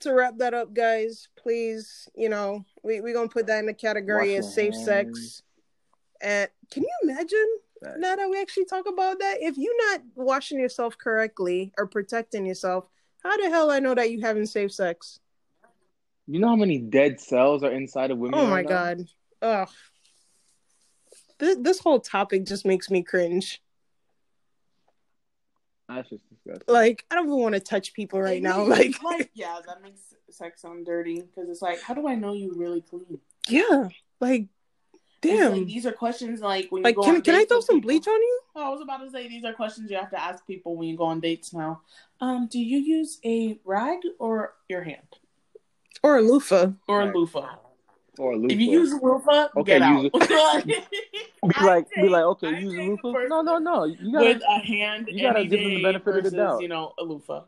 to 0.00 0.12
wrap 0.12 0.38
that 0.38 0.54
up, 0.54 0.74
guys, 0.74 1.28
please, 1.36 2.08
you 2.16 2.28
know, 2.28 2.64
we 2.82 3.00
we 3.00 3.12
gonna 3.12 3.28
put 3.28 3.46
that 3.46 3.60
in 3.60 3.66
the 3.66 3.74
category 3.74 4.32
Wash 4.32 4.38
as 4.40 4.54
safe 4.54 4.74
hands. 4.74 4.84
sex. 4.84 5.42
And 6.20 6.48
can 6.72 6.82
you 6.82 6.90
imagine 7.04 7.46
Facts. 7.82 7.96
now 7.98 8.16
that 8.16 8.28
we 8.28 8.40
actually 8.40 8.64
talk 8.64 8.88
about 8.88 9.20
that? 9.20 9.36
If 9.40 9.56
you're 9.56 9.90
not 9.92 10.02
washing 10.16 10.58
yourself 10.58 10.98
correctly 10.98 11.72
or 11.78 11.86
protecting 11.86 12.44
yourself, 12.44 12.86
how 13.22 13.36
the 13.36 13.48
hell 13.50 13.70
I 13.70 13.78
know 13.78 13.94
that 13.94 14.10
you 14.10 14.20
having 14.20 14.46
safe 14.46 14.72
sex? 14.72 15.20
You 16.26 16.40
know 16.40 16.48
how 16.48 16.56
many 16.56 16.78
dead 16.78 17.20
cells 17.20 17.62
are 17.62 17.70
inside 17.70 18.10
of 18.10 18.18
women? 18.18 18.38
Oh 18.38 18.46
my 18.46 18.62
now? 18.62 18.68
god. 18.68 19.08
Ugh. 19.42 19.68
This 21.38 21.56
this 21.60 21.78
whole 21.78 22.00
topic 22.00 22.46
just 22.46 22.66
makes 22.66 22.90
me 22.90 23.04
cringe. 23.04 23.62
That's 25.88 26.08
just 26.10 26.22
disgusting. 26.28 26.72
Like 26.74 27.04
I 27.10 27.14
don't 27.14 27.26
even 27.26 27.38
want 27.40 27.54
to 27.54 27.60
touch 27.60 27.94
people 27.94 28.20
right 28.20 28.42
now. 28.42 28.62
Like, 28.64 29.02
like 29.02 29.30
yeah 29.34 29.58
that 29.66 29.82
makes 29.82 30.00
sex 30.30 30.60
sound 30.62 30.84
dirty 30.86 31.22
because 31.22 31.48
it's 31.48 31.62
like 31.62 31.80
how 31.80 31.94
do 31.94 32.06
i 32.06 32.14
know 32.14 32.34
you 32.34 32.52
really 32.54 32.82
clean 32.82 33.18
yeah, 33.48 33.88
like 34.20 34.44
damn. 35.22 35.52
like, 35.52 35.66
these 35.66 35.86
are 35.86 35.92
questions 35.92 36.40
like 36.42 36.68
when 36.70 36.80
you 36.80 36.84
Like, 36.84 36.96
go 36.96 37.02
can 37.02 37.14
on 37.16 37.22
can 37.22 37.34
I 37.34 37.44
throw 37.46 37.60
some 37.60 37.76
people. 37.76 37.88
bleach 37.88 38.06
on 38.06 38.14
you? 38.20 38.40
Oh, 38.56 38.62
I 38.66 38.68
was 38.68 38.82
about 38.82 38.98
to 38.98 39.10
say 39.10 39.26
these 39.26 39.44
are 39.44 39.54
questions 39.54 39.90
you 39.90 39.96
have 39.96 40.10
to 40.10 40.22
ask 40.22 40.46
people 40.46 40.76
when 40.76 40.86
you 40.88 40.96
go 40.98 41.04
on 41.04 41.20
dates 41.20 41.54
now. 41.54 41.80
Um, 42.20 42.46
do 42.50 42.58
you 42.58 42.76
use 42.78 43.18
a 43.24 43.58
rag 43.64 44.00
or 44.18 44.54
your 44.68 44.82
hand 44.82 45.16
Or 46.02 46.18
a 46.18 46.22
loofah? 46.22 46.72
or 46.86 46.98
Right. 46.98 47.14
a 47.14 47.18
loofah? 47.18 47.56
Or 48.18 48.32
a 48.32 48.36
loofah. 48.36 48.52
If 48.54 48.60
you 48.60 48.70
use 48.70 48.92
a 48.92 48.96
loofah, 48.96 49.48
Okay, 49.56 49.72
get 49.78 49.82
out. 49.82 50.02
use 50.02 50.10
be 51.42 51.54
I 51.54 51.64
like, 51.64 51.86
be 51.94 52.08
like, 52.08 52.24
okay, 52.24 52.48
I 52.48 52.50
use 52.50 52.74
a 52.74 52.80
loofah. 52.80 53.12
No, 53.28 53.42
no, 53.42 53.58
no. 53.58 53.84
You 53.84 54.12
gotta, 54.12 54.24
With 54.26 54.42
a 54.48 54.58
hand, 54.58 55.08
you 55.10 55.22
gotta 55.22 55.44
give 55.44 55.60
them 55.62 55.70
the 55.70 55.76
day 55.76 55.82
benefit 55.82 56.16
of 56.16 56.24
the 56.24 56.30
doubt. 56.30 56.62
You 56.62 56.68
know, 56.68 56.92
a 56.98 57.04
loofah. 57.04 57.42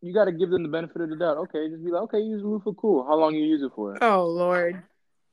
you 0.00 0.12
gotta 0.12 0.32
give 0.32 0.50
them 0.50 0.62
the 0.64 0.68
benefit 0.68 1.00
of 1.02 1.10
the 1.10 1.16
doubt. 1.16 1.36
Okay, 1.38 1.68
just 1.68 1.84
be 1.84 1.90
like, 1.90 2.02
okay, 2.02 2.18
use 2.20 2.42
a 2.42 2.46
loofah. 2.46 2.72
Cool. 2.72 3.04
How 3.06 3.16
long 3.16 3.34
you 3.34 3.44
use 3.44 3.62
it 3.62 3.70
for? 3.74 3.96
Oh 4.02 4.26
lord. 4.26 4.82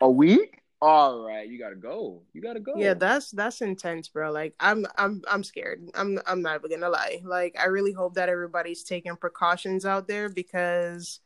A 0.01 0.09
week? 0.09 0.61
All 0.81 1.25
right, 1.25 1.45
you 1.49 1.59
gotta 1.59 1.75
go. 1.75 2.21
You 2.31 2.41
gotta 2.41 2.61
go. 2.61 2.73
Yeah, 2.77 2.93
that's 2.93 3.31
that's 3.31 3.59
intense, 3.61 4.07
bro. 4.07 4.31
Like 4.31 4.53
I'm 4.61 4.85
I'm 4.97 5.21
I'm 5.29 5.43
scared. 5.43 5.89
I'm 5.93 6.19
I'm 6.25 6.41
not 6.41 6.61
even 6.63 6.79
gonna 6.79 6.89
lie. 6.91 7.21
Like 7.25 7.57
I 7.59 7.65
really 7.65 7.91
hope 7.91 8.13
that 8.13 8.29
everybody's 8.29 8.83
taking 8.83 9.15
precautions 9.17 9.85
out 9.85 10.07
there 10.07 10.29
because 10.29 11.19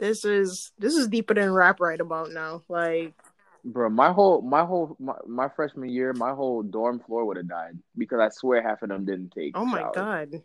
this 0.00 0.24
is 0.24 0.72
this 0.78 0.96
is 0.96 1.06
deeper 1.06 1.34
than 1.34 1.52
rap 1.52 1.78
right 1.78 2.00
about 2.00 2.32
now. 2.32 2.62
Like 2.68 3.14
bro. 3.64 3.88
My 3.88 4.12
whole, 4.12 4.42
my 4.42 4.64
whole, 4.64 4.96
my, 4.98 5.14
my 5.26 5.48
freshman 5.48 5.90
year, 5.90 6.12
my 6.12 6.32
whole 6.32 6.62
dorm 6.62 7.00
floor 7.00 7.24
would 7.26 7.36
have 7.36 7.48
died 7.48 7.78
because 7.96 8.20
I 8.20 8.28
swear 8.30 8.62
half 8.62 8.82
of 8.82 8.88
them 8.88 9.04
didn't 9.04 9.30
take. 9.30 9.56
oh 9.56 9.64
my 9.64 9.80
showers. 9.80 9.94
god. 9.94 10.42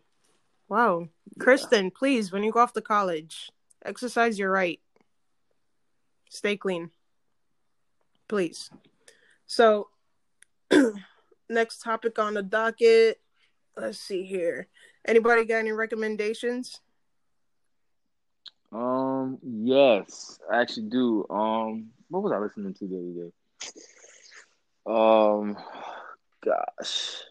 Wow. 0.68 1.08
Kristen, 1.38 1.90
please, 1.90 2.32
when 2.32 2.42
you 2.42 2.52
go 2.52 2.60
off 2.60 2.72
to 2.74 2.80
college, 2.80 3.50
exercise 3.84 4.38
your 4.38 4.50
right. 4.50 4.80
Stay 6.28 6.56
clean. 6.56 6.90
Please. 8.28 8.70
So 9.46 9.88
next 11.48 11.82
topic 11.82 12.18
on 12.18 12.34
the 12.34 12.42
docket. 12.42 13.20
Let's 13.76 13.98
see 13.98 14.24
here. 14.24 14.66
Anybody 15.04 15.44
got 15.44 15.58
any 15.58 15.70
recommendations? 15.70 16.80
Um, 18.76 19.38
yes, 19.42 20.38
I 20.52 20.60
actually 20.60 20.88
do. 20.88 21.26
Um, 21.30 21.86
what 22.08 22.22
was 22.22 22.32
I 22.32 22.38
listening 22.38 22.74
to 22.74 22.86
the 22.86 22.96
other 22.98 23.14
day? 23.24 23.32
Um, 24.86 25.56
gosh, 26.44 27.22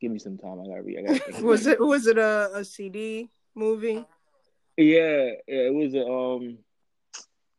give 0.00 0.12
me 0.12 0.20
some 0.20 0.38
time. 0.38 0.60
I 0.60 0.68
gotta 0.68 0.82
read. 0.82 0.98
I 0.98 1.02
gotta 1.18 1.42
was 1.44 1.66
it 1.66 1.80
was 1.80 2.06
it 2.06 2.16
a, 2.16 2.50
a 2.54 2.64
CD 2.64 3.28
movie? 3.56 4.04
Yeah, 4.76 5.30
yeah, 5.48 5.66
it 5.66 5.74
was 5.74 5.94
a 5.94 6.06
um, 6.06 6.58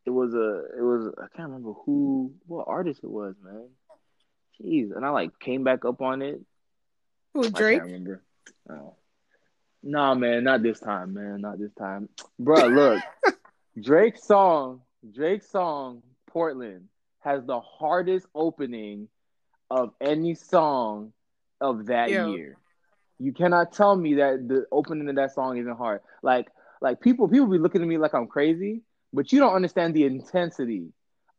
it 0.06 0.12
was 0.12 0.34
a 0.34 0.78
it 0.78 0.82
was 0.82 1.14
I 1.18 1.28
can't 1.36 1.50
remember 1.50 1.74
who 1.86 2.34
what 2.48 2.70
artist 2.70 3.02
it 3.04 3.10
was, 3.12 3.36
man. 3.44 3.68
Jeez, 4.62 4.96
and 4.96 5.06
I 5.06 5.10
like 5.10 5.38
came 5.40 5.66
back 5.66 5.84
up 5.84 6.02
on 6.02 6.22
it. 6.22 6.40
Who 7.34 7.48
I 7.48 7.50
Drake? 7.50 7.80
can't 7.80 7.92
remember. 7.92 8.22
Oh. 8.70 8.96
Nah, 9.88 10.16
man, 10.16 10.44
not 10.44 10.64
this 10.64 10.80
time, 10.80 11.14
man, 11.14 11.42
not 11.42 11.60
this 11.60 11.72
time, 11.74 12.10
Bruh, 12.42 12.74
Look, 12.74 13.04
Drake's 13.80 14.24
song, 14.24 14.82
Drake's 15.14 15.50
song, 15.50 16.02
Portland 16.28 16.86
has 17.20 17.46
the 17.46 17.60
hardest 17.60 18.26
opening 18.34 19.08
of 19.70 19.92
any 20.02 20.34
song 20.34 21.14
of 21.62 21.86
that 21.86 22.10
year. 22.10 22.58
You 23.20 23.32
cannot 23.32 23.74
tell 23.74 23.96
me 23.96 24.16
that 24.16 24.48
the 24.48 24.66
opening 24.72 25.08
of 25.08 25.16
that 25.18 25.34
song 25.34 25.58
isn't 25.58 25.78
hard. 25.78 26.02
Like, 26.24 26.48
like 26.82 27.00
people, 27.00 27.28
people 27.28 27.48
be 27.48 27.60
looking 27.60 27.82
at 27.82 27.88
me 27.88 27.98
like 28.00 28.16
I'm 28.16 28.28
crazy, 28.28 28.82
but 29.14 29.32
you 29.32 29.40
don't 29.40 29.54
understand 29.54 29.94
the 29.94 30.06
intensity 30.06 30.88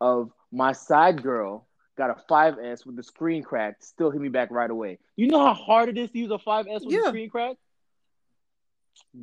of 0.00 0.30
my 0.52 0.70
side 0.72 1.20
girl 1.20 1.66
got 1.98 2.10
a 2.10 2.22
5S 2.30 2.86
with 2.86 2.94
the 2.96 3.02
screen 3.02 3.42
cracked, 3.42 3.82
still 3.84 4.10
hit 4.10 4.20
me 4.20 4.28
back 4.28 4.50
right 4.52 4.70
away. 4.70 4.98
You 5.16 5.28
know 5.28 5.44
how 5.44 5.54
hard 5.54 5.88
it 5.88 5.98
is 5.98 6.10
to 6.12 6.18
use 6.18 6.30
a 6.30 6.38
5S 6.38 6.84
with 6.84 6.94
Yeah. 6.94 7.00
the 7.00 7.08
screen 7.08 7.28
cracked? 7.28 7.58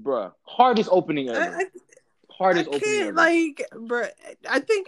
Bruh, 0.02 0.32
hardest 0.44 0.90
opening 0.92 1.30
ever. 1.30 1.40
I, 1.40 1.46
I, 1.46 1.60
I 1.62 1.66
hardest 2.32 2.68
opening 2.68 3.02
ever. 3.02 3.14
like, 3.14 3.66
bro. 3.88 4.06
I 4.50 4.60
think 4.60 4.88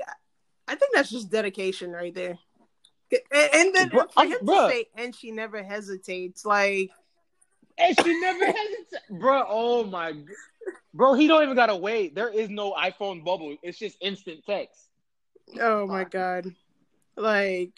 I 0.68 0.76
think 0.76 0.96
that's 0.96 1.10
just 1.12 1.30
dedication 1.32 1.92
right 1.92 2.14
there. 2.14 2.38
And, 3.32 3.50
and 3.54 3.76
then 3.76 3.90
Bruh, 3.92 4.12
for 4.12 4.20
I'm- 4.22 4.32
him 4.32 4.40
bruh. 4.46 4.68
to 4.68 4.74
say, 4.74 4.86
and 4.96 5.16
she 5.16 5.32
never 5.32 5.62
hesitates, 5.64 6.46
like, 6.46 6.92
and 7.78 7.96
she 8.04 8.20
never 8.20 8.46
hesitates. 8.46 8.94
Bro, 9.12 9.46
oh 9.48 9.84
my 9.84 10.14
Bro, 10.94 11.14
he 11.14 11.28
don't 11.28 11.44
even 11.44 11.56
gotta 11.56 11.76
wait. 11.76 12.16
There 12.16 12.30
is 12.30 12.50
no 12.50 12.74
iPhone 12.74 13.24
bubble. 13.24 13.56
It's 13.62 13.78
just 13.78 13.98
instant 14.02 14.44
text. 14.46 14.88
oh 15.62 15.86
my 15.86 16.06
god, 16.06 16.54
like, 17.16 17.72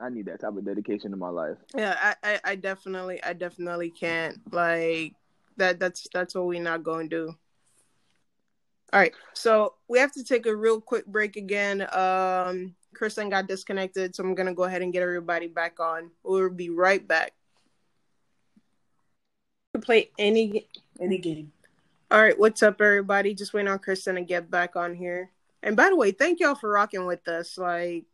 I 0.00 0.08
need 0.08 0.26
that 0.26 0.40
type 0.40 0.56
of 0.56 0.64
dedication 0.64 1.12
in 1.12 1.18
my 1.18 1.28
life. 1.28 1.58
yeah, 1.76 2.14
I, 2.24 2.32
I, 2.32 2.40
I 2.44 2.54
definitely, 2.56 3.22
I 3.22 3.34
definitely 3.34 3.90
can't, 3.90 4.38
like, 4.52 5.14
that. 5.56 5.78
That's 5.78 6.06
that's 6.12 6.34
what 6.34 6.46
we're 6.46 6.62
not 6.62 6.82
going 6.82 7.08
to 7.10 7.26
do. 7.26 7.34
All 8.92 9.00
right, 9.00 9.14
so 9.32 9.74
we 9.88 9.98
have 9.98 10.12
to 10.12 10.24
take 10.24 10.44
a 10.44 10.54
real 10.54 10.78
quick 10.78 11.06
break 11.06 11.36
again. 11.36 11.86
Um, 11.92 12.74
Kristen 12.94 13.30
got 13.30 13.48
disconnected, 13.48 14.14
so 14.14 14.22
I'm 14.22 14.34
gonna 14.34 14.52
go 14.54 14.64
ahead 14.64 14.82
and 14.82 14.92
get 14.92 15.02
everybody 15.02 15.46
back 15.46 15.80
on. 15.80 16.10
We'll 16.22 16.50
be 16.50 16.68
right 16.68 17.06
back. 17.06 17.32
Play 19.80 20.10
any 20.18 20.68
Any 21.00 21.16
game. 21.16 21.52
All 22.10 22.20
right, 22.20 22.38
what's 22.38 22.62
up, 22.62 22.82
everybody? 22.82 23.32
Just 23.34 23.54
waiting 23.54 23.70
on 23.70 23.78
Kristen 23.78 24.16
to 24.16 24.20
get 24.20 24.50
back 24.50 24.76
on 24.76 24.94
here. 24.94 25.30
And 25.62 25.74
by 25.74 25.88
the 25.88 25.96
way, 25.96 26.10
thank 26.10 26.40
y'all 26.40 26.54
for 26.54 26.68
rocking 26.68 27.06
with 27.06 27.26
us. 27.26 27.56
Like, 27.56 28.04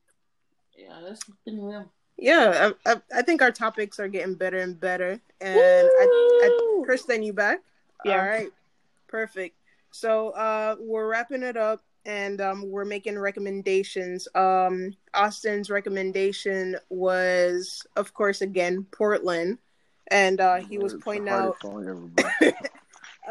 Yeah, 0.76 1.00
that's 1.02 1.20
been 1.44 1.60
real. 1.60 1.90
Yeah, 2.18 2.72
I, 2.84 2.92
I, 2.92 2.96
I 3.16 3.22
think 3.22 3.42
our 3.42 3.52
topics 3.52 3.98
are 4.00 4.08
getting 4.08 4.34
better 4.34 4.58
and 4.58 4.78
better. 4.78 5.20
And 5.40 5.58
I, 5.58 6.40
I, 6.42 6.82
Kristen, 6.84 7.22
you 7.22 7.32
back? 7.32 7.60
Yeah. 8.04 8.12
All 8.20 8.26
right, 8.26 8.48
perfect. 9.06 9.56
So 9.90 10.30
uh, 10.30 10.76
we're 10.80 11.08
wrapping 11.08 11.42
it 11.42 11.56
up, 11.56 11.80
and 12.04 12.40
um, 12.40 12.70
we're 12.70 12.84
making 12.84 13.18
recommendations. 13.18 14.28
Um, 14.34 14.96
Austin's 15.14 15.70
recommendation 15.70 16.76
was, 16.90 17.86
of 17.96 18.12
course, 18.14 18.40
again 18.40 18.86
Portland, 18.90 19.58
and 20.08 20.40
uh, 20.40 20.56
he 20.56 20.78
was 20.78 20.94
It's 20.94 21.04
pointing 21.04 21.28
out. 21.28 21.60
song 21.62 22.12
ever, 22.42 22.52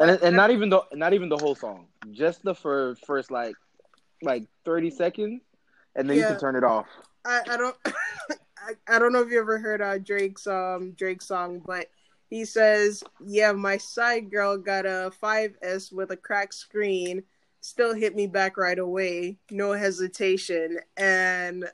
and 0.00 0.22
and 0.22 0.36
not 0.36 0.50
even 0.50 0.68
the 0.68 0.82
not 0.94 1.12
even 1.12 1.28
the 1.28 1.38
whole 1.38 1.54
song, 1.54 1.86
just 2.10 2.42
the 2.42 2.54
fir- 2.54 2.94
first 3.06 3.30
like 3.30 3.54
like 4.22 4.44
thirty 4.64 4.90
seconds, 4.90 5.42
and 5.94 6.08
then 6.08 6.16
you 6.16 6.24
can 6.24 6.38
turn 6.38 6.56
it 6.56 6.64
off. 6.64 6.86
I, 7.24 7.42
I 7.50 7.56
don't 7.56 7.76
I, 8.68 8.96
I 8.96 8.98
don't 8.98 9.12
know 9.12 9.22
if 9.22 9.30
you 9.30 9.40
ever 9.40 9.58
heard 9.58 9.80
uh, 9.80 9.98
Drake's 9.98 10.46
um 10.46 10.92
Drake 10.92 11.22
song, 11.22 11.62
but 11.64 11.86
he 12.28 12.44
says, 12.44 13.02
"Yeah, 13.24 13.52
my 13.52 13.78
side 13.78 14.30
girl 14.30 14.58
got 14.58 14.84
a 14.84 15.10
5S 15.22 15.92
with 15.92 16.10
a 16.10 16.16
cracked 16.16 16.54
screen, 16.54 17.22
still 17.60 17.94
hit 17.94 18.14
me 18.14 18.26
back 18.26 18.56
right 18.56 18.78
away, 18.78 19.38
no 19.50 19.72
hesitation." 19.72 20.78
And 20.96 21.64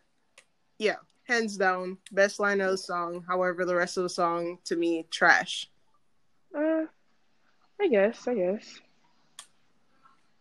yeah, 0.79 0.97
hands 1.25 1.57
down, 1.57 1.99
best 2.13 2.39
line 2.39 2.61
of 2.61 2.71
the 2.71 2.79
song. 2.79 3.25
However, 3.27 3.65
the 3.65 3.75
rest 3.75 3.97
of 3.97 4.05
the 4.05 4.09
song 4.09 4.59
to 4.67 4.77
me 4.77 5.07
trash. 5.11 5.69
Uh, 6.57 6.85
I 7.81 7.89
guess. 7.89 8.29
I 8.29 8.35
guess. 8.35 8.81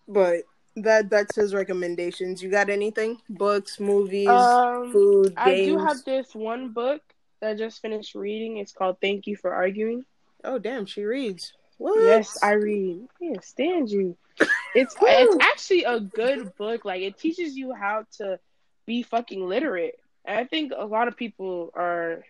But 0.08 0.44
that 0.76 1.10
that's 1.10 1.36
his 1.36 1.54
recommendations. 1.54 2.42
You 2.42 2.50
got 2.50 2.70
anything? 2.70 3.18
Books, 3.30 3.80
movies, 3.80 4.28
Um, 4.30 4.92
food, 4.92 5.34
I 5.38 5.54
games. 5.56 5.66
do 5.68 5.78
have 5.78 6.04
this 6.04 6.34
one 6.34 6.70
book 6.70 7.02
that 7.42 7.52
I 7.52 7.56
just 7.56 7.82
finished 7.82 8.16
reading. 8.16 8.58
It's 8.58 8.72
called 8.72 8.98
Thank 9.02 9.28
You 9.28 9.36
for 9.36 9.54
Arguing. 9.54 10.06
Oh 10.44 10.58
damn, 10.58 10.86
she 10.86 11.04
reads. 11.04 11.54
What? 11.78 12.00
Yes, 12.04 12.38
I 12.42 12.54
read. 12.54 13.08
Yeah, 13.20 13.40
stand 13.42 13.90
you. 13.90 14.18
It's 14.76 14.96
it's 15.00 15.36
actually 15.46 15.84
a 15.84 16.00
good 16.00 16.56
book. 16.56 16.84
Like 16.84 17.04
it 17.04 17.20
teaches 17.20 17.56
you 17.56 17.74
how 17.76 18.06
to 18.18 18.40
be 18.88 19.04
fucking 19.04 19.48
literate. 19.48 20.00
And 20.26 20.40
I 20.40 20.46
think 20.46 20.74
a 20.76 20.84
lot 20.86 21.08
of 21.08 21.16
people 21.16 21.72
are 21.76 22.24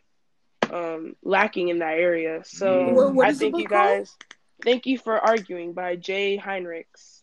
um 0.69 1.15
lacking 1.23 1.69
in 1.69 1.79
that 1.79 1.97
area. 1.97 2.41
So 2.43 2.93
What- 2.93 3.13
what 3.15 3.27
I 3.27 3.33
think 3.33 3.53
book 3.53 3.61
you 3.61 3.67
called? 3.69 3.99
guys 3.99 4.17
Thank 4.61 4.85
You 4.85 4.97
for 4.97 5.17
Arguing 5.17 5.71
by 5.73 5.95
Jay 5.95 6.37
Heinrichs. 6.37 7.22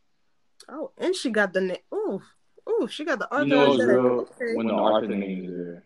Oh, 0.71 0.93
and 0.99 1.15
she 1.15 1.31
got 1.31 1.53
the 1.53 1.61
name. 1.61 1.79
Ooh, 1.93 2.23
ooh, 2.69 2.87
she 2.89 3.05
got 3.05 3.19
the 3.19 3.29
You 3.33 3.37
other. 3.39 3.47
know 3.47 3.73
it's 3.73 3.83
real 3.83 4.07
okay. 4.41 4.55
when 4.55 4.67
the 4.69 4.75
author 4.75 5.09
name 5.09 5.45
is 5.45 5.57
there. 5.57 5.85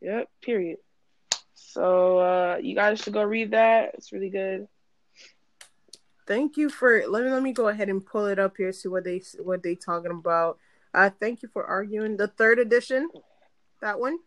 Yep, 0.00 0.30
period. 0.40 0.78
So 1.54 2.18
uh 2.18 2.58
you 2.62 2.74
guys 2.74 3.00
should 3.00 3.12
go 3.12 3.22
read 3.22 3.50
that. 3.52 3.94
It's 3.94 4.12
really 4.12 4.30
good. 4.30 4.68
Thank 6.26 6.56
you 6.56 6.70
for 6.70 7.04
let 7.06 7.24
me 7.24 7.30
let 7.30 7.42
me 7.42 7.52
go 7.52 7.68
ahead 7.68 7.88
and 7.88 8.04
pull 8.04 8.26
it 8.26 8.38
up 8.38 8.56
here. 8.56 8.72
See 8.72 8.88
what 8.88 9.04
they 9.04 9.22
what 9.40 9.62
they 9.62 9.74
talking 9.74 10.10
about. 10.12 10.58
Uh, 10.94 11.10
thank 11.20 11.42
you 11.42 11.48
for 11.52 11.64
arguing 11.64 12.16
the 12.16 12.28
third 12.28 12.58
edition. 12.58 13.08
That 13.80 13.98
one. 13.98 14.18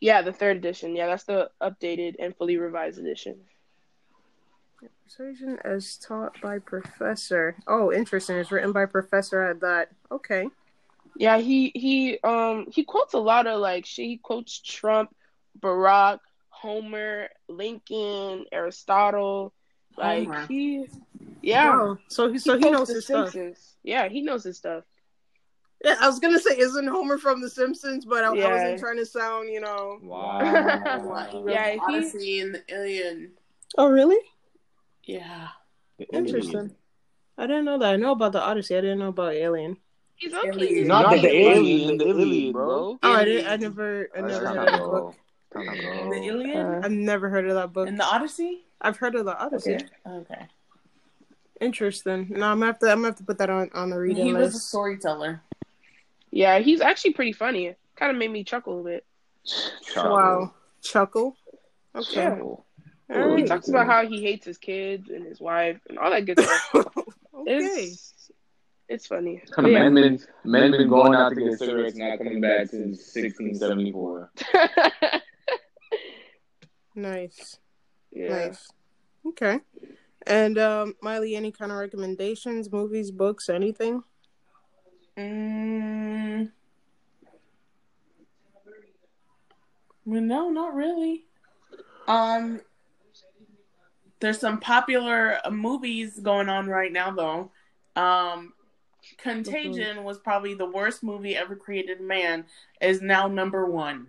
Yeah, 0.00 0.22
the 0.22 0.32
third 0.32 0.56
edition. 0.56 0.96
Yeah, 0.96 1.06
that's 1.06 1.24
the 1.24 1.50
updated 1.62 2.14
and 2.18 2.34
fully 2.34 2.56
revised 2.56 2.98
edition. 2.98 3.36
Persuasion 5.04 5.58
as 5.64 5.96
taught 5.96 6.40
by 6.40 6.58
professor. 6.58 7.56
Oh, 7.66 7.92
interesting. 7.92 8.36
It's 8.36 8.52
written 8.52 8.72
by 8.72 8.86
professor 8.86 9.42
at 9.42 9.60
that. 9.60 9.88
Okay. 10.10 10.48
Yeah, 11.16 11.38
he 11.38 11.72
he 11.74 12.18
um 12.22 12.66
he 12.72 12.84
quotes 12.84 13.14
a 13.14 13.18
lot 13.18 13.46
of 13.46 13.60
like 13.60 13.84
shit. 13.84 14.06
He 14.06 14.16
quotes 14.16 14.58
Trump, 14.60 15.14
Barack, 15.60 16.20
Homer, 16.48 17.28
Lincoln, 17.48 18.46
Aristotle. 18.52 19.52
Like 19.98 20.28
Homer. 20.28 20.46
he, 20.46 20.86
yeah. 21.42 21.70
Wow. 21.70 21.98
So 22.08 22.30
he 22.32 22.38
so 22.38 22.54
he 22.56 22.60
quotes 22.62 22.72
knows 22.78 22.88
The 22.88 22.94
his 22.94 23.04
stuff. 23.04 23.34
Yeah, 23.82 24.08
he 24.08 24.22
knows 24.22 24.44
his 24.44 24.56
stuff. 24.56 24.84
Yeah, 25.84 25.96
I 26.00 26.06
was 26.06 26.20
gonna 26.20 26.38
say 26.38 26.56
isn't 26.58 26.86
Homer 26.86 27.18
from 27.18 27.40
The 27.40 27.50
Simpsons, 27.50 28.04
but 28.04 28.22
I, 28.22 28.28
I 28.28 28.30
wasn't 28.52 28.78
trying 28.78 28.98
to 28.98 29.06
sound, 29.06 29.48
you 29.48 29.60
know. 29.60 29.98
Wow, 30.02 30.38
he 31.32 31.38
wrote 31.38 31.52
Yeah, 31.52 31.72
he- 31.72 31.78
Odyssey 31.80 32.40
and 32.40 32.54
the 32.54 32.62
Alien. 32.68 33.32
Oh, 33.78 33.88
really? 33.88 34.18
Yeah. 35.04 35.48
Interesting. 36.12 36.74
I 37.38 37.46
didn't 37.46 37.64
know 37.64 37.78
that. 37.78 37.94
I 37.94 37.96
know 37.96 38.12
about 38.12 38.32
the 38.32 38.40
Odyssey. 38.42 38.76
I 38.76 38.80
didn't 38.80 38.98
know 38.98 39.08
about 39.08 39.32
Alien. 39.34 39.76
He's 40.16 40.32
Alien. 40.34 40.54
okay. 40.54 40.82
Not, 40.84 41.02
Not 41.02 41.14
the, 41.16 41.20
the 41.22 41.36
alien, 41.48 41.96
the 41.98 42.08
alien, 42.08 42.52
bro. 42.52 42.98
Oh, 43.02 43.12
I 43.12 43.24
didn't. 43.24 43.46
I 43.50 43.56
never. 43.56 44.10
I 44.16 44.20
never 44.20 44.46
heard 44.46 44.58
of 44.58 44.66
that 44.66 44.78
book. 44.78 45.14
Not 45.54 45.76
The 45.76 45.82
bro. 45.82 46.12
Alien 46.14 46.56
Uh, 46.56 46.80
I've 46.84 46.90
never 46.92 47.28
heard 47.30 47.46
of 47.48 47.54
that 47.54 47.72
book. 47.72 47.88
and 47.88 47.98
the 47.98 48.04
Odyssey. 48.04 48.64
I've 48.82 48.98
heard 48.98 49.14
of 49.14 49.24
the 49.24 49.36
Odyssey. 49.38 49.74
Okay. 49.76 49.86
Okay. 50.06 50.46
Interesting. 51.60 52.28
No, 52.30 52.46
I'm 52.46 52.58
gonna 52.58 52.66
have 52.66 52.78
to. 52.80 52.90
I'm 52.90 52.98
gonna 52.98 53.08
have 53.08 53.16
to 53.16 53.24
put 53.24 53.38
that 53.38 53.50
on 53.50 53.70
on 53.74 53.90
the 53.90 53.98
reading 53.98 54.24
He 54.26 54.32
was 54.32 54.52
a 54.52 54.54
list. 54.56 54.68
storyteller. 54.68 55.42
Yeah, 56.30 56.58
he's 56.60 56.80
actually 56.80 57.12
pretty 57.14 57.32
funny. 57.32 57.74
Kind 57.96 58.10
of 58.12 58.16
made 58.18 58.30
me 58.30 58.44
chuckle 58.44 58.80
a 58.80 58.84
bit. 58.84 59.04
Wow. 59.96 60.54
Chuckle. 60.82 61.36
Okay. 61.94 62.22
Yeah. 62.22 62.40
All 63.12 63.36
He 63.36 63.44
talks 63.44 63.68
about 63.68 63.86
how 63.86 64.06
he 64.06 64.22
hates 64.22 64.46
his 64.46 64.58
kids 64.58 65.10
and 65.10 65.24
his 65.26 65.40
wife 65.40 65.80
and 65.88 65.98
all 65.98 66.10
that 66.10 66.26
good 66.26 66.38
stuff. 66.40 66.86
okay. 66.96 67.06
It's 67.46 68.30
it's 68.88 69.06
funny. 69.06 69.42
But 69.54 69.62
Men 69.62 69.94
been 69.94 70.18
men 70.44 70.72
been 70.72 70.88
going 70.88 71.14
out 71.14 71.30
to 71.30 71.36
get 71.36 71.58
cigarettes, 71.58 71.96
not 71.96 72.18
coming 72.18 72.40
back 72.40 72.68
since 72.68 72.98
1674. 73.14 74.32
Nice. 76.96 77.58
yeah. 78.10 78.46
Nice. 78.46 78.68
Okay. 79.26 79.60
And 80.26 80.58
um, 80.58 80.94
Miley, 81.00 81.36
any 81.36 81.52
kind 81.52 81.70
of 81.72 81.78
recommendations, 81.78 82.70
movies, 82.70 83.10
books, 83.10 83.48
anything? 83.48 84.02
Mm. 85.16 86.50
Well, 90.04 90.20
no, 90.20 90.50
not 90.50 90.74
really. 90.74 91.24
Um, 92.08 92.60
there's 94.20 94.38
some 94.38 94.60
popular 94.60 95.38
uh, 95.44 95.50
movies 95.50 96.18
going 96.20 96.48
on 96.48 96.66
right 96.68 96.92
now, 96.92 97.10
though. 97.10 97.50
Um, 98.00 98.52
Contagion 99.18 100.04
was 100.04 100.18
probably 100.18 100.54
the 100.54 100.66
worst 100.66 101.02
movie 101.02 101.36
ever 101.36 101.56
created. 101.56 102.00
Man 102.00 102.44
is 102.80 103.00
now 103.02 103.28
number 103.28 103.66
one. 103.66 104.08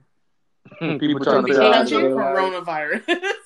People 0.79 1.19
trying 1.19 1.45
to 1.45 1.53
Contagion? 1.53 1.57
figure 1.57 1.63
out 1.63 1.85
Because 1.85 1.91
of 1.91 2.01
the- 2.01 3.17
coronavirus. 3.17 3.31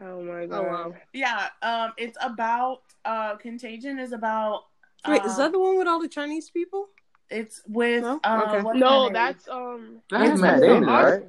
Oh 0.00 0.22
my 0.22 0.46
god. 0.46 0.58
Oh 0.58 0.62
wow. 0.62 0.94
yeah. 1.12 1.48
Um, 1.60 1.92
it's 1.96 2.16
about 2.20 2.82
uh, 3.04 3.34
Contagion 3.34 3.98
is 3.98 4.12
about. 4.12 4.66
Wait, 5.08 5.22
uh, 5.22 5.24
is 5.24 5.36
that 5.38 5.50
the 5.50 5.58
one 5.58 5.76
with 5.76 5.88
all 5.88 6.00
the 6.00 6.06
Chinese 6.06 6.50
people? 6.50 6.86
It's 7.30 7.62
with 7.66 8.02
No? 8.04 8.20
uh, 8.22 8.44
Okay. 8.46 8.78
No, 8.78 9.10
that's 9.10 9.48
um 9.48 10.00
That's 10.08 10.30
It's 10.34 10.40
Matt 10.40 10.60
Damon, 10.60 10.88
right? 10.88 11.22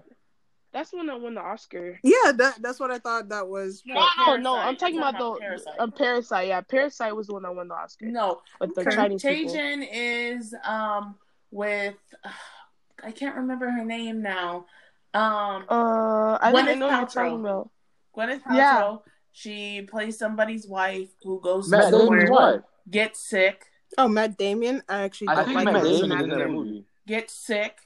That's 0.73 0.93
when 0.93 1.09
I 1.09 1.15
won 1.15 1.33
the 1.35 1.41
Oscar. 1.41 1.99
Yeah, 2.03 2.31
that 2.33 2.61
that's 2.61 2.79
what 2.79 2.91
I 2.91 2.99
thought 2.99 3.29
that 3.29 3.47
was. 3.47 3.81
No, 3.85 3.95
No, 3.95 4.05
Parasite. 4.25 4.43
no, 4.43 4.55
I'm 4.55 4.75
talking 4.75 4.95
You're 4.95 5.09
about 5.09 5.17
the 5.19 5.25
about 5.25 5.39
Parasite. 5.39 5.73
uh, 5.79 5.87
Parasite. 5.87 6.47
Yeah, 6.47 6.61
Parasite 6.61 7.15
was 7.15 7.27
the 7.27 7.33
one 7.33 7.43
that 7.43 7.55
won 7.55 7.67
the 7.67 7.73
Oscar. 7.75 8.05
No, 8.05 8.41
But 8.59 8.75
the 8.75 8.83
Chinese 8.85 9.21
people. 9.23 9.51
Contagion 9.53 9.83
is 9.83 10.53
um 10.65 11.15
with 11.51 11.95
I 13.03 13.11
can't 13.11 13.35
remember 13.35 13.69
her 13.69 13.85
name 13.85 14.21
now. 14.21 14.65
Um, 15.13 15.65
Uh, 15.69 16.37
I 16.41 16.51
Gwyneth 16.53 16.77
know 16.77 16.89
Paltrow. 16.89 17.13
talking 17.13 17.39
about. 17.39 17.69
Gwyneth 18.15 18.41
Paltrow. 18.43 18.55
Yeah. 18.55 18.97
She 19.31 19.81
plays 19.89 20.17
somebody's 20.17 20.67
wife 20.67 21.09
who 21.23 21.39
goes 21.39 21.69
Matt 21.69 21.91
somewhere, 21.91 22.25
Damon's 22.25 22.31
what? 22.31 22.63
gets 22.91 23.19
sick, 23.21 23.65
Oh, 23.97 24.07
Matt 24.07 24.37
Damon. 24.37 24.83
I 24.89 25.01
actually 25.03 25.29
I 25.29 25.35
don't 25.35 25.45
think 25.45 25.55
like 25.55 25.65
Matt 25.65 25.75
him 25.77 25.81
as 25.85 25.99
Damon 26.01 26.21
in 26.23 26.29
that 26.29 26.49
movie. 26.49 26.85
gets 27.07 27.33
sick, 27.33 27.77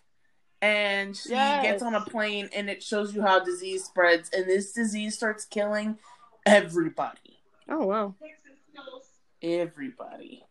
and 0.64 1.16
she 1.18 1.30
Yes. 1.32 1.64
gets 1.64 1.84
on 1.84 1.94
a 1.94 2.02
plane, 2.02 2.50
and 2.56 2.70
it 2.70 2.82
shows 2.82 3.14
you 3.14 3.22
how 3.22 3.40
disease 3.44 3.84
spreads, 3.84 4.30
and 4.32 4.46
this 4.46 4.72
disease 4.72 5.14
starts 5.16 5.44
killing 5.46 6.00
everybody. 6.46 7.40
Oh 7.70 7.86
wow, 7.86 8.16
Everybody. 9.42 10.46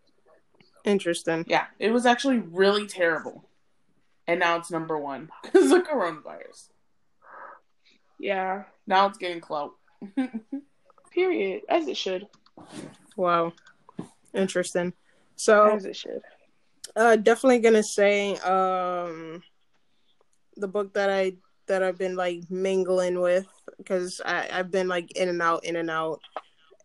interesting. 0.85 1.45
Yeah, 1.49 1.67
it 1.79 1.91
was 1.93 2.05
actually 2.07 2.39
really 2.41 2.87
terrible. 2.87 3.49
And 4.27 4.39
now 4.41 4.57
it's 4.59 4.71
number 4.71 4.99
one 4.99 5.31
because 5.43 5.73
of 5.73 5.83
coronavirus. 5.85 6.69
Yeah. 8.19 8.65
Now 8.87 9.07
it's 9.09 9.19
getting 9.19 9.41
clout. 9.41 9.73
Period. 11.13 11.63
As 11.69 11.89
it 11.89 11.97
should. 11.97 12.29
Wow, 13.17 13.53
interesting. 14.35 14.93
So 15.37 15.71
As 15.75 15.85
it 15.87 15.97
should. 15.97 16.21
uh 16.95 17.17
definitely 17.17 17.59
gonna 17.61 17.83
say 17.83 18.37
um 18.39 19.43
the 20.57 20.69
book 20.69 20.93
that 20.95 21.11
i 21.11 21.33
that 21.67 21.83
i've 21.83 21.99
been 21.99 22.17
like 22.17 22.41
mingling 22.51 23.21
with 23.21 23.47
because 23.79 24.21
i 24.25 24.49
i've 24.53 24.71
been 24.71 24.89
like 24.89 25.11
in 25.17 25.29
and 25.29 25.43
out 25.43 25.65
in 25.65 25.77
and 25.77 25.91
out 25.91 26.21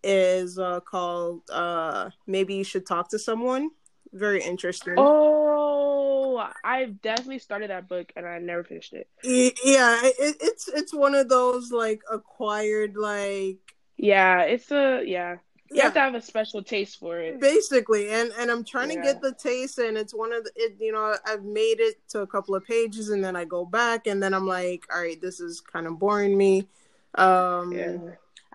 is 0.04 0.60
uh 0.60 0.80
called 0.82 1.42
uh 1.52 2.10
maybe 2.28 2.56
you 2.56 2.64
should 2.64 2.86
talk 2.86 3.10
to 3.10 3.20
someone 3.20 3.70
very 4.14 4.42
interesting 4.42 4.96
Oh, 4.98 6.48
I've 6.64 7.02
definitely 7.02 7.40
started 7.40 7.70
that 7.72 7.88
book 7.88 8.12
and 8.16 8.26
I 8.26 8.40
never 8.40 8.64
finished 8.64 8.94
it. 8.94 9.08
Yeah 9.24 10.00
it, 10.04 10.38
it's 10.40 10.68
it's 10.68 10.94
one 10.94 11.16
of 11.16 11.30
those 11.30 11.72
like 11.72 12.02
acquired 12.12 12.96
like 12.96 13.58
Yeah, 13.98 14.44
it's 14.44 14.72
a 14.72 15.04
yeah. 15.06 15.38
You 15.72 15.82
have 15.82 15.94
to 15.94 16.00
have 16.00 16.16
a 16.16 16.22
special 16.22 16.64
taste 16.64 17.00
for 17.00 17.20
it. 17.20 17.40
basically 17.40 18.10
and 18.10 18.32
and 18.40 18.50
i'm 18.50 18.64
trying 18.64 18.90
to 18.90 18.96
get 18.96 19.22
the 19.22 19.34
taste 19.34 19.78
and 19.80 19.98
it's 19.98 20.14
one 20.14 20.32
of 20.34 20.44
the 20.44 20.52
it, 20.56 20.76
you 20.80 20.92
know 20.92 21.16
i've 21.26 21.44
made 21.44 21.80
it 21.80 21.96
to 22.10 22.22
a 22.22 22.28
couple 22.28 22.56
of 22.56 22.66
pages 22.66 23.10
and 23.10 23.24
then 23.24 23.36
i 23.36 23.44
go 23.46 23.66
back 23.66 24.08
and 24.08 24.22
then 24.22 24.34
i'm 24.34 24.48
like 24.48 24.86
all 24.94 25.02
right 25.02 25.22
this 25.22 25.40
is 25.40 25.62
kind 25.62 25.88
of 25.88 26.00
boring 26.00 26.38
me 26.38 26.68
um 27.16 27.72
Yeah. 27.72 27.98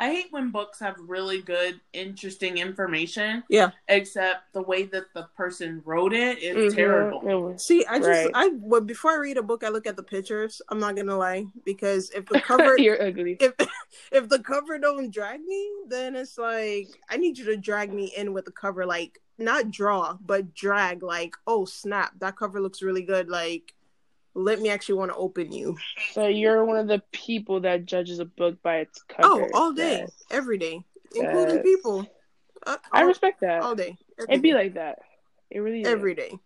I 0.02 0.06
hate 0.10 0.26
when 0.32 0.50
books 0.50 0.80
have 0.80 0.96
really 0.98 1.40
good, 1.42 1.80
interesting 1.92 2.58
information. 2.58 3.44
Yeah. 3.48 3.70
Except 3.86 4.52
the 4.52 4.60
way 4.62 4.82
that 4.86 5.04
the 5.14 5.28
person 5.36 5.80
wrote 5.84 6.12
it 6.12 6.38
is 6.42 6.72
Mhm. 6.72 6.76
terrible. 6.76 7.20
It 7.28 7.34
was- 7.34 7.64
see 7.64 7.84
i 7.86 7.98
just 7.98 8.08
Right. 8.08 8.30
i 8.34 8.48
well, 8.54 8.80
before 8.80 9.12
i 9.12 9.16
read 9.16 9.36
a 9.36 9.42
book 9.42 9.62
i 9.62 9.68
look 9.68 9.86
at 9.86 9.94
the 9.94 10.02
pictures 10.02 10.60
i'm 10.68 10.80
not 10.80 10.96
gonna 10.96 11.16
lie 11.16 11.44
because 11.64 12.10
if 12.10 12.26
the 12.26 12.40
cover 12.50 12.76
You're 12.78 13.00
ugly. 13.00 13.36
if 13.38 13.52
if 14.18 14.28
the 14.28 14.40
cover 14.40 14.78
don't 14.78 15.12
drag 15.12 15.40
me 15.44 15.70
then 15.86 16.16
it's 16.16 16.36
like 16.36 16.88
i 17.08 17.16
need 17.16 17.38
you 17.38 17.44
to 17.44 17.56
drag 17.56 17.92
me 17.92 18.12
in 18.16 18.32
with 18.32 18.44
the 18.46 18.50
cover 18.50 18.84
like 18.86 19.20
not 19.38 19.70
draw 19.70 20.16
but 20.26 20.52
drag 20.54 21.02
like 21.04 21.34
oh 21.46 21.64
snap 21.64 22.12
that 22.18 22.36
cover 22.36 22.60
looks 22.60 22.82
really 22.82 23.02
good 23.02 23.28
like 23.28 23.74
let 24.34 24.60
me 24.60 24.70
actually 24.70 24.96
want 24.96 25.10
to 25.10 25.16
open 25.16 25.52
you 25.52 25.76
So 26.12 26.26
you're 26.26 26.64
one 26.64 26.78
of 26.78 26.86
the 26.88 27.02
people 27.12 27.60
that 27.60 27.84
judges 27.84 28.18
a 28.18 28.24
book 28.24 28.62
by 28.62 28.78
its 28.78 29.02
cover. 29.08 29.28
Oh, 29.28 29.50
all 29.52 29.72
day, 29.72 30.00
Yes. 30.00 30.10
every 30.30 30.58
day, 30.58 30.84
including 31.14 31.56
Yes. 31.56 31.62
people. 31.62 32.06
Uh, 32.66 32.76
I 32.92 33.02
respect 33.02 33.40
that. 33.40 33.62
all 33.62 33.74
day. 33.74 33.98
It'd 34.28 34.42
be 34.42 34.54
like 34.54 34.74
that. 34.74 34.98
It 35.50 35.58
really 35.60 35.82
is. 35.82 35.88
every 35.88 36.14
day. 36.14 36.38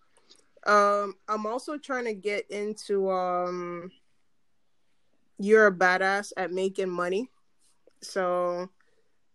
Um, 0.66 1.14
I'm 1.28 1.46
also 1.46 1.78
trying 1.78 2.06
to 2.06 2.14
get 2.14 2.50
into 2.50 3.08
um, 3.10 3.90
you're 5.38 5.66
a 5.68 5.72
badass 5.72 6.32
at 6.36 6.52
making 6.52 6.90
money. 6.90 7.30
So 8.02 8.68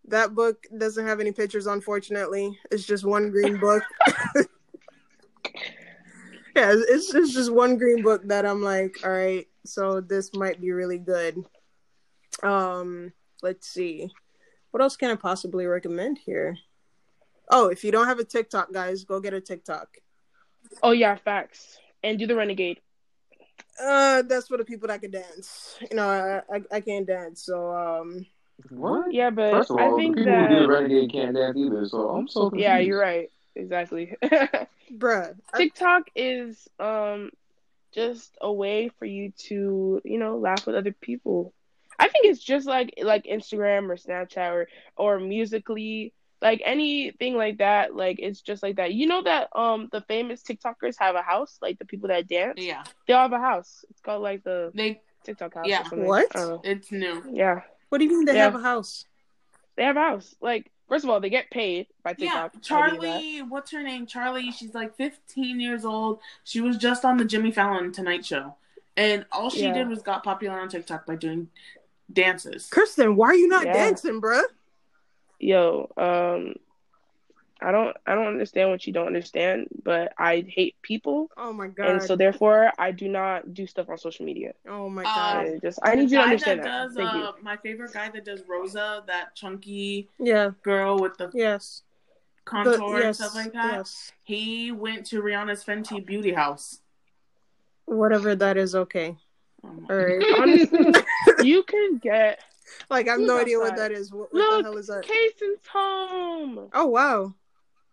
that 0.08 0.34
book 0.36 0.66
doesn't 0.78 1.06
have 1.08 1.20
any 1.20 1.32
pictures, 1.32 1.68
unfortunately. 1.68 2.58
It's 2.72 2.86
just 2.86 3.06
one 3.06 3.32
green 3.32 3.58
book. 3.58 3.84
yeah, 6.56 6.74
it's 6.76 7.14
it's 7.14 7.34
just 7.34 7.52
one 7.52 7.78
green 7.78 8.02
book 8.02 8.22
that 8.28 8.46
I'm 8.46 8.62
like, 8.62 8.98
all 9.04 9.12
right, 9.12 9.48
so 9.66 10.02
this 10.02 10.34
might 10.34 10.60
be 10.62 10.72
really 10.72 10.98
good. 10.98 11.44
Um, 12.44 13.14
let's 13.42 13.68
see. 13.68 14.10
What 14.72 14.82
else 14.82 14.96
can 14.96 15.12
I 15.12 15.16
possibly 15.16 15.66
recommend 15.66 16.18
here? 16.18 16.58
Oh, 17.50 17.68
if 17.68 17.84
you 17.84 17.92
don't 17.92 18.08
have 18.08 18.20
a 18.20 18.24
TikTok, 18.24 18.72
guys, 18.72 19.04
go 19.04 19.20
get 19.20 19.34
a 19.34 19.42
TikTok. 19.42 19.98
Oh 20.82 20.92
yeah, 20.92 21.16
facts. 21.16 21.78
And 22.04 22.18
do 22.18 22.26
the 22.26 22.36
renegade. 22.36 22.80
Uh, 23.82 24.22
that's 24.24 24.48
for 24.48 24.58
the 24.58 24.66
people 24.66 24.88
that 24.88 25.02
can 25.02 25.12
dance. 25.12 25.78
You 25.90 25.98
know, 25.98 26.08
I 26.08 26.56
I, 26.56 26.62
I 26.72 26.82
can't 26.82 27.06
dance, 27.08 27.44
so 27.46 27.72
um, 27.76 28.26
What? 28.70 29.14
Yeah, 29.14 29.30
but 29.32 29.52
First 29.52 29.72
of 29.72 29.78
I 29.78 29.84
all, 29.86 29.96
the 29.98 29.98
think 29.98 30.18
people 30.18 30.34
who 30.38 30.48
do 30.48 30.60
the 30.60 30.68
that 30.68 30.68
renegade 30.68 31.12
can't 31.12 31.36
dance 31.36 31.58
either, 31.58 31.86
so 31.86 32.10
I'm 32.10 32.28
so 32.28 32.50
confused. 32.50 32.64
yeah, 32.64 32.78
you're 32.80 33.00
right. 33.00 33.30
Exactly. 33.56 34.16
bruh, 34.24 35.36
I, 35.54 35.58
TikTok 35.58 36.04
is 36.16 36.68
um 36.80 37.32
just 37.94 38.36
a 38.40 38.52
way 38.52 38.90
for 39.00 39.06
you 39.06 39.34
to, 39.50 40.02
you 40.06 40.18
know, 40.18 40.38
laugh 40.38 40.66
with 40.66 40.76
other 40.76 40.94
people. 40.94 41.54
I 42.00 42.08
think 42.08 42.26
it's 42.28 42.42
just 42.44 42.66
like 42.66 42.94
like 43.02 43.26
Instagram 43.26 43.90
or 43.90 43.96
Snapchat 43.98 44.52
or 44.52 44.68
or 44.96 45.20
Musical.ly 45.20 46.12
like 46.42 46.60
anything 46.66 47.36
like 47.38 47.60
that 47.60 47.96
like 47.96 48.16
it's 48.20 48.42
just 48.42 48.64
like 48.64 48.78
that. 48.78 48.94
You 48.94 49.06
know 49.08 49.22
that 49.24 49.50
um 49.56 49.90
the 49.92 50.02
famous 50.02 50.42
TikTokers 50.42 50.96
have 51.00 51.16
a 51.16 51.22
house, 51.22 51.60
like 51.62 51.78
the 51.78 51.86
people 51.86 52.08
that 52.10 52.28
dance. 52.28 52.56
Yeah. 52.58 52.84
They 53.08 53.14
all 53.14 53.24
have 53.30 53.34
a 53.34 53.40
house. 53.40 53.86
It's 53.90 54.02
called 54.02 54.24
like 54.24 54.44
the 54.44 54.72
They 54.74 55.02
TikTok 55.24 55.54
house 55.54 55.66
Yeah. 55.68 55.84
or. 55.92 56.06
What? 56.06 56.36
I 56.36 56.40
don't 56.40 56.50
know. 56.50 56.62
it's 56.64 56.92
new. 56.92 57.24
Yeah. 57.32 57.62
what 57.90 57.98
do 58.00 58.06
you 58.06 58.12
mean 58.12 58.26
they 58.26 58.34
Yeah. 58.36 58.46
have 58.46 58.56
a 58.56 58.62
house? 58.64 59.06
They 59.76 59.84
have 59.84 59.98
a 59.98 60.02
house. 60.02 60.34
Like 60.42 60.72
first 60.92 61.06
of 61.06 61.10
all, 61.10 61.22
they 61.22 61.30
get 61.30 61.50
paid 61.50 61.88
by 62.04 62.14
TikTok. 62.14 62.52
I'll 62.70 62.84
give 62.90 62.96
you 62.96 63.02
that. 63.02 63.22
Charli, 63.22 63.50
what's 63.50 63.72
her 63.72 63.82
name? 63.82 64.06
Charli, 64.06 64.52
she's 64.54 64.74
like 64.74 64.94
15 64.98 65.58
years 65.62 65.86
old. 65.86 66.20
She 66.44 66.60
was 66.60 66.76
just 66.76 67.06
on 67.06 67.16
the 67.16 67.24
Jimmy 67.24 67.50
Fallon 67.50 67.94
Tonight 67.94 68.26
Show. 68.26 68.56
And 68.98 69.26
all 69.32 69.50
she 69.50 69.62
Yeah. 69.62 69.74
did 69.74 69.88
was 69.88 70.02
got 70.02 70.22
popular 70.22 70.60
on 70.60 70.68
TikTok 70.68 71.06
by 71.06 71.16
doing 71.16 71.50
dances. 72.12 72.68
Kristen, 72.68 73.16
why 73.16 73.28
are 73.28 73.36
you 73.36 73.48
not 73.48 73.66
Yeah. 73.68 73.74
dancing, 73.74 74.20
bruh? 74.20 74.44
Yo, 75.40 75.90
um 75.96 76.56
I 77.62 77.72
don't 77.72 77.96
I 78.08 78.16
don't 78.16 78.28
understand 78.28 78.70
what 78.72 78.88
you 78.88 78.94
don't 78.94 79.08
understand, 79.08 79.68
but 79.84 80.14
I 80.18 80.44
hate 80.48 80.76
people 80.82 81.30
Oh 81.38 81.54
my 81.54 81.68
god. 81.68 81.90
and 81.90 82.02
so 82.04 82.16
therefore 82.16 82.72
I 82.80 82.92
do 82.92 83.08
not 83.08 83.54
do 83.54 83.68
stuff 83.68 83.88
on 83.90 83.98
social 83.98 84.26
media. 84.26 84.54
oh 84.68 84.90
my 84.90 85.02
Uh, 85.04 85.06
god. 85.06 85.38
I 85.46 85.60
just 85.62 85.80
I 85.84 85.96
need 85.96 86.10
you 86.12 86.18
to 86.18 86.24
understand 86.24 86.60
that. 86.62 86.64
that. 86.64 86.88
Does, 86.88 86.96
Thank 86.96 87.14
you. 87.14 87.22
uh, 87.24 87.32
My 87.44 87.58
favorite 87.58 87.94
guy 87.94 88.10
that 88.10 88.26
does 88.26 88.42
Rosa, 88.48 89.04
that 89.08 89.36
chunky 89.36 90.10
yeah. 90.18 90.52
girl 90.64 90.98
with 91.00 91.18
the 91.18 91.30
Yes. 91.34 91.84
contour 92.46 93.00
The- 93.00 93.06
and 93.08 93.16
stuff 93.16 93.36
like 93.36 93.54
that. 93.54 93.74
Yes. 93.74 94.12
He 94.24 94.72
went 94.72 95.06
to 95.08 95.22
Rihanna's 95.22 95.64
Fenty 95.64 96.04
Beauty 96.06 96.34
House. 96.34 96.80
Whatever 97.86 98.36
that 98.36 98.58
is, 98.58 98.74
okay. 98.76 99.18
Oh 99.64 99.70
All 99.90 99.96
right. 99.96 100.24
Honestly, 100.40 100.94
you 101.44 101.62
can 101.64 101.98
get 101.98 102.40
like 102.90 103.08
I 103.08 103.12
have 103.12 103.20
Who's 103.20 103.28
no 103.28 103.38
idea 103.40 103.60
what 103.60 103.76
that 103.76 103.92
is. 103.92 104.12
What, 104.12 104.34
what 104.34 104.34
Look, 104.34 104.58
the 104.64 104.70
hell 104.70 104.78
is 104.78 104.88
that? 104.88 105.04
Cason's 105.04 105.68
home. 105.72 106.70
Oh 106.74 106.88
wow, 106.88 107.34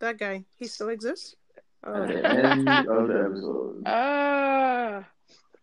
that 0.00 0.18
guy. 0.18 0.44
He 0.56 0.66
still 0.66 0.88
exists. 0.88 1.36
Oh, 1.84 2.02
At 2.02 2.08
the 2.08 2.26
end 2.28 2.68
of 2.68 3.08
the 3.08 3.24
episode. 3.30 3.82
Ah, 3.86 5.04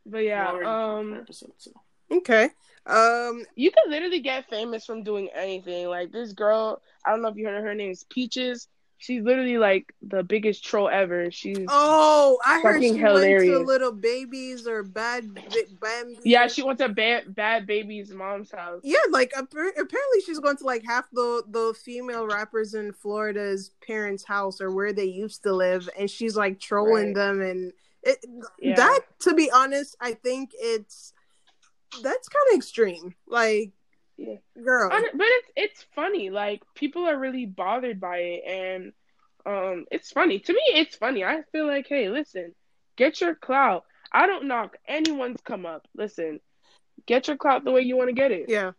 but 0.06 0.20
yeah, 0.20 0.48
Already 0.50 0.66
um, 0.66 1.14
episode, 1.22 1.52
so. 1.58 1.72
okay. 2.12 2.50
Um. 2.86 3.44
you 3.56 3.72
can 3.72 3.90
literally 3.90 4.20
get 4.20 4.48
famous 4.50 4.86
from 4.86 5.04
doing 5.04 5.30
anything. 5.34 5.88
Like 5.88 6.12
this 6.12 6.34
girl, 6.34 6.82
I 7.06 7.10
don't 7.12 7.22
know 7.24 7.30
if 7.30 7.36
you 7.36 7.46
heard 7.48 7.58
of 7.58 7.64
her 7.64 7.74
name 7.74 7.92
is 7.92 8.04
Peaches. 8.06 8.68
She's 8.98 9.24
literally 9.24 9.58
like 9.58 9.94
the 10.02 10.24
biggest 10.24 10.64
troll 10.64 10.90
ever. 10.90 11.30
She's 11.30 11.66
Oh, 11.68 12.40
I 12.46 12.62
heard 12.62 12.82
she 12.82 12.92
went 12.94 13.44
to 13.46 13.60
little 13.60 13.92
babies 13.92 14.68
or 14.68 14.84
bad, 14.84 15.26
bad. 15.82 16.06
yeah, 16.24 16.48
she 16.48 16.64
went 16.64 16.80
to 16.80 16.90
bad 16.90 17.36
bad 17.36 17.68
baby's 17.68 18.12
mom's 18.12 18.52
house. 18.52 18.82
Yeah, 18.84 18.98
like 19.12 19.34
apparently 19.38 20.22
she's 20.26 20.40
going 20.40 20.58
to 20.58 20.64
like 20.64 20.84
half 20.86 21.10
the 21.12 21.44
the 21.50 21.76
female 21.84 22.26
rappers 22.26 22.74
in 22.74 22.94
Florida's 22.94 23.72
parents' 23.86 24.24
house 24.24 24.62
or 24.62 24.72
where 24.72 24.94
they 24.94 25.06
used 25.06 25.44
to 25.44 25.54
live, 25.54 25.90
and 26.00 26.10
she's 26.10 26.38
like 26.38 26.60
trolling 26.60 27.08
Right. 27.08 27.16
them. 27.16 27.42
And 27.42 27.74
it 28.02 28.24
Yeah. 28.60 28.76
that, 28.76 29.02
to 29.22 29.34
be 29.34 29.52
honest, 29.52 29.98
I 30.00 30.14
think 30.14 30.52
it's 30.54 31.12
that's 32.02 32.30
kind 32.30 32.46
of 32.52 32.58
extreme. 32.58 33.16
Like, 33.28 33.72
Yeah. 34.18 34.36
girl, 34.64 34.90
Hon- 34.92 35.04
But 35.18 35.28
it's 35.28 35.52
it's 35.56 35.86
funny. 35.96 36.30
Like 36.30 36.62
people 36.76 37.06
are 37.06 37.18
really 37.18 37.46
bothered 37.46 38.00
by 38.00 38.18
it, 38.18 38.44
and 38.48 38.94
um, 39.46 39.86
it's 39.92 40.12
funny 40.12 40.40
to 40.40 40.54
me. 40.54 40.62
It's 40.74 40.96
funny. 40.96 41.24
I 41.24 41.42
feel 41.52 41.68
like, 41.68 41.88
hey, 41.88 42.10
listen, 42.10 42.56
get 42.96 43.20
your 43.22 43.36
clout. 43.36 43.84
I 44.12 44.26
don't 44.28 44.48
knock 44.48 44.78
anyone's 44.88 45.42
come 45.44 45.66
up. 45.66 45.86
Listen, 45.96 46.40
get 47.06 47.28
your 47.28 47.36
clout 47.38 47.64
the 47.66 47.72
way 47.72 47.82
you 47.82 47.98
want 47.98 48.10
to 48.10 48.14
get 48.16 48.32
it. 48.32 48.46
yeah, 48.48 48.72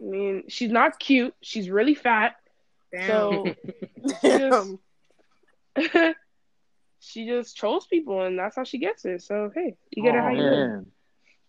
I 0.00 0.04
mean, 0.04 0.44
she's 0.48 0.70
not 0.72 0.98
cute. 0.98 1.34
She's 1.40 1.70
really 1.70 1.94
fat. 1.94 2.34
damn, 2.92 3.06
So 3.06 3.54
damn. 4.22 4.78
she 7.00 7.26
just 7.26 7.56
trolls 7.56 7.86
people, 7.86 8.22
and 8.22 8.38
that's 8.38 8.56
how 8.56 8.64
she 8.64 8.78
gets 8.78 9.04
it. 9.04 9.22
So 9.22 9.50
hey, 9.54 9.76
you 9.90 10.02
get 10.02 10.14
it 10.14 10.20
how 10.20 10.30
you 10.30 10.86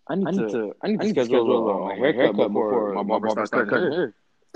get 0.10 0.18
it. 0.18 0.24
man. 0.24 0.28
I 0.28 0.32
need, 0.32 0.52
to, 0.52 0.76
I 0.84 0.88
need 0.88 1.00
to 1.02 1.10
schedule 1.26 1.70
a, 1.90 1.92
a 1.92 1.96
haircut 1.96 2.36
before 2.38 2.94
my 2.94 3.04
barber 3.04 3.30
starts 3.30 3.50
cutting 3.50 3.70
hair. 3.92 4.14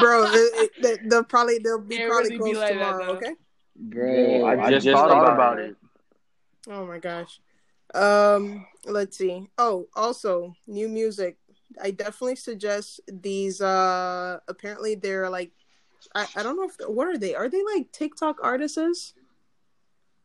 bro, 0.00 0.24
it, 0.24 0.32
it, 0.34 0.70
they- 0.82 1.08
they'll 1.08 1.24
probably 1.24 1.58
they'll 1.58 1.80
be 1.80 1.96
It 1.96 2.08
probably 2.08 2.36
really 2.38 2.52
be 2.52 2.58
like 2.58 2.68
that, 2.68 2.78
tomorrow. 2.78 3.06
though. 3.06 3.12
okay. 3.18 3.34
Bro, 3.76 4.46
I 4.46 4.70
just 4.70 4.86
thought 4.86 5.32
about 5.32 5.58
it. 5.58 5.76
Oh 6.68 6.86
my 6.86 6.98
gosh. 6.98 7.40
Um, 7.94 8.66
let's 8.86 9.16
see. 9.18 9.48
Oh, 9.58 9.86
also 9.94 10.54
new 10.66 10.88
music. 10.88 11.36
I 11.82 11.90
definitely 11.90 12.36
suggest 12.36 13.00
these. 13.08 13.60
Uh, 13.60 14.38
apparently 14.48 14.94
they're 14.94 15.28
like, 15.28 15.52
I, 16.14 16.26
I 16.36 16.42
don't 16.42 16.56
know 16.56 16.64
if 16.68 16.76
what 16.88 17.08
are 17.08 17.18
they? 17.18 17.34
Are 17.34 17.48
they 17.48 17.62
like 17.74 17.90
TikTok 17.92 18.38
artists? 18.42 19.14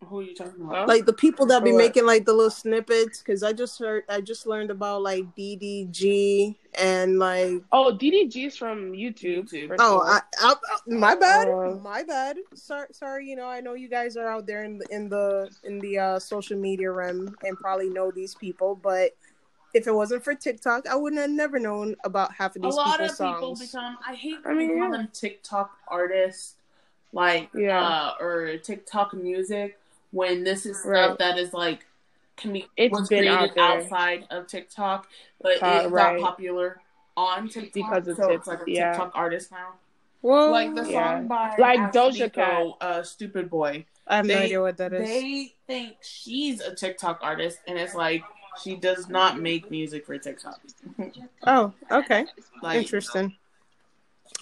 Who 0.07 0.19
are 0.19 0.23
you 0.23 0.33
talking 0.33 0.61
about? 0.63 0.87
Like 0.87 1.05
the 1.05 1.13
people 1.13 1.45
that 1.47 1.63
be 1.63 1.71
what? 1.73 1.77
making 1.79 2.05
like 2.05 2.25
the 2.25 2.31
little 2.33 2.49
snippets? 2.49 3.19
Because 3.19 3.43
I 3.43 3.51
just 3.51 3.77
heard, 3.79 4.05
I 4.07 4.21
just 4.21 4.47
learned 4.47 4.71
about 4.71 5.01
like 5.01 5.25
DDG 5.35 6.55
and 6.79 7.19
like. 7.19 7.61
Oh, 7.73 7.97
DDG's 7.99 8.55
from 8.55 8.93
YouTube. 8.93 9.49
YouTube. 9.51 9.75
Oh. 9.77 10.01
I, 10.05 10.21
I, 10.39 10.53
I- 10.53 10.79
my 10.87 11.15
bad, 11.15 11.49
Uh, 11.49 11.75
my 11.83 12.03
bad. 12.03 12.37
Sorry, 12.53 12.87
sorry. 12.91 13.27
You 13.27 13.35
know, 13.35 13.47
I 13.47 13.59
know 13.59 13.73
you 13.73 13.89
guys 13.89 14.15
are 14.15 14.27
out 14.29 14.47
there 14.47 14.63
in 14.63 14.77
the 14.77 14.85
in 14.89 15.09
the 15.09 15.49
in 15.65 15.79
the 15.79 15.99
uh, 15.99 16.19
social 16.19 16.57
media 16.57 16.91
realm 16.91 17.35
and 17.43 17.57
probably 17.57 17.89
know 17.89 18.09
these 18.09 18.33
people, 18.35 18.75
but 18.81 19.11
if 19.73 19.85
it 19.85 19.91
wasn't 19.91 20.23
for 20.23 20.33
TikTok, 20.33 20.87
I 20.87 20.95
wouldn't 20.95 21.21
have 21.21 21.29
never 21.29 21.59
known 21.59 21.95
about 22.05 22.33
half 22.33 22.55
of 22.55 22.63
a 22.63 22.67
these 22.67 22.75
lot 22.75 22.99
people's 22.99 23.19
of 23.19 23.27
people 23.33 23.55
songs. 23.55 23.71
become 23.71 23.97
I 24.07 24.15
hate 24.15 24.37
I 24.45 24.47
when 24.49 24.57
mean, 24.57 24.67
they 24.69 24.75
yeah. 24.77 24.91
them 24.91 25.09
TikTok 25.13 25.71
artists 25.89 26.55
like 27.11 27.49
Yeah. 27.53 27.83
uh 27.85 28.13
or 28.19 28.57
TikTok 28.57 29.13
music 29.13 29.78
when 30.11 30.43
this 30.43 30.65
is 30.65 30.81
stuff 30.81 31.17
that 31.19 31.37
is 31.37 31.53
like 31.53 31.85
can 32.35 32.53
be 32.53 32.67
It's 32.77 32.97
was 32.97 33.07
created 33.07 33.29
out 33.29 33.57
outside 33.57 34.25
of 34.29 34.47
TikTok 34.47 35.07
but 35.41 35.61
Uh, 35.61 35.83
it 35.85 35.89
right. 35.89 36.19
got 36.19 36.29
popular 36.29 36.79
on 37.17 37.49
TikTok 37.49 37.73
Because 37.73 38.07
of 38.07 38.17
so 38.17 38.27
Tik- 38.29 38.37
it's 38.39 38.47
like 38.47 38.59
a 38.67 38.71
yeah. 38.71 38.91
TikTok 38.91 39.11
artist 39.15 39.51
now. 39.51 39.73
Well, 40.21 40.51
like 40.51 40.73
the 40.75 40.89
Yeah. 40.89 41.17
song 41.17 41.27
by 41.27 41.55
Like 41.57 41.79
Doja 41.93 42.31
Cat. 42.31 42.67
Uh, 42.81 43.03
"Stupid 43.03 43.49
Boy." 43.49 43.85
I 44.07 44.17
have 44.17 44.25
no 44.25 44.37
idea 44.39 44.61
what 44.61 44.77
that 44.77 44.91
is. 44.93 45.07
They 45.07 45.53
think 45.67 45.97
she's 46.01 46.61
a 46.61 46.73
TikTok 46.73 47.19
artist, 47.21 47.59
and 47.67 47.77
it's 47.77 47.93
like 47.93 48.23
she 48.63 48.75
does 48.75 49.07
not 49.07 49.39
make 49.39 49.69
music 49.69 50.05
for 50.05 50.17
TikTok. 50.17 50.59
Oh, 51.45 51.73
okay, 51.91 52.25
Like, 52.61 52.77
interesting. 52.77 53.35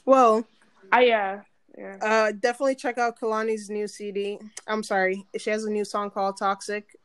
Well, 0.06 0.48
I 0.92 1.02
yeah. 1.06 1.42
Yeah. 1.78 1.98
uh, 2.02 2.32
definitely 2.32 2.76
check 2.76 2.98
out 2.98 3.20
Kehlani's 3.20 3.70
new 3.70 3.88
CD. 3.88 4.40
I'm 4.68 4.82
sorry, 4.84 5.26
she 5.38 5.50
has 5.52 5.64
a 5.66 5.70
new 5.70 5.86
song 5.86 6.10
called 6.10 6.38
"Toxic." 6.38 6.96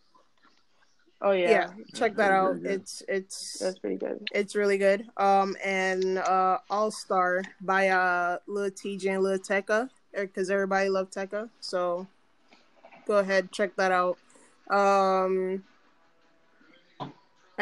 Oh 1.21 1.33
Yeah, 1.33 1.49
yeah. 1.51 1.73
check 1.95 2.17
that 2.17 2.33
out. 2.33 2.61
good. 2.63 2.73
It's 2.73 3.03
it's 3.07 3.59
That's 3.59 3.79
pretty 3.79 3.97
good. 3.97 4.29
it's 4.33 4.57
really 4.57 4.79
good. 4.79 5.09
Um, 5.17 5.57
and 5.65 6.19
uh, 6.19 6.59
All 6.71 6.91
Star 6.91 7.43
by 7.61 7.89
uh 7.89 8.39
Lil 8.47 8.71
Tjay 8.71 9.07
and 9.15 9.23
Lil 9.23 9.39
Tecca, 9.39 9.89
because 10.15 10.51
everybody 10.51 10.89
loved 10.89 11.13
Tecca. 11.15 11.49
So 11.61 12.07
go 13.07 13.19
ahead, 13.19 13.53
check 13.53 13.77
that 13.77 13.93
out. 13.93 14.19
Um, 14.71 15.65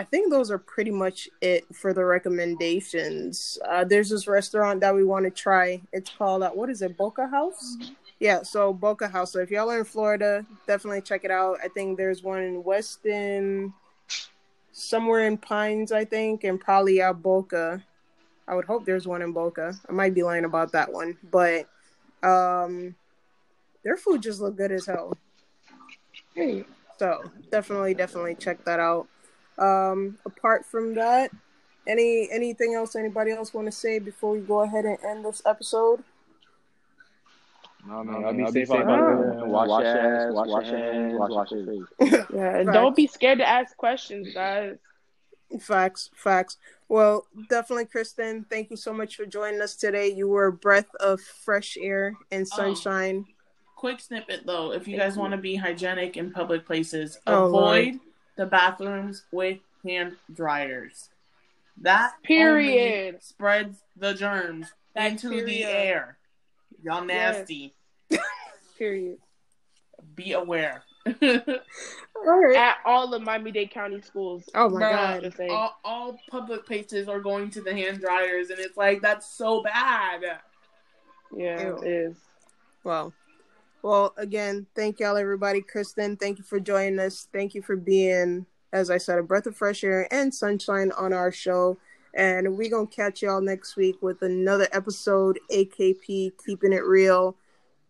I 0.00 0.04
think 0.04 0.30
those 0.30 0.50
are 0.50 0.56
pretty 0.56 0.90
much 0.90 1.28
it 1.42 1.66
for 1.74 1.92
the 1.92 2.02
recommendations. 2.02 3.58
Uh, 3.68 3.84
there's 3.84 4.08
this 4.08 4.26
restaurant 4.26 4.80
that 4.80 4.94
we 4.94 5.04
want 5.04 5.26
to 5.26 5.30
try. 5.30 5.82
It's 5.92 6.08
called 6.08 6.42
uh, 6.42 6.52
what 6.52 6.70
is 6.70 6.80
it, 6.80 6.96
Boca 6.96 7.26
House? 7.28 7.76
Yeah, 8.18 8.42
so 8.42 8.72
Boca 8.72 9.08
House. 9.08 9.32
So 9.32 9.40
if 9.40 9.50
y'all 9.50 9.70
are 9.70 9.80
in 9.80 9.84
Florida, 9.84 10.46
definitely 10.66 11.02
check 11.02 11.24
it 11.24 11.30
out. 11.30 11.58
I 11.62 11.68
think 11.68 11.98
there's 11.98 12.22
one 12.22 12.42
in 12.42 12.64
Weston, 12.64 13.74
somewhere 14.72 15.26
in 15.26 15.36
Pines, 15.36 15.92
I 15.92 16.06
think, 16.06 16.44
and 16.44 16.58
probably 16.58 17.02
out 17.02 17.20
Boca. 17.20 17.84
I 18.48 18.54
would 18.54 18.64
hope 18.64 18.86
there's 18.86 19.06
one 19.06 19.20
in 19.20 19.32
Boca. 19.32 19.74
I 19.86 19.92
might 19.92 20.14
be 20.14 20.22
lying 20.22 20.46
about 20.46 20.72
that 20.72 20.90
one, 20.90 21.18
but 21.30 21.68
um, 22.22 22.94
their 23.84 23.98
food 23.98 24.22
just 24.22 24.40
look 24.40 24.56
good 24.56 24.72
as 24.72 24.86
hell. 24.86 25.12
Hey. 26.34 26.64
So 26.98 27.30
definitely, 27.50 27.92
definitely 27.92 28.36
check 28.36 28.64
that 28.64 28.80
out. 28.80 29.06
Um, 29.60 30.18
apart 30.24 30.64
from 30.64 30.94
that, 30.94 31.30
any 31.86 32.28
anything 32.32 32.74
else 32.74 32.96
anybody 32.96 33.30
else 33.32 33.52
want 33.54 33.66
to 33.66 33.72
say 33.72 33.98
before 33.98 34.32
we 34.32 34.40
go 34.40 34.60
ahead 34.60 34.84
and 34.86 34.98
end 35.04 35.24
this 35.24 35.42
episode? 35.46 36.02
No, 37.86 38.04
man, 38.04 38.22
man, 38.22 38.44
I'll 38.44 38.52
be 38.52 38.64
safe 38.64 38.70
out 38.76 38.86
there. 38.86 39.46
Wash 39.46 39.82
your 39.82 39.86
ass, 39.86 40.32
wash 40.34 40.66
your 40.66 40.76
hands, 40.76 41.14
wash 41.18 41.50
your 41.50 41.66
face. 41.66 42.24
Yeah. 42.34 42.56
And 42.58 42.72
don't 42.72 42.94
be 42.94 43.06
scared 43.06 43.38
to 43.38 43.48
ask 43.48 43.76
questions, 43.76 44.32
guys. 44.34 44.76
Facts, 45.60 46.10
facts. 46.14 46.58
Well, 46.88 47.26
definitely, 47.48 47.86
Kristen. 47.86 48.44
Thank 48.50 48.70
you 48.70 48.76
so 48.76 48.92
much 48.92 49.16
for 49.16 49.24
joining 49.26 49.60
us 49.60 49.76
today. 49.76 50.08
You 50.08 50.28
were 50.28 50.46
a 50.46 50.52
breath 50.52 50.94
of 51.00 51.20
fresh 51.20 51.76
air 51.80 52.14
and 52.30 52.46
sunshine. 52.46 53.24
quick 53.76 53.98
snippet 54.00 54.44
though, 54.44 54.72
if 54.72 54.86
you 54.86 54.98
guys 54.98 55.16
want 55.16 55.30
to 55.32 55.38
be 55.38 55.56
hygienic 55.56 56.16
in 56.18 56.30
public 56.30 56.66
places, 56.66 57.18
Oh, 57.26 57.46
avoid 57.46 57.98
the 58.40 58.46
bathrooms 58.46 59.24
with 59.30 59.58
hand 59.84 60.16
dryers. 60.32 61.10
That 61.82 62.12
Period. 62.22 63.08
only 63.08 63.18
spreads 63.20 63.82
the 63.98 64.14
germs 64.14 64.72
into 64.96 65.44
the 65.44 65.62
air. 65.64 66.16
Y'all 66.82 67.06
Yes. 67.06 67.36
nasty. 67.36 67.74
Period. 68.78 69.18
Be 70.14 70.32
aware. 70.32 70.82
All 71.06 71.12
right. 72.24 72.56
At 72.56 72.76
all 72.86 73.12
of 73.12 73.20
Miami 73.20 73.50
Dade 73.50 73.70
County 73.70 74.00
schools. 74.00 74.48
Oh 74.54 74.70
my 74.70 74.80
Bruh, 74.80 75.36
god. 75.36 75.50
All, 75.50 75.78
all 75.84 76.18
public 76.30 76.64
places 76.64 77.08
are 77.08 77.20
going 77.20 77.50
to 77.50 77.60
the 77.60 77.74
hand 77.74 78.00
dryers, 78.00 78.48
and 78.48 78.58
it's 78.58 78.78
like 78.78 79.02
that's 79.02 79.26
so 79.30 79.62
bad. 79.62 80.22
Yeah, 81.36 81.60
Ew. 81.62 81.76
it 81.76 81.86
is. 81.86 82.16
Well, 82.84 83.12
well, 83.82 84.14
again, 84.16 84.66
thank 84.74 85.00
y'all, 85.00 85.16
everybody. 85.16 85.62
Kristen, 85.62 86.16
thank 86.16 86.38
you 86.38 86.44
for 86.44 86.60
joining 86.60 86.98
us. 86.98 87.28
Thank 87.32 87.54
you 87.54 87.62
for 87.62 87.76
being, 87.76 88.46
as 88.72 88.90
I 88.90 88.98
said, 88.98 89.18
a 89.18 89.22
breath 89.22 89.46
of 89.46 89.56
fresh 89.56 89.84
air 89.84 90.06
and 90.12 90.34
sunshine 90.34 90.92
on 90.92 91.12
our 91.12 91.32
show. 91.32 91.78
And 92.14 92.56
we're 92.56 92.70
going 92.70 92.88
to 92.88 92.94
catch 92.94 93.22
y'all 93.22 93.40
next 93.40 93.76
week 93.76 93.96
with 94.02 94.22
another 94.22 94.68
episode, 94.72 95.38
AKP, 95.50 96.32
Keeping 96.44 96.72
It 96.72 96.84
Real. 96.84 97.36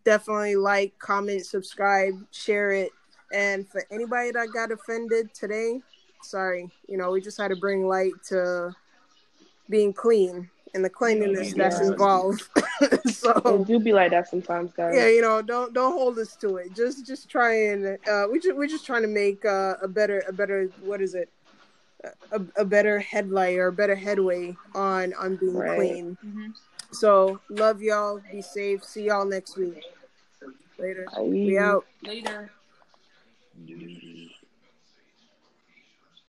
Definitely 0.03 0.55
like, 0.55 0.97
comment, 0.99 1.45
subscribe, 1.45 2.13
share 2.31 2.71
it. 2.71 2.91
And 3.33 3.67
for 3.67 3.83
anybody 3.91 4.31
that 4.31 4.53
got 4.53 4.71
offended 4.71 5.33
today, 5.33 5.81
sorry. 6.23 6.69
You 6.87 6.97
know, 6.97 7.11
we 7.11 7.21
just 7.21 7.39
had 7.39 7.49
to 7.49 7.55
bring 7.55 7.87
light 7.87 8.13
to 8.27 8.75
being 9.69 9.93
clean 9.93 10.49
and 10.73 10.83
the 10.85 10.89
cleanliness 10.89 11.53
that's 11.53 11.79
involved. 11.81 12.43
so 13.05 13.31
It 13.45 13.67
do 13.67 13.79
be 13.79 13.93
like 13.93 14.11
that 14.11 14.27
sometimes, 14.29 14.71
guys. 14.73 14.95
yeah 14.95 15.07
you 15.07 15.21
know 15.21 15.41
don't 15.41 15.73
don't 15.73 15.93
hold 15.93 16.17
us 16.19 16.35
to 16.37 16.57
it 16.57 16.73
just 16.73 17.05
just 17.05 17.29
try 17.29 17.53
and 17.71 17.97
uh 18.07 18.25
we 18.31 18.39
just 18.39 18.55
we're 18.55 18.67
just 18.67 18.85
trying 18.85 19.01
to 19.01 19.07
make 19.07 19.43
uh, 19.45 19.75
a 19.81 19.87
better 19.87 20.23
a 20.27 20.33
better 20.33 20.69
what 20.83 21.01
is 21.01 21.13
it 21.15 21.29
a, 22.31 22.41
a 22.57 22.65
better 22.65 22.99
headlight 22.99 23.57
or 23.57 23.67
a 23.67 23.71
better 23.71 23.95
headway 23.95 24.55
on 24.73 25.13
on 25.13 25.35
being 25.35 25.53
Right. 25.55 25.75
clean 25.77 26.17
Mm-hmm. 26.25 26.47
so 26.91 27.39
love 27.49 27.81
y'all 27.81 28.21
be 28.31 28.41
safe 28.41 28.83
see 28.83 29.03
y'all 29.03 29.25
next 29.25 29.57
week 29.57 29.83
later 30.79 31.05
Bye. 31.13 31.21
we 31.21 31.57
out 31.57 31.85
Later. 32.03 32.51
Yeah. 33.65 34.20